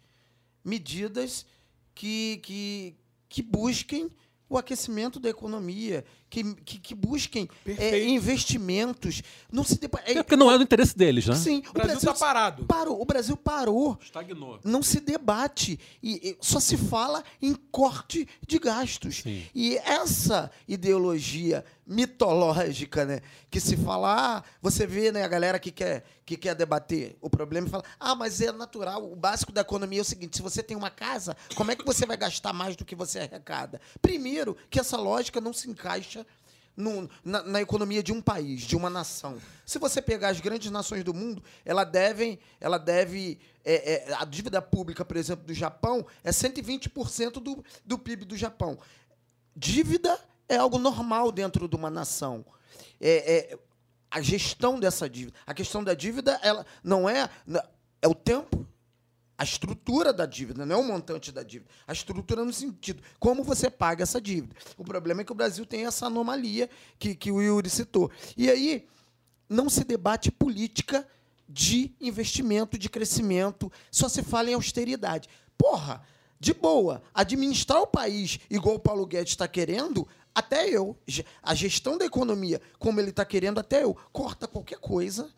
medidas 0.63 1.45
que, 1.93 2.39
que, 2.43 2.95
que 3.29 3.41
busquem 3.41 4.09
o 4.51 4.57
aquecimento 4.57 5.17
da 5.17 5.29
economia, 5.29 6.03
que, 6.29 6.43
que, 6.55 6.77
que 6.77 6.93
busquem 6.93 7.47
é, 7.65 8.03
investimentos. 8.03 9.23
Não 9.49 9.63
se 9.63 9.79
debate. 9.79 10.11
É 10.11 10.21
porque 10.21 10.35
não 10.35 10.51
é 10.51 10.57
do 10.57 10.63
interesse 10.63 10.95
deles, 10.97 11.25
né? 11.25 11.35
Sim, 11.35 11.63
O 11.69 11.73
Brasil 11.73 11.95
está 11.97 12.13
parado. 12.13 12.65
parou. 12.65 13.01
O 13.01 13.05
Brasil 13.05 13.37
parou. 13.37 13.97
Estagnou. 14.01 14.59
Não 14.65 14.83
se 14.83 14.99
debate 14.99 15.79
e, 16.03 16.31
e 16.31 16.37
só 16.41 16.59
se 16.59 16.75
fala 16.75 17.23
em 17.41 17.53
corte 17.53 18.27
de 18.45 18.59
gastos. 18.59 19.21
Sim. 19.21 19.41
E 19.55 19.77
essa 19.77 20.51
ideologia 20.67 21.63
mitológica, 21.91 23.05
né, 23.05 23.21
que 23.49 23.59
se 23.59 23.75
fala, 23.75 24.37
ah, 24.37 24.43
você 24.61 24.87
vê, 24.87 25.11
né, 25.11 25.23
a 25.23 25.27
galera 25.27 25.59
que 25.59 25.71
quer 25.71 26.03
que 26.25 26.37
quer 26.37 26.55
debater 26.55 27.17
o 27.19 27.29
problema 27.29 27.67
e 27.67 27.69
fala, 27.69 27.83
ah, 27.99 28.15
mas 28.15 28.39
é 28.39 28.51
natural, 28.53 29.11
o 29.11 29.15
básico 29.15 29.51
da 29.51 29.59
economia 29.61 29.99
é 29.99 30.01
o 30.01 30.05
seguinte, 30.05 30.37
se 30.37 30.41
você 30.41 30.63
tem 30.63 30.77
uma 30.77 30.89
casa, 30.89 31.35
como 31.55 31.71
é 31.71 31.75
que 31.75 31.83
você 31.85 32.05
vai 32.05 32.15
gastar 32.15 32.53
mais 32.53 32.75
do 32.77 32.85
que 32.85 32.95
você 32.95 33.19
arrecada? 33.19 33.81
Primeiro, 34.01 34.55
que 34.69 34.79
essa 34.79 34.95
lógica 34.95 35.41
não 35.41 35.51
se 35.51 35.69
encaixa 35.69 36.25
no- 36.77 37.09
na, 37.21 37.43
na 37.43 37.61
economia 37.61 38.01
de 38.01 38.13
um 38.13 38.21
país, 38.21 38.61
de 38.61 38.77
uma 38.77 38.89
nação. 38.89 39.37
Se 39.65 39.77
você 39.77 40.01
pegar 40.01 40.29
as 40.29 40.39
grandes 40.39 40.71
nações 40.71 41.03
do 41.03 41.13
mundo, 41.13 41.43
ela 41.65 41.83
devem, 41.83 42.39
ela 42.61 42.77
deve, 42.77 43.37
é, 43.65 44.09
é, 44.09 44.13
a 44.13 44.23
dívida 44.23 44.61
pública, 44.61 45.03
por 45.03 45.17
exemplo, 45.17 45.45
do 45.45 45.53
Japão 45.53 46.05
é 46.23 46.31
120% 46.31 47.33
do, 47.41 47.61
do 47.85 47.99
PIB 47.99 48.23
do 48.23 48.37
Japão. 48.37 48.79
Dívida 49.53 50.17
é 50.53 50.57
algo 50.57 50.77
normal 50.77 51.31
dentro 51.31 51.67
de 51.67 51.75
uma 51.75 51.89
nação. 51.89 52.45
É, 52.99 53.53
é, 53.53 53.59
a 54.09 54.21
gestão 54.21 54.79
dessa 54.79 55.09
dívida, 55.09 55.37
a 55.45 55.53
questão 55.53 55.83
da 55.83 55.93
dívida, 55.93 56.39
ela 56.43 56.65
não 56.83 57.09
é 57.09 57.29
é 58.01 58.07
o 58.07 58.15
tempo 58.15 58.67
a 59.37 59.43
estrutura 59.43 60.13
da 60.13 60.27
dívida, 60.27 60.67
não 60.67 60.75
é 60.75 60.79
o 60.79 60.83
montante 60.83 61.31
da 61.31 61.41
dívida. 61.41 61.71
A 61.87 61.93
estrutura 61.93 62.45
no 62.45 62.53
sentido, 62.53 63.01
como 63.19 63.43
você 63.43 63.71
paga 63.71 64.03
essa 64.03 64.21
dívida. 64.21 64.55
O 64.77 64.83
problema 64.83 65.21
é 65.21 65.23
que 65.23 65.31
o 65.31 65.35
Brasil 65.35 65.65
tem 65.65 65.87
essa 65.87 66.05
anomalia 66.05 66.69
que, 66.99 67.15
que 67.15 67.31
o 67.31 67.41
Yuri 67.41 67.67
citou. 67.67 68.11
E 68.37 68.51
aí, 68.51 68.87
não 69.49 69.67
se 69.67 69.83
debate 69.83 70.31
política 70.31 71.07
de 71.49 71.91
investimento, 71.99 72.77
de 72.77 72.87
crescimento, 72.87 73.71
só 73.89 74.07
se 74.07 74.21
fala 74.21 74.51
em 74.51 74.53
austeridade. 74.53 75.27
Porra, 75.57 76.03
de 76.39 76.53
boa, 76.53 77.01
administrar 77.11 77.81
o 77.81 77.87
país 77.87 78.39
igual 78.47 78.75
o 78.75 78.79
Paulo 78.79 79.07
Guedes 79.07 79.33
está 79.33 79.47
querendo, 79.47 80.07
até 80.33 80.69
eu. 80.69 80.97
A 81.41 81.53
gestão 81.53 81.97
da 81.97 82.05
economia, 82.05 82.61
como 82.79 82.99
ele 82.99 83.09
está 83.09 83.25
querendo, 83.25 83.59
até 83.59 83.83
eu. 83.83 83.95
Corta 84.11 84.47
qualquer 84.47 84.79
coisa 84.79 85.29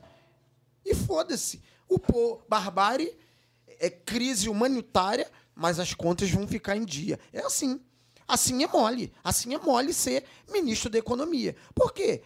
e 0.86 0.94
foda-se. 0.94 1.62
O 1.88 2.00
pô, 2.00 2.42
barbárie 2.48 3.16
é 3.80 3.90
crise 3.90 4.50
humanitária, 4.50 5.30
mas 5.56 5.80
as 5.80 5.94
contas 5.94 6.30
vão 6.30 6.48
ficar 6.48 6.76
em 6.76 6.86
dia. 6.86 7.20
É 7.32 7.42
assim. 7.42 7.82
Assim 8.28 8.64
é 8.64 8.68
mole. 8.68 9.14
Assim 9.24 9.54
é 9.54 9.58
mole 9.58 9.94
ser 9.94 10.24
ministro 10.52 10.90
da 10.90 10.98
economia. 10.98 11.56
Por 11.74 11.94
quê? 11.94 12.22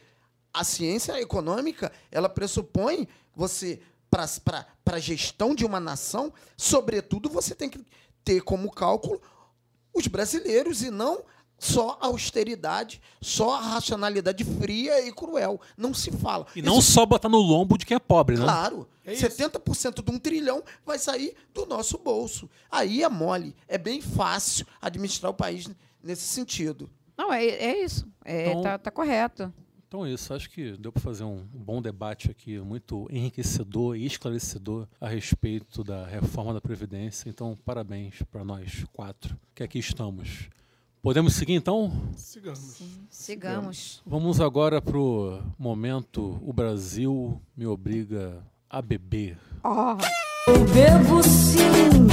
A 0.53 0.63
ciência 0.63 1.19
econômica, 1.21 1.91
ela 2.11 2.29
pressupõe 2.29 3.07
você 3.35 3.81
para 4.09 4.65
a 4.85 4.99
gestão 4.99 5.53
de 5.53 5.65
uma 5.65 5.79
nação, 5.79 6.33
sobretudo 6.55 7.29
você 7.29 7.53
tem 7.53 7.69
que 7.69 7.85
ter 8.23 8.41
como 8.41 8.71
cálculo 8.71 9.21
os 9.93 10.07
brasileiros 10.07 10.81
e 10.81 10.91
não 10.91 11.23
só 11.59 11.97
a 12.01 12.07
austeridade, 12.07 13.01
só 13.21 13.55
a 13.55 13.61
racionalidade 13.61 14.43
fria 14.43 15.05
e 15.07 15.11
cruel. 15.11 15.59
Não 15.77 15.93
se 15.93 16.11
fala. 16.11 16.45
E 16.55 16.61
não 16.61 16.81
só 16.81 17.05
botar 17.05 17.29
no 17.29 17.37
lombo 17.39 17.77
de 17.77 17.85
quem 17.85 17.95
é 17.95 17.99
pobre, 17.99 18.35
né? 18.37 18.43
Claro. 18.43 18.87
É 19.05 19.13
isso. 19.13 19.25
70% 19.25 20.03
de 20.03 20.11
um 20.11 20.19
trilhão 20.19 20.61
vai 20.85 20.99
sair 20.99 21.33
do 21.53 21.65
nosso 21.65 21.97
bolso. 21.97 22.49
Aí 22.69 23.01
é 23.03 23.09
mole. 23.09 23.55
É 23.67 23.77
bem 23.77 24.01
fácil 24.01 24.65
administrar 24.81 25.31
o 25.31 25.35
país 25.35 25.67
nesse 26.03 26.23
sentido. 26.23 26.89
Não, 27.17 27.33
é, 27.33 27.45
é 27.45 27.83
isso. 27.83 28.05
É, 28.23 28.49
Então- 28.51 28.61
tá, 28.61 28.77
tá 28.77 28.91
correto. 28.91 29.51
Então 29.87 30.05
é 30.05 30.11
isso, 30.11 30.33
acho 30.33 30.49
que 30.49 30.73
deu 30.73 30.91
para 30.91 31.01
fazer 31.01 31.23
um 31.23 31.47
bom 31.53 31.81
debate 31.81 32.29
aqui, 32.29 32.59
muito 32.59 33.07
enriquecedor 33.09 33.95
e 33.95 34.05
esclarecedor 34.05 34.85
a 34.99 35.07
respeito 35.07 35.81
da 35.81 36.05
reforma 36.05 36.53
da 36.53 36.59
Previdência. 36.59 37.29
Então, 37.29 37.57
parabéns 37.63 38.21
para 38.29 38.43
nós 38.43 38.83
quatro 38.91 39.39
que 39.55 39.63
aqui 39.63 39.79
estamos. 39.79 40.49
Podemos 41.07 41.35
seguir 41.35 41.53
então? 41.53 41.89
Sigamos. 42.17 42.81
Sigamos. 43.09 44.01
Vamos 44.05 44.41
agora 44.41 44.81
para 44.81 44.97
o 44.97 45.39
momento 45.57 46.37
O 46.45 46.51
Brasil 46.51 47.41
me 47.55 47.65
obriga 47.65 48.43
a 48.69 48.81
beber. 48.81 49.37
Ó, 49.63 49.95
Eu 50.47 50.65
bebo 50.65 51.23
sim, 51.23 52.07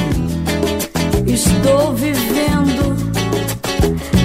estou 1.27 1.93
vivendo. 1.95 2.95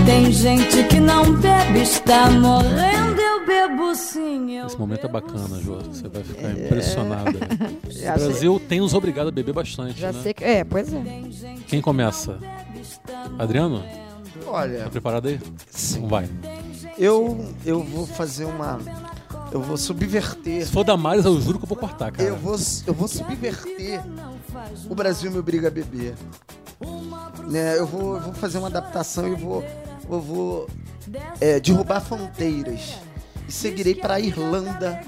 Tem 0.05 0.31
gente 0.31 0.83
que 0.87 0.99
não 0.99 1.33
bebe, 1.39 1.81
está 1.81 2.29
morrendo. 2.29 3.19
Eu 3.19 3.47
bebo 3.47 3.95
sim. 3.95 4.51
Eu 4.51 4.67
Esse 4.67 4.77
momento 4.77 5.07
é 5.07 5.09
bacana, 5.09 5.59
Jô. 5.61 5.81
sim. 5.81 5.93
Você 5.93 6.07
vai 6.09 6.23
ficar 6.23 6.51
impressionada. 6.51 7.39
Já 7.89 8.13
o 8.13 8.19
sei. 8.19 8.27
Brasil 8.27 8.61
tem 8.69 8.81
nos 8.81 8.93
obrigado 8.93 9.29
a 9.29 9.31
beber 9.31 9.51
bastante, 9.51 9.99
já 9.99 10.11
né? 10.11 10.21
sei 10.21 10.31
que. 10.31 10.43
É, 10.43 10.63
pois 10.63 10.93
é. 10.93 11.01
Quem 11.67 11.81
começa? 11.81 12.37
que 12.37 14.08
Adriano? 14.39 14.45
Tá 14.45 14.51
Olha, 14.51 14.89
preparado 14.89 15.27
aí? 15.27 15.39
sim. 15.69 16.07
Vai. 16.07 16.29
Eu, 16.97 17.53
eu 17.65 17.83
vou 17.83 18.05
fazer 18.05 18.45
uma. 18.45 18.79
Eu 19.51 19.61
vou 19.61 19.77
subverter. 19.77 20.65
Se 20.65 20.71
for 20.71 20.83
da 20.83 20.95
Maris, 20.95 21.25
eu 21.25 21.39
juro 21.41 21.57
que 21.57 21.65
eu 21.65 21.69
vou 21.69 21.77
cortar, 21.77 22.11
cara. 22.11 22.27
Eu 22.27 22.35
vou, 22.35 22.55
eu 22.85 22.93
vou 22.93 23.07
subverter 23.07 24.01
o 24.89 24.95
Brasil 24.95 25.31
me 25.31 25.37
obriga 25.37 25.67
a 25.67 25.71
beber. 25.71 26.15
Né, 27.49 27.77
eu, 27.77 27.85
vou, 27.85 28.15
eu 28.15 28.21
vou 28.21 28.33
fazer 28.33 28.57
uma 28.57 28.67
adaptação 28.67 29.27
e 29.27 29.35
vou, 29.35 29.63
eu 30.09 30.21
vou 30.21 30.67
é, 31.41 31.59
derrubar 31.59 32.01
fronteiras. 32.01 32.95
E 33.47 33.51
seguirei 33.51 33.95
para 33.95 34.15
a 34.15 34.19
Irlanda. 34.19 35.01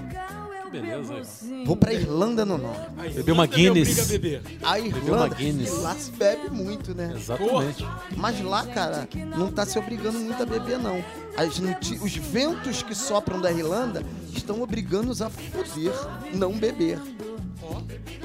Beleza. 0.72 1.14
aí. 1.16 1.66
Vou 1.66 1.76
para 1.76 1.92
a 1.92 1.94
Irlanda 1.94 2.46
no 2.46 2.58
norte. 2.58 2.90
Beber 3.14 3.32
uma 3.32 3.46
me 3.48 3.56
Guinness. 3.56 4.00
a 4.00 4.06
beber. 4.06 4.42
A 4.64 4.70
uma 4.78 4.78
Irlanda. 4.88 5.36
Guinness. 5.36 5.82
lá 5.82 5.96
se 5.96 6.12
bebe 6.12 6.50
muito, 6.50 6.94
né? 6.96 7.14
Exatamente. 7.16 7.86
Mas 8.16 8.42
lá, 8.42 8.66
cara, 8.66 9.08
não 9.38 9.52
tá 9.52 9.66
se 9.66 9.78
obrigando 9.78 10.20
muito 10.20 10.42
a 10.42 10.46
beber, 10.46 10.78
não. 10.80 11.04
As 11.36 11.60
noti- 11.60 12.00
os 12.02 12.16
ventos 12.16 12.82
que 12.84 12.94
sopram 12.96 13.40
da 13.40 13.52
Irlanda 13.52 14.04
estão 14.34 14.62
obrigando-os 14.62 15.22
a 15.22 15.30
poder 15.30 15.94
não 16.34 16.54
beber. 16.54 17.00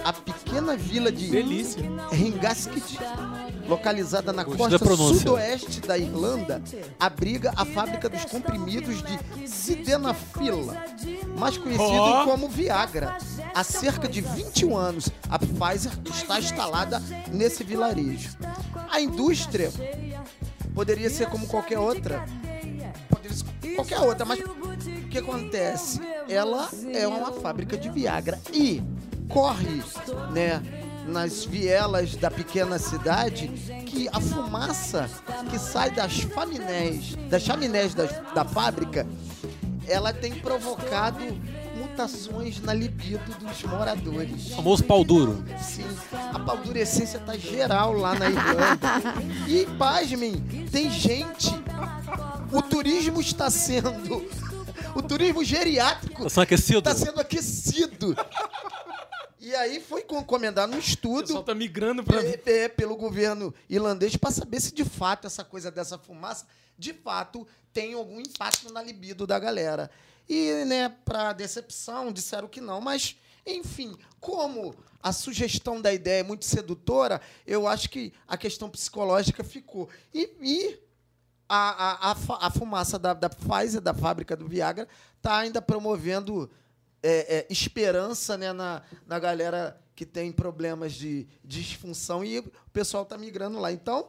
A 0.05 0.13
pequena 0.13 0.77
vila 0.77 1.11
de 1.11 1.31
Delícia. 1.31 1.83
Localizada 3.69 4.33
na 4.33 4.45
Gostei 4.45 4.79
costa 4.79 4.97
sudoeste 4.97 5.81
da 5.81 5.99
Irlanda, 5.99 6.63
abriga 7.01 7.53
a 7.57 7.65
fábrica 7.65 8.09
dos 8.09 8.25
comprimidos 8.25 9.03
de 9.03 9.49
Sildenafila, 9.49 10.85
mais 11.37 11.59
conhecido 11.59 11.91
Ó. 11.91 12.25
como 12.25 12.49
Viagra. 12.49 13.19
Há 13.53 13.65
cerca 13.65 14.07
de 14.07 14.21
21 14.21 14.77
anos, 14.77 15.09
a 15.29 15.39
Pfizer 15.39 15.93
está 16.09 16.39
instalada 16.39 17.03
nesse 17.33 17.65
vilarejo. 17.65 18.37
A 18.91 19.01
indústria 19.01 19.73
poderia 20.75 21.11
ser 21.11 21.29
como 21.29 21.49
qualquer 21.49 21.79
outra. 21.79 22.25
Poderia 23.09 23.37
ser 23.37 23.75
qualquer 23.75 23.99
outra, 23.99 24.25
mas 24.25 24.39
o 24.39 25.09
que 25.09 25.19
acontece? 25.19 26.01
Ela 26.29 26.69
é 26.93 27.07
uma 27.09 27.33
fábrica 27.33 27.77
de 27.77 27.91
Viagra 27.91 28.39
e 28.53 28.83
corre, 29.29 29.83
né, 30.33 30.63
nas 31.07 31.45
vielas 31.45 32.17
da 32.17 32.31
pequena 32.31 32.79
cidade 32.79 33.49
que 33.87 34.09
a 34.13 34.21
fumaça 34.21 35.09
que 35.51 35.59
sai 35.59 35.91
das 35.91 36.13
chaminés, 36.13 37.15
das 37.31 37.43
chaminés 37.43 37.95
das- 37.95 38.11
da 38.35 38.45
fábrica, 38.45 39.07
ela 39.87 40.13
tem 40.13 40.35
provocado 40.35 41.21
mutações 41.77 42.61
na 42.61 42.75
libido 42.75 43.33
dos 43.39 43.63
moradores. 43.63 44.51
O 44.53 44.57
famoso 44.57 44.83
pau 44.85 45.05
duro. 45.05 45.45
Sim, 45.63 45.85
a 46.35 46.39
paldurecência 46.41 47.21
tá 47.21 47.37
geral 47.37 47.93
lá 47.93 48.15
na 48.19 48.29
Irlanda. 48.29 49.15
E, 49.47 49.65
pasmem, 49.79 50.35
tem 50.73 50.91
gente. 50.91 51.55
O 52.53 52.61
turismo 52.63 53.21
está 53.21 53.49
sendo. 53.49 54.25
O 54.95 55.03
turismo 55.03 55.45
geriátrico 55.45 56.25
Tá 56.25 56.29
sendo 56.31 56.43
aquecido? 56.43 56.79
está 56.79 56.95
sendo 56.95 57.21
aquecido. 57.21 58.17
E 59.47 59.55
aí 59.55 59.79
foi 59.79 60.05
encomendado 60.11 60.73
um 60.73 60.77
O 60.77 60.81
estudo 60.81 61.21
pessoal 61.21 61.45
tá 61.45 61.55
migrando 61.55 62.03
pra. 62.03 62.21
é, 62.21 62.69
pelo 62.69 62.97
governo 62.97 63.55
irlandês 63.69 64.17
para 64.17 64.33
saber 64.33 64.61
se 64.61 64.75
de 64.75 64.85
fato 64.85 65.29
essa 65.29 65.45
coisa 65.45 65.71
dessa 65.71 65.97
fumaça 65.97 66.49
de 66.77 66.93
fato 66.93 67.47
tem 67.73 67.95
algum 67.95 68.21
impacto 68.21 68.73
na 68.73 68.83
libido 68.83 69.25
da 69.25 69.39
galera. 69.39 69.89
E, 70.29 70.65
né, 70.65 70.89
para 71.05 71.33
decepção, 71.33 72.11
disseram 72.11 72.49
que 72.49 72.61
não, 72.61 72.81
mas 72.81 73.17
enfim, 73.47 73.97
como 74.19 74.75
a 75.01 75.13
sugestão 75.13 75.81
da 75.81 75.95
ideia 75.95 76.19
é 76.19 76.25
muito 76.25 76.45
sedutora, 76.45 77.21
eu 77.47 77.69
acho 77.69 77.89
que 77.89 78.13
a 78.27 78.37
questão 78.37 78.69
psicológica 78.69 79.45
ficou. 79.45 79.89
E, 80.13 80.29
e 80.41 80.81
a, 81.49 82.09
a, 82.09 82.11
a, 82.11 82.47
a 82.49 82.51
fumaça 82.51 82.99
da, 82.99 83.15
da 83.15 83.31
Pfizer, 83.31 83.81
da 83.81 83.95
fábrica 83.95 84.35
do 84.35 84.49
Viagra, 84.49 84.89
está 85.19 85.39
ainda 85.39 85.63
promovendo 85.63 86.51
é, 87.03 87.39
é, 87.39 87.47
esperança 87.51 88.37
né, 88.37 88.53
na, 88.53 88.83
na 89.07 89.19
galera 89.19 89.81
que 89.95 90.05
tem 90.05 90.31
problemas 90.31 90.93
de 90.93 91.27
disfunção 91.43 92.25
e 92.25 92.39
o 92.39 92.51
pessoal 92.73 93.03
está 93.03 93.17
migrando 93.17 93.59
lá. 93.59 93.73
Então, 93.73 94.09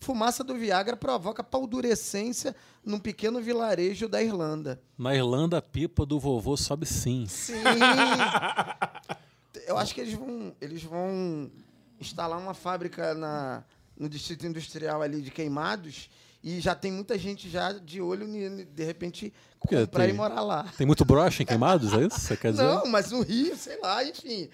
fumaça 0.00 0.42
do 0.42 0.54
Viagra 0.54 0.96
provoca 0.96 1.44
paldurecência 1.44 2.56
num 2.84 2.98
pequeno 2.98 3.40
vilarejo 3.40 4.08
da 4.08 4.22
Irlanda. 4.22 4.80
Na 4.96 5.14
Irlanda, 5.14 5.58
a 5.58 5.62
pipa 5.62 6.06
do 6.06 6.18
vovô 6.18 6.56
sobe 6.56 6.86
sim. 6.86 7.26
Sim! 7.26 7.62
Eu 9.66 9.76
acho 9.76 9.94
que 9.94 10.00
eles 10.00 10.14
vão, 10.14 10.54
eles 10.60 10.82
vão 10.82 11.50
instalar 12.00 12.38
uma 12.38 12.54
fábrica 12.54 13.14
na, 13.14 13.64
no 13.98 14.08
distrito 14.08 14.46
industrial 14.46 15.02
ali 15.02 15.20
de 15.20 15.30
Queimados 15.30 16.08
e 16.48 16.60
já 16.60 16.76
tem 16.76 16.92
muita 16.92 17.18
gente 17.18 17.50
já 17.50 17.72
de 17.72 18.00
olho, 18.00 18.24
de 18.72 18.84
repente, 18.84 19.32
comprar 19.58 19.86
Tem- 20.04 20.10
e 20.10 20.12
morar 20.12 20.42
lá. 20.42 20.62
Tem 20.78 20.86
muito 20.86 21.04
broche 21.04 21.42
em 21.42 21.46
queimados, 21.46 21.92
é 21.92 22.06
isso? 22.06 22.20
Você 22.20 22.36
quer 22.36 22.52
dizer? 22.52 22.62
Não, 22.62 22.86
mas 22.86 23.10
no 23.10 23.20
Rio, 23.22 23.56
sei 23.56 23.80
lá, 23.80 24.04
enfim. 24.04 24.48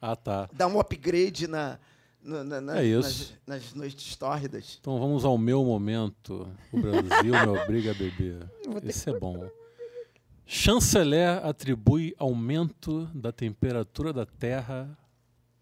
Ah, 0.00 0.14
tá. 0.14 0.48
Dar 0.52 0.68
um 0.68 0.78
upgrade 0.78 1.48
na, 1.48 1.80
na- 2.22 2.44
na- 2.44 2.60
na- 2.60 2.78
É 2.78 2.84
isso. 2.84 3.36
nas, 3.44 3.62
nas 3.64 3.74
noites 3.74 4.14
tórridas. 4.14 4.78
Então 4.80 5.00
vamos 5.00 5.24
ao 5.24 5.36
meu 5.36 5.64
momento. 5.64 6.48
O 6.72 6.80
Brasil 6.80 7.32
me 7.32 7.58
obriga 7.60 7.90
a 7.90 7.94
beber. 7.94 8.48
Esse 8.84 9.10
é 9.10 9.18
bom. 9.18 9.50
Chanceler 10.46 11.44
atribui 11.44 12.14
aumento 12.18 13.06
da 13.14 13.32
temperatura 13.32 14.12
da 14.12 14.26
Terra 14.26 14.96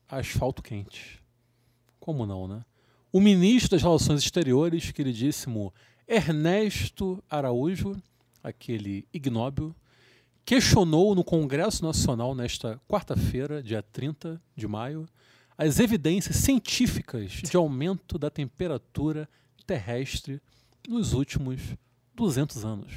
a 0.09 0.19
asfalto 0.19 0.63
quente. 0.63 1.23
Como 1.99 2.27
não, 2.27 2.49
né? 2.49 2.65
O 3.13 3.19
ministro 3.19 3.71
das 3.71 3.83
Relações 3.83 4.23
Exteriores, 4.23 4.93
queridíssimo 4.93 5.75
Ernesto 6.07 7.21
Araújo, 7.29 8.01
aquele 8.41 9.05
ignóbil, 9.13 9.75
questionou 10.45 11.13
no 11.13 11.25
Congresso 11.25 11.85
Nacional 11.85 12.37
nesta 12.37 12.81
quarta-feira, 12.89 13.61
dia 13.65 13.83
30 13.83 14.41
de 14.55 14.69
maio, 14.69 15.09
as 15.59 15.81
evidências 15.81 16.37
científicas 16.37 17.33
de 17.33 17.57
aumento 17.57 18.17
da 18.17 18.31
temperatura 18.31 19.29
terrestre 19.67 20.41
nos 20.89 21.13
últimos 21.13 21.61
200 22.15 22.65
anos. 22.65 22.93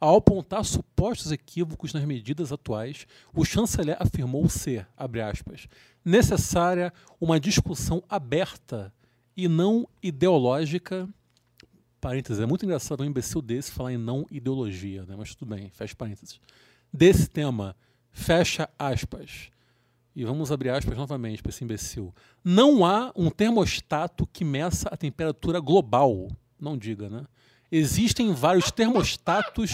Ao 0.00 0.16
apontar 0.16 0.64
supostos 0.64 1.30
equívocos 1.30 1.92
nas 1.92 2.06
medidas 2.06 2.52
atuais, 2.52 3.06
o 3.34 3.44
chanceler 3.44 3.98
afirmou 4.00 4.48
ser, 4.48 4.88
aspas, 4.96 5.68
necessária 6.02 6.90
uma 7.20 7.38
discussão 7.38 8.02
aberta 8.08 8.90
e 9.36 9.48
não 9.48 9.88
ideológica. 10.02 11.08
Parênteses, 12.00 12.42
é 12.42 12.46
muito 12.46 12.64
engraçado 12.64 13.02
um 13.02 13.06
imbecil 13.06 13.40
desse 13.40 13.70
falar 13.70 13.92
em 13.92 13.98
não 13.98 14.26
ideologia, 14.30 15.04
né? 15.04 15.14
mas 15.16 15.34
tudo 15.34 15.54
bem, 15.54 15.70
fecha 15.70 15.94
parênteses. 15.94 16.40
Desse 16.92 17.28
tema, 17.28 17.76
fecha 18.10 18.68
aspas. 18.78 19.50
E 20.14 20.24
vamos 20.24 20.52
abrir 20.52 20.70
aspas 20.70 20.96
novamente 20.96 21.42
para 21.42 21.50
esse 21.50 21.64
imbecil. 21.64 22.14
Não 22.44 22.84
há 22.84 23.12
um 23.16 23.30
termostato 23.30 24.26
que 24.26 24.44
meça 24.44 24.88
a 24.88 24.96
temperatura 24.96 25.58
global. 25.58 26.28
Não 26.60 26.76
diga, 26.76 27.08
né? 27.08 27.26
Existem 27.70 28.34
vários 28.34 28.70
termostatos 28.70 29.70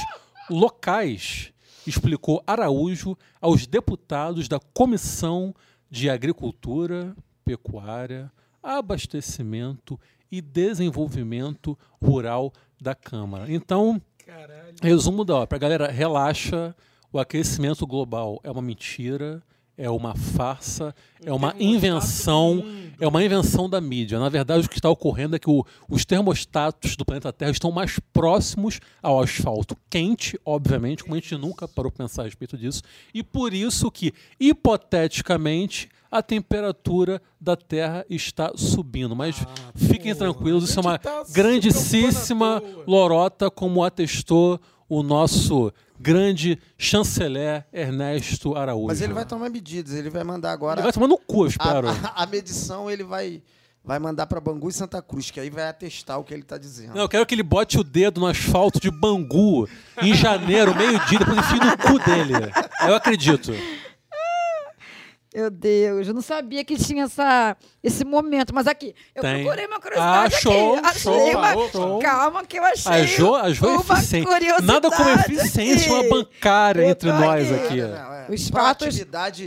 locais, 0.48 1.52
explicou 1.84 2.42
Araújo 2.46 3.18
aos 3.40 3.66
deputados 3.66 4.46
da 4.46 4.60
Comissão 4.60 5.52
de 5.90 6.08
Agricultura, 6.08 7.16
Pecuária, 7.44 8.30
Abastecimento 8.68 9.98
e 10.30 10.40
Desenvolvimento 10.42 11.76
Rural 12.02 12.52
da 12.80 12.94
Câmara. 12.94 13.50
Então, 13.52 14.00
Caralho. 14.26 14.74
Resumo 14.82 15.24
da 15.24 15.36
ópera. 15.36 15.58
Galera, 15.58 15.88
relaxa. 15.90 16.76
O 17.10 17.18
aquecimento 17.18 17.86
global 17.86 18.38
é 18.44 18.50
uma 18.50 18.60
mentira, 18.60 19.42
é 19.78 19.88
uma 19.88 20.14
farsa, 20.14 20.94
é 21.24 21.32
uma 21.32 21.54
invenção, 21.58 22.62
é 23.00 23.08
uma 23.08 23.24
invenção 23.24 23.70
da 23.70 23.80
mídia. 23.80 24.18
Na 24.18 24.28
verdade, 24.28 24.66
o 24.66 24.68
que 24.68 24.76
está 24.78 24.90
ocorrendo 24.90 25.34
é 25.34 25.38
que 25.38 25.48
o- 25.48 25.64
os 25.88 26.04
termostatos 26.04 26.94
do 26.96 27.06
planeta 27.06 27.32
Terra 27.32 27.52
estão 27.52 27.70
mais 27.72 27.98
próximos 28.12 28.78
ao 29.02 29.22
asfalto 29.22 29.74
quente, 29.88 30.38
obviamente, 30.44 31.02
como 31.02 31.14
a 31.14 31.18
gente 31.18 31.34
nunca 31.36 31.66
parou 31.66 31.90
para 31.90 32.04
pensar 32.04 32.22
a 32.22 32.24
respeito 32.26 32.58
disso, 32.58 32.82
e 33.14 33.22
por 33.22 33.54
isso 33.54 33.90
que, 33.90 34.12
hipoteticamente, 34.38 35.88
a 36.10 36.22
temperatura 36.22 37.20
da 37.40 37.56
Terra 37.56 38.04
está 38.08 38.52
subindo. 38.56 39.14
Mas 39.14 39.36
fiquem 39.74 40.12
Ah, 40.12 40.14
pô, 40.14 40.18
tranquilos, 40.20 40.64
isso 40.68 40.78
é 40.78 40.82
a 40.82 40.86
uma 40.86 40.98
tá 40.98 41.22
grandíssima 41.32 42.62
lorota, 42.86 43.50
como 43.50 43.84
atestou 43.84 44.60
o 44.88 45.02
nosso 45.02 45.72
grande 46.00 46.58
chanceler 46.78 47.66
Ernesto 47.72 48.56
Araújo. 48.56 48.86
Mas 48.86 49.00
ele 49.02 49.12
vai 49.12 49.24
tomar 49.26 49.50
medidas, 49.50 49.92
ele 49.94 50.08
vai 50.10 50.24
mandar 50.24 50.52
agora. 50.52 50.80
Ele 50.80 50.84
vai 50.84 50.92
tomar 50.92 51.08
no 51.08 51.18
cu, 51.18 51.42
eu 51.42 51.44
a, 51.44 51.48
espero. 51.48 51.88
a- 51.88 52.12
a 52.22 52.26
medição 52.26 52.90
ele 52.90 53.04
vai, 53.04 53.42
vai 53.84 53.98
mandar 53.98 54.26
para 54.26 54.40
Bangu 54.40 54.68
e 54.70 54.72
Santa 54.72 55.02
Cruz, 55.02 55.30
que 55.30 55.38
aí 55.40 55.50
vai 55.50 55.68
atestar 55.68 56.18
o 56.18 56.24
que 56.24 56.32
ele 56.32 56.42
está 56.42 56.56
dizendo. 56.56 56.94
Não, 56.94 57.02
eu 57.02 57.08
quero 57.08 57.26
que 57.26 57.34
ele 57.34 57.42
bote 57.42 57.78
o 57.78 57.84
dedo 57.84 58.20
no 58.20 58.26
asfalto 58.26 58.80
de 58.80 58.90
Bangu 58.90 59.68
em 60.00 60.14
janeiro, 60.14 60.74
meio-dia, 60.74 61.18
depois 61.18 61.36
enfie 61.38 61.58
no 61.58 61.76
cu 61.76 61.98
dele. 62.04 62.32
Eu 62.86 62.94
acredito. 62.94 63.52
Meu 65.38 65.50
Deus, 65.50 66.08
eu 66.08 66.14
não 66.14 66.20
sabia 66.20 66.64
que 66.64 66.76
tinha 66.76 67.04
essa, 67.04 67.56
esse 67.80 68.04
momento. 68.04 68.52
Mas 68.52 68.66
aqui, 68.66 68.92
eu 69.14 69.22
Tem. 69.22 69.44
procurei 69.44 69.66
uma 69.66 69.78
curiosidade 69.78 70.34
Ah, 70.34 70.40
show, 70.40 70.74
aqui. 70.74 70.86
Achei 70.88 71.00
show, 71.00 71.30
uma, 71.30 71.68
show. 71.70 71.98
Calma 72.00 72.44
que 72.44 72.58
eu 72.58 72.64
achei 72.64 72.92
A 72.92 73.02
Jo, 73.04 73.34
a 73.36 73.50
jo 73.52 73.66
é 73.66 73.68
uma 73.68 73.80
eficiente. 73.94 74.26
curiosidade 74.26 74.66
Nada 74.66 74.90
como 74.90 75.10
eficiência 75.10 75.92
uma 75.92 76.02
bancária 76.08 76.82
Eu 76.82 76.88
entre 76.90 77.12
nós 77.12 77.52
aqui. 77.52 77.64
aqui. 77.66 77.80
Não, 77.82 77.88
não, 77.88 78.14
é. 78.14 78.26
Os 78.28 78.48
fatos- 78.48 78.98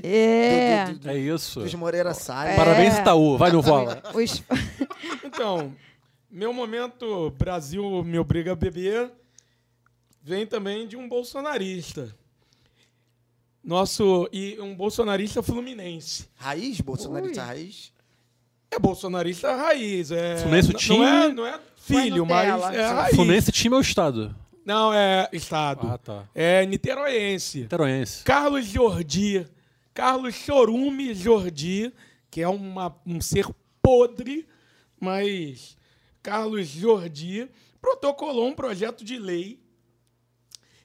É. 0.01 0.85
do, 0.85 0.93
do, 0.93 0.99
do, 0.99 1.09
É 1.09 1.17
isso. 1.17 1.59
dos 1.59 1.73
Moreira 1.73 2.13
Salles. 2.13 2.55
Parabéns, 2.55 2.97
Itaú. 2.97 3.37
Vai 3.37 3.51
no 3.51 3.61
vola. 3.61 4.01
Os- 4.15 4.41
Então, 5.25 5.75
meu 6.29 6.53
momento 6.53 7.31
Brasil 7.37 8.01
me 8.05 8.17
obriga 8.17 8.53
a 8.53 8.55
beber 8.55 9.11
vem 10.23 10.45
também 10.47 10.87
de 10.87 10.95
um 10.95 11.09
bolsonarista. 11.09 12.15
Nosso 13.63 14.27
e 14.31 14.59
um 14.59 14.73
bolsonarista 14.75 15.43
fluminense. 15.43 16.25
Raiz, 16.35 16.81
bolsonarista 16.81 17.41
Ui. 17.41 17.47
raiz. 17.47 17.93
É 18.71 18.79
bolsonarista 18.79 19.55
raiz, 19.55 20.11
é. 20.11 20.37
Fluminense 20.37 20.69
o 20.69 20.73
não- 20.73 20.79
time- 20.79 20.97
Não 20.99 21.05
é, 21.05 21.33
não 21.33 21.45
é 21.45 21.59
filho, 21.77 22.25
mas 22.25 22.47
é 22.73 22.85
raiz. 22.87 23.15
Fluminense 23.15 23.51
time 23.51 23.75
é 23.75 23.77
o 23.77 23.81
estado. 23.81 24.35
Não, 24.65 24.93
é 24.93 25.27
estado. 25.33 25.87
Ah, 25.87 25.97
tá. 25.97 26.27
É 26.33 26.65
niteroense. 26.65 27.61
Niteroense. 27.61 28.23
Carlos 28.23 28.65
Jordi, 28.65 29.45
Carlos 29.93 30.33
Chorume 30.35 31.13
Jordi, 31.13 31.91
que 32.29 32.41
é 32.41 32.47
uma, 32.47 32.95
um 33.05 33.19
ser 33.21 33.45
podre, 33.81 34.47
mas 34.99 35.75
Carlos 36.23 36.67
Jordi 36.67 37.47
protocolou 37.81 38.47
um 38.47 38.53
projeto 38.53 39.03
de 39.03 39.17
lei 39.19 39.59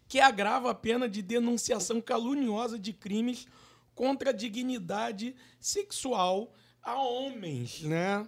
que 0.09 0.21
agrava 0.21 0.71
a 0.71 0.75
pena 0.75 1.09
de 1.09 1.23
denunciação 1.23 2.01
caluniosa 2.01 2.79
de 2.79 2.93
crimes 2.93 3.47
contra 3.95 4.31
a 4.31 4.33
dignidade 4.33 5.35
sexual 5.59 6.53
a 6.83 6.95
homens, 7.01 7.83
né? 7.83 8.27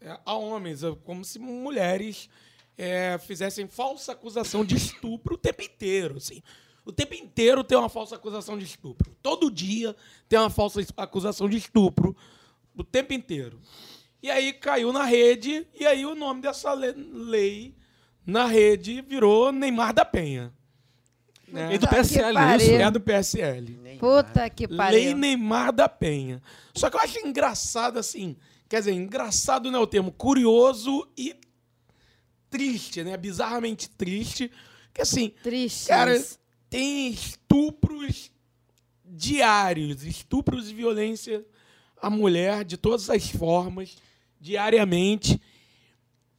é, 0.00 0.18
a 0.24 0.34
homens, 0.34 0.82
é 0.82 0.94
como 1.04 1.24
se 1.24 1.38
mulheres 1.38 2.30
é, 2.78 3.18
fizessem 3.18 3.68
falsa 3.68 4.12
acusação 4.12 4.64
de 4.64 4.74
estupro 4.76 5.34
o 5.34 5.38
tempo 5.38 5.60
inteiro. 5.62 6.16
Assim. 6.16 6.42
O 6.86 6.90
tempo 6.92 7.14
inteiro 7.14 7.62
tem 7.62 7.76
uma 7.76 7.90
falsa 7.90 8.16
acusação 8.16 8.56
de 8.56 8.64
estupro. 8.64 9.14
Todo 9.22 9.50
dia 9.50 9.94
tem 10.28 10.38
uma 10.38 10.48
falsa 10.48 10.80
acusação 10.96 11.48
de 11.48 11.58
estupro. 11.58 12.16
O 12.74 12.82
tempo 12.82 13.12
inteiro. 13.12 13.60
E 14.22 14.30
aí 14.30 14.52
caiu 14.54 14.92
na 14.92 15.04
rede, 15.04 15.66
e 15.78 15.86
aí 15.86 16.06
o 16.06 16.14
nome 16.14 16.40
dessa 16.40 16.72
le- 16.72 16.92
lei 16.92 17.74
na 18.24 18.46
rede 18.46 19.02
virou 19.02 19.52
Neymar 19.52 19.92
da 19.92 20.04
Penha. 20.04 20.52
E 21.52 21.78
do 21.78 21.86
Puta 21.86 22.02
que 22.02 22.02
PSL, 22.02 22.56
isso? 22.56 22.70
É 22.72 22.90
do 22.90 23.00
PSL. 23.00 23.98
Puta 23.98 24.50
que 24.50 24.66
Lei 24.66 24.76
pariu. 24.76 25.16
Neymar 25.16 25.72
da 25.72 25.88
Penha. 25.88 26.40
Só 26.74 26.88
que 26.88 26.96
eu 26.96 27.00
acho 27.00 27.18
engraçado 27.26 27.98
assim. 27.98 28.36
Quer 28.68 28.78
dizer, 28.78 28.92
engraçado 28.92 29.70
não 29.70 29.80
é 29.80 29.82
o 29.82 29.86
termo, 29.86 30.12
curioso 30.12 31.08
e 31.18 31.34
triste, 32.48 33.02
né? 33.02 33.16
Bizarramente 33.16 33.88
triste. 33.90 34.50
Que 34.92 35.02
assim, 35.02 35.32
Triste. 35.42 35.88
cara, 35.88 36.12
tem 36.68 37.08
estupros 37.10 38.30
diários, 39.04 40.04
estupros 40.04 40.70
e 40.70 40.74
violência 40.74 41.44
à 42.00 42.08
mulher 42.08 42.64
de 42.64 42.76
todas 42.76 43.10
as 43.10 43.28
formas, 43.28 43.96
diariamente. 44.40 45.40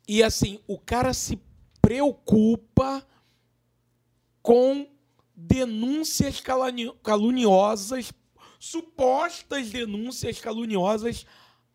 E 0.07 0.23
assim, 0.23 0.59
o 0.67 0.77
cara 0.77 1.13
se 1.13 1.39
preocupa 1.81 3.05
com 4.41 4.87
denúncias 5.47 6.41
caluniosas, 7.03 8.11
supostas 8.59 9.69
denúncias 9.71 10.39
caluniosas 10.39 11.25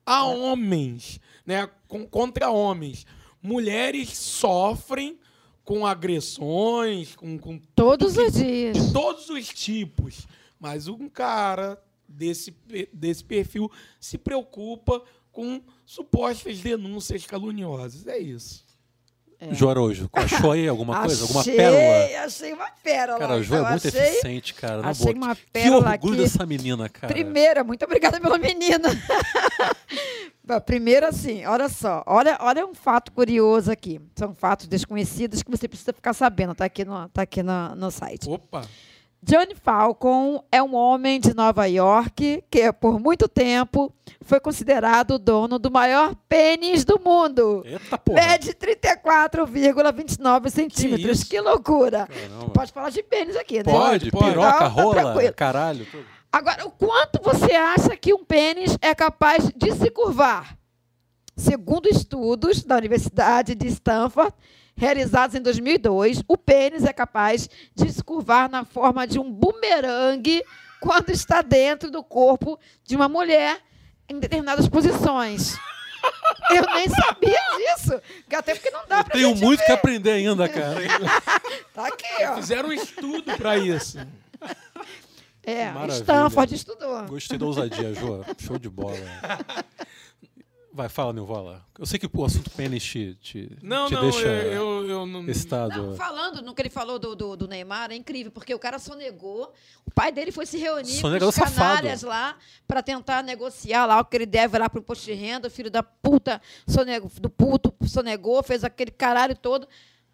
a 0.05 0.25
homens, 0.25 1.19
né? 1.45 1.69
Contra 2.11 2.51
homens. 2.51 3.05
Mulheres 3.43 4.17
sofrem 4.17 5.19
com 5.65 5.85
agressões, 5.85 7.17
com, 7.17 7.37
com 7.39 7.59
Todos 7.75 8.17
os 8.17 8.33
dias. 8.35 8.77
de 8.77 8.93
todos 8.93 9.29
os 9.29 9.49
tipos. 9.49 10.27
Mas 10.61 10.87
um 10.87 11.09
cara 11.09 11.83
desse, 12.09 12.55
desse 12.93 13.25
perfil 13.25 13.71
se 14.01 14.17
preocupa 14.17 15.03
com 15.33 15.61
supostas 15.85 16.61
denúncias 16.61 17.27
caluniosas. 17.27 18.07
É 18.07 18.19
isso. 18.19 18.65
Jô 19.53 19.69
Araújo, 19.69 20.09
achou 20.13 20.53
aí 20.53 20.67
alguma 20.67 21.01
coisa? 21.05 21.23
Alguma 21.23 21.41
Achei, 21.41 21.57
pérola? 21.57 22.25
Achei 22.25 22.53
uma 22.53 22.71
pérola. 22.83 23.19
Cara, 23.19 23.35
a 23.35 23.43
Jô 23.43 23.55
então, 23.55 23.67
é 23.67 23.71
muito 23.71 23.89
achei... 23.89 24.01
eficiente, 24.01 24.55
cara. 24.55 24.83
Na 24.83 24.89
achei 24.89 25.15
boa. 25.15 25.27
uma 25.27 25.37
que 25.37 25.47
pérola 25.53 25.91
orgulho 25.93 26.15
aqui. 26.15 26.23
dessa 26.23 26.47
menina, 26.47 26.89
cara. 26.89 27.13
Primeira, 27.13 27.63
muito 27.63 27.85
obrigada 27.85 28.21
pela 28.21 28.39
menina. 28.39 28.89
Primeiro, 30.65 31.07
assim, 31.07 31.45
olha 31.45 31.69
só. 31.69 32.05
Olha, 32.07 32.39
olha 32.41 32.65
um 32.65 32.75
fato 32.75 33.11
curioso 33.13 33.71
aqui. 33.71 34.01
São 34.15 34.33
fatos 34.35 34.69
desconhecidos 34.69 35.43
que 35.43 35.51
você 35.51 35.67
precisa 35.67 35.93
ficar 35.93 36.13
sabendo. 36.13 36.53
Está 36.53 36.65
aqui, 36.67 36.85
no, 36.85 37.09
tá 37.09 37.23
aqui 37.23 37.43
no, 37.43 37.75
no 37.75 37.91
site. 37.91 38.29
Opa! 38.31 38.63
Johnny 39.29 39.57
Falcon 39.57 40.45
é 40.53 40.63
um 40.63 40.77
homem 40.77 41.19
de 41.19 41.35
Nova 41.35 41.67
York 41.67 42.45
que, 42.49 42.73
por 42.73 43.01
muito 43.01 43.27
tempo, 43.27 43.93
foi 44.21 44.39
considerado 44.39 45.13
o 45.15 45.19
dono 45.19 45.59
do 45.59 45.69
maior 45.69 46.15
pênis 46.29 46.85
do 46.85 47.01
mundo. 47.05 47.61
Eita 47.67 47.99
porra. 47.99 48.21
Mede 48.21 48.55
34,29 48.55 50.49
centímetros. 50.49 51.19
isso? 51.23 51.29
Que 51.29 51.41
loucura. 51.41 52.07
Caramba. 52.07 52.51
Pode 52.51 52.73
falar 52.73 52.91
de 52.91 53.03
pênis 53.03 53.35
aqui, 53.35 53.57
né? 53.59 53.65
Pode, 53.65 54.13
Pode. 54.13 54.27
piroca, 54.31 54.51
Não, 54.53 54.59
tá 54.61 54.67
rola, 54.69 54.95
tranquilo. 54.95 55.35
caralho. 55.35 55.87
Tudo. 55.91 56.07
Agora, 56.31 56.65
o 56.65 56.71
quanto 56.71 57.21
você 57.21 57.53
acha 57.53 57.97
que 57.97 58.15
um 58.15 58.25
pênis 58.25 58.79
é 58.81 58.95
capaz 58.95 59.51
de 59.57 59.73
se 59.75 59.91
curvar? 59.91 60.57
Segundo 61.37 61.89
estudos 61.89 62.63
da 62.63 62.77
Universidade 62.77 63.57
de 63.57 63.67
Stanford, 63.67 64.33
realizados 64.77 65.35
em 65.35 65.41
2002, 65.41 66.23
o 66.29 66.37
pênis 66.37 66.85
é 66.85 66.93
capaz 66.93 67.49
de 67.75 67.91
se 67.93 68.03
curvar 68.05 68.49
na 68.49 68.65
forma 68.65 69.07
de 69.07 69.19
um 69.19 69.31
bumerangue 69.33 70.43
quando 70.81 71.11
está 71.11 71.41
dentro 71.43 71.91
do 71.91 72.03
corpo 72.05 72.59
de 72.85 72.95
uma 72.95 73.09
mulher 73.09 73.59
em 74.09 74.19
determinadas 74.21 74.69
posições. 74.69 75.57
Eu 76.51 76.63
nem 76.75 76.89
sabia 76.89 77.41
disso. 77.57 78.01
que 78.29 78.37
Até 78.37 78.55
porque 78.55 78.71
não 78.71 78.87
dá 78.87 79.03
pra 79.03 79.15
Tenho 79.15 79.35
muito 79.35 79.61
que 79.61 79.67
ver. 79.67 79.73
aprender 79.73 80.11
ainda, 80.13 80.49
cara. 80.49 80.77
Tá 81.75 81.89
aqui, 81.89 82.25
ó. 82.25 82.37
Fizeram 82.37 82.69
um 82.69 82.73
estudo 82.73 83.37
para 83.37 83.59
isso. 83.59 83.99
É, 85.43 85.71
Maravilha. 85.71 85.97
Stanford 86.01 86.55
estudou. 86.55 87.03
Gostei 87.05 87.37
da 87.39 87.47
ousadia, 87.47 87.93
Jô. 87.95 88.25
Show 88.39 88.59
de 88.59 88.69
bola. 88.71 88.97
Vai, 90.77 90.91
fala, 90.91 91.11
Nilvola. 91.11 91.65
Eu 91.79 91.87
sei 91.87 91.99
que 91.99 92.07
o 92.13 92.23
assunto 92.23 92.51
pênis 92.51 92.85
te, 92.85 93.15
te, 93.15 93.51
Não, 93.63 93.89
te 93.89 93.95
não, 93.95 94.03
deixa 94.03 94.29
eu, 94.29 94.83
eu, 94.83 94.89
eu 94.91 95.07
não. 95.07 95.27
excitado. 95.27 95.75
Não, 95.75 95.97
falando 95.97 96.43
no 96.43 96.55
que 96.55 96.61
ele 96.61 96.69
falou 96.69 96.99
do, 96.99 97.17
do, 97.17 97.35
do 97.35 97.49
Neymar, 97.49 97.91
é 97.93 97.95
incrível, 97.95 98.31
porque 98.31 98.55
o 98.55 98.59
cara 98.59 98.79
sonegou. 98.79 99.55
O 99.87 99.91
pai 99.91 100.13
dele 100.13 100.31
foi 100.31 100.45
se 100.45 100.59
reunir 100.59 101.01
com 101.01 101.09
os 101.09 101.35
safado. 101.35 101.55
canalhas 101.55 102.03
lá 102.03 102.37
para 102.69 102.83
tentar 102.83 103.23
negociar 103.23 103.87
lá 103.87 103.99
o 104.01 104.05
que 104.05 104.19
ele 104.19 104.27
deve 104.27 104.59
lá 104.59 104.69
pro 104.69 104.81
imposto 104.81 105.07
de 105.07 105.15
renda. 105.15 105.49
O 105.49 105.51
filho 105.51 105.71
da 105.71 105.83
puta, 105.83 106.43
sonegou, 106.69 107.11
do 107.23 107.31
puto, 107.31 107.73
sonegou, 107.87 108.43
fez 108.43 108.63
aquele 108.63 108.91
caralho 108.91 109.35
todo. 109.35 109.67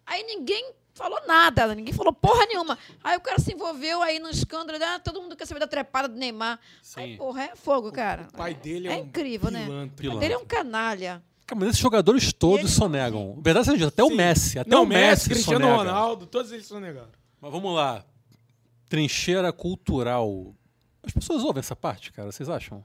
Aí 0.05 0.23
ninguém 0.23 0.71
falou 0.93 1.19
nada, 1.27 1.73
ninguém 1.75 1.93
falou 1.93 2.13
porra 2.13 2.45
nenhuma. 2.45 2.77
Aí 3.03 3.17
o 3.17 3.21
cara 3.21 3.39
se 3.39 3.53
envolveu 3.53 4.01
aí 4.01 4.19
no 4.19 4.29
escândalo, 4.29 4.77
ah, 4.83 4.99
todo 4.99 5.21
mundo 5.21 5.35
quer 5.35 5.45
saber 5.45 5.59
da 5.59 5.67
trepada 5.67 6.07
do 6.07 6.15
Neymar. 6.15 6.59
Aí, 6.95 7.11
Sim. 7.13 7.17
porra, 7.17 7.43
é 7.43 7.55
fogo, 7.55 7.91
cara. 7.91 8.27
O 8.33 8.37
pai 8.37 8.53
dele 8.53 8.87
é, 8.87 8.93
é 8.93 8.95
um 8.97 9.05
incrível, 9.05 9.49
né? 9.51 9.65
pilantra. 9.65 10.07
O 10.07 10.11
pai 10.11 10.19
dele 10.19 10.33
é 10.33 10.37
um 10.37 10.45
canalha. 10.45 11.23
Cara, 11.45 11.59
mas 11.59 11.69
esses 11.69 11.81
jogadores 11.81 12.31
todos 12.31 12.59
ele- 12.59 12.69
sonegam. 12.69 13.37
Verdade 13.41 13.65
seja, 13.67 13.87
até 13.87 14.03
o 14.03 14.07
Sim. 14.07 14.15
Messi. 14.15 14.59
Até 14.59 14.69
Não, 14.69 14.83
o 14.83 14.85
Messi, 14.87 15.29
Cristiano 15.29 15.65
sonega. 15.65 15.77
Ronaldo, 15.91 16.25
todos 16.27 16.51
eles 16.51 16.65
sonegaram. 16.65 17.09
Mas 17.41 17.51
vamos 17.51 17.75
lá. 17.75 18.05
Trincheira 18.87 19.51
cultural. 19.51 20.53
As 21.05 21.11
pessoas 21.11 21.43
ouvem 21.43 21.59
essa 21.59 21.75
parte, 21.75 22.11
cara, 22.13 22.31
vocês 22.31 22.47
acham? 22.47 22.83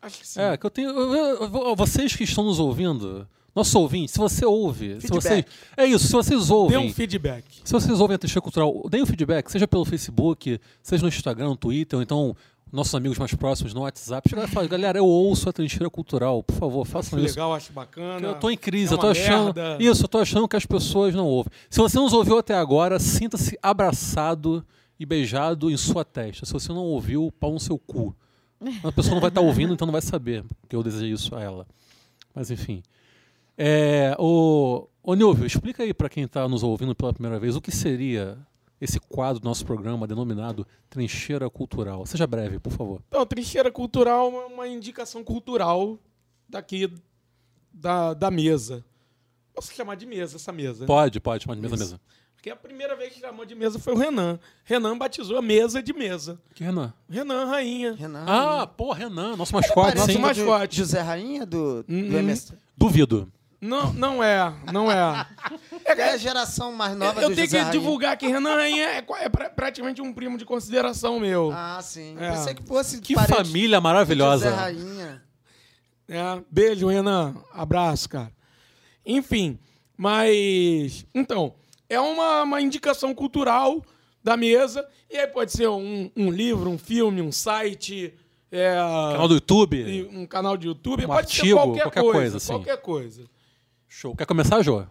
Acho 0.00 0.18
que 0.18 0.26
sim. 0.26 0.40
É, 0.40 0.56
que 0.56 0.66
eu 0.66 0.70
tenho. 0.70 0.90
eu- 0.90 1.14
eu- 1.14 1.54
eu- 1.68 1.76
vocês 1.76 2.16
que 2.16 2.24
estão 2.24 2.42
nos 2.44 2.58
ouvindo, 2.58 3.28
nosso 3.54 3.78
ouvinte, 3.78 4.10
se 4.12 4.18
você 4.18 4.44
ouve. 4.46 5.00
Se 5.00 5.08
você, 5.08 5.28
Feedback. 5.28 5.52
é 5.76 5.86
isso, 5.86 6.06
se 6.06 6.12
vocês 6.12 6.46
Dê 6.48 6.52
ouvem. 6.54 6.78
um 6.88 6.92
feedback. 6.92 7.44
Se 7.64 7.72
vocês 7.72 8.00
ouvem 8.00 8.14
a 8.14 8.18
Trincheira 8.18 8.40
Cultural, 8.40 8.82
deem 8.90 9.02
um 9.02 9.06
feedback, 9.06 9.50
seja 9.50 9.68
pelo 9.68 9.84
Facebook, 9.84 10.58
seja 10.82 11.02
no 11.02 11.08
Instagram, 11.08 11.48
no 11.48 11.56
Twitter, 11.56 11.98
ou 11.98 12.02
então 12.02 12.36
nossos 12.72 12.94
amigos 12.94 13.18
mais 13.18 13.34
próximos 13.34 13.74
no 13.74 13.82
WhatsApp. 13.82 14.26
Chega 14.30 14.44
e 14.44 14.48
fala, 14.48 14.66
galera, 14.66 14.98
eu 14.98 15.04
ouço 15.04 15.46
a 15.48 15.52
Trincheira 15.52 15.90
Cultural, 15.90 16.42
por 16.42 16.56
favor, 16.56 16.80
Acho 16.82 16.90
façam 16.90 17.18
isso. 17.18 17.28
legal, 17.34 17.54
acho 17.54 17.70
bacana. 17.72 18.26
Eu 18.26 18.34
tô 18.36 18.48
em 18.48 18.56
crise, 18.56 18.92
É 18.92 18.94
eu 18.94 18.98
tô 18.98 19.08
achando. 19.08 19.54
merda. 19.54 19.76
Isso, 19.78 20.04
eu 20.04 20.08
tô 20.08 20.16
achando 20.18 20.48
que 20.48 20.56
as 20.56 20.64
pessoas 20.64 21.14
não 21.14 21.26
ouvem. 21.26 21.52
Se 21.68 21.78
você 21.78 21.98
nos 21.98 22.14
ouviu 22.14 22.38
até 22.38 22.54
agora, 22.54 22.98
sinta-se 22.98 23.58
abraçado 23.62 24.64
e 24.98 25.04
beijado 25.04 25.70
em 25.70 25.76
sua 25.76 26.02
testa. 26.04 26.46
Se 26.46 26.52
você 26.54 26.68
não 26.72 26.84
ouviu, 26.86 27.30
pau 27.38 27.52
no 27.52 27.60
seu 27.60 27.78
cu. 27.78 28.16
A 28.84 28.92
pessoa 28.92 29.14
não 29.14 29.20
vai 29.20 29.28
estar 29.28 29.40
ouvindo, 29.40 29.74
então 29.74 29.84
não 29.84 29.92
vai 29.92 30.00
saber 30.00 30.42
que 30.68 30.74
eu 30.74 30.82
desejei 30.82 31.12
isso 31.12 31.34
a 31.34 31.42
ela. 31.42 31.66
Mas 32.34 32.50
enfim. 32.50 32.82
É, 33.64 34.16
o, 34.18 34.88
ô 35.04 35.14
Nilvio, 35.14 35.46
explica 35.46 35.84
aí 35.84 35.94
para 35.94 36.08
quem 36.08 36.24
está 36.24 36.48
nos 36.48 36.64
ouvindo 36.64 36.96
pela 36.96 37.12
primeira 37.12 37.38
vez 37.38 37.54
o 37.54 37.60
que 37.60 37.70
seria 37.70 38.36
esse 38.80 38.98
quadro 38.98 39.40
do 39.40 39.44
nosso 39.44 39.64
programa 39.64 40.04
denominado 40.04 40.66
Trincheira 40.90 41.48
Cultural. 41.48 42.04
Seja 42.04 42.26
breve, 42.26 42.58
por 42.58 42.72
favor. 42.72 43.00
Então, 43.06 43.24
trincheira 43.24 43.70
cultural 43.70 44.32
é 44.32 44.46
uma, 44.52 44.66
indicação 44.66 45.22
cultural 45.22 45.96
daqui 46.48 46.92
da, 47.72 48.14
da 48.14 48.32
mesa. 48.32 48.84
Posso 49.54 49.72
chamar 49.72 49.94
de 49.94 50.06
mesa 50.06 50.38
essa 50.38 50.50
mesa? 50.50 50.84
Pode, 50.84 51.20
pode, 51.20 51.44
chamar 51.44 51.54
de 51.54 51.62
mesa 51.62 51.74
Isso. 51.76 51.84
mesa. 51.84 52.00
Porque 52.34 52.50
a 52.50 52.56
primeira 52.56 52.96
vez 52.96 53.12
que 53.12 53.20
chamou 53.20 53.46
de 53.46 53.54
mesa 53.54 53.78
foi 53.78 53.92
o 53.92 53.96
Renan. 53.96 54.40
Renan 54.64 54.98
batizou 54.98 55.38
a 55.38 55.42
mesa 55.42 55.80
de 55.80 55.92
mesa. 55.92 56.36
Que 56.52 56.64
Renan? 56.64 56.92
Renan, 57.08 57.44
rainha. 57.44 57.92
Renan. 57.92 58.24
Ah, 58.26 58.66
pô, 58.66 58.92
Renan, 58.92 59.36
nosso 59.36 59.54
mascote, 59.54 59.96
Nosso 59.96 60.18
mascote. 60.18 60.78
José 60.78 61.00
Rainha 61.00 61.46
do, 61.46 61.84
do 61.84 61.92
Uhum. 61.94 62.18
MS. 62.18 62.54
Duvido. 62.76 63.30
Não, 63.62 63.92
não 63.92 64.24
é, 64.24 64.52
não 64.72 64.90
é. 64.90 65.24
É 65.86 66.02
a 66.10 66.16
geração 66.16 66.72
mais 66.72 66.96
nova 66.96 67.22
eu 67.22 67.28
do 67.30 67.36
tenho 67.36 67.46
José 67.46 67.64
que 67.64 67.70
divulgar 67.70 68.16
que 68.16 68.26
Renan 68.26 68.56
Rainha 68.56 68.86
é, 68.88 69.04
é 69.20 69.28
pra- 69.28 69.50
praticamente 69.50 70.02
um 70.02 70.12
primo 70.12 70.36
de 70.36 70.44
consideração 70.44 71.20
meu. 71.20 71.52
Ah, 71.54 71.78
sim. 71.80 72.16
É. 72.18 72.32
Pensei 72.32 72.54
que 72.54 72.62
fosse 72.64 73.00
Que 73.00 73.14
parente 73.14 73.34
família 73.36 73.80
maravilhosa. 73.80 74.46
José 74.50 74.56
Rainha. 74.60 75.22
É, 76.08 76.42
beijo, 76.50 76.88
Renan. 76.88 77.36
Abraço, 77.54 78.08
cara. 78.08 78.32
Enfim, 79.06 79.56
mas. 79.96 81.06
Então, 81.14 81.54
é 81.88 82.00
uma, 82.00 82.42
uma 82.42 82.60
indicação 82.60 83.14
cultural 83.14 83.80
da 84.24 84.36
mesa. 84.36 84.84
E 85.08 85.16
aí 85.16 85.26
pode 85.28 85.52
ser 85.52 85.68
um, 85.68 86.10
um 86.16 86.30
livro, 86.32 86.68
um 86.68 86.78
filme, 86.78 87.22
um 87.22 87.30
site. 87.30 88.12
É, 88.50 88.74
Canal 88.74 89.28
do 89.28 89.34
YouTube. 89.34 89.76
e 89.76 90.02
um 90.04 90.26
canal 90.26 90.56
de 90.56 90.66
YouTube. 90.66 91.04
Um 91.04 91.08
pode 91.08 91.30
ser 91.32 91.40
artigo, 91.42 91.56
qualquer, 91.58 91.82
qualquer 91.84 92.00
coisa. 92.00 92.18
coisa, 92.18 92.36
assim. 92.38 92.52
Qualquer 92.52 92.76
coisa. 92.78 93.24
Show. 93.94 94.16
Quer 94.16 94.26
começar, 94.26 94.62
Jô? 94.62 94.84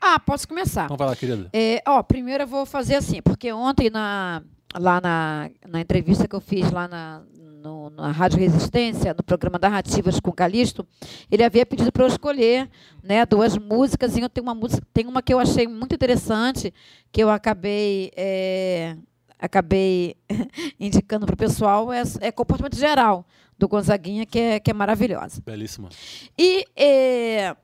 Ah, 0.00 0.18
posso 0.18 0.46
começar. 0.48 0.84
Então 0.86 0.96
vai 0.96 1.06
lá, 1.08 1.14
querida. 1.16 1.48
É, 1.52 1.80
ó, 1.86 2.02
primeiro 2.02 2.42
eu 2.42 2.46
vou 2.46 2.66
fazer 2.66 2.96
assim, 2.96 3.22
porque 3.22 3.52
ontem 3.52 3.88
na, 3.88 4.42
lá 4.76 5.00
na, 5.00 5.50
na 5.68 5.80
entrevista 5.80 6.26
que 6.26 6.34
eu 6.34 6.40
fiz 6.40 6.70
lá 6.70 6.86
na, 6.88 7.22
no- 7.62 7.90
na 7.90 8.10
Rádio 8.10 8.38
Resistência, 8.40 9.14
no 9.14 9.22
programa 9.22 9.58
Narrativas 9.60 10.18
com 10.20 10.30
Calixto, 10.32 10.86
ele 11.30 11.42
havia 11.44 11.64
pedido 11.64 11.90
para 11.92 12.04
eu 12.04 12.08
escolher 12.08 12.68
né, 13.02 13.24
duas 13.26 13.56
músicas. 13.56 14.16
E 14.16 14.20
eu 14.20 14.28
tenho 14.28 14.44
uma 14.46 14.54
música, 14.54 14.86
tem 14.92 15.06
uma 15.06 15.22
que 15.22 15.32
eu 15.32 15.38
achei 15.38 15.66
muito 15.66 15.94
interessante, 15.94 16.72
que 17.12 17.22
eu 17.22 17.30
acabei. 17.30 18.10
é, 18.16 18.96
acabei 19.38 20.16
indicando 20.80 21.24
para 21.26 21.34
o 21.34 21.38
pessoal, 21.38 21.92
é, 21.92 22.02
é 22.20 22.32
Comportamento 22.32 22.76
Geral, 22.76 23.24
do 23.56 23.68
Gonzaguinha, 23.68 24.26
que 24.26 24.38
é, 24.38 24.60
que 24.60 24.70
é 24.70 24.74
maravilhosa. 24.74 25.40
Belíssima. 25.44 25.88
E 26.36 26.64
é, 26.76 27.56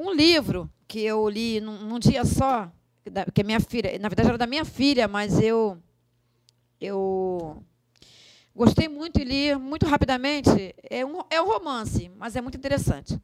um 0.00 0.12
livro 0.12 0.70
que 0.88 1.00
eu 1.00 1.28
li 1.28 1.60
num, 1.60 1.84
num 1.84 1.98
dia 1.98 2.24
só, 2.24 2.72
que 3.34 3.44
minha 3.44 3.60
filha, 3.60 3.98
na 3.98 4.08
verdade 4.08 4.28
era 4.28 4.38
da 4.38 4.46
minha 4.46 4.64
filha, 4.64 5.06
mas 5.06 5.38
eu 5.40 5.78
eu 6.80 7.62
gostei 8.54 8.88
muito 8.88 9.20
e 9.20 9.24
li 9.24 9.54
muito 9.56 9.84
rapidamente. 9.84 10.74
É 10.88 11.04
um, 11.04 11.20
é 11.28 11.40
um 11.42 11.46
romance, 11.46 12.10
mas 12.16 12.34
é 12.34 12.40
muito 12.40 12.56
interessante. 12.56 13.20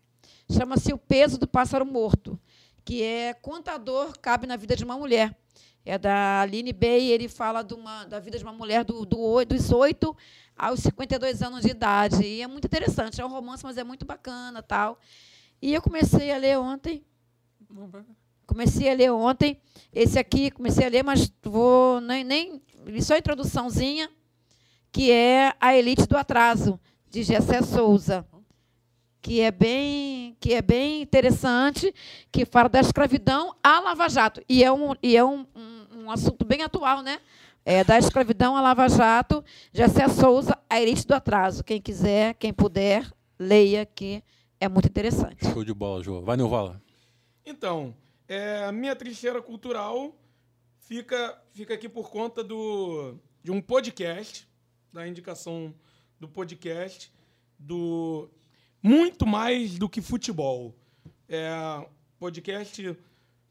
Chama-se 0.51 0.93
O 0.93 0.98
Peso 0.98 1.39
do 1.39 1.48
Pássaro 1.48 1.86
Morto, 1.86 2.39
que 2.85 3.03
é 3.03 3.32
contador 3.32 4.12
cabe 4.20 4.47
na 4.47 4.57
vida 4.57 4.77
de 4.77 4.85
uma 4.85 4.97
mulher. 4.97 5.35
É 5.85 5.97
da 5.97 6.43
Aline 6.43 6.73
Bey, 6.73 7.11
ele 7.11 7.28
fala 7.28 7.66
uma, 7.73 8.05
da 8.05 8.19
vida 8.19 8.36
de 8.36 8.44
uma 8.44 8.53
mulher 8.53 8.85
do, 8.85 9.07
do, 9.07 9.44
dos 9.44 9.70
8 9.70 10.15
aos 10.57 10.81
52 10.81 11.43
anos 11.43 11.62
de 11.62 11.70
idade. 11.70 12.23
E 12.23 12.43
é 12.43 12.47
muito 12.47 12.66
interessante. 12.66 13.20
É 13.20 13.24
um 13.24 13.31
romance, 13.31 13.65
mas 13.65 13.78
é 13.78 13.85
muito 13.85 14.05
bacana 14.05 14.62
tal. 14.62 14.98
E 15.61 15.73
eu 15.73 15.81
comecei 15.81 16.31
a 16.31 16.37
ler 16.37 16.59
ontem. 16.59 17.05
Comecei 18.47 18.91
a 18.91 18.95
ler 18.95 19.11
ontem. 19.11 19.61
Esse 19.93 20.19
aqui, 20.19 20.51
comecei 20.51 20.87
a 20.87 20.89
ler, 20.89 21.03
mas 21.03 21.33
vou 21.43 22.01
nem, 22.01 22.23
nem 22.23 22.62
só 23.01 23.15
a 23.15 23.19
introduçãozinha, 23.19 24.09
que 24.93 25.11
é 25.11 25.55
A 25.61 25.77
Elite 25.77 26.07
do 26.07 26.16
Atraso, 26.16 26.78
de 27.11 27.23
Gessé 27.23 27.62
Souza. 27.62 28.27
Que 29.20 29.41
é 29.41 29.51
bem, 29.51 30.37
que 30.39 30.55
é 30.55 30.62
bem 30.62 31.03
interessante, 31.03 31.93
que 32.31 32.45
fala 32.45 32.69
da 32.69 32.81
escravidão 32.81 33.57
à 33.62 33.81
Lava 33.81 34.09
Jato. 34.09 34.41
E 34.49 34.62
é 34.62 34.70
um, 34.70 34.95
e 35.03 35.16
é 35.16 35.24
um, 35.24 35.45
um, 35.55 36.03
um 36.03 36.11
assunto 36.11 36.45
bem 36.45 36.62
atual, 36.62 37.03
né? 37.03 37.19
É, 37.65 37.83
da 37.83 37.99
escravidão 37.99 38.57
à 38.57 38.61
Lava 38.61 38.89
Jato, 38.89 39.45
Gessé 39.73 40.07
Souza, 40.09 40.57
A 40.70 40.81
Elite 40.81 41.05
do 41.05 41.15
Atraso. 41.15 41.65
Quem 41.65 41.81
quiser, 41.81 42.35
quem 42.35 42.53
puder, 42.53 43.11
leia, 43.37 43.85
que 43.85 44.23
é 44.61 44.69
muito 44.69 44.89
interessante. 44.89 45.45
Show 45.53 45.65
de 45.65 45.74
bola, 45.74 46.03
Jô. 46.03 46.23
Vai, 46.23 46.37
Nilvala. 46.37 46.81
Então, 47.45 47.95
é, 48.28 48.65
a 48.65 48.73
minha 48.73 48.97
trincheira 48.97 49.41
cultural 49.41 50.15
fica, 50.78 51.41
fica 51.53 51.74
aqui 51.74 51.89
por 51.89 52.11
conta 52.11 52.43
do, 52.43 53.15
de 53.43 53.51
um 53.51 53.61
podcast, 53.61 54.49
da 54.93 55.07
indicação 55.07 55.74
do 56.19 56.28
podcast, 56.28 57.12
do 57.59 58.28
Muito 58.83 59.27
Mais 59.27 59.78
do 59.78 59.89
que 59.89 60.01
Futebol. 60.01 60.74
É 61.28 61.87
podcast 62.19 62.97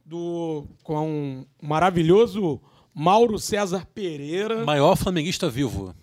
do, 0.06 0.68
com 0.84 1.45
o 1.61 1.65
maravilhoso 1.65 2.61
Mauro 2.94 3.38
César 3.38 3.86
Pereira. 3.86 4.65
Maior 4.65 4.95
flamenguista 4.95 5.49
vivo, 5.49 5.94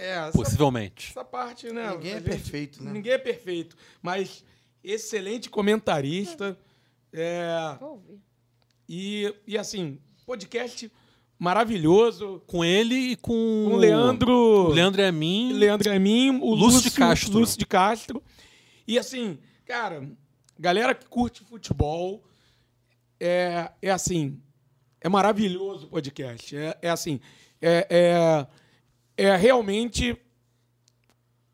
É, 0.00 0.28
essa 0.28 0.32
possivelmente. 0.32 1.10
essa 1.10 1.24
parte, 1.24 1.70
né? 1.70 1.90
Ninguém 1.90 2.12
é 2.12 2.20
perfeito, 2.20 2.82
né? 2.82 2.92
Ninguém 2.92 3.12
é 3.12 3.18
perfeito, 3.18 3.76
mas 4.02 4.44
excelente 4.82 5.50
comentarista. 5.50 6.58
É, 7.12 7.76
e, 8.88 9.34
e 9.46 9.58
assim, 9.58 9.98
podcast 10.24 10.90
maravilhoso. 11.38 12.42
Com 12.46 12.64
ele 12.64 12.94
e 12.94 13.16
com. 13.16 13.66
Com 13.68 13.74
o 13.74 13.76
Leandro. 13.76 14.32
O 14.32 14.68
Leandro 14.68 15.02
é 15.02 15.10
mim. 15.10 15.52
Leandro 15.52 15.90
é 15.90 15.98
mim, 15.98 16.38
o 16.40 16.54
Lúcio 16.54 16.76
Lúcio, 16.76 16.90
de 16.90 16.96
Castro. 16.96 17.38
Lúcio 17.38 17.58
de 17.58 17.66
Castro. 17.66 18.22
E 18.86 18.98
assim, 18.98 19.38
cara, 19.64 20.08
galera 20.58 20.94
que 20.94 21.06
curte 21.06 21.42
futebol, 21.44 22.22
é, 23.18 23.70
é 23.80 23.90
assim, 23.90 24.40
é 25.00 25.08
maravilhoso 25.08 25.86
o 25.86 25.90
podcast. 25.90 26.56
É, 26.56 26.78
é 26.82 26.90
assim, 26.90 27.20
é, 27.60 27.86
é, 27.90 28.46
é 29.24 29.36
realmente 29.36 30.16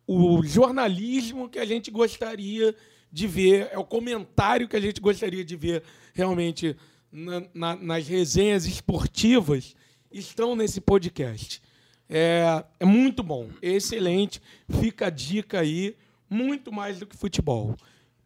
o 0.06 0.42
jornalismo 0.44 1.48
que 1.48 1.58
a 1.58 1.64
gente 1.64 1.90
gostaria 1.90 2.74
de 3.10 3.26
ver, 3.26 3.68
é 3.72 3.78
o 3.78 3.84
comentário 3.84 4.68
que 4.68 4.76
a 4.76 4.80
gente 4.80 5.00
gostaria 5.00 5.44
de 5.44 5.56
ver 5.56 5.82
realmente 6.14 6.76
na- 7.10 7.42
na- 7.54 7.76
nas 7.76 8.06
resenhas 8.06 8.66
esportivas 8.66 9.74
estão 10.12 10.54
nesse 10.54 10.80
podcast. 10.80 11.60
É, 12.08 12.64
é 12.78 12.84
muito 12.84 13.22
bom, 13.22 13.48
é 13.60 13.70
excelente. 13.70 14.40
Fica 14.80 15.06
a 15.06 15.10
dica 15.10 15.60
aí, 15.60 15.96
muito 16.30 16.70
mais 16.72 16.98
do 17.00 17.06
que 17.06 17.16
futebol. 17.16 17.74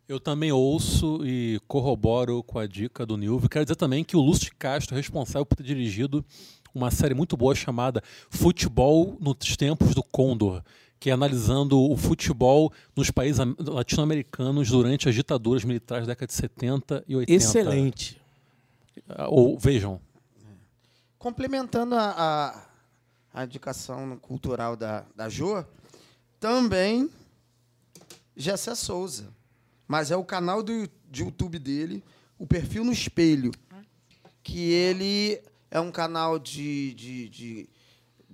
Eu 0.06 0.18
também 0.20 0.50
ouço 0.52 1.20
e 1.24 1.60
corroboro 1.68 2.42
com 2.42 2.58
a 2.58 2.66
dica 2.66 3.06
do 3.06 3.16
Nilvio. 3.16 3.48
Quero 3.48 3.64
dizer 3.64 3.76
também 3.76 4.02
que 4.04 4.16
o 4.16 4.20
Lúcio 4.20 4.52
Castro 4.58 4.96
responsável 4.96 5.46
por 5.46 5.54
ter 5.56 5.62
dirigido 5.62 6.24
uma 6.74 6.90
série 6.90 7.14
muito 7.14 7.36
boa 7.36 7.54
chamada 7.54 8.02
Futebol 8.28 9.16
nos 9.20 9.56
Tempos 9.56 9.94
do 9.94 10.02
Condor, 10.02 10.62
que 10.98 11.10
é 11.10 11.12
analisando 11.12 11.80
o 11.80 11.96
futebol 11.96 12.72
nos 12.94 13.10
países 13.10 13.40
am- 13.40 13.56
latino-americanos 13.58 14.68
durante 14.70 15.08
as 15.08 15.14
ditaduras 15.14 15.64
militares 15.64 16.06
da 16.06 16.12
década 16.12 16.26
de 16.26 16.34
70 16.34 17.04
e 17.08 17.16
80. 17.16 17.32
Excelente. 17.32 18.20
Ah, 19.08 19.28
Ou 19.28 19.58
vejam, 19.58 20.00
Complementando 21.18 21.94
a, 21.96 22.14
a, 23.34 23.40
a 23.40 23.44
indicação 23.44 24.16
cultural 24.18 24.74
da, 24.74 25.04
da 25.14 25.28
Jo, 25.28 25.64
também 26.38 27.10
Gessé 28.36 28.74
Souza. 28.74 29.28
Mas 29.86 30.10
é 30.10 30.16
o 30.16 30.24
canal 30.24 30.62
do, 30.62 30.88
de 31.10 31.22
YouTube 31.22 31.58
dele, 31.58 32.02
o 32.38 32.46
perfil 32.46 32.84
no 32.84 32.92
espelho. 32.92 33.50
Que 34.42 34.70
ele 34.70 35.42
é 35.70 35.80
um 35.80 35.90
canal 35.92 36.38
de, 36.38 36.94
de, 36.94 37.28
de 37.28 37.68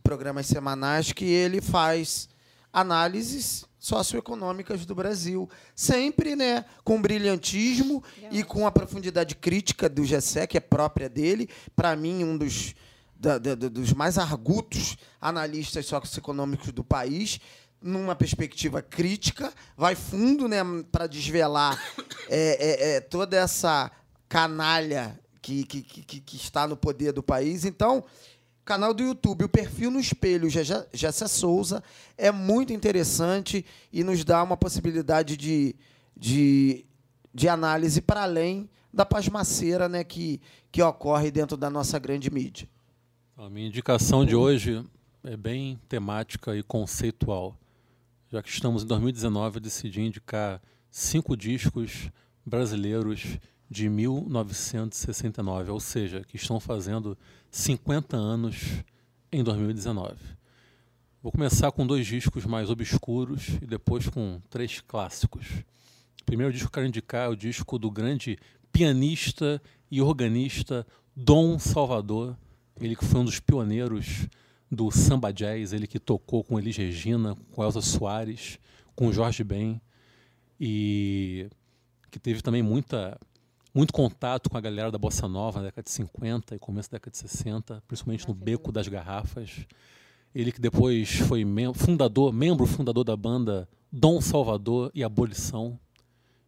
programas 0.02 0.46
semanais 0.46 1.12
que 1.12 1.24
ele 1.24 1.60
faz 1.60 2.28
análises 2.72 3.64
socioeconômicas 3.78 4.84
do 4.84 4.94
Brasil. 4.94 5.48
Sempre 5.74 6.36
né, 6.36 6.64
com 6.84 7.00
brilhantismo 7.00 8.02
e 8.30 8.42
com 8.42 8.66
a 8.66 8.72
profundidade 8.72 9.34
crítica 9.34 9.88
do 9.88 10.04
Gessé, 10.04 10.46
que 10.46 10.56
é 10.56 10.60
própria 10.60 11.08
dele. 11.08 11.48
Para 11.74 11.94
mim, 11.96 12.24
um 12.24 12.36
dos, 12.36 12.74
da- 13.14 13.38
da- 13.38 13.54
dos 13.54 13.92
mais 13.92 14.18
argutos 14.18 14.96
analistas 15.20 15.86
socioeconômicos 15.86 16.72
do 16.72 16.84
país, 16.84 17.38
numa 17.80 18.16
perspectiva 18.16 18.82
crítica, 18.82 19.52
vai 19.76 19.94
fundo 19.94 20.48
né, 20.48 20.58
para 20.90 21.06
desvelar 21.06 21.80
é, 22.28 22.38
é, 22.38 22.96
é, 22.96 23.00
toda 23.00 23.36
essa 23.36 23.90
canalha 24.28 25.18
que, 25.64 25.82
que, 25.82 26.02
que, 26.02 26.20
que- 26.20 26.36
está 26.36 26.66
no 26.66 26.76
poder 26.76 27.12
do 27.12 27.22
país. 27.22 27.64
Então, 27.64 28.02
canal 28.64 28.92
do 28.92 29.02
YouTube, 29.02 29.44
o 29.44 29.48
perfil 29.48 29.90
no 29.90 30.00
espelho, 30.00 30.48
Gessé 30.50 31.28
Souza, 31.28 31.82
é 32.18 32.32
muito 32.32 32.72
interessante 32.72 33.64
e 33.92 34.02
nos 34.02 34.24
dá 34.24 34.42
uma 34.42 34.56
possibilidade 34.56 35.36
de, 35.36 35.76
de, 36.16 36.84
de 37.32 37.48
análise 37.48 38.00
para 38.00 38.22
além 38.22 38.68
da 38.92 39.06
pasmaceira 39.06 39.88
né, 39.88 40.02
que, 40.02 40.40
que 40.72 40.82
ocorre 40.82 41.30
dentro 41.30 41.56
da 41.56 41.70
nossa 41.70 41.98
grande 41.98 42.30
mídia. 42.30 42.68
a 43.36 43.48
minha 43.48 43.68
indicação 43.68 44.24
de 44.24 44.34
hoje 44.34 44.84
é 45.22 45.36
bem 45.36 45.78
temática 45.88 46.56
e 46.56 46.62
conceitual. 46.62 47.56
Já 48.32 48.42
que 48.42 48.48
estamos 48.48 48.82
em 48.82 48.86
2019, 48.86 49.56
eu 49.58 49.60
decidi 49.60 50.00
indicar 50.00 50.60
cinco 50.90 51.36
discos 51.36 52.10
brasileiros 52.44 53.38
de 53.68 53.88
1969, 53.88 55.70
ou 55.70 55.80
seja, 55.80 56.22
que 56.22 56.36
estão 56.36 56.60
fazendo 56.60 57.16
50 57.50 58.16
anos 58.16 58.84
em 59.32 59.42
2019. 59.42 60.16
Vou 61.22 61.32
começar 61.32 61.72
com 61.72 61.86
dois 61.86 62.06
discos 62.06 62.46
mais 62.46 62.70
obscuros 62.70 63.48
e 63.60 63.66
depois 63.66 64.08
com 64.08 64.40
três 64.48 64.80
clássicos. 64.80 65.46
O 66.22 66.24
primeiro 66.24 66.52
disco 66.52 66.68
que 66.68 66.74
quero 66.74 66.86
indicar 66.86 67.26
é 67.26 67.28
o 67.28 67.36
disco 67.36 67.78
do 67.78 67.90
grande 67.90 68.38
pianista 68.70 69.60
e 69.90 70.00
organista 70.00 70.86
Dom 71.14 71.58
Salvador, 71.58 72.36
ele 72.80 72.94
que 72.94 73.04
foi 73.04 73.20
um 73.20 73.24
dos 73.24 73.40
pioneiros 73.40 74.28
do 74.70 74.90
samba 74.90 75.32
jazz, 75.32 75.72
ele 75.72 75.86
que 75.86 75.98
tocou 75.98 76.44
com 76.44 76.58
Elis 76.58 76.76
Regina, 76.76 77.36
com 77.52 77.64
Elza 77.64 77.80
Soares, 77.80 78.58
com 78.94 79.12
Jorge 79.12 79.42
Ben 79.42 79.80
e 80.60 81.48
que 82.10 82.18
teve 82.18 82.42
também 82.42 82.62
muita 82.62 83.18
muito 83.76 83.92
contato 83.92 84.48
com 84.48 84.56
a 84.56 84.60
galera 84.62 84.90
da 84.90 84.96
bossa 84.96 85.28
nova 85.28 85.58
na 85.58 85.66
década 85.66 85.82
de 85.82 85.90
50 85.90 86.54
e 86.54 86.58
começo 86.58 86.90
da 86.90 86.96
década 86.96 87.10
de 87.10 87.18
60, 87.18 87.82
principalmente 87.86 88.26
no 88.26 88.32
Beco 88.32 88.72
das 88.72 88.88
Garrafas. 88.88 89.66
Ele 90.34 90.50
que 90.50 90.62
depois 90.62 91.16
foi 91.16 91.44
mem 91.44 91.74
fundador, 91.74 92.32
membro 92.32 92.64
fundador 92.64 93.04
da 93.04 93.14
banda 93.14 93.68
Dom 93.92 94.18
Salvador 94.22 94.90
e 94.94 95.04
Abolição, 95.04 95.78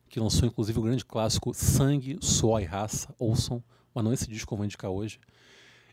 que 0.08 0.18
lançou 0.18 0.48
inclusive 0.48 0.78
o 0.78 0.82
grande 0.82 1.04
clássico 1.04 1.52
Sangue, 1.52 2.16
Suor 2.22 2.62
e 2.62 2.64
Raça, 2.64 3.14
ouçam, 3.18 3.62
mas 3.94 4.02
não 4.02 4.10
esse 4.10 4.26
disco 4.26 4.46
que 4.48 4.54
eu 4.54 4.56
vou 4.56 4.64
indicar 4.64 4.90
hoje. 4.90 5.20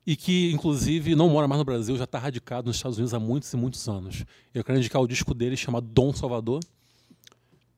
e 0.08 0.16
que, 0.16 0.54
inclusive, 0.54 1.16
não 1.16 1.28
mora 1.28 1.50
mais 1.50 1.60
no 1.60 1.66
Brasil, 1.66 1.98
já 1.98 2.06
está 2.06 2.18
radicado 2.18 2.68
nos 2.68 2.78
Estados 2.78 2.98
Unidos 2.98 3.14
há 3.14 3.20
muitos 3.20 3.52
e 3.52 3.58
muitos 3.58 3.90
anos. 3.90 4.24
Eu 4.54 4.64
quero 4.64 4.78
indicar 4.78 5.02
o 5.02 5.08
disco 5.08 5.34
dele 5.34 5.58
chamado 5.58 5.86
Dom 5.86 6.14
Salvador. 6.14 6.62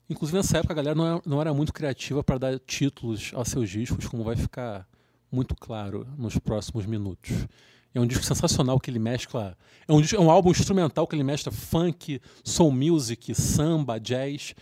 Inclusive, 0.08 0.38
nessa 0.38 0.58
época, 0.58 0.72
a 0.72 0.76
galera 0.76 0.94
não 0.94 1.06
era, 1.06 1.22
não 1.26 1.40
era 1.40 1.54
muito 1.54 1.72
criativa 1.72 2.24
para 2.24 2.38
dar 2.38 2.58
títulos 2.58 3.30
aos 3.34 3.48
seus 3.48 3.68
discos, 3.68 4.06
como 4.06 4.24
vai 4.24 4.36
ficar 4.36 4.88
muito 5.30 5.54
claro 5.54 6.06
nos 6.16 6.38
próximos 6.38 6.86
minutos. 6.86 7.46
É 7.94 8.00
um 8.00 8.06
disco 8.06 8.24
sensacional 8.24 8.78
que 8.80 8.90
ele 8.90 8.98
mescla. 8.98 9.56
É 9.86 9.92
um, 9.92 10.00
é 10.00 10.20
um 10.20 10.30
álbum 10.30 10.50
instrumental 10.50 11.06
que 11.06 11.16
ele 11.16 11.24
mescla 11.24 11.52
funk, 11.52 12.20
soul 12.44 12.70
music, 12.70 13.34
samba, 13.34 13.98
jazz. 13.98 14.54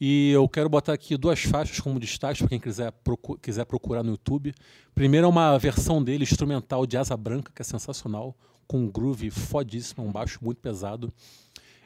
E 0.00 0.30
eu 0.30 0.48
quero 0.48 0.68
botar 0.68 0.92
aqui 0.92 1.16
duas 1.16 1.40
faixas 1.42 1.80
como 1.80 1.98
destaque 1.98 2.40
para 2.40 2.48
quem 2.48 2.60
quiser, 2.60 2.90
procu- 2.90 3.38
quiser 3.38 3.64
procurar 3.64 4.02
no 4.02 4.10
YouTube. 4.10 4.52
Primeiro 4.94 5.26
é 5.26 5.28
uma 5.28 5.56
versão 5.58 6.02
dele 6.02 6.24
instrumental 6.24 6.86
de 6.86 6.96
Asa 6.96 7.16
Branca, 7.16 7.52
que 7.54 7.62
é 7.62 7.64
sensacional, 7.64 8.36
com 8.66 8.78
um 8.80 8.90
groove 8.90 9.30
fodíssimo, 9.30 10.04
um 10.04 10.10
baixo 10.10 10.38
muito 10.42 10.60
pesado. 10.60 11.12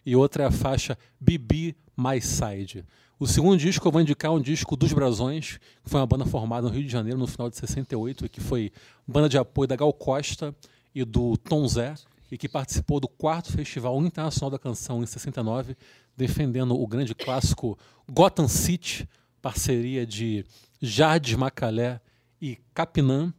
E 0.04 0.16
outra 0.16 0.44
é 0.44 0.46
a 0.46 0.50
faixa 0.50 0.96
Bibi 1.20 1.76
My 1.96 2.20
Side. 2.20 2.84
O 3.18 3.26
segundo 3.26 3.56
disco 3.56 3.88
eu 3.88 3.90
vou 3.90 4.02
indicar 4.02 4.30
um 4.30 4.38
disco 4.38 4.76
dos 4.76 4.92
Brasões, 4.92 5.58
que 5.82 5.88
foi 5.88 5.98
uma 5.98 6.06
banda 6.06 6.26
formada 6.26 6.68
no 6.68 6.74
Rio 6.74 6.84
de 6.84 6.92
Janeiro 6.92 7.18
no 7.18 7.26
final 7.26 7.48
de 7.48 7.56
68, 7.56 8.26
e 8.26 8.28
que 8.28 8.42
foi 8.42 8.70
banda 9.08 9.26
de 9.26 9.38
apoio 9.38 9.66
da 9.66 9.74
Gal 9.74 9.90
Costa 9.90 10.54
e 10.94 11.02
do 11.02 11.34
Tom 11.38 11.66
Zé, 11.66 11.94
e 12.30 12.36
que 12.36 12.46
participou 12.46 13.00
do 13.00 13.08
quarto 13.08 13.50
Festival 13.50 13.98
Internacional 14.04 14.50
da 14.50 14.58
Canção 14.58 15.02
em 15.02 15.06
69, 15.06 15.74
defendendo 16.14 16.78
o 16.78 16.86
grande 16.86 17.14
clássico 17.14 17.78
Gotham 18.06 18.48
City, 18.48 19.08
parceria 19.40 20.06
de 20.06 20.44
Jardim 20.82 21.36
Macalé 21.36 22.02
e 22.38 22.58
Capinã. 22.74 23.32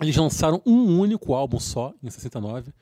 Eles 0.00 0.16
lançaram 0.16 0.60
um 0.66 0.98
único 0.98 1.32
álbum 1.32 1.60
só, 1.60 1.94
em 2.02 2.10
69, 2.10 2.72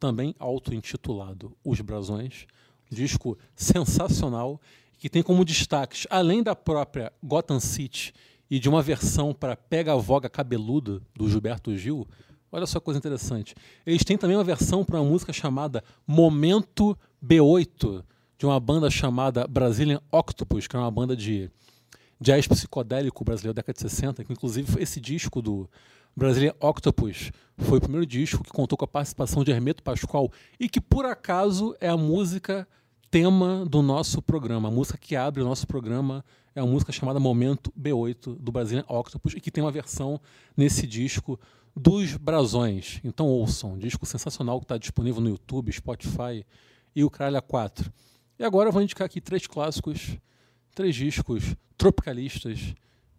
também 0.00 0.34
auto-intitulado 0.40 1.56
Os 1.64 1.80
Brasões. 1.80 2.48
Um 2.90 2.96
disco 2.96 3.38
sensacional, 3.54 4.60
que 4.98 5.08
tem 5.08 5.22
como 5.22 5.44
destaques, 5.44 6.06
além 6.10 6.42
da 6.42 6.54
própria 6.54 7.12
Gotham 7.22 7.60
City 7.60 8.12
e 8.50 8.58
de 8.58 8.68
uma 8.68 8.82
versão 8.82 9.32
para 9.32 9.56
Pega 9.56 9.92
a 9.92 9.96
Voga 9.96 10.28
Cabeluda, 10.28 11.00
do 11.14 11.28
Gilberto 11.28 11.76
Gil, 11.76 12.06
olha 12.50 12.66
só 12.66 12.80
que 12.80 12.84
coisa 12.84 12.98
interessante. 12.98 13.54
Eles 13.86 14.04
têm 14.04 14.18
também 14.18 14.36
uma 14.36 14.44
versão 14.44 14.84
para 14.84 15.00
uma 15.00 15.08
música 15.08 15.32
chamada 15.32 15.84
Momento 16.06 16.98
B8, 17.24 18.04
de 18.38 18.46
uma 18.46 18.58
banda 18.58 18.90
chamada 18.90 19.46
Brazilian 19.46 20.00
Octopus, 20.10 20.66
que 20.66 20.76
é 20.76 20.78
uma 20.78 20.90
banda 20.90 21.16
de 21.16 21.50
jazz 22.20 22.46
psicodélico 22.46 23.24
brasileiro 23.24 23.54
da 23.54 23.60
década 23.60 23.74
de 23.74 23.80
60, 23.82 24.24
que 24.24 24.32
inclusive 24.32 24.82
esse 24.82 25.00
disco 25.00 25.40
do 25.40 25.68
Brazilian 26.16 26.54
Octopus 26.58 27.30
foi 27.58 27.78
o 27.78 27.80
primeiro 27.80 28.06
disco 28.06 28.42
que 28.42 28.50
contou 28.50 28.76
com 28.76 28.84
a 28.84 28.88
participação 28.88 29.44
de 29.44 29.50
Hermeto 29.52 29.82
Pascoal 29.82 30.32
e 30.58 30.68
que 30.68 30.80
por 30.80 31.04
acaso 31.06 31.76
é 31.80 31.88
a 31.88 31.96
música 31.96 32.66
tema 33.10 33.64
do 33.64 33.80
nosso 33.80 34.20
programa. 34.20 34.68
A 34.68 34.70
música 34.70 34.98
que 34.98 35.16
abre 35.16 35.42
o 35.42 35.44
nosso 35.44 35.66
programa 35.66 36.24
é 36.54 36.62
uma 36.62 36.70
música 36.70 36.92
chamada 36.92 37.18
Momento 37.18 37.72
B8 37.78 38.36
do 38.36 38.52
Brazilian 38.52 38.84
Octopus 38.88 39.34
e 39.34 39.40
que 39.40 39.50
tem 39.50 39.64
uma 39.64 39.70
versão 39.70 40.20
nesse 40.56 40.86
disco 40.86 41.38
dos 41.74 42.16
Brasões. 42.16 43.00
Então 43.02 43.26
ouçam, 43.26 43.72
um 43.72 43.78
disco 43.78 44.04
sensacional 44.04 44.58
que 44.58 44.64
está 44.64 44.76
disponível 44.76 45.20
no 45.20 45.30
YouTube, 45.30 45.72
Spotify 45.72 46.44
e 46.94 47.02
o 47.02 47.10
Caralho 47.10 47.42
4. 47.42 47.90
E 48.38 48.44
agora 48.44 48.68
eu 48.68 48.72
vou 48.72 48.82
indicar 48.82 49.06
aqui 49.06 49.20
três 49.20 49.46
clássicos, 49.46 50.18
três 50.74 50.94
discos 50.94 51.56
tropicalistas 51.76 52.74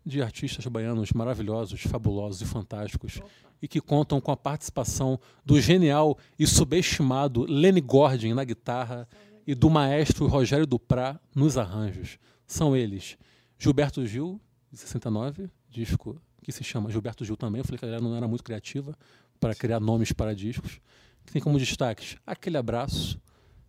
de 0.05 0.21
artistas 0.21 0.65
baianos 0.67 1.11
maravilhosos, 1.13 1.81
fabulosos 1.81 2.41
e 2.41 2.45
fantásticos 2.45 3.19
e 3.61 3.67
que 3.67 3.81
contam 3.81 4.21
com 4.21 4.31
a 4.31 4.37
participação 4.37 5.19
do 5.45 5.59
genial 5.59 6.17
e 6.37 6.47
subestimado 6.47 7.45
Lenny 7.45 7.81
Gordon 7.81 8.33
na 8.33 8.43
guitarra 8.43 9.07
e 9.49 9.55
do 9.55 9.67
maestro 9.67 10.27
Rogério 10.27 10.67
Duprá 10.67 11.19
nos 11.35 11.57
arranjos. 11.57 12.19
São 12.45 12.75
eles 12.75 13.17
Gilberto 13.57 14.05
Gil, 14.05 14.39
de 14.71 14.77
69, 14.77 15.49
disco 15.67 16.21
que 16.43 16.51
se 16.51 16.63
chama 16.63 16.91
Gilberto 16.91 17.25
Gil 17.25 17.35
também. 17.35 17.57
Eu 17.61 17.65
falei 17.65 17.79
que 17.79 17.83
a 17.85 17.87
galera 17.87 18.03
não 18.03 18.15
era 18.15 18.27
muito 18.27 18.43
criativa 18.43 18.95
para 19.39 19.55
criar 19.55 19.79
nomes 19.79 20.11
para 20.11 20.35
discos. 20.35 20.79
Que 21.25 21.33
tem 21.33 21.41
como 21.41 21.57
destaques 21.57 22.15
Aquele 22.27 22.57
Abraço, 22.57 23.19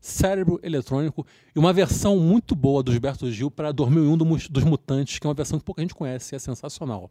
Cérebro 0.02 0.60
Eletrônico 0.62 1.26
e 1.56 1.58
uma 1.58 1.72
versão 1.72 2.18
muito 2.18 2.54
boa 2.54 2.82
do 2.82 2.92
Gilberto 2.92 3.30
Gil 3.30 3.50
para 3.50 3.72
2001 3.72 4.18
do 4.18 4.26
Mus- 4.26 4.48
dos 4.50 4.64
Mutantes, 4.64 5.18
que 5.18 5.26
é 5.26 5.28
uma 5.28 5.34
versão 5.34 5.58
que 5.58 5.64
pouca 5.64 5.80
gente 5.80 5.94
conhece 5.94 6.34
e 6.34 6.36
é 6.36 6.38
sensacional. 6.38 7.10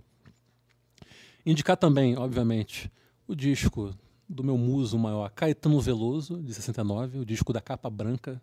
Indicar 1.44 1.76
também, 1.76 2.16
obviamente, 2.18 2.92
o 3.28 3.34
disco 3.34 3.96
do 4.28 4.44
meu 4.44 4.60
muso 4.60 4.98
maior, 5.00 5.28
Caetano 5.32 5.82
Veloso, 5.82 6.42
de 6.44 6.54
69, 6.54 7.18
o 7.18 7.26
disco 7.26 7.52
da 7.52 7.60
capa 7.60 7.90
branca, 7.90 8.40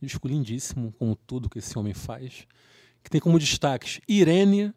disco 0.00 0.28
lindíssimo, 0.28 0.92
com 0.92 1.14
tudo 1.26 1.48
que 1.48 1.58
esse 1.58 1.78
homem 1.78 1.94
faz, 1.94 2.46
que 3.02 3.10
tem 3.10 3.20
como 3.20 3.38
destaques 3.38 4.00
Irene, 4.08 4.72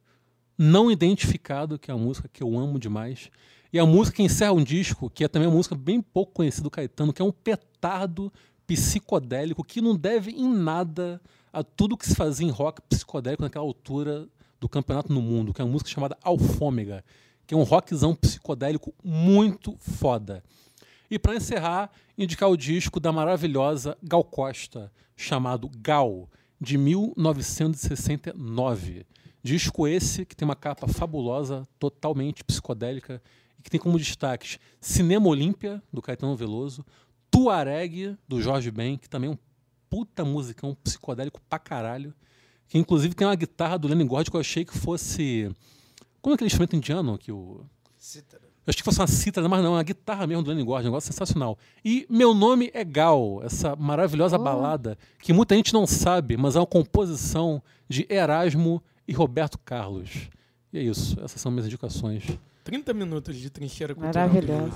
Não 0.58 0.92
Identificado, 0.92 1.80
que 1.80 1.90
é 1.90 1.94
uma 1.94 2.04
música 2.04 2.30
que 2.32 2.44
eu 2.44 2.58
amo 2.58 2.80
demais, 2.80 3.30
e 3.72 3.80
a 3.80 3.86
música 3.86 4.18
que 4.18 4.24
encerra 4.24 4.54
um 4.54 4.64
disco, 4.64 5.10
que 5.10 5.24
é 5.24 5.28
também 5.28 5.48
uma 5.48 5.56
música 5.56 5.76
bem 5.76 6.02
pouco 6.02 6.34
conhecida 6.34 6.64
do 6.64 6.72
Caetano, 6.72 7.14
que 7.14 7.22
é 7.22 7.26
um 7.26 7.32
petardo 7.32 8.32
psicodélico 8.66 9.64
que 9.64 9.82
não 9.82 9.96
deve 9.96 10.32
em 10.32 10.48
nada 10.48 11.22
a 11.52 11.64
tudo 11.64 11.98
que 11.98 12.08
se 12.08 12.16
fazia 12.16 12.48
em 12.48 12.52
rock 12.52 12.82
psicodélico 12.84 13.44
naquela 13.44 13.66
altura 13.66 14.28
do 14.60 14.70
campeonato 14.70 15.12
no 15.12 15.22
mundo, 15.22 15.54
que 15.54 15.62
é 15.62 15.66
uma 15.66 15.72
música 15.72 15.90
chamada 15.90 16.18
Alfômega, 16.22 17.04
que 17.48 17.54
é 17.54 17.58
um 17.58 17.64
rockzão 17.64 18.14
psicodélico 18.14 18.94
muito 19.04 19.76
foda. 19.78 20.44
E 21.10 21.18
para 21.18 21.36
encerrar, 21.36 21.90
indicar 22.18 22.50
o 22.50 22.58
disco 22.58 23.00
da 23.00 23.12
maravilhosa 23.12 23.98
Gal 24.04 24.24
Costa, 24.24 24.92
chamado 25.16 25.68
Gal, 25.80 26.30
de 26.62 26.78
1969. 26.78 29.08
Disco 29.42 29.88
esse 29.88 30.26
que 30.26 30.36
tem 30.36 30.46
uma 30.46 30.56
capa 30.56 30.88
fabulosa, 30.88 31.68
totalmente 31.80 32.44
psicodélica, 32.44 33.20
e 33.58 33.64
que 33.64 33.72
tem 33.72 33.80
como 33.80 33.98
destaques 33.98 34.60
Cinema 34.80 35.28
Olímpia, 35.28 35.82
do 35.92 36.00
Caetano 36.02 36.36
Veloso, 36.36 36.86
Tuareg, 37.32 38.16
do 38.28 38.40
Jorge 38.42 38.70
Ben, 38.70 38.98
que 38.98 39.10
também 39.10 39.30
é 39.30 39.34
um 39.34 39.38
puta 39.90 40.24
musicão 40.24 40.78
psicodélico 40.84 41.42
pra 41.50 41.58
caralho, 41.58 42.14
que 42.68 42.78
inclusive 42.78 43.16
tem 43.16 43.26
uma 43.26 43.36
guitarra 43.36 43.80
do 43.80 43.88
Lenny 43.88 44.04
Gordon 44.04 44.30
que 44.30 44.38
eu 44.38 44.42
achei 44.42 44.64
que 44.64 44.78
fosse... 44.78 45.50
Como 46.22 46.34
é 46.34 46.36
aquele 46.36 46.48
instrumento 46.48 46.76
indiano 46.76 47.18
que 47.18 47.32
o... 47.32 47.66
Eu 48.70 48.72
achei 48.72 48.82
que 48.82 48.84
fosse 48.84 49.00
uma 49.00 49.08
cítara, 49.08 49.50
mas 49.50 49.64
não, 49.64 49.72
é 49.74 49.78
uma 49.78 49.84
guitarra 49.84 50.28
mesmo 50.28 50.44
do 50.44 50.52
Lenny 50.52 50.64
Gordon, 50.64 50.90
um 50.90 50.92
negócio 50.92 51.12
sensacional. 51.12 51.58
E 51.84 52.06
Meu 52.08 52.36
Nome 52.36 52.70
é 52.72 52.84
Gal, 52.84 53.42
essa 53.44 53.76
maravilhosa 53.76 54.38
Oh. 54.38 54.44
balada, 54.44 54.96
que 55.24 55.34
muita 55.34 55.56
gente 55.56 55.74
não 55.74 55.88
sabe, 55.88 56.38
mas 56.38 56.56
é 56.56 56.60
uma 56.60 56.68
composição 56.68 57.64
de 57.90 58.06
Erasmo 58.08 58.80
e 59.08 59.12
Roberto 59.12 59.58
Carlos. 59.66 60.30
E 60.72 60.78
é 60.78 60.84
isso, 60.84 61.20
essas 61.20 61.42
são 61.42 61.52
minhas 61.52 61.66
indicações. 61.66 62.24
30 62.64 62.94
minutos 62.94 63.36
de 63.36 63.50
trincheira 63.50 63.96
cultural. 63.96 64.28
Maravilhoso. 64.28 64.74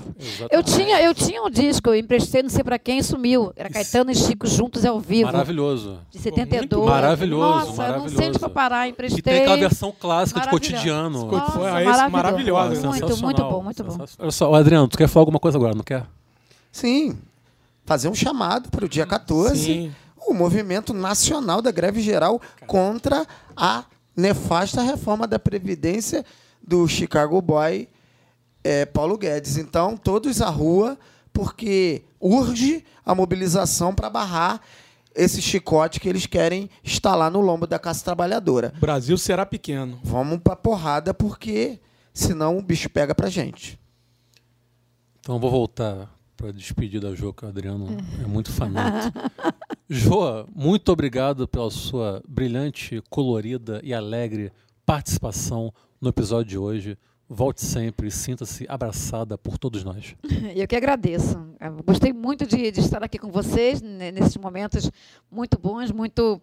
Eu 0.50 0.62
tinha, 0.62 1.00
eu 1.02 1.14
tinha 1.14 1.42
um 1.42 1.50
disco, 1.50 1.90
eu 1.90 1.94
emprestei, 1.94 2.42
não 2.42 2.50
sei 2.50 2.64
pra 2.64 2.78
quem, 2.78 2.98
e 2.98 3.02
sumiu. 3.04 3.52
Era 3.54 3.70
Caetano 3.70 4.10
e 4.10 4.14
Chico 4.16 4.46
juntos 4.48 4.84
ao 4.84 4.98
vivo. 4.98 5.30
Maravilhoso. 5.30 6.00
De 6.10 6.18
72. 6.18 6.86
Maravilhoso, 6.88 7.40
Nossa, 7.42 7.66
eu 7.66 7.66
não 7.68 7.74
sei 7.76 7.86
maravilhoso. 7.86 8.28
onde 8.28 8.38
pra 8.40 8.48
parar, 8.48 8.86
E 8.88 8.90
emprestei. 8.90 9.22
tem 9.22 9.40
aquela 9.42 9.56
versão 9.56 9.92
clássica 9.92 10.40
de 10.40 10.46
Maravilhoso. 10.46 10.72
cotidiano. 10.74 11.26
Nossa, 11.30 11.52
Foi 11.52 11.62
esse 11.62 11.84
maravilhoso. 11.84 12.10
maravilhosa. 12.10 12.88
Muito, 12.88 13.16
muito 13.22 13.42
bom, 13.44 13.62
muito 13.62 13.84
bom. 13.84 14.04
Olha 14.18 14.30
só, 14.32 14.52
Adriano, 14.54 14.88
tu 14.88 14.98
quer 14.98 15.06
falar 15.06 15.22
alguma 15.22 15.38
coisa 15.38 15.56
agora, 15.56 15.74
não 15.74 15.84
quer? 15.84 16.04
Sim. 16.72 17.16
Fazer 17.84 18.08
um 18.08 18.14
chamado 18.14 18.70
para 18.70 18.84
o 18.86 18.88
dia 18.88 19.06
14, 19.06 19.56
Sim. 19.56 19.94
o 20.26 20.32
movimento 20.34 20.92
nacional 20.94 21.60
da 21.62 21.70
greve 21.70 22.00
geral 22.00 22.40
contra 22.66 23.26
a 23.56 23.84
nefasta 24.16 24.80
reforma 24.82 25.26
da 25.28 25.38
Previdência 25.38 26.24
do 26.66 26.88
Chicago 26.88 27.40
Boy 27.42 27.88
eh, 28.62 28.86
Paulo 28.86 29.18
Guedes. 29.18 29.56
Então, 29.56 29.96
todos 29.96 30.40
à 30.40 30.48
rua, 30.48 30.98
porque 31.32 32.02
urge 32.20 32.84
a 33.04 33.14
mobilização 33.14 33.94
para 33.94 34.08
barrar 34.08 34.60
esse 35.14 35.40
chicote 35.40 36.00
que 36.00 36.08
eles 36.08 36.26
querem 36.26 36.68
instalar 36.82 37.30
no 37.30 37.40
lombo 37.40 37.66
da 37.66 37.78
classe 37.78 38.02
trabalhadora. 38.02 38.72
O 38.76 38.80
Brasil 38.80 39.16
será 39.16 39.46
pequeno. 39.46 40.00
Vamos 40.02 40.38
pra 40.38 40.56
porrada, 40.56 41.14
porque 41.14 41.78
senão 42.12 42.58
o 42.58 42.62
bicho 42.62 42.88
pega 42.88 43.14
pra 43.14 43.28
gente. 43.28 43.78
Então 45.20 45.38
vou 45.38 45.50
voltar 45.50 46.10
para 46.36 46.52
despedir 46.52 47.00
da 47.00 47.14
Jo, 47.14 47.32
que 47.32 47.44
o 47.44 47.48
Adriano 47.48 47.96
é 48.22 48.26
muito 48.26 48.52
fanático. 48.52 49.18
Jo, 49.88 50.46
muito 50.54 50.90
obrigado 50.90 51.46
pela 51.46 51.70
sua 51.70 52.22
brilhante, 52.26 53.02
colorida 53.10 53.80
e 53.84 53.92
alegre 53.92 54.50
participação 54.86 55.72
no 56.04 56.10
episódio 56.10 56.50
de 56.50 56.58
hoje. 56.58 56.98
Volte 57.26 57.62
sempre 57.64 58.08
e 58.08 58.10
sinta-se 58.10 58.66
abraçada 58.68 59.38
por 59.38 59.56
todos 59.56 59.82
nós. 59.82 60.14
Eu 60.54 60.68
que 60.68 60.76
agradeço. 60.76 61.42
Eu 61.58 61.82
gostei 61.82 62.12
muito 62.12 62.46
de, 62.46 62.70
de 62.70 62.80
estar 62.80 63.02
aqui 63.02 63.18
com 63.18 63.32
vocês 63.32 63.80
né, 63.80 64.12
nesses 64.12 64.36
momentos 64.36 64.90
muito 65.30 65.58
bons, 65.58 65.90
muito 65.90 66.40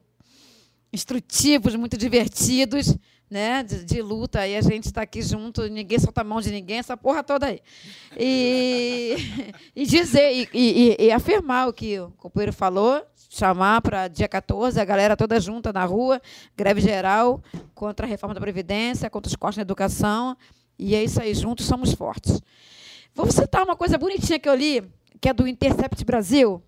instrutivos, 0.92 1.76
muito 1.76 1.96
divertidos. 1.98 2.98
né, 3.30 3.64
de, 3.64 3.86
de 3.86 4.02
luta, 4.02 4.46
e 4.46 4.58
a 4.58 4.62
gente 4.62 4.88
está 4.88 5.04
aqui 5.04 5.22
junto, 5.22 5.66
ninguém 5.70 5.98
solta 5.98 6.20
a 6.20 6.24
mão 6.24 6.42
de 6.42 6.52
ninguém, 6.52 6.80
essa 6.80 6.98
porra 6.98 7.24
toda 7.24 7.46
aí. 7.46 7.62
E, 8.20 9.16
e 9.74 9.86
dizer, 9.86 10.34
e, 10.34 10.50
e- 10.54 10.98
e 11.06 11.12
afirmar 11.14 11.70
o 11.70 11.72
que 11.74 11.98
o 11.98 12.12
companheiro 12.18 12.52
falou, 12.52 13.02
chamar 13.34 13.82
para 13.82 14.10
dia 14.10 14.28
14, 14.28 14.78
a 14.78 14.84
galera 14.84 15.16
toda 15.16 15.40
junta 15.40 15.72
na 15.72 15.86
rua, 15.86 16.22
greve 16.56 16.82
geral, 16.82 17.42
contra 17.74 18.06
a 18.06 18.10
reforma 18.10 18.36
da 18.36 18.42
Previdência, 18.42 19.10
contra 19.10 19.30
os 19.30 19.36
cortes 19.38 19.56
na 19.56 19.62
educação, 19.62 20.36
e 20.78 20.94
é 20.94 21.02
isso 21.02 21.22
aí, 21.22 21.34
juntos 21.34 21.66
somos 21.66 21.94
fortes. 21.94 22.42
Vou 23.16 23.32
citar 23.32 23.64
uma 23.64 23.76
coisa 23.76 23.98
bonitinha 23.98 24.38
que 24.38 24.50
eu 24.50 24.54
li, 24.54 24.84
que 25.22 25.30
é 25.30 25.34
do 25.34 25.48
Intercept 25.48 26.04
Brasil, 26.04 26.62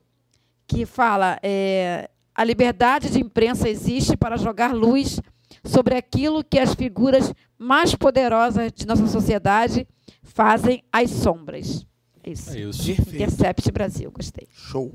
que 0.66 0.86
fala 0.86 1.38
é, 1.44 2.10
a 2.34 2.46
liberdade 2.46 3.10
de 3.10 3.20
imprensa 3.20 3.68
existe 3.68 4.16
para 4.16 4.38
jogar 4.38 4.74
luz 4.74 5.20
sobre 5.66 5.96
aquilo 5.96 6.46
que 6.46 6.60
as 6.60 6.74
figuras 6.74 7.34
mais 7.58 7.94
poderosas 7.94 8.72
de 8.72 8.88
nossa 8.88 9.08
sociedade 9.08 9.86
fazem 10.22 10.82
às 10.94 11.10
sombras. 11.10 11.86
É 12.24 12.32
Isso. 12.32 12.58
É 12.58 12.62
isso. 12.62 12.90
Intercept 12.90 13.70
Brasil, 13.70 14.10
gostei. 14.12 14.48
Show. 14.50 14.94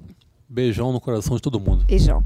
Beijão 0.49 0.93
no 0.93 1.01
coração 1.01 1.37
de 1.37 1.43
todo 1.43 1.61
mundo. 1.61 1.85
Beijão. 1.85 2.25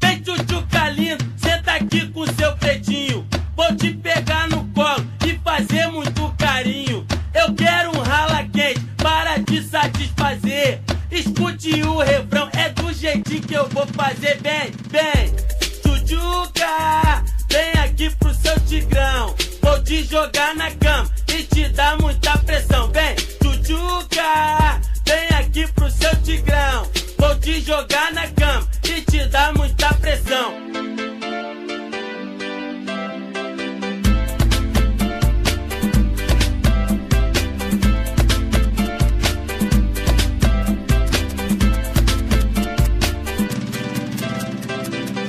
Vem, 0.00 0.20
tchutchuca 0.20 0.88
lindo, 0.90 1.24
senta 1.36 1.72
aqui 1.72 2.06
com 2.08 2.24
seu 2.26 2.56
pretinho. 2.56 3.26
Vou 3.56 3.74
te 3.74 3.92
pegar 3.94 4.48
no 4.48 4.64
colo 4.68 5.04
e 5.26 5.36
fazer 5.38 5.88
muito 5.88 6.32
carinho. 6.38 7.04
Eu 7.34 7.52
quero 7.54 7.90
um 7.98 8.00
rala 8.00 8.44
quente 8.44 8.80
para 8.96 9.42
te 9.42 9.60
satisfazer. 9.64 10.80
Escute 11.10 11.82
o 11.82 11.98
refrão, 11.98 12.48
é 12.52 12.68
do 12.70 12.92
jeitinho 12.92 13.42
que 13.42 13.54
eu 13.54 13.68
vou 13.70 13.86
fazer. 13.88 14.40
Bem, 14.40 14.70
bem, 14.90 15.34
tchutchuca, 15.82 17.24
vem 17.50 17.72
aqui 17.82 18.10
pro 18.16 18.32
seu 18.34 18.58
tigrão. 18.60 19.34
Vou 19.60 19.82
te 19.82 20.04
jogar 20.04 20.54
na 20.54 20.70
cama 20.70 21.10
e 21.28 21.42
te 21.42 21.68
dar 21.70 22.00
muita 22.00 22.38
pressão. 22.38 22.88
Vem, 22.92 23.16
tchutchuca, 23.16 24.80
vem 25.06 25.28
aqui 25.38 25.66
pro 25.72 25.90
seu 25.90 26.14
tigrão. 26.22 26.88
Vou 27.18 27.34
te 27.36 27.60
jogar 27.60 28.12
na 28.12 28.26
cama 28.28 28.68
e 28.84 29.00
te 29.02 29.24
dar 29.26 29.54
muita 29.54 29.92
pressão. 29.94 30.54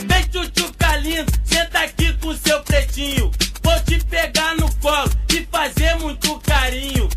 Vem, 0.07 0.23
tchutchuca 0.31 0.87
senta 1.43 1.79
aqui 1.79 2.13
com 2.13 2.35
seu 2.35 2.61
pretinho. 2.63 3.31
Vou 3.63 3.79
te 3.81 4.03
pegar 4.05 4.55
no 4.55 4.73
colo 4.75 5.09
e 5.29 5.45
fazer 5.51 5.95
muito 5.95 6.39
carinho. 6.39 7.14